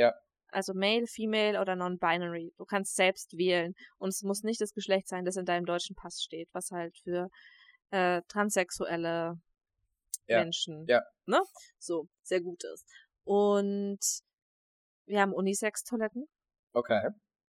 Also 0.48 0.74
Male, 0.74 1.06
Female 1.06 1.58
oder 1.60 1.76
Non-Binary. 1.76 2.52
Du 2.58 2.66
kannst 2.66 2.94
selbst 2.94 3.38
wählen. 3.38 3.72
Und 3.98 4.10
es 4.10 4.22
muss 4.22 4.42
nicht 4.42 4.60
das 4.60 4.74
Geschlecht 4.74 5.08
sein, 5.08 5.24
das 5.24 5.36
in 5.36 5.46
deinem 5.46 5.64
deutschen 5.64 5.96
Pass 5.96 6.20
steht, 6.22 6.48
was 6.52 6.70
halt 6.70 6.94
für 6.98 7.28
äh, 7.90 8.20
transsexuelle. 8.28 9.40
Menschen 10.28 10.86
Ja. 10.88 11.02
ne? 11.26 11.40
so 11.78 12.08
sehr 12.22 12.40
gut 12.40 12.62
ist. 12.64 12.86
Und 13.24 14.00
wir 15.06 15.20
haben 15.20 15.32
Unisex-Toiletten 15.32 16.26
okay, 16.72 17.08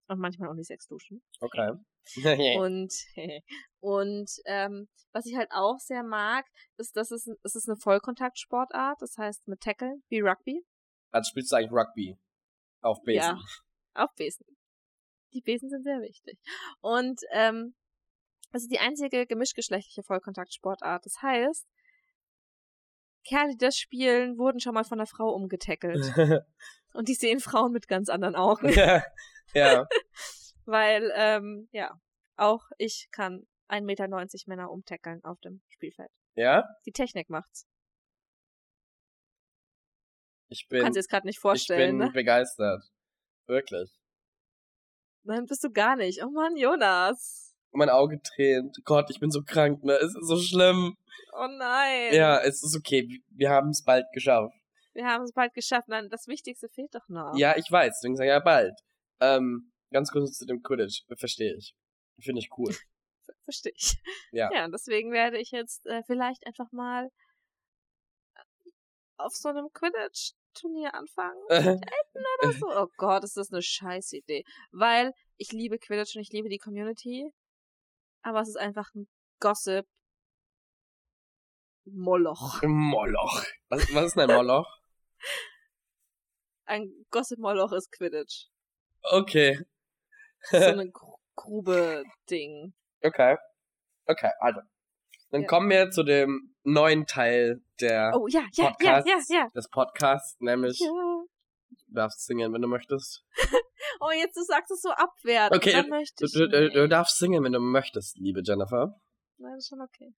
und 0.08 0.18
manchmal 0.18 0.48
Unisex-Duschen. 0.50 1.22
okay. 1.40 1.72
Und, 2.58 2.92
und 3.80 4.30
ähm, 4.46 4.88
was 5.12 5.26
ich 5.26 5.36
halt 5.36 5.50
auch 5.52 5.78
sehr 5.78 6.02
mag, 6.02 6.46
ist, 6.78 6.96
dass 6.96 7.10
es, 7.10 7.28
es 7.44 7.54
ist 7.54 7.68
eine 7.68 7.76
Vollkontaktsportart, 7.76 9.02
das 9.02 9.18
heißt 9.18 9.46
mit 9.48 9.60
Tackeln, 9.60 10.02
wie 10.08 10.20
Rugby, 10.20 10.64
Also 11.12 11.28
spielst 11.28 11.52
du 11.52 11.56
eigentlich 11.56 11.72
Rugby 11.72 12.18
auf 12.80 13.02
Besen. 13.02 13.36
Ja. 13.36 14.02
auf 14.02 14.10
Besen. 14.16 14.46
Die 15.34 15.42
Besen 15.42 15.68
sind 15.68 15.84
sehr 15.84 16.00
wichtig. 16.00 16.38
Und 16.80 17.20
ähm, 17.32 17.74
es 18.52 18.62
ist 18.62 18.72
die 18.72 18.80
einzige 18.80 19.26
gemischtgeschlechtliche 19.26 20.02
Vollkontaktsportart. 20.02 21.04
Das 21.04 21.20
heißt, 21.22 21.66
Kerle, 23.30 23.52
die 23.52 23.58
das 23.58 23.76
spielen, 23.76 24.38
wurden 24.38 24.58
schon 24.58 24.74
mal 24.74 24.82
von 24.82 24.98
einer 24.98 25.06
Frau 25.06 25.30
umgetackelt. 25.30 26.12
Und 26.92 27.08
die 27.08 27.14
sehen 27.14 27.38
Frauen 27.38 27.70
mit 27.70 27.86
ganz 27.86 28.08
anderen 28.08 28.34
Augen. 28.34 28.68
ja. 28.70 29.04
ja. 29.54 29.86
Weil, 30.64 31.12
ähm, 31.14 31.68
ja, 31.70 32.00
auch 32.36 32.64
ich 32.76 33.08
kann 33.12 33.46
1,90 33.68 33.82
Meter 33.84 34.08
Männer 34.46 34.70
umtackeln 34.70 35.22
auf 35.22 35.38
dem 35.40 35.62
Spielfeld. 35.68 36.10
Ja? 36.34 36.64
Die 36.86 36.92
Technik 36.92 37.30
macht's. 37.30 37.66
Ich 40.48 40.66
Du 40.66 40.74
bin, 40.74 40.82
kannst 40.82 40.96
dir 40.96 41.00
das 41.00 41.08
gerade 41.08 41.26
nicht 41.28 41.36
ich 41.36 41.40
vorstellen, 41.40 41.98
bin 41.98 42.08
ne? 42.08 42.12
begeistert. 42.12 42.82
Wirklich. 43.46 43.90
Nein, 45.22 45.46
bist 45.46 45.62
du 45.62 45.70
gar 45.70 45.94
nicht. 45.94 46.24
Oh 46.24 46.30
Mann, 46.30 46.56
Jonas. 46.56 47.49
Mein 47.72 47.88
Auge 47.90 48.20
tränt. 48.22 48.78
Gott, 48.84 49.10
ich 49.10 49.20
bin 49.20 49.30
so 49.30 49.42
krank, 49.42 49.84
ne? 49.84 49.94
Es 49.94 50.14
ist 50.14 50.26
so 50.26 50.36
schlimm. 50.36 50.96
Oh 51.32 51.46
nein. 51.46 52.12
Ja, 52.12 52.40
es 52.40 52.62
ist 52.62 52.76
okay. 52.76 53.22
Wir 53.30 53.50
haben 53.50 53.70
es 53.70 53.82
bald 53.82 54.06
geschafft. 54.12 54.54
Wir 54.92 55.06
haben 55.06 55.24
es 55.24 55.32
bald 55.32 55.54
geschafft. 55.54 55.88
Nein, 55.88 56.08
das 56.10 56.26
Wichtigste 56.26 56.68
fehlt 56.68 56.94
doch 56.94 57.08
noch. 57.08 57.36
Ja, 57.36 57.56
ich 57.56 57.70
weiß, 57.70 57.94
deswegen 57.96 58.16
sage 58.16 58.28
ich 58.28 58.32
ja 58.32 58.40
bald. 58.40 58.74
Ähm, 59.20 59.70
ganz 59.92 60.10
kurz 60.10 60.36
zu 60.36 60.46
dem 60.46 60.62
Quidditch. 60.62 61.04
Verstehe 61.16 61.54
ich. 61.56 61.74
Finde 62.18 62.40
ich 62.40 62.50
cool. 62.58 62.74
Verstehe 63.44 63.72
ich. 63.74 63.96
Ja. 64.32 64.50
Ja, 64.52 64.64
und 64.64 64.72
deswegen 64.72 65.12
werde 65.12 65.38
ich 65.38 65.52
jetzt 65.52 65.86
äh, 65.86 66.02
vielleicht 66.04 66.46
einfach 66.46 66.72
mal 66.72 67.10
auf 69.16 69.34
so 69.34 69.48
einem 69.48 69.68
Quidditch-Turnier 69.72 70.94
anfangen. 70.94 71.42
oder 71.50 72.52
so. 72.52 72.66
Oh 72.68 72.88
Gott, 72.96 73.24
ist 73.24 73.36
das 73.36 73.52
eine 73.52 73.62
scheiß 73.62 74.12
Idee. 74.14 74.44
Weil 74.72 75.12
ich 75.36 75.52
liebe 75.52 75.78
Quidditch 75.78 76.16
und 76.16 76.22
ich 76.22 76.32
liebe 76.32 76.48
die 76.48 76.58
Community. 76.58 77.32
Aber 78.22 78.40
es 78.40 78.48
ist 78.50 78.56
einfach 78.58 78.92
ein 78.94 79.08
Gossip. 79.40 79.86
Moloch. 81.84 82.62
Moloch. 82.62 83.44
Was, 83.68 83.92
was 83.94 84.04
ist 84.06 84.16
denn 84.16 84.30
ein 84.30 84.36
Moloch? 84.36 84.68
Ein 86.66 86.88
Gossip-Moloch 87.10 87.72
ist 87.72 87.90
Quidditch. 87.90 88.46
Okay. 89.02 89.58
So 90.50 90.56
eine 90.58 90.88
Gru- 90.88 91.18
Grube-Ding. 91.34 92.74
Okay. 93.02 93.36
Okay, 94.06 94.30
also. 94.38 94.60
Dann 95.30 95.42
Ja. 95.42 95.46
kommen 95.48 95.68
wir 95.68 95.90
zu 95.90 96.04
dem 96.04 96.54
neuen 96.62 97.06
Teil 97.06 97.60
der, 97.80 98.12
Oh 98.14 98.28
ja, 98.28 98.42
ja, 98.52 98.64
ja, 98.64 98.76
ja, 98.80 98.96
Podcasts. 99.00 99.28
ja. 99.32 99.48
des 99.52 99.68
Podcasts, 99.68 100.36
nämlich 100.40 100.78
ja. 100.78 101.19
Du 101.70 101.94
darfst 101.94 102.24
singen, 102.26 102.52
wenn 102.52 102.62
du 102.62 102.68
möchtest. 102.68 103.24
Oh, 104.02 104.10
jetzt 104.12 104.36
du 104.36 104.42
sagst 104.42 104.70
es 104.70 104.80
so 104.80 104.90
abwertend. 104.90 105.56
Okay, 105.56 105.82
Du, 106.18 106.26
du, 106.26 106.48
du, 106.48 106.70
du 106.70 106.88
darfst 106.88 107.18
singen, 107.18 107.44
wenn 107.44 107.52
du 107.52 107.60
möchtest, 107.60 108.16
liebe 108.18 108.40
Jennifer. 108.42 108.94
Nein, 109.38 109.56
ist 109.56 109.68
schon 109.68 109.80
okay. 109.80 110.14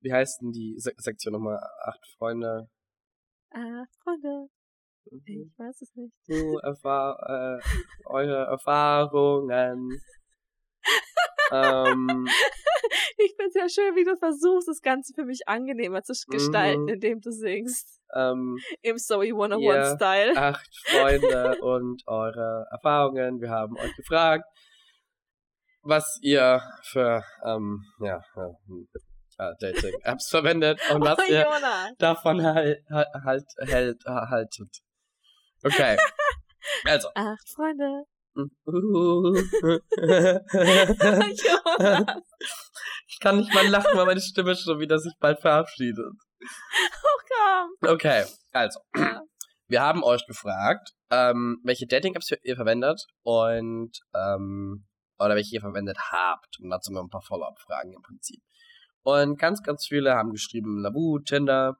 Wie 0.00 0.12
heißt 0.12 0.40
denn 0.40 0.52
die 0.52 0.74
Se 0.78 0.92
Sektion 0.96 1.32
nochmal? 1.32 1.58
Acht 1.84 2.00
Freunde. 2.16 2.70
Ah, 3.50 3.84
Freunde, 4.02 4.48
ich 5.04 5.58
weiß 5.58 5.82
es 5.82 5.94
nicht. 5.94 6.14
Du 6.26 6.58
erfahr 6.58 7.18
äh, 7.28 7.60
eure 8.06 8.46
Erfahrungen. 8.46 10.00
ähm, 11.52 12.26
Ich 13.18 13.34
find's 13.36 13.54
ja 13.54 13.68
schön, 13.68 13.94
wie 13.96 14.04
du 14.04 14.16
versuchst, 14.16 14.68
das 14.68 14.80
Ganze 14.80 15.12
für 15.14 15.24
mich 15.24 15.48
angenehmer 15.48 16.02
zu 16.02 16.12
gestalten, 16.28 16.82
Mhm. 16.82 16.88
indem 16.88 17.20
du 17.20 17.30
singst. 17.30 18.00
ähm, 18.14 18.58
Im 18.82 18.98
Zoe 18.98 19.26
Ja. 19.26 19.34
101-Style. 19.34 20.36
acht 20.36 20.70
Freunde 20.86 21.56
und 21.62 22.02
eure 22.06 22.66
Erfahrungen. 22.70 23.40
Wir 23.40 23.50
haben 23.50 23.76
euch 23.78 23.94
gefragt, 23.96 24.44
was 25.82 26.18
ihr 26.22 26.60
für 26.84 27.24
ähm, 27.44 27.82
ja, 28.00 28.20
äh, 29.38 29.52
Dating-Apps 29.60 30.28
verwendet 30.30 30.80
und 30.92 31.02
was 31.02 31.18
oh, 31.18 31.32
ihr 31.32 31.46
davon 31.98 32.42
halt, 32.44 32.84
halt, 32.90 33.44
hält, 33.58 34.04
haltet. 34.06 34.78
Okay. 35.64 35.96
Also. 36.84 37.08
Acht 37.14 37.48
Freunde. 37.54 38.04
Ich 43.08 43.20
kann 43.20 43.36
nicht 43.36 43.54
mal 43.54 43.68
lachen, 43.68 43.90
weil 43.94 44.06
meine 44.06 44.20
Stimme 44.20 44.56
schon 44.56 44.80
wieder 44.80 44.98
sich 44.98 45.12
bald 45.20 45.40
verabschiedet. 45.40 46.12
Oh. 47.82 47.88
Okay, 47.88 48.24
also. 48.52 48.80
Ja. 48.96 49.22
Wir 49.68 49.80
haben 49.80 50.02
euch 50.02 50.26
gefragt, 50.26 50.90
ähm, 51.10 51.58
welche 51.62 51.86
Dating-Apps 51.86 52.32
ihr 52.42 52.56
verwendet 52.56 53.06
und 53.22 53.92
ähm, 54.14 54.86
oder 55.18 55.34
welche 55.34 55.54
ihr 55.54 55.60
verwendet 55.60 55.98
habt. 56.10 56.58
Und 56.60 56.70
dazu 56.70 56.92
noch 56.92 57.02
ein 57.02 57.08
paar 57.08 57.22
Follow-up-Fragen 57.22 57.94
im 57.94 58.02
Prinzip. 58.02 58.42
Und 59.02 59.38
ganz, 59.38 59.62
ganz 59.62 59.86
viele 59.86 60.14
haben 60.14 60.30
geschrieben 60.30 60.82
Lavu, 60.82 61.18
Tinder. 61.20 61.76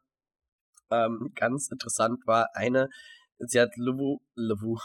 Ähm, 0.90 1.32
ganz 1.34 1.70
interessant 1.70 2.20
war 2.26 2.48
eine, 2.54 2.88
sie 3.38 3.60
hat 3.60 3.70
Lavu, 3.76 4.20
Lavu, 4.34 4.78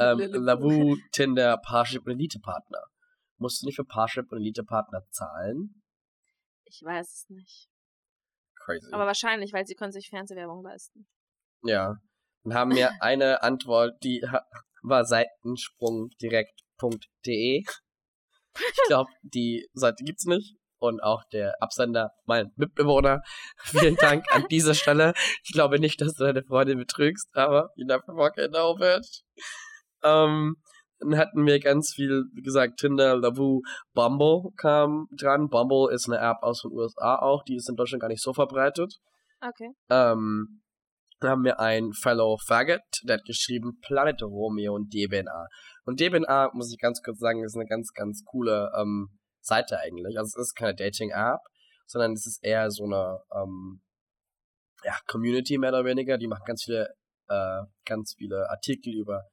ähm, 0.00 0.18
Lavu. 0.32 0.96
Tinder, 1.12 1.58
Parship 1.58 2.06
und 2.06 2.12
Elite-Partner. 2.12 2.82
Musst 3.38 3.62
du 3.62 3.66
nicht 3.66 3.76
für 3.76 3.84
Parship 3.84 4.32
und 4.32 4.38
Elite-Partner 4.38 5.04
zahlen? 5.10 5.82
Ich 6.64 6.82
weiß 6.84 7.06
es 7.06 7.28
nicht. 7.28 7.68
Crazy. 8.64 8.92
Aber 8.92 9.06
wahrscheinlich, 9.06 9.52
weil 9.52 9.66
sie 9.66 9.74
können 9.74 9.92
sich 9.92 10.08
Fernsehwerbung 10.10 10.62
leisten. 10.62 11.06
Ja. 11.62 11.96
Und 12.42 12.54
haben 12.54 12.70
mir 12.70 12.90
eine 13.00 13.42
Antwort, 13.42 14.02
die 14.02 14.24
war 14.82 15.04
seitensprungdirekt.de. 15.04 17.64
Ich 18.56 18.82
glaube, 18.86 19.10
die 19.22 19.68
Seite 19.72 20.04
gibt's 20.04 20.24
nicht. 20.24 20.56
Und 20.78 21.02
auch 21.02 21.24
der 21.30 21.54
Absender, 21.60 22.12
mein 22.24 22.52
Mitbewohner. 22.56 23.20
Vielen 23.64 23.96
Dank 23.96 24.24
an 24.34 24.46
dieser 24.50 24.74
Stelle. 24.74 25.12
Ich 25.44 25.52
glaube 25.52 25.78
nicht, 25.78 26.00
dass 26.00 26.14
du 26.14 26.24
deine 26.24 26.42
Freundin 26.42 26.78
betrügst, 26.78 27.28
aber 27.34 27.68
you 27.76 27.84
never 27.84 28.02
fucking 28.06 28.48
know, 28.48 28.74
bitch. 28.74 29.20
Ähm, 30.02 30.56
dann 31.00 31.16
hatten 31.16 31.46
wir 31.46 31.58
ganz 31.60 31.92
viel, 31.94 32.24
wie 32.34 32.42
gesagt, 32.42 32.78
Tinder, 32.78 33.16
Lavu, 33.16 33.62
Bumble 33.94 34.52
kam 34.56 35.06
dran. 35.18 35.48
Bumble 35.48 35.92
ist 35.92 36.08
eine 36.08 36.18
App 36.18 36.42
aus 36.42 36.62
den 36.62 36.72
USA 36.72 37.16
auch, 37.16 37.42
die 37.44 37.56
ist 37.56 37.68
in 37.68 37.76
Deutschland 37.76 38.02
gar 38.02 38.08
nicht 38.08 38.22
so 38.22 38.34
verbreitet. 38.34 38.96
Okay. 39.40 39.70
Ähm, 39.88 40.60
dann 41.20 41.30
haben 41.30 41.44
wir 41.44 41.60
ein 41.60 41.92
Fellow 41.92 42.36
Faggot, 42.46 42.80
der 43.04 43.18
hat 43.18 43.24
geschrieben 43.24 43.78
Planet 43.80 44.22
Romeo 44.22 44.74
und 44.74 44.92
DBNA. 44.92 45.46
Und 45.84 46.00
DBNA, 46.00 46.50
muss 46.54 46.72
ich 46.72 46.78
ganz 46.78 47.02
kurz 47.02 47.18
sagen, 47.18 47.44
ist 47.44 47.56
eine 47.56 47.66
ganz, 47.66 47.92
ganz 47.92 48.22
coole 48.24 48.70
ähm, 48.78 49.08
Seite 49.40 49.78
eigentlich. 49.78 50.18
Also 50.18 50.38
es 50.38 50.48
ist 50.48 50.54
keine 50.54 50.74
Dating-App, 50.74 51.40
sondern 51.86 52.12
es 52.12 52.26
ist 52.26 52.42
eher 52.42 52.70
so 52.70 52.84
eine 52.84 53.18
ähm, 53.34 53.80
ja, 54.84 54.96
Community 55.06 55.58
mehr 55.58 55.70
oder 55.70 55.84
weniger. 55.84 56.18
Die 56.18 56.28
macht 56.28 56.44
ganz 56.46 56.64
viele, 56.64 56.88
äh, 57.28 57.62
ganz 57.84 58.14
viele 58.16 58.48
Artikel 58.48 58.94
über 58.94 59.24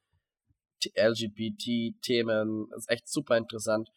LGBT-Themen. 0.86 2.68
Ist 2.76 2.90
echt 2.90 3.08
super 3.08 3.38
interessant. 3.38 3.90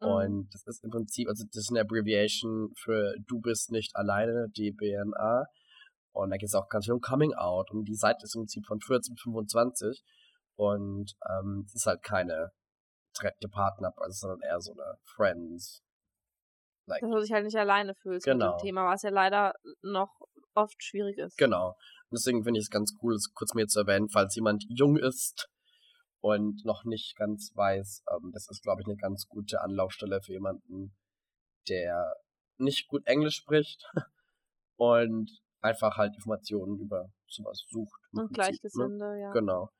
Mhm. 0.00 0.08
Und 0.08 0.48
das 0.54 0.66
ist 0.66 0.84
im 0.84 0.90
Prinzip, 0.90 1.28
also 1.28 1.44
das 1.46 1.64
ist 1.64 1.70
eine 1.70 1.80
Abbreviation 1.80 2.72
für 2.76 3.14
Du 3.26 3.40
bist 3.40 3.70
nicht 3.70 3.94
alleine, 3.96 4.48
DBNA. 4.56 5.44
Und 6.14 6.30
da 6.30 6.36
geht 6.36 6.48
es 6.48 6.54
auch 6.54 6.68
ganz 6.68 6.84
viel 6.84 6.94
um 6.94 7.00
Coming 7.00 7.34
Out. 7.34 7.70
Und 7.70 7.84
die 7.86 7.94
Seite 7.94 8.24
ist 8.24 8.34
im 8.34 8.42
Prinzip 8.42 8.66
von 8.66 8.80
14 8.80 9.14
bis 9.14 9.22
25. 9.22 10.02
Und 10.56 11.12
ähm, 11.28 11.64
es 11.66 11.74
ist 11.74 11.86
halt 11.86 12.02
keine 12.02 12.50
direkte 13.18 13.48
Partner, 13.48 13.92
also 13.96 14.28
sondern 14.28 14.40
eher 14.40 14.60
so 14.60 14.72
eine 14.72 14.94
Friends. 15.16 15.82
Like, 16.86 17.00
Dass 17.00 17.10
du 17.10 17.20
dich 17.20 17.32
halt 17.32 17.44
nicht 17.44 17.56
alleine 17.56 17.94
fühlst 17.94 18.26
mit 18.26 18.34
Genau. 18.34 18.56
dem 18.56 18.62
Thema, 18.62 18.86
was 18.86 19.02
ja 19.02 19.10
leider 19.10 19.54
noch 19.82 20.10
oft 20.54 20.82
schwierig 20.82 21.16
ist. 21.18 21.36
genau. 21.38 21.68
Und 22.10 22.18
deswegen 22.18 22.42
finde 22.44 22.58
ich 22.58 22.64
es 22.64 22.70
ganz 22.70 22.94
cool, 23.02 23.14
es 23.14 23.32
kurz 23.34 23.54
mir 23.54 23.66
zu 23.66 23.80
erwähnen, 23.80 24.08
falls 24.10 24.34
jemand 24.34 24.64
jung 24.68 24.96
ist 24.98 25.48
und 26.22 26.64
noch 26.64 26.84
nicht 26.84 27.16
ganz 27.16 27.50
weiß. 27.54 28.04
Ähm, 28.12 28.30
das 28.32 28.48
ist, 28.48 28.62
glaube 28.62 28.80
ich, 28.80 28.86
eine 28.86 28.96
ganz 28.96 29.26
gute 29.26 29.60
Anlaufstelle 29.60 30.22
für 30.22 30.32
jemanden, 30.32 30.94
der 31.68 32.14
nicht 32.58 32.88
gut 32.88 33.06
Englisch 33.06 33.34
spricht 33.34 33.84
und 34.76 35.30
einfach 35.60 35.96
halt 35.96 36.14
Informationen 36.14 36.78
über 36.78 37.08
sowas 37.26 37.64
sucht. 37.68 38.00
Und 38.12 38.22
ne? 38.22 38.28
Gleichgesinnte, 38.32 39.16
ja. 39.20 39.32
Genau. 39.32 39.70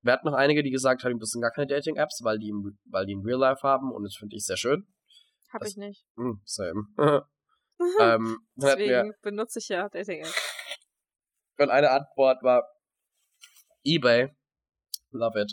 Wir 0.00 0.14
hatten 0.14 0.26
noch 0.26 0.34
einige, 0.34 0.62
die 0.62 0.70
gesagt 0.70 1.04
haben, 1.04 1.10
die 1.10 1.16
benutzen 1.16 1.42
gar 1.42 1.50
keine 1.50 1.66
Dating-Apps, 1.66 2.20
weil 2.24 2.38
die, 2.38 2.48
im, 2.48 2.78
weil 2.86 3.04
die 3.04 3.12
in 3.12 3.20
Real 3.20 3.38
Life 3.38 3.62
haben 3.62 3.92
und 3.92 4.02
das 4.02 4.16
finde 4.16 4.36
ich 4.36 4.44
sehr 4.44 4.56
schön. 4.56 4.86
Hab 5.52 5.60
das- 5.60 5.72
ich 5.72 5.76
nicht. 5.76 6.06
Hm, 6.16 6.40
same. 6.46 6.86
ähm, 8.00 8.00
hatten 8.00 8.28
wir, 8.56 8.76
Deswegen 8.76 9.14
benutze 9.20 9.58
ich 9.58 9.68
ja 9.68 9.88
Dating 9.90 10.22
App. 10.22 10.34
und 11.58 11.68
eine 11.68 11.90
Antwort 11.90 12.42
war 12.42 12.64
eBay. 13.84 14.34
Love 15.10 15.42
it. 15.42 15.52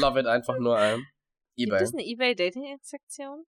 Love 0.00 0.20
it 0.20 0.26
einfach 0.26 0.58
nur 0.58 0.76
ein. 0.76 1.04
Gibt 1.56 1.72
eBay. 1.72 1.82
es 1.82 1.92
eine 1.92 2.04
eBay 2.04 2.34
Dating 2.34 2.78
Sektion? 2.82 3.44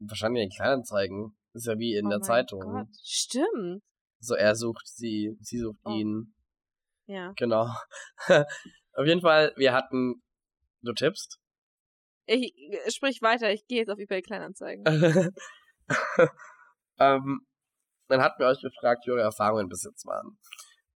Wahrscheinlich 0.00 0.44
in 0.44 0.50
Kleinanzeigen. 0.50 1.36
Ist 1.52 1.66
ja 1.66 1.78
wie 1.78 1.94
in 1.96 2.06
oh 2.06 2.10
der 2.10 2.20
Zeitung. 2.20 2.60
Gott. 2.60 2.88
Stimmt. 3.02 3.82
So, 4.20 4.34
er 4.34 4.54
sucht 4.54 4.86
sie, 4.86 5.36
sie 5.40 5.58
sucht 5.58 5.80
Oh. 5.84 5.90
ihn. 5.90 6.34
Ja. 7.06 7.32
Genau. 7.36 7.66
Auf 8.28 9.06
jeden 9.06 9.20
Fall, 9.20 9.52
wir 9.56 9.72
hatten, 9.72 10.22
du 10.82 10.92
tippst? 10.92 11.38
Ich 12.26 12.54
sprich 12.88 13.20
weiter, 13.22 13.50
ich 13.52 13.66
gehe 13.66 13.78
jetzt 13.78 13.88
auf 13.90 13.98
eBay 13.98 14.22
Kleinanzeigen. 14.22 14.84
ähm, 16.98 17.46
dann 18.08 18.22
hatten 18.22 18.38
wir 18.38 18.46
euch 18.46 18.60
gefragt, 18.60 19.04
wie 19.06 19.10
eure 19.10 19.22
Erfahrungen 19.22 19.68
bis 19.68 19.82
jetzt 19.82 20.06
waren. 20.06 20.38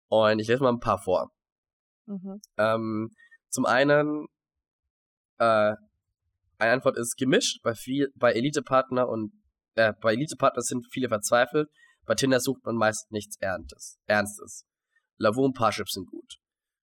Und 0.08 0.38
ich 0.40 0.48
lese 0.48 0.62
mal 0.62 0.72
ein 0.72 0.80
paar 0.80 0.98
vor. 0.98 1.32
Mhm. 2.06 2.42
Ähm, 2.58 3.14
zum 3.52 3.66
einen, 3.66 4.26
äh, 5.38 5.74
eine 6.58 6.72
Antwort 6.72 6.96
ist 6.96 7.16
gemischt. 7.16 7.62
Bei 7.62 7.74
viel, 7.74 8.10
bei 8.16 8.32
Elite-Partner 8.32 9.08
und 9.08 9.32
äh, 9.74 9.92
bei 10.00 10.12
Elite-Partner 10.14 10.62
sind 10.62 10.86
viele 10.90 11.08
verzweifelt. 11.08 11.68
Bei 12.04 12.14
Tinder 12.14 12.40
sucht 12.40 12.64
man 12.64 12.76
meist 12.76 13.10
nichts 13.12 13.36
Ernstes. 13.40 13.98
Ernstes. 14.06 14.64
Lavu 15.18 15.44
und 15.44 15.54
Parships 15.54 15.92
sind 15.92 16.06
gut. 16.10 16.38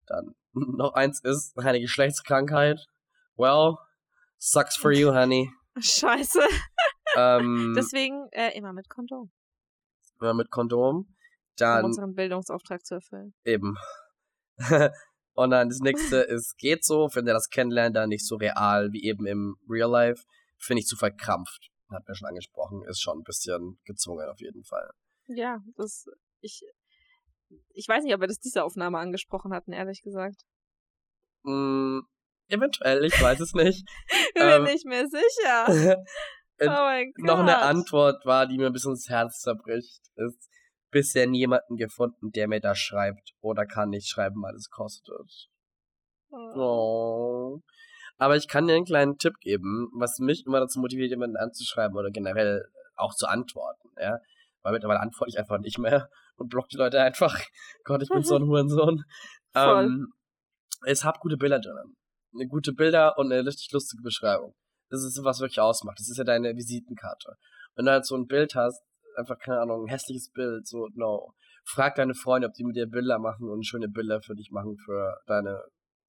Dann 0.07 0.35
noch 0.53 0.93
eins 0.95 1.21
ist 1.23 1.57
eine 1.59 1.81
Geschlechtskrankheit. 1.81 2.79
Well, 3.37 3.77
sucks 4.39 4.77
for 4.77 4.93
you, 4.93 5.13
honey. 5.13 5.51
Scheiße. 5.79 6.41
Ähm, 7.19 7.73
Deswegen 7.75 8.29
äh, 8.33 8.51
immer 8.59 8.75
mit 8.75 8.91
Kondom, 8.91 9.31
ja, 10.21 10.35
mit 10.35 10.51
Kondom. 10.51 10.97
um 10.97 11.17
Dann 11.57 11.85
unseren 11.87 12.15
Bildungsauftrag 12.15 12.85
zu 12.85 12.97
erfüllen. 12.97 13.33
eben. 13.45 13.79
und 15.37 15.51
dann 15.51 15.69
das 15.69 15.81
nächste 15.81 16.17
ist 16.17 16.57
geht 16.57 16.85
so, 16.85 17.09
finde 17.09 17.33
das 17.33 17.49
Kennenlernen 17.49 17.93
dann 17.93 18.09
nicht 18.09 18.27
so 18.27 18.37
real 18.37 18.91
wie 18.93 19.05
eben 19.05 19.27
im 19.27 19.57
Real 19.69 19.91
Life. 19.91 20.25
Finde 20.59 20.81
ich 20.81 20.87
zu 20.87 20.97
verkrampft. 20.97 21.71
Hat 21.91 22.09
mir 22.09 22.15
schon 22.15 22.29
angesprochen, 22.29 22.83
ist 22.89 23.01
schon 23.01 23.19
ein 23.19 23.23
bisschen 23.23 23.79
gezwungen 23.85 24.29
auf 24.29 24.41
jeden 24.41 24.65
Fall. 24.65 24.91
Ja, 25.29 25.61
das 25.77 26.07
ich 26.41 26.63
ich 27.75 27.87
weiß 27.87 28.03
nicht, 28.03 28.15
ob 28.15 28.21
wir 28.21 28.29
das 28.29 28.41
diese 28.41 28.65
Aufnahme 28.65 28.99
angesprochen 28.99 29.53
hatten, 29.53 29.73
ehrlich 29.73 30.03
gesagt. 30.03 30.43
Mm, 31.43 32.01
eventuell, 32.49 33.05
ich 33.05 33.21
weiß 33.21 33.39
es 33.41 33.53
nicht. 33.53 33.87
Bin 34.35 34.43
Ähm, 34.43 34.63
mir 34.63 34.73
nicht 34.73 34.87
mehr 34.87 35.07
sicher. 35.07 36.05
Oh 36.59 36.65
mein 36.65 37.13
Gott. 37.13 37.27
Noch 37.27 37.41
eine 37.41 37.59
Antwort 37.59 38.25
war, 38.25 38.47
die 38.47 38.57
mir 38.57 38.69
ein 38.69 38.73
bisschen 38.73 38.95
das 38.95 39.11
Herz 39.11 39.41
zerbricht, 39.41 40.01
ist 40.15 40.49
bisher 40.97 41.27
niemanden 41.27 41.77
gefunden, 41.77 42.31
der 42.31 42.49
mir 42.49 42.61
das 42.61 42.79
schreibt 42.79 43.33
oder 43.43 43.67
kann 43.67 43.91
nicht 43.91 44.09
schreiben, 44.09 44.43
weil 44.43 44.55
es 44.55 44.71
kostet. 44.71 45.51
Oh. 46.31 47.61
Aber 48.17 48.37
ich 48.37 48.49
kann 48.49 48.67
dir 48.67 48.77
einen 48.77 48.87
kleinen 48.87 49.19
Tipp 49.19 49.35
geben, 49.41 49.91
was 49.95 50.19
mich 50.21 50.47
immer 50.47 50.59
dazu 50.59 50.81
motiviert, 50.81 51.11
jemanden 51.11 51.37
anzuschreiben 51.37 51.95
oder 51.99 52.11
generell 52.11 52.65
auch 52.95 53.15
zu 53.15 53.27
antworten, 53.27 53.91
ja. 54.01 54.19
Weil 54.63 54.73
mittlerweile 54.73 55.01
antworte 55.01 55.29
ich 55.29 55.39
einfach 55.39 55.59
nicht 55.59 55.79
mehr 55.79 56.09
und 56.37 56.49
block 56.49 56.71
die 56.71 56.79
Leute 56.79 56.99
einfach. 56.99 57.39
Gott, 57.85 58.03
ich 58.03 58.09
bin 58.09 58.23
so 58.23 58.37
ein 58.37 58.45
Hurensohn. 58.45 59.05
Voll. 59.53 59.85
Ähm, 59.85 60.13
es 60.87 61.05
hat 61.05 61.21
gute 61.21 61.37
Bilder 61.37 61.61
drin. 61.61 61.95
Eine 62.35 62.47
gute 62.47 62.73
Bilder 62.73 63.19
und 63.19 63.31
eine 63.31 63.45
richtig 63.45 63.71
lustige 63.73 64.03
Beschreibung. 64.03 64.55
Das 64.89 65.05
ist, 65.05 65.21
was 65.23 65.41
wirklich 65.41 65.61
ausmacht. 65.61 65.99
Das 65.99 66.09
ist 66.09 66.17
ja 66.17 66.25
deine 66.25 66.57
Visitenkarte. 66.57 67.35
Wenn 67.75 67.85
du 67.85 67.93
halt 67.93 68.07
so 68.07 68.17
ein 68.17 68.27
Bild 68.27 68.55
hast, 68.55 68.83
einfach, 69.17 69.39
keine 69.39 69.61
Ahnung, 69.61 69.85
ein 69.85 69.89
hässliches 69.89 70.31
Bild, 70.31 70.67
so, 70.67 70.89
no. 70.95 71.33
Frag 71.65 71.95
deine 71.97 72.15
Freunde, 72.15 72.49
ob 72.49 72.55
die 72.55 72.65
mit 72.65 72.77
dir 72.77 72.87
Bilder 72.87 73.19
machen 73.19 73.49
und 73.51 73.67
schöne 73.67 73.89
Bilder 73.89 74.21
für 74.23 74.35
dich 74.35 74.51
machen 74.53 74.77
für 74.85 75.17
deine 75.27 75.63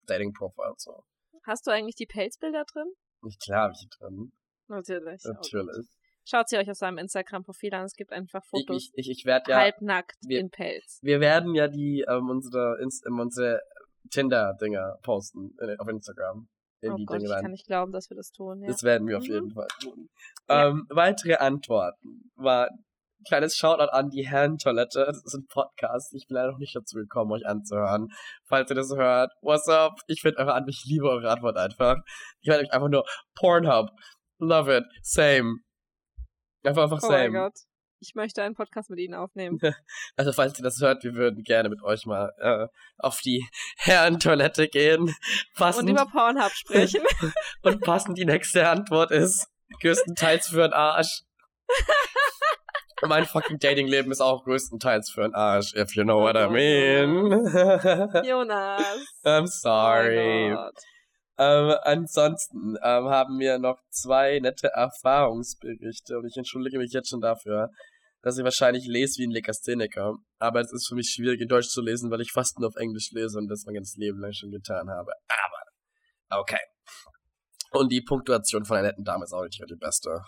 Dating-Profile, 0.06 0.74
so. 0.78 1.04
Hast 1.46 1.66
du 1.66 1.72
eigentlich 1.72 1.96
die 1.96 2.06
Pelzbilder 2.06 2.64
drin? 2.72 2.92
Nicht 3.22 3.42
klar 3.42 3.64
hab 3.66 3.72
ich 3.72 3.80
die 3.80 3.90
drin. 3.98 4.32
Natürlich. 4.68 5.22
Oh 5.26 5.32
Natürlich. 5.34 5.88
Schaut 6.26 6.50
sie 6.50 6.58
euch 6.58 6.70
auf 6.70 6.76
seinem 6.78 6.98
Instagram-Profil 6.98 7.74
an. 7.74 7.86
Es 7.86 7.94
gibt 7.96 8.12
einfach 8.12 8.44
Fotos 8.44 8.92
ich, 8.96 9.08
ich, 9.08 9.10
ich 9.20 9.26
werde 9.26 9.52
ja, 9.52 9.58
halbnackt 9.60 10.18
wir- 10.24 10.40
in 10.42 10.50
Pelz. 10.50 11.00
wir 11.02 11.22
werden 11.22 11.56
ja 11.56 11.70
die, 11.70 12.06
ähm, 12.08 12.30
unsere, 12.30 12.78
Inst 12.82 13.06
ähm, 13.08 13.20
unsere 13.20 13.62
Tinder-Dinger 14.12 14.98
posten 15.04 15.56
auf 15.80 15.88
Instagram. 15.88 16.48
In 16.82 16.92
Oh 16.92 16.96
die 16.98 17.06
Gott, 17.06 17.16
Dinge 17.18 17.26
ich 17.30 17.32
rein. 17.34 17.42
kann 17.44 17.52
nicht 17.52 17.66
glauben, 17.66 17.92
dass 17.92 18.10
wir 18.10 18.18
das 18.18 18.32
tun. 18.32 18.62
Ja. 18.62 18.68
Das 18.68 18.84
werden 18.84 19.08
wir 19.08 19.18
auf 19.18 19.24
Mhm. 19.28 19.34
jeden 19.34 19.52
Fall 19.52 19.68
tun. 19.82 20.10
Ja. 20.48 20.68
Ähm, 20.68 20.86
weitere 20.90 21.36
Antworten 21.36 22.30
waren 22.36 22.70
kleines 23.27 23.56
Shoutout 23.56 23.91
an 23.91 24.10
die 24.10 24.27
Herrentoilette. 24.27 25.06
Das 25.06 25.23
ist 25.23 25.34
ein 25.34 25.48
Podcast. 25.48 26.14
Ich 26.14 26.27
bin 26.27 26.35
leider 26.35 26.52
noch 26.52 26.60
nicht 26.60 26.76
dazu 26.76 26.98
gekommen, 26.98 27.31
euch 27.31 27.45
anzuhören. 27.45 28.10
Falls 28.45 28.69
ihr 28.69 28.76
das 28.76 28.95
hört, 28.95 29.31
what's 29.41 29.68
up? 29.68 29.99
Ich 30.07 30.22
finde 30.22 30.39
eure 30.39 30.53
Antwort, 30.53 30.76
ich 30.76 30.85
liebe 30.85 31.10
eure 31.10 31.30
Antwort 31.30 31.57
einfach. 31.57 31.98
Ich 32.41 32.49
werde 32.49 32.64
euch 32.64 32.73
einfach 32.73 32.89
nur 32.89 33.06
Pornhub. 33.35 33.89
Love 34.39 34.77
it. 34.77 34.85
Same. 35.02 35.57
Einfach, 36.64 36.84
einfach 36.84 36.99
oh 37.02 37.07
mein 37.07 37.31
same. 37.31 37.39
Gott. 37.39 37.53
Ich 37.99 38.14
möchte 38.14 38.44
einen 38.44 38.53
Podcast 38.53 38.89
mit 38.89 38.99
Ihnen 38.99 39.15
aufnehmen. 39.15 39.60
Also 40.15 40.31
falls 40.31 40.57
ihr 40.57 40.64
das 40.64 40.80
hört, 40.81 41.03
wir 41.03 41.14
würden 41.14 41.44
gerne 41.44 41.69
mit 41.69 41.84
euch 41.84 42.06
mal 42.06 42.31
äh, 42.39 42.68
auf 42.98 43.22
die 43.22 43.48
Herrentoilette 43.77 44.68
gehen. 44.68 45.15
Passend, 45.56 45.89
Und 45.89 45.95
über 45.95 46.06
Pornhub 46.06 46.52
sprechen. 46.52 47.02
und 47.64 47.81
passend 47.81 48.18
die 48.18 48.26
nächste 48.26 48.68
Antwort 48.68 49.11
ist 49.11 49.48
größtenteils 49.81 50.49
für 50.49 50.64
den 50.64 50.73
Arsch. 50.73 51.22
mein 53.06 53.26
fucking 53.26 53.60
Datingleben 53.60 54.11
ist 54.11 54.22
auch 54.22 54.44
größtenteils 54.44 55.11
für 55.11 55.22
den 55.22 55.36
Arsch, 55.36 55.74
if 55.76 55.95
you 55.95 56.03
know 56.03 56.19
what 56.22 56.36
I 56.36 56.45
Oh 56.45 56.49
mean. 56.49 57.30
Jonas. 58.26 58.84
I'm 59.24 59.44
Oh 59.44 59.45
sorry. 59.45 60.52
Gott. 60.53 60.74
Ähm, 61.40 61.76
ansonsten 61.84 62.76
ähm, 62.84 63.10
haben 63.10 63.38
wir 63.38 63.60
noch 63.60 63.78
zwei 63.91 64.40
nette 64.40 64.69
Erfahrungsberichte 64.74 66.18
und 66.18 66.26
ich 66.26 66.36
entschuldige 66.36 66.80
mich 66.80 66.91
jetzt 66.94 67.10
schon 67.10 67.22
dafür, 67.22 67.69
dass 68.24 68.38
ich 68.40 68.44
wahrscheinlich 68.44 68.88
lese 68.88 69.19
wie 69.22 69.28
ein 69.28 69.32
Lekastheniker. 69.32 70.15
Aber 70.40 70.61
es 70.61 70.74
ist 70.74 70.88
für 70.90 70.95
mich 70.95 71.11
schwierig 71.14 71.40
in 71.40 71.48
Deutsch 71.48 71.68
zu 71.69 71.82
lesen, 71.82 72.10
weil 72.10 72.22
ich 72.22 72.32
fast 72.32 72.57
nur 72.57 72.69
auf 72.69 72.76
Englisch 72.76 73.11
lese 73.11 73.38
und 73.38 73.48
das 73.48 73.64
mein 73.65 73.76
ganzes 73.76 73.98
Leben 73.98 74.19
lang 74.19 74.34
schon 74.34 74.49
getan 74.49 74.90
habe. 74.90 75.11
Aber, 75.28 76.41
okay. 76.41 76.60
Und 77.72 77.91
die 77.91 78.02
Punktuation 78.02 78.65
von 78.65 78.78
einer 78.78 78.88
netten 78.88 79.03
Dame 79.03 79.24
ist 79.24 79.34
auch 79.34 79.44
nicht 79.44 79.61
die 79.69 79.76
beste. 79.76 80.22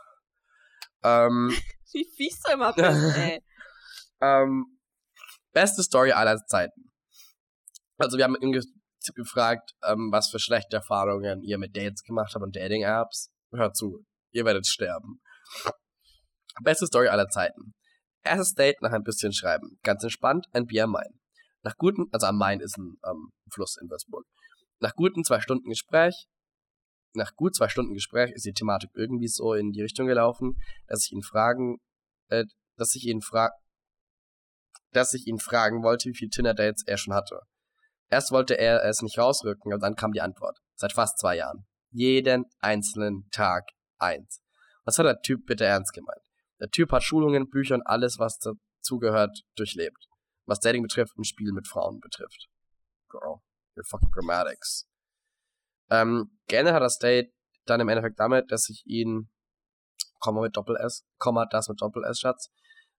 Ähm, 1.04 1.50
Wie 1.94 2.08
fies 2.16 2.40
du 2.42 2.54
immer 2.54 2.74
bist, 2.74 3.18
ey. 3.18 3.42
ähm, 4.22 4.80
beste 5.54 5.84
Story 5.84 6.12
aller 6.12 6.38
Zeiten. 6.46 6.92
Also 7.98 8.18
wir 8.18 8.26
haben 8.26 8.38
ihn 8.42 8.52
ge 8.52 8.64
gefragt, 9.16 9.72
ähm, 9.88 10.10
was 10.12 10.30
für 10.30 10.40
schlechte 10.40 10.76
Erfahrungen 10.76 11.42
ihr 11.42 11.58
mit 11.58 11.76
Dates 11.76 12.04
gemacht 12.04 12.34
habt 12.36 12.44
und 12.44 12.56
Dating-Apps. 12.56 13.32
Hört 13.52 13.76
zu, 13.76 14.06
ihr 14.32 14.44
werdet 14.44 14.68
sterben. 14.68 15.22
Beste 16.62 16.86
Story 16.86 17.08
aller 17.08 17.30
Zeiten. 17.30 17.74
Erstes 18.24 18.54
Date 18.54 18.82
nach 18.82 18.92
ein 18.92 19.04
bisschen 19.04 19.32
Schreiben. 19.32 19.80
Ganz 19.84 20.04
entspannt, 20.04 20.48
ein 20.52 20.66
Bier 20.66 20.84
am 20.84 20.92
Main. 20.92 21.20
Nach 21.64 21.76
guten, 21.78 22.08
also 22.12 22.28
am 22.28 22.38
Main 22.38 22.60
ist 22.60 22.78
ein 22.78 22.98
ähm, 23.08 23.32
Fluss 23.52 23.78
in 23.82 23.90
Würzburg. 23.90 24.26
Nach 24.80 24.94
guten 24.96 25.24
zwei 25.24 25.40
Stunden 25.40 25.70
Gespräch, 25.70 26.28
nach 27.14 27.36
gut 27.36 27.56
zwei 27.56 27.70
Stunden 27.70 27.94
Gespräch 27.94 28.32
ist 28.32 28.46
die 28.46 28.54
Thematik 28.54 28.92
irgendwie 28.94 29.28
so 29.28 29.54
in 29.54 29.72
die 29.72 29.82
Richtung 29.82 30.08
gelaufen, 30.08 30.62
dass 30.88 31.06
ich 31.06 31.12
ihn 31.12 31.24
fragen, 31.24 31.80
äh, 32.30 32.46
dass 32.78 32.96
ich 32.96 33.06
ihn 33.06 33.22
frag, 33.22 33.54
dass 34.92 35.14
ich 35.14 35.28
ihn 35.28 35.40
fragen 35.40 35.84
wollte, 35.84 36.10
wie 36.10 36.16
viele 36.16 36.30
Tinder-Dates 36.30 36.84
er 36.86 36.98
schon 36.98 37.14
hatte. 37.14 37.42
Erst 38.10 38.32
wollte 38.32 38.58
er 38.58 38.84
es 38.84 39.02
nicht 39.02 39.20
rausrücken, 39.20 39.72
und 39.74 39.82
dann 39.82 39.96
kam 39.96 40.12
die 40.12 40.22
Antwort. 40.22 40.60
Seit 40.76 40.94
fast 40.94 41.20
zwei 41.20 41.38
Jahren. 41.38 41.68
Jeden 41.92 42.46
einzelnen 42.60 43.30
Tag 43.32 43.70
eins. 44.00 44.42
Was 44.84 44.98
hat 44.98 45.06
der 45.06 45.22
Typ 45.22 45.46
bitte 45.46 45.66
ernst 45.66 45.94
gemeint? 45.94 46.22
Der 46.60 46.70
Typ 46.70 46.92
hat 46.92 47.04
Schulungen, 47.04 47.50
Bücher 47.50 47.76
und 47.76 47.86
alles, 47.86 48.18
was 48.18 48.40
dazugehört, 48.40 49.44
durchlebt. 49.56 50.08
Was 50.46 50.60
Dating 50.60 50.82
betrifft 50.82 51.16
und 51.16 51.28
Spiel 51.28 51.52
mit 51.52 51.68
Frauen 51.68 52.00
betrifft. 52.00 52.48
Girl, 53.10 53.42
your 53.78 53.84
fucking 53.84 54.10
grammatics. 54.12 54.89
Ähm, 55.90 56.38
gerne 56.48 56.74
hat 56.74 56.82
das 56.82 56.98
Date 56.98 57.32
dann 57.66 57.80
im 57.80 57.90
Endeffekt 57.90 58.20
damit, 58.20 58.52
dass 58.52 58.70
ich 58.70 58.84
ihn, 58.86 59.30
Komma 60.20 60.42
mit 60.42 60.56
Doppel-S, 60.56 61.06
Komma 61.18 61.46
das 61.46 61.70
mit 61.70 61.82
Doppel-S, 61.82 62.20
Schatz, 62.20 62.50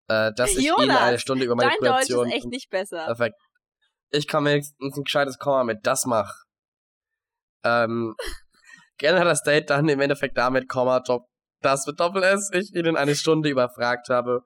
äh, 0.08 0.32
dass 0.34 0.50
ich 0.50 0.58
ihn 0.58 0.74
Jonas, 0.78 1.00
eine 1.00 1.18
Stunde 1.18 1.44
über 1.44 1.56
Dein 1.56 1.72
Deutsch 1.80 2.10
ist 2.10 2.32
echt 2.32 2.46
nicht 2.46 2.70
besser. 2.70 3.04
Perfekt. 3.04 3.36
Ich 4.10 4.26
kann 4.26 4.44
wenigstens 4.44 4.96
ein 4.96 5.04
gescheites 5.04 5.38
Komma 5.38 5.64
mit 5.64 5.86
das 5.86 6.06
mach. 6.06 6.32
Ähm, 7.64 8.14
gerne 8.98 9.20
hat 9.20 9.26
das 9.26 9.42
Date 9.42 9.70
dann 9.70 9.88
im 9.88 10.00
Endeffekt 10.00 10.36
damit, 10.36 10.68
Komma, 10.68 11.02
das 11.60 11.86
mit 11.86 12.00
Doppel-S, 12.00 12.50
ich 12.52 12.74
ihn 12.74 12.86
in 12.86 12.96
eine 12.96 13.14
Stunde 13.14 13.48
überfragt 13.50 14.08
habe. 14.08 14.42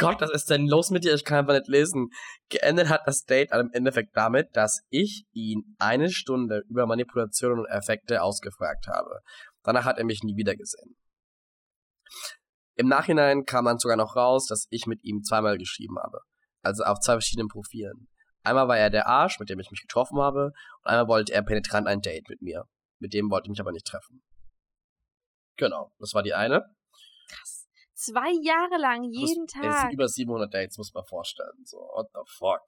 Gott, 0.00 0.22
was 0.22 0.30
ist 0.30 0.48
denn 0.48 0.66
los 0.66 0.88
mit 0.88 1.04
dir? 1.04 1.12
Ich 1.12 1.26
kann 1.26 1.40
einfach 1.40 1.52
nicht 1.52 1.68
lesen. 1.68 2.08
Geendet 2.48 2.88
hat 2.88 3.02
das 3.04 3.24
Date 3.24 3.52
im 3.52 3.70
Endeffekt 3.74 4.16
damit, 4.16 4.48
dass 4.54 4.80
ich 4.88 5.26
ihn 5.32 5.76
eine 5.78 6.10
Stunde 6.10 6.62
über 6.70 6.86
Manipulationen 6.86 7.58
und 7.58 7.66
Effekte 7.66 8.22
ausgefragt 8.22 8.86
habe. 8.88 9.20
Danach 9.62 9.84
hat 9.84 9.98
er 9.98 10.04
mich 10.04 10.22
nie 10.22 10.36
wieder 10.36 10.56
gesehen. 10.56 10.96
Im 12.76 12.88
Nachhinein 12.88 13.44
kam 13.44 13.66
dann 13.66 13.78
sogar 13.78 13.98
noch 13.98 14.16
raus, 14.16 14.46
dass 14.46 14.66
ich 14.70 14.86
mit 14.86 15.04
ihm 15.04 15.22
zweimal 15.22 15.58
geschrieben 15.58 15.98
habe. 16.02 16.20
Also 16.62 16.82
auf 16.84 17.00
zwei 17.00 17.12
verschiedenen 17.12 17.48
Profilen. 17.48 18.08
Einmal 18.42 18.68
war 18.68 18.78
er 18.78 18.88
der 18.88 19.06
Arsch, 19.06 19.38
mit 19.38 19.50
dem 19.50 19.60
ich 19.60 19.70
mich 19.70 19.82
getroffen 19.82 20.18
habe, 20.18 20.52
und 20.82 20.90
einmal 20.90 21.08
wollte 21.08 21.34
er 21.34 21.42
penetrant 21.42 21.86
ein 21.86 22.00
Date 22.00 22.30
mit 22.30 22.40
mir. 22.40 22.64
Mit 23.00 23.12
dem 23.12 23.30
wollte 23.30 23.46
ich 23.46 23.50
mich 23.50 23.60
aber 23.60 23.72
nicht 23.72 23.86
treffen. 23.86 24.22
Genau, 25.58 25.92
das 25.98 26.14
war 26.14 26.22
die 26.22 26.32
eine. 26.32 26.64
Zwei 28.02 28.32
Jahre 28.42 28.78
lang, 28.80 29.04
jeden 29.04 29.44
das, 29.46 29.54
Es 29.54 29.60
Tag. 29.60 29.80
sind 29.82 29.92
über 29.92 30.08
700 30.08 30.54
Dates, 30.54 30.78
muss 30.78 30.94
man 30.94 31.04
vorstellen. 31.04 31.64
So, 31.64 31.76
what 31.76 32.08
the 32.14 32.20
fuck. 32.26 32.62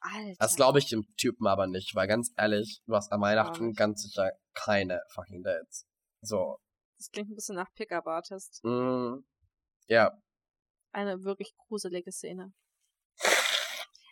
Alter. 0.00 0.36
Das 0.38 0.54
glaube 0.54 0.78
ich 0.78 0.88
dem 0.88 1.04
Typen 1.16 1.48
aber 1.48 1.66
nicht, 1.66 1.96
weil 1.96 2.06
ganz 2.06 2.32
ehrlich, 2.36 2.80
du 2.86 2.94
hast 2.94 3.10
an 3.10 3.20
Weihnachten 3.20 3.72
ganz 3.72 4.02
sicher 4.02 4.30
keine 4.54 5.02
fucking 5.12 5.42
Dates. 5.42 5.88
So, 6.20 6.58
Das 6.98 7.10
klingt 7.10 7.30
ein 7.30 7.34
bisschen 7.34 7.56
nach 7.56 7.72
Pickup-Artist. 7.74 8.60
Mm, 8.62 9.24
ja. 9.88 10.12
eine 10.92 11.24
wirklich 11.24 11.52
gruselige 11.66 12.12
Szene. 12.12 12.52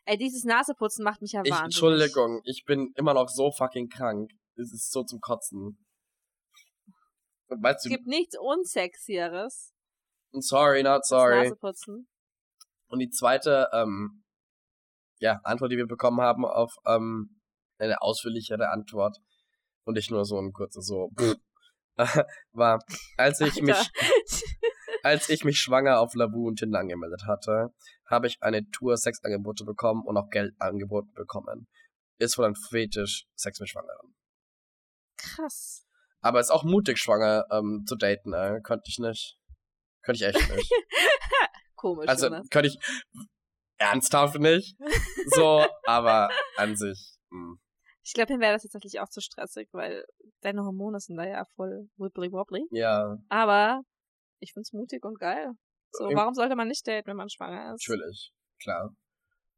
Ey, 0.07 0.19
dieses 0.19 0.43
Naseputzen 0.43 1.05
macht 1.05 1.23
mich 1.23 1.32
ja 1.32 1.43
Ich, 1.44 1.51
wahnsinnig. 1.53 1.66
Entschuldigung, 1.66 2.40
ich 2.44 2.65
bin 2.65 2.93
immer 2.97 3.15
noch 3.15 3.28
so 3.28 3.53
fucking 3.53 3.89
krank. 3.89 4.32
Es 4.57 4.73
ist 4.73 4.90
so 4.90 5.05
zum 5.05 5.20
Kotzen. 5.20 5.86
Weißt 7.48 7.78
Es 7.78 7.82
du, 7.85 7.90
gibt 7.90 8.09
nichts 8.09 8.36
Unsexieres 8.36 9.73
sorry, 10.42 10.82
not 10.82 11.04
sorry. 11.04 11.52
Und 12.88 12.98
die 13.00 13.10
zweite, 13.10 13.68
ähm, 13.72 14.24
ja, 15.18 15.40
Antwort, 15.44 15.72
die 15.72 15.76
wir 15.76 15.86
bekommen 15.86 16.20
haben 16.20 16.44
auf 16.44 16.76
ähm, 16.86 17.40
eine 17.78 18.00
ausführlichere 18.02 18.70
Antwort 18.70 19.18
und 19.84 19.94
nicht 19.94 20.10
nur 20.10 20.24
so 20.24 20.38
ein 20.38 20.52
kurzes 20.52 20.86
so 20.86 21.10
war, 22.52 22.78
als 23.16 23.40
ich 23.40 23.62
mich 23.62 23.76
Alter. 23.76 23.90
als 25.02 25.28
ich 25.28 25.44
mich 25.44 25.58
schwanger 25.58 26.00
auf 26.00 26.14
Lavu 26.14 26.46
und 26.46 26.58
Tinder 26.58 26.80
angemeldet 26.80 27.24
hatte, 27.26 27.72
habe 28.06 28.26
ich 28.26 28.42
eine 28.42 28.68
Tour 28.70 28.96
Sexangebote 28.96 29.64
bekommen 29.64 30.02
und 30.04 30.16
auch 30.16 30.28
Geld 30.30 30.54
angeboten 30.58 31.12
bekommen. 31.14 31.68
Ist 32.18 32.38
wohl 32.38 32.46
ein 32.46 32.54
Fetisch 32.54 33.26
Sex 33.34 33.60
mit 33.60 33.68
Schwangeren. 33.68 34.14
Krass. 35.16 35.86
Aber 36.20 36.40
ist 36.40 36.50
auch 36.50 36.64
mutig, 36.64 36.98
schwanger 36.98 37.46
ähm, 37.50 37.84
zu 37.86 37.96
daten, 37.96 38.32
äh. 38.32 38.60
Könnte 38.62 38.88
ich 38.88 38.98
nicht. 38.98 39.38
Könnte 40.07 40.15
ich 40.15 40.23
echt 40.35 40.51
nicht. 40.57 40.73
Komisch, 41.77 42.09
Also, 42.09 42.27
Jonas. 42.28 42.49
könnte 42.49 42.69
ich 42.69 42.78
ernsthaft 43.78 44.39
nicht. 44.39 44.77
So, 45.27 45.66
aber 45.85 46.31
an 46.57 46.77
sich. 46.77 47.16
hm. 47.31 47.59
Ich 48.03 48.15
glaube, 48.15 48.35
mir 48.35 48.41
wäre 48.41 48.53
das 48.53 48.62
tatsächlich 48.62 49.01
auch 49.01 49.09
zu 49.09 49.20
stressig, 49.20 49.69
weil 49.73 50.05
deine 50.41 50.62
Hormone 50.62 51.01
sind 51.01 51.16
da 51.16 51.24
ja 51.27 51.45
voll 51.57 51.89
wibbly 51.97 52.31
wobbly. 52.31 52.65
Ja, 52.70 53.16
Aber 53.28 53.83
ich 54.39 54.53
find's 54.53 54.73
mutig 54.73 55.05
und 55.05 55.19
geil. 55.19 55.51
So, 55.91 56.05
warum 56.15 56.35
sollte 56.35 56.55
man 56.57 56.69
nicht 56.69 56.87
daten, 56.87 57.09
wenn 57.09 57.16
man 57.16 57.28
schwanger 57.28 57.74
ist? 57.74 57.89
natürlich. 57.89 58.33
Klar. 58.62 58.95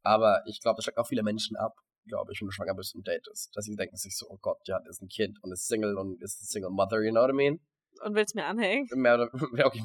Aber 0.03 0.43
ich 0.47 0.61
glaube, 0.62 0.77
das 0.77 0.85
schreckt 0.85 0.97
auch 0.99 1.07
viele 1.09 1.23
Menschen 1.23 1.57
ab, 1.57 1.75
glaube 2.07 2.33
ich, 2.33 2.41
wenn 2.41 2.47
du 2.49 2.53
schwanger 2.53 2.75
bist 2.75 2.95
und 2.95 3.07
datest. 3.07 3.51
Dass 3.55 3.65
sie 3.66 3.77
denken 3.77 3.97
sich 3.97 4.16
so, 4.16 4.27
oh 4.31 4.39
Gott, 4.41 4.61
ja, 4.66 4.79
ist 4.89 5.03
ein 5.03 5.09
Kind 5.09 5.39
und 5.43 5.53
ist 5.53 5.66
Single 5.69 5.99
und 5.99 6.23
ist 6.23 6.49
Single 6.51 6.70
Mother, 6.70 7.03
you 7.03 7.11
know 7.11 7.20
what 7.20 7.31
I 7.31 7.35
mean? 7.35 7.61
Und 8.03 8.15
willst 8.15 8.35
mir 8.35 8.45
anhängen? 8.47 8.89
Mehr 8.95 9.15
oder 9.15 9.31
ja, 9.57 9.66
okay. 9.66 9.83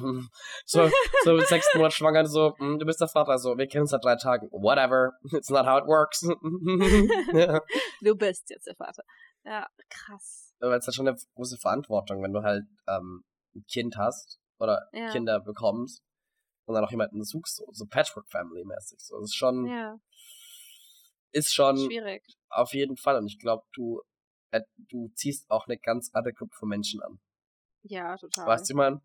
So, 0.66 0.88
so 1.24 1.36
im 1.36 1.44
sechsten 1.44 1.78
Monat 1.78 1.92
schwanger, 1.92 2.26
so, 2.26 2.54
hm, 2.58 2.78
du 2.78 2.86
bist 2.86 3.00
der 3.00 3.08
Vater, 3.08 3.38
so, 3.38 3.56
wir 3.58 3.66
kennen 3.66 3.82
uns 3.82 3.90
seit 3.90 4.04
drei 4.04 4.16
Tagen. 4.16 4.48
Whatever. 4.50 5.12
It's 5.32 5.50
not 5.50 5.66
how 5.66 5.80
it 5.80 5.86
works. 5.86 6.22
ja. 7.32 7.60
Du 8.02 8.14
bist 8.16 8.48
jetzt 8.50 8.66
der 8.66 8.76
Vater. 8.76 9.02
Ja, 9.44 9.66
krass. 9.90 10.54
Aber 10.60 10.76
es 10.76 10.84
ist 10.84 10.86
halt 10.88 10.94
schon 10.94 11.08
eine 11.08 11.16
große 11.34 11.58
Verantwortung, 11.58 12.22
wenn 12.22 12.32
du 12.32 12.42
halt 12.42 12.64
ähm, 12.88 13.24
ein 13.54 13.64
Kind 13.70 13.96
hast 13.96 14.38
oder 14.58 14.88
Ja. 14.92 15.10
Kinder 15.10 15.40
bekommst 15.40 16.02
und 16.66 16.74
dann 16.74 16.84
auch 16.84 16.90
jemanden 16.90 17.22
suchst, 17.24 17.56
so, 17.56 17.66
so 17.72 17.84
Patchwork 17.86 18.28
Family 18.30 18.64
mäßig. 18.64 18.98
So, 19.00 19.16
das 19.20 19.30
ist 19.30 19.36
schon, 19.36 19.66
Ja, 19.66 19.96
ist 21.32 21.52
schon 21.54 21.76
schwierig. 21.76 22.24
auf 22.48 22.72
jeden 22.72 22.96
Fall. 22.96 23.16
Und 23.16 23.26
ich 23.26 23.38
glaube, 23.38 23.64
du, 23.74 24.00
äh, 24.52 24.62
du 24.76 25.08
ziehst 25.14 25.50
auch 25.50 25.66
eine 25.66 25.76
ganz 25.78 26.10
andere 26.14 26.32
Gruppe 26.32 26.54
von 26.54 26.68
Menschen 26.68 27.02
an. 27.02 27.18
Ja, 27.84 28.16
total. 28.16 28.46
Weißt 28.46 28.68
du, 28.68 28.72
ich 28.72 28.76
meine? 28.76 29.00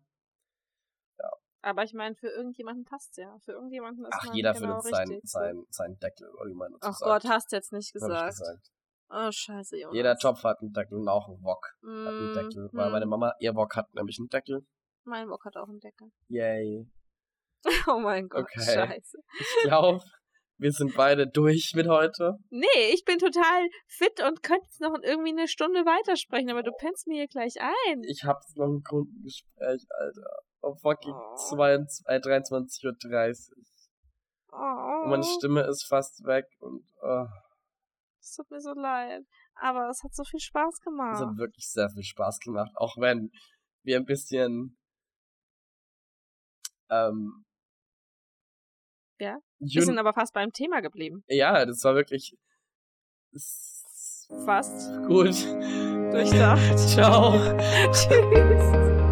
Aber 1.62 1.82
ich 1.84 1.92
meine, 1.92 2.14
für 2.16 2.28
irgendjemanden 2.28 2.84
passt's 2.86 3.18
ja. 3.18 3.38
Für 3.40 3.52
irgendjemanden 3.52 4.06
ist 4.06 4.14
Ach, 4.14 4.26
man 4.26 4.34
jeder 4.34 4.54
genau 4.54 4.80
findet 4.80 4.96
sein, 4.96 5.08
richtig. 5.08 5.30
so. 5.30 5.38
sein, 5.38 5.66
sein 5.68 5.98
Deckel, 5.98 6.30
oder 6.36 6.48
wie 6.48 6.54
man 6.54 6.72
dazu 6.72 6.88
Ach 6.88 6.94
sagt. 6.96 7.22
Gott, 7.22 7.30
hast 7.30 7.52
du 7.52 7.56
jetzt 7.56 7.72
nicht 7.72 7.92
gesagt. 7.92 8.30
gesagt. 8.38 8.70
Oh, 9.10 9.30
scheiße, 9.30 9.76
Jonas. 9.78 9.94
Jeder 9.94 10.16
Topf 10.16 10.42
hat 10.44 10.60
einen 10.62 10.72
Deckel 10.72 10.98
und 10.98 11.08
auch 11.08 11.28
ein 11.28 11.42
Wok 11.42 11.66
hat 11.82 11.88
einen 12.14 12.30
Mm, 12.30 12.34
Deckel. 12.34 12.70
Weil 12.72 12.88
mm. 12.88 12.92
meine 12.92 13.06
Mama, 13.06 13.34
ihr 13.40 13.54
Wok 13.54 13.76
hat 13.76 13.92
nämlich 13.94 14.18
einen 14.18 14.28
Deckel. 14.28 14.64
Mein 15.04 15.28
Bock 15.28 15.44
hat 15.44 15.56
auch 15.56 15.68
einen 15.68 15.80
Deckel. 15.80 16.10
Yay. 16.28 16.88
Oh 17.88 17.98
mein 17.98 18.28
Gott, 18.28 18.44
Okay. 18.44 18.60
scheiße. 18.62 19.18
Ich 19.38 19.62
glaube, 19.64 20.00
wir 20.60 20.72
sind 20.72 20.94
beide 20.96 21.26
durch 21.26 21.72
mit 21.74 21.88
heute. 21.88 22.38
Nee, 22.50 22.66
ich 22.92 23.04
bin 23.04 23.18
total 23.18 23.68
fit 23.86 24.20
und 24.22 24.42
könnte 24.42 24.64
jetzt 24.66 24.80
noch 24.80 24.96
irgendwie 25.02 25.30
eine 25.30 25.48
Stunde 25.48 25.80
weitersprechen, 25.86 26.50
aber 26.50 26.62
du 26.62 26.70
pennst 26.72 27.06
mir 27.06 27.14
hier 27.14 27.28
gleich 27.28 27.54
ein. 27.60 28.02
Ich 28.04 28.24
hab 28.24 28.42
noch 28.56 28.68
ein 28.68 28.82
Kundengespräch, 28.82 29.86
Alter. 29.98 30.30
Um 30.62 30.76
fucking 30.76 31.14
Oh. 31.14 31.36
22, 31.48 32.06
äh, 32.06 32.18
23.30 32.20 33.50
Uhr. 33.50 33.64
Oh, 34.52 35.04
Und 35.04 35.10
meine 35.10 35.24
Stimme 35.24 35.62
ist 35.62 35.84
fast 35.84 36.24
weg 36.26 36.44
und 36.58 36.84
oh, 37.02 37.24
es 38.20 38.34
tut 38.36 38.50
mir 38.50 38.60
so 38.60 38.74
leid. 38.74 39.24
Aber 39.54 39.88
es 39.88 40.02
hat 40.04 40.14
so 40.14 40.24
viel 40.24 40.40
Spaß 40.40 40.74
es 40.74 40.80
gemacht. 40.80 41.20
hat 41.20 41.36
wirklich 41.38 41.66
sehr 41.70 41.88
viel 41.88 42.02
Spaß 42.02 42.40
gemacht. 42.40 42.70
Auch 42.74 42.96
wenn 42.98 43.30
wir 43.82 43.96
ein 43.96 44.04
bisschen 44.04 44.76
ähm, 46.90 47.44
Ja? 49.20 49.38
Wir 49.58 49.82
sind 49.84 49.98
aber 49.98 50.12
fast 50.12 50.32
beim 50.34 50.52
Thema 50.52 50.80
geblieben. 50.80 51.22
ja, 51.28 51.64
das 51.66 51.84
war 51.84 51.94
wirklich 51.94 52.34
Fast. 54.44 54.90
gut. 55.06 55.46
Durchdacht. 56.12 56.78
Ciao. 56.88 57.34
Tschüss. 57.92 59.09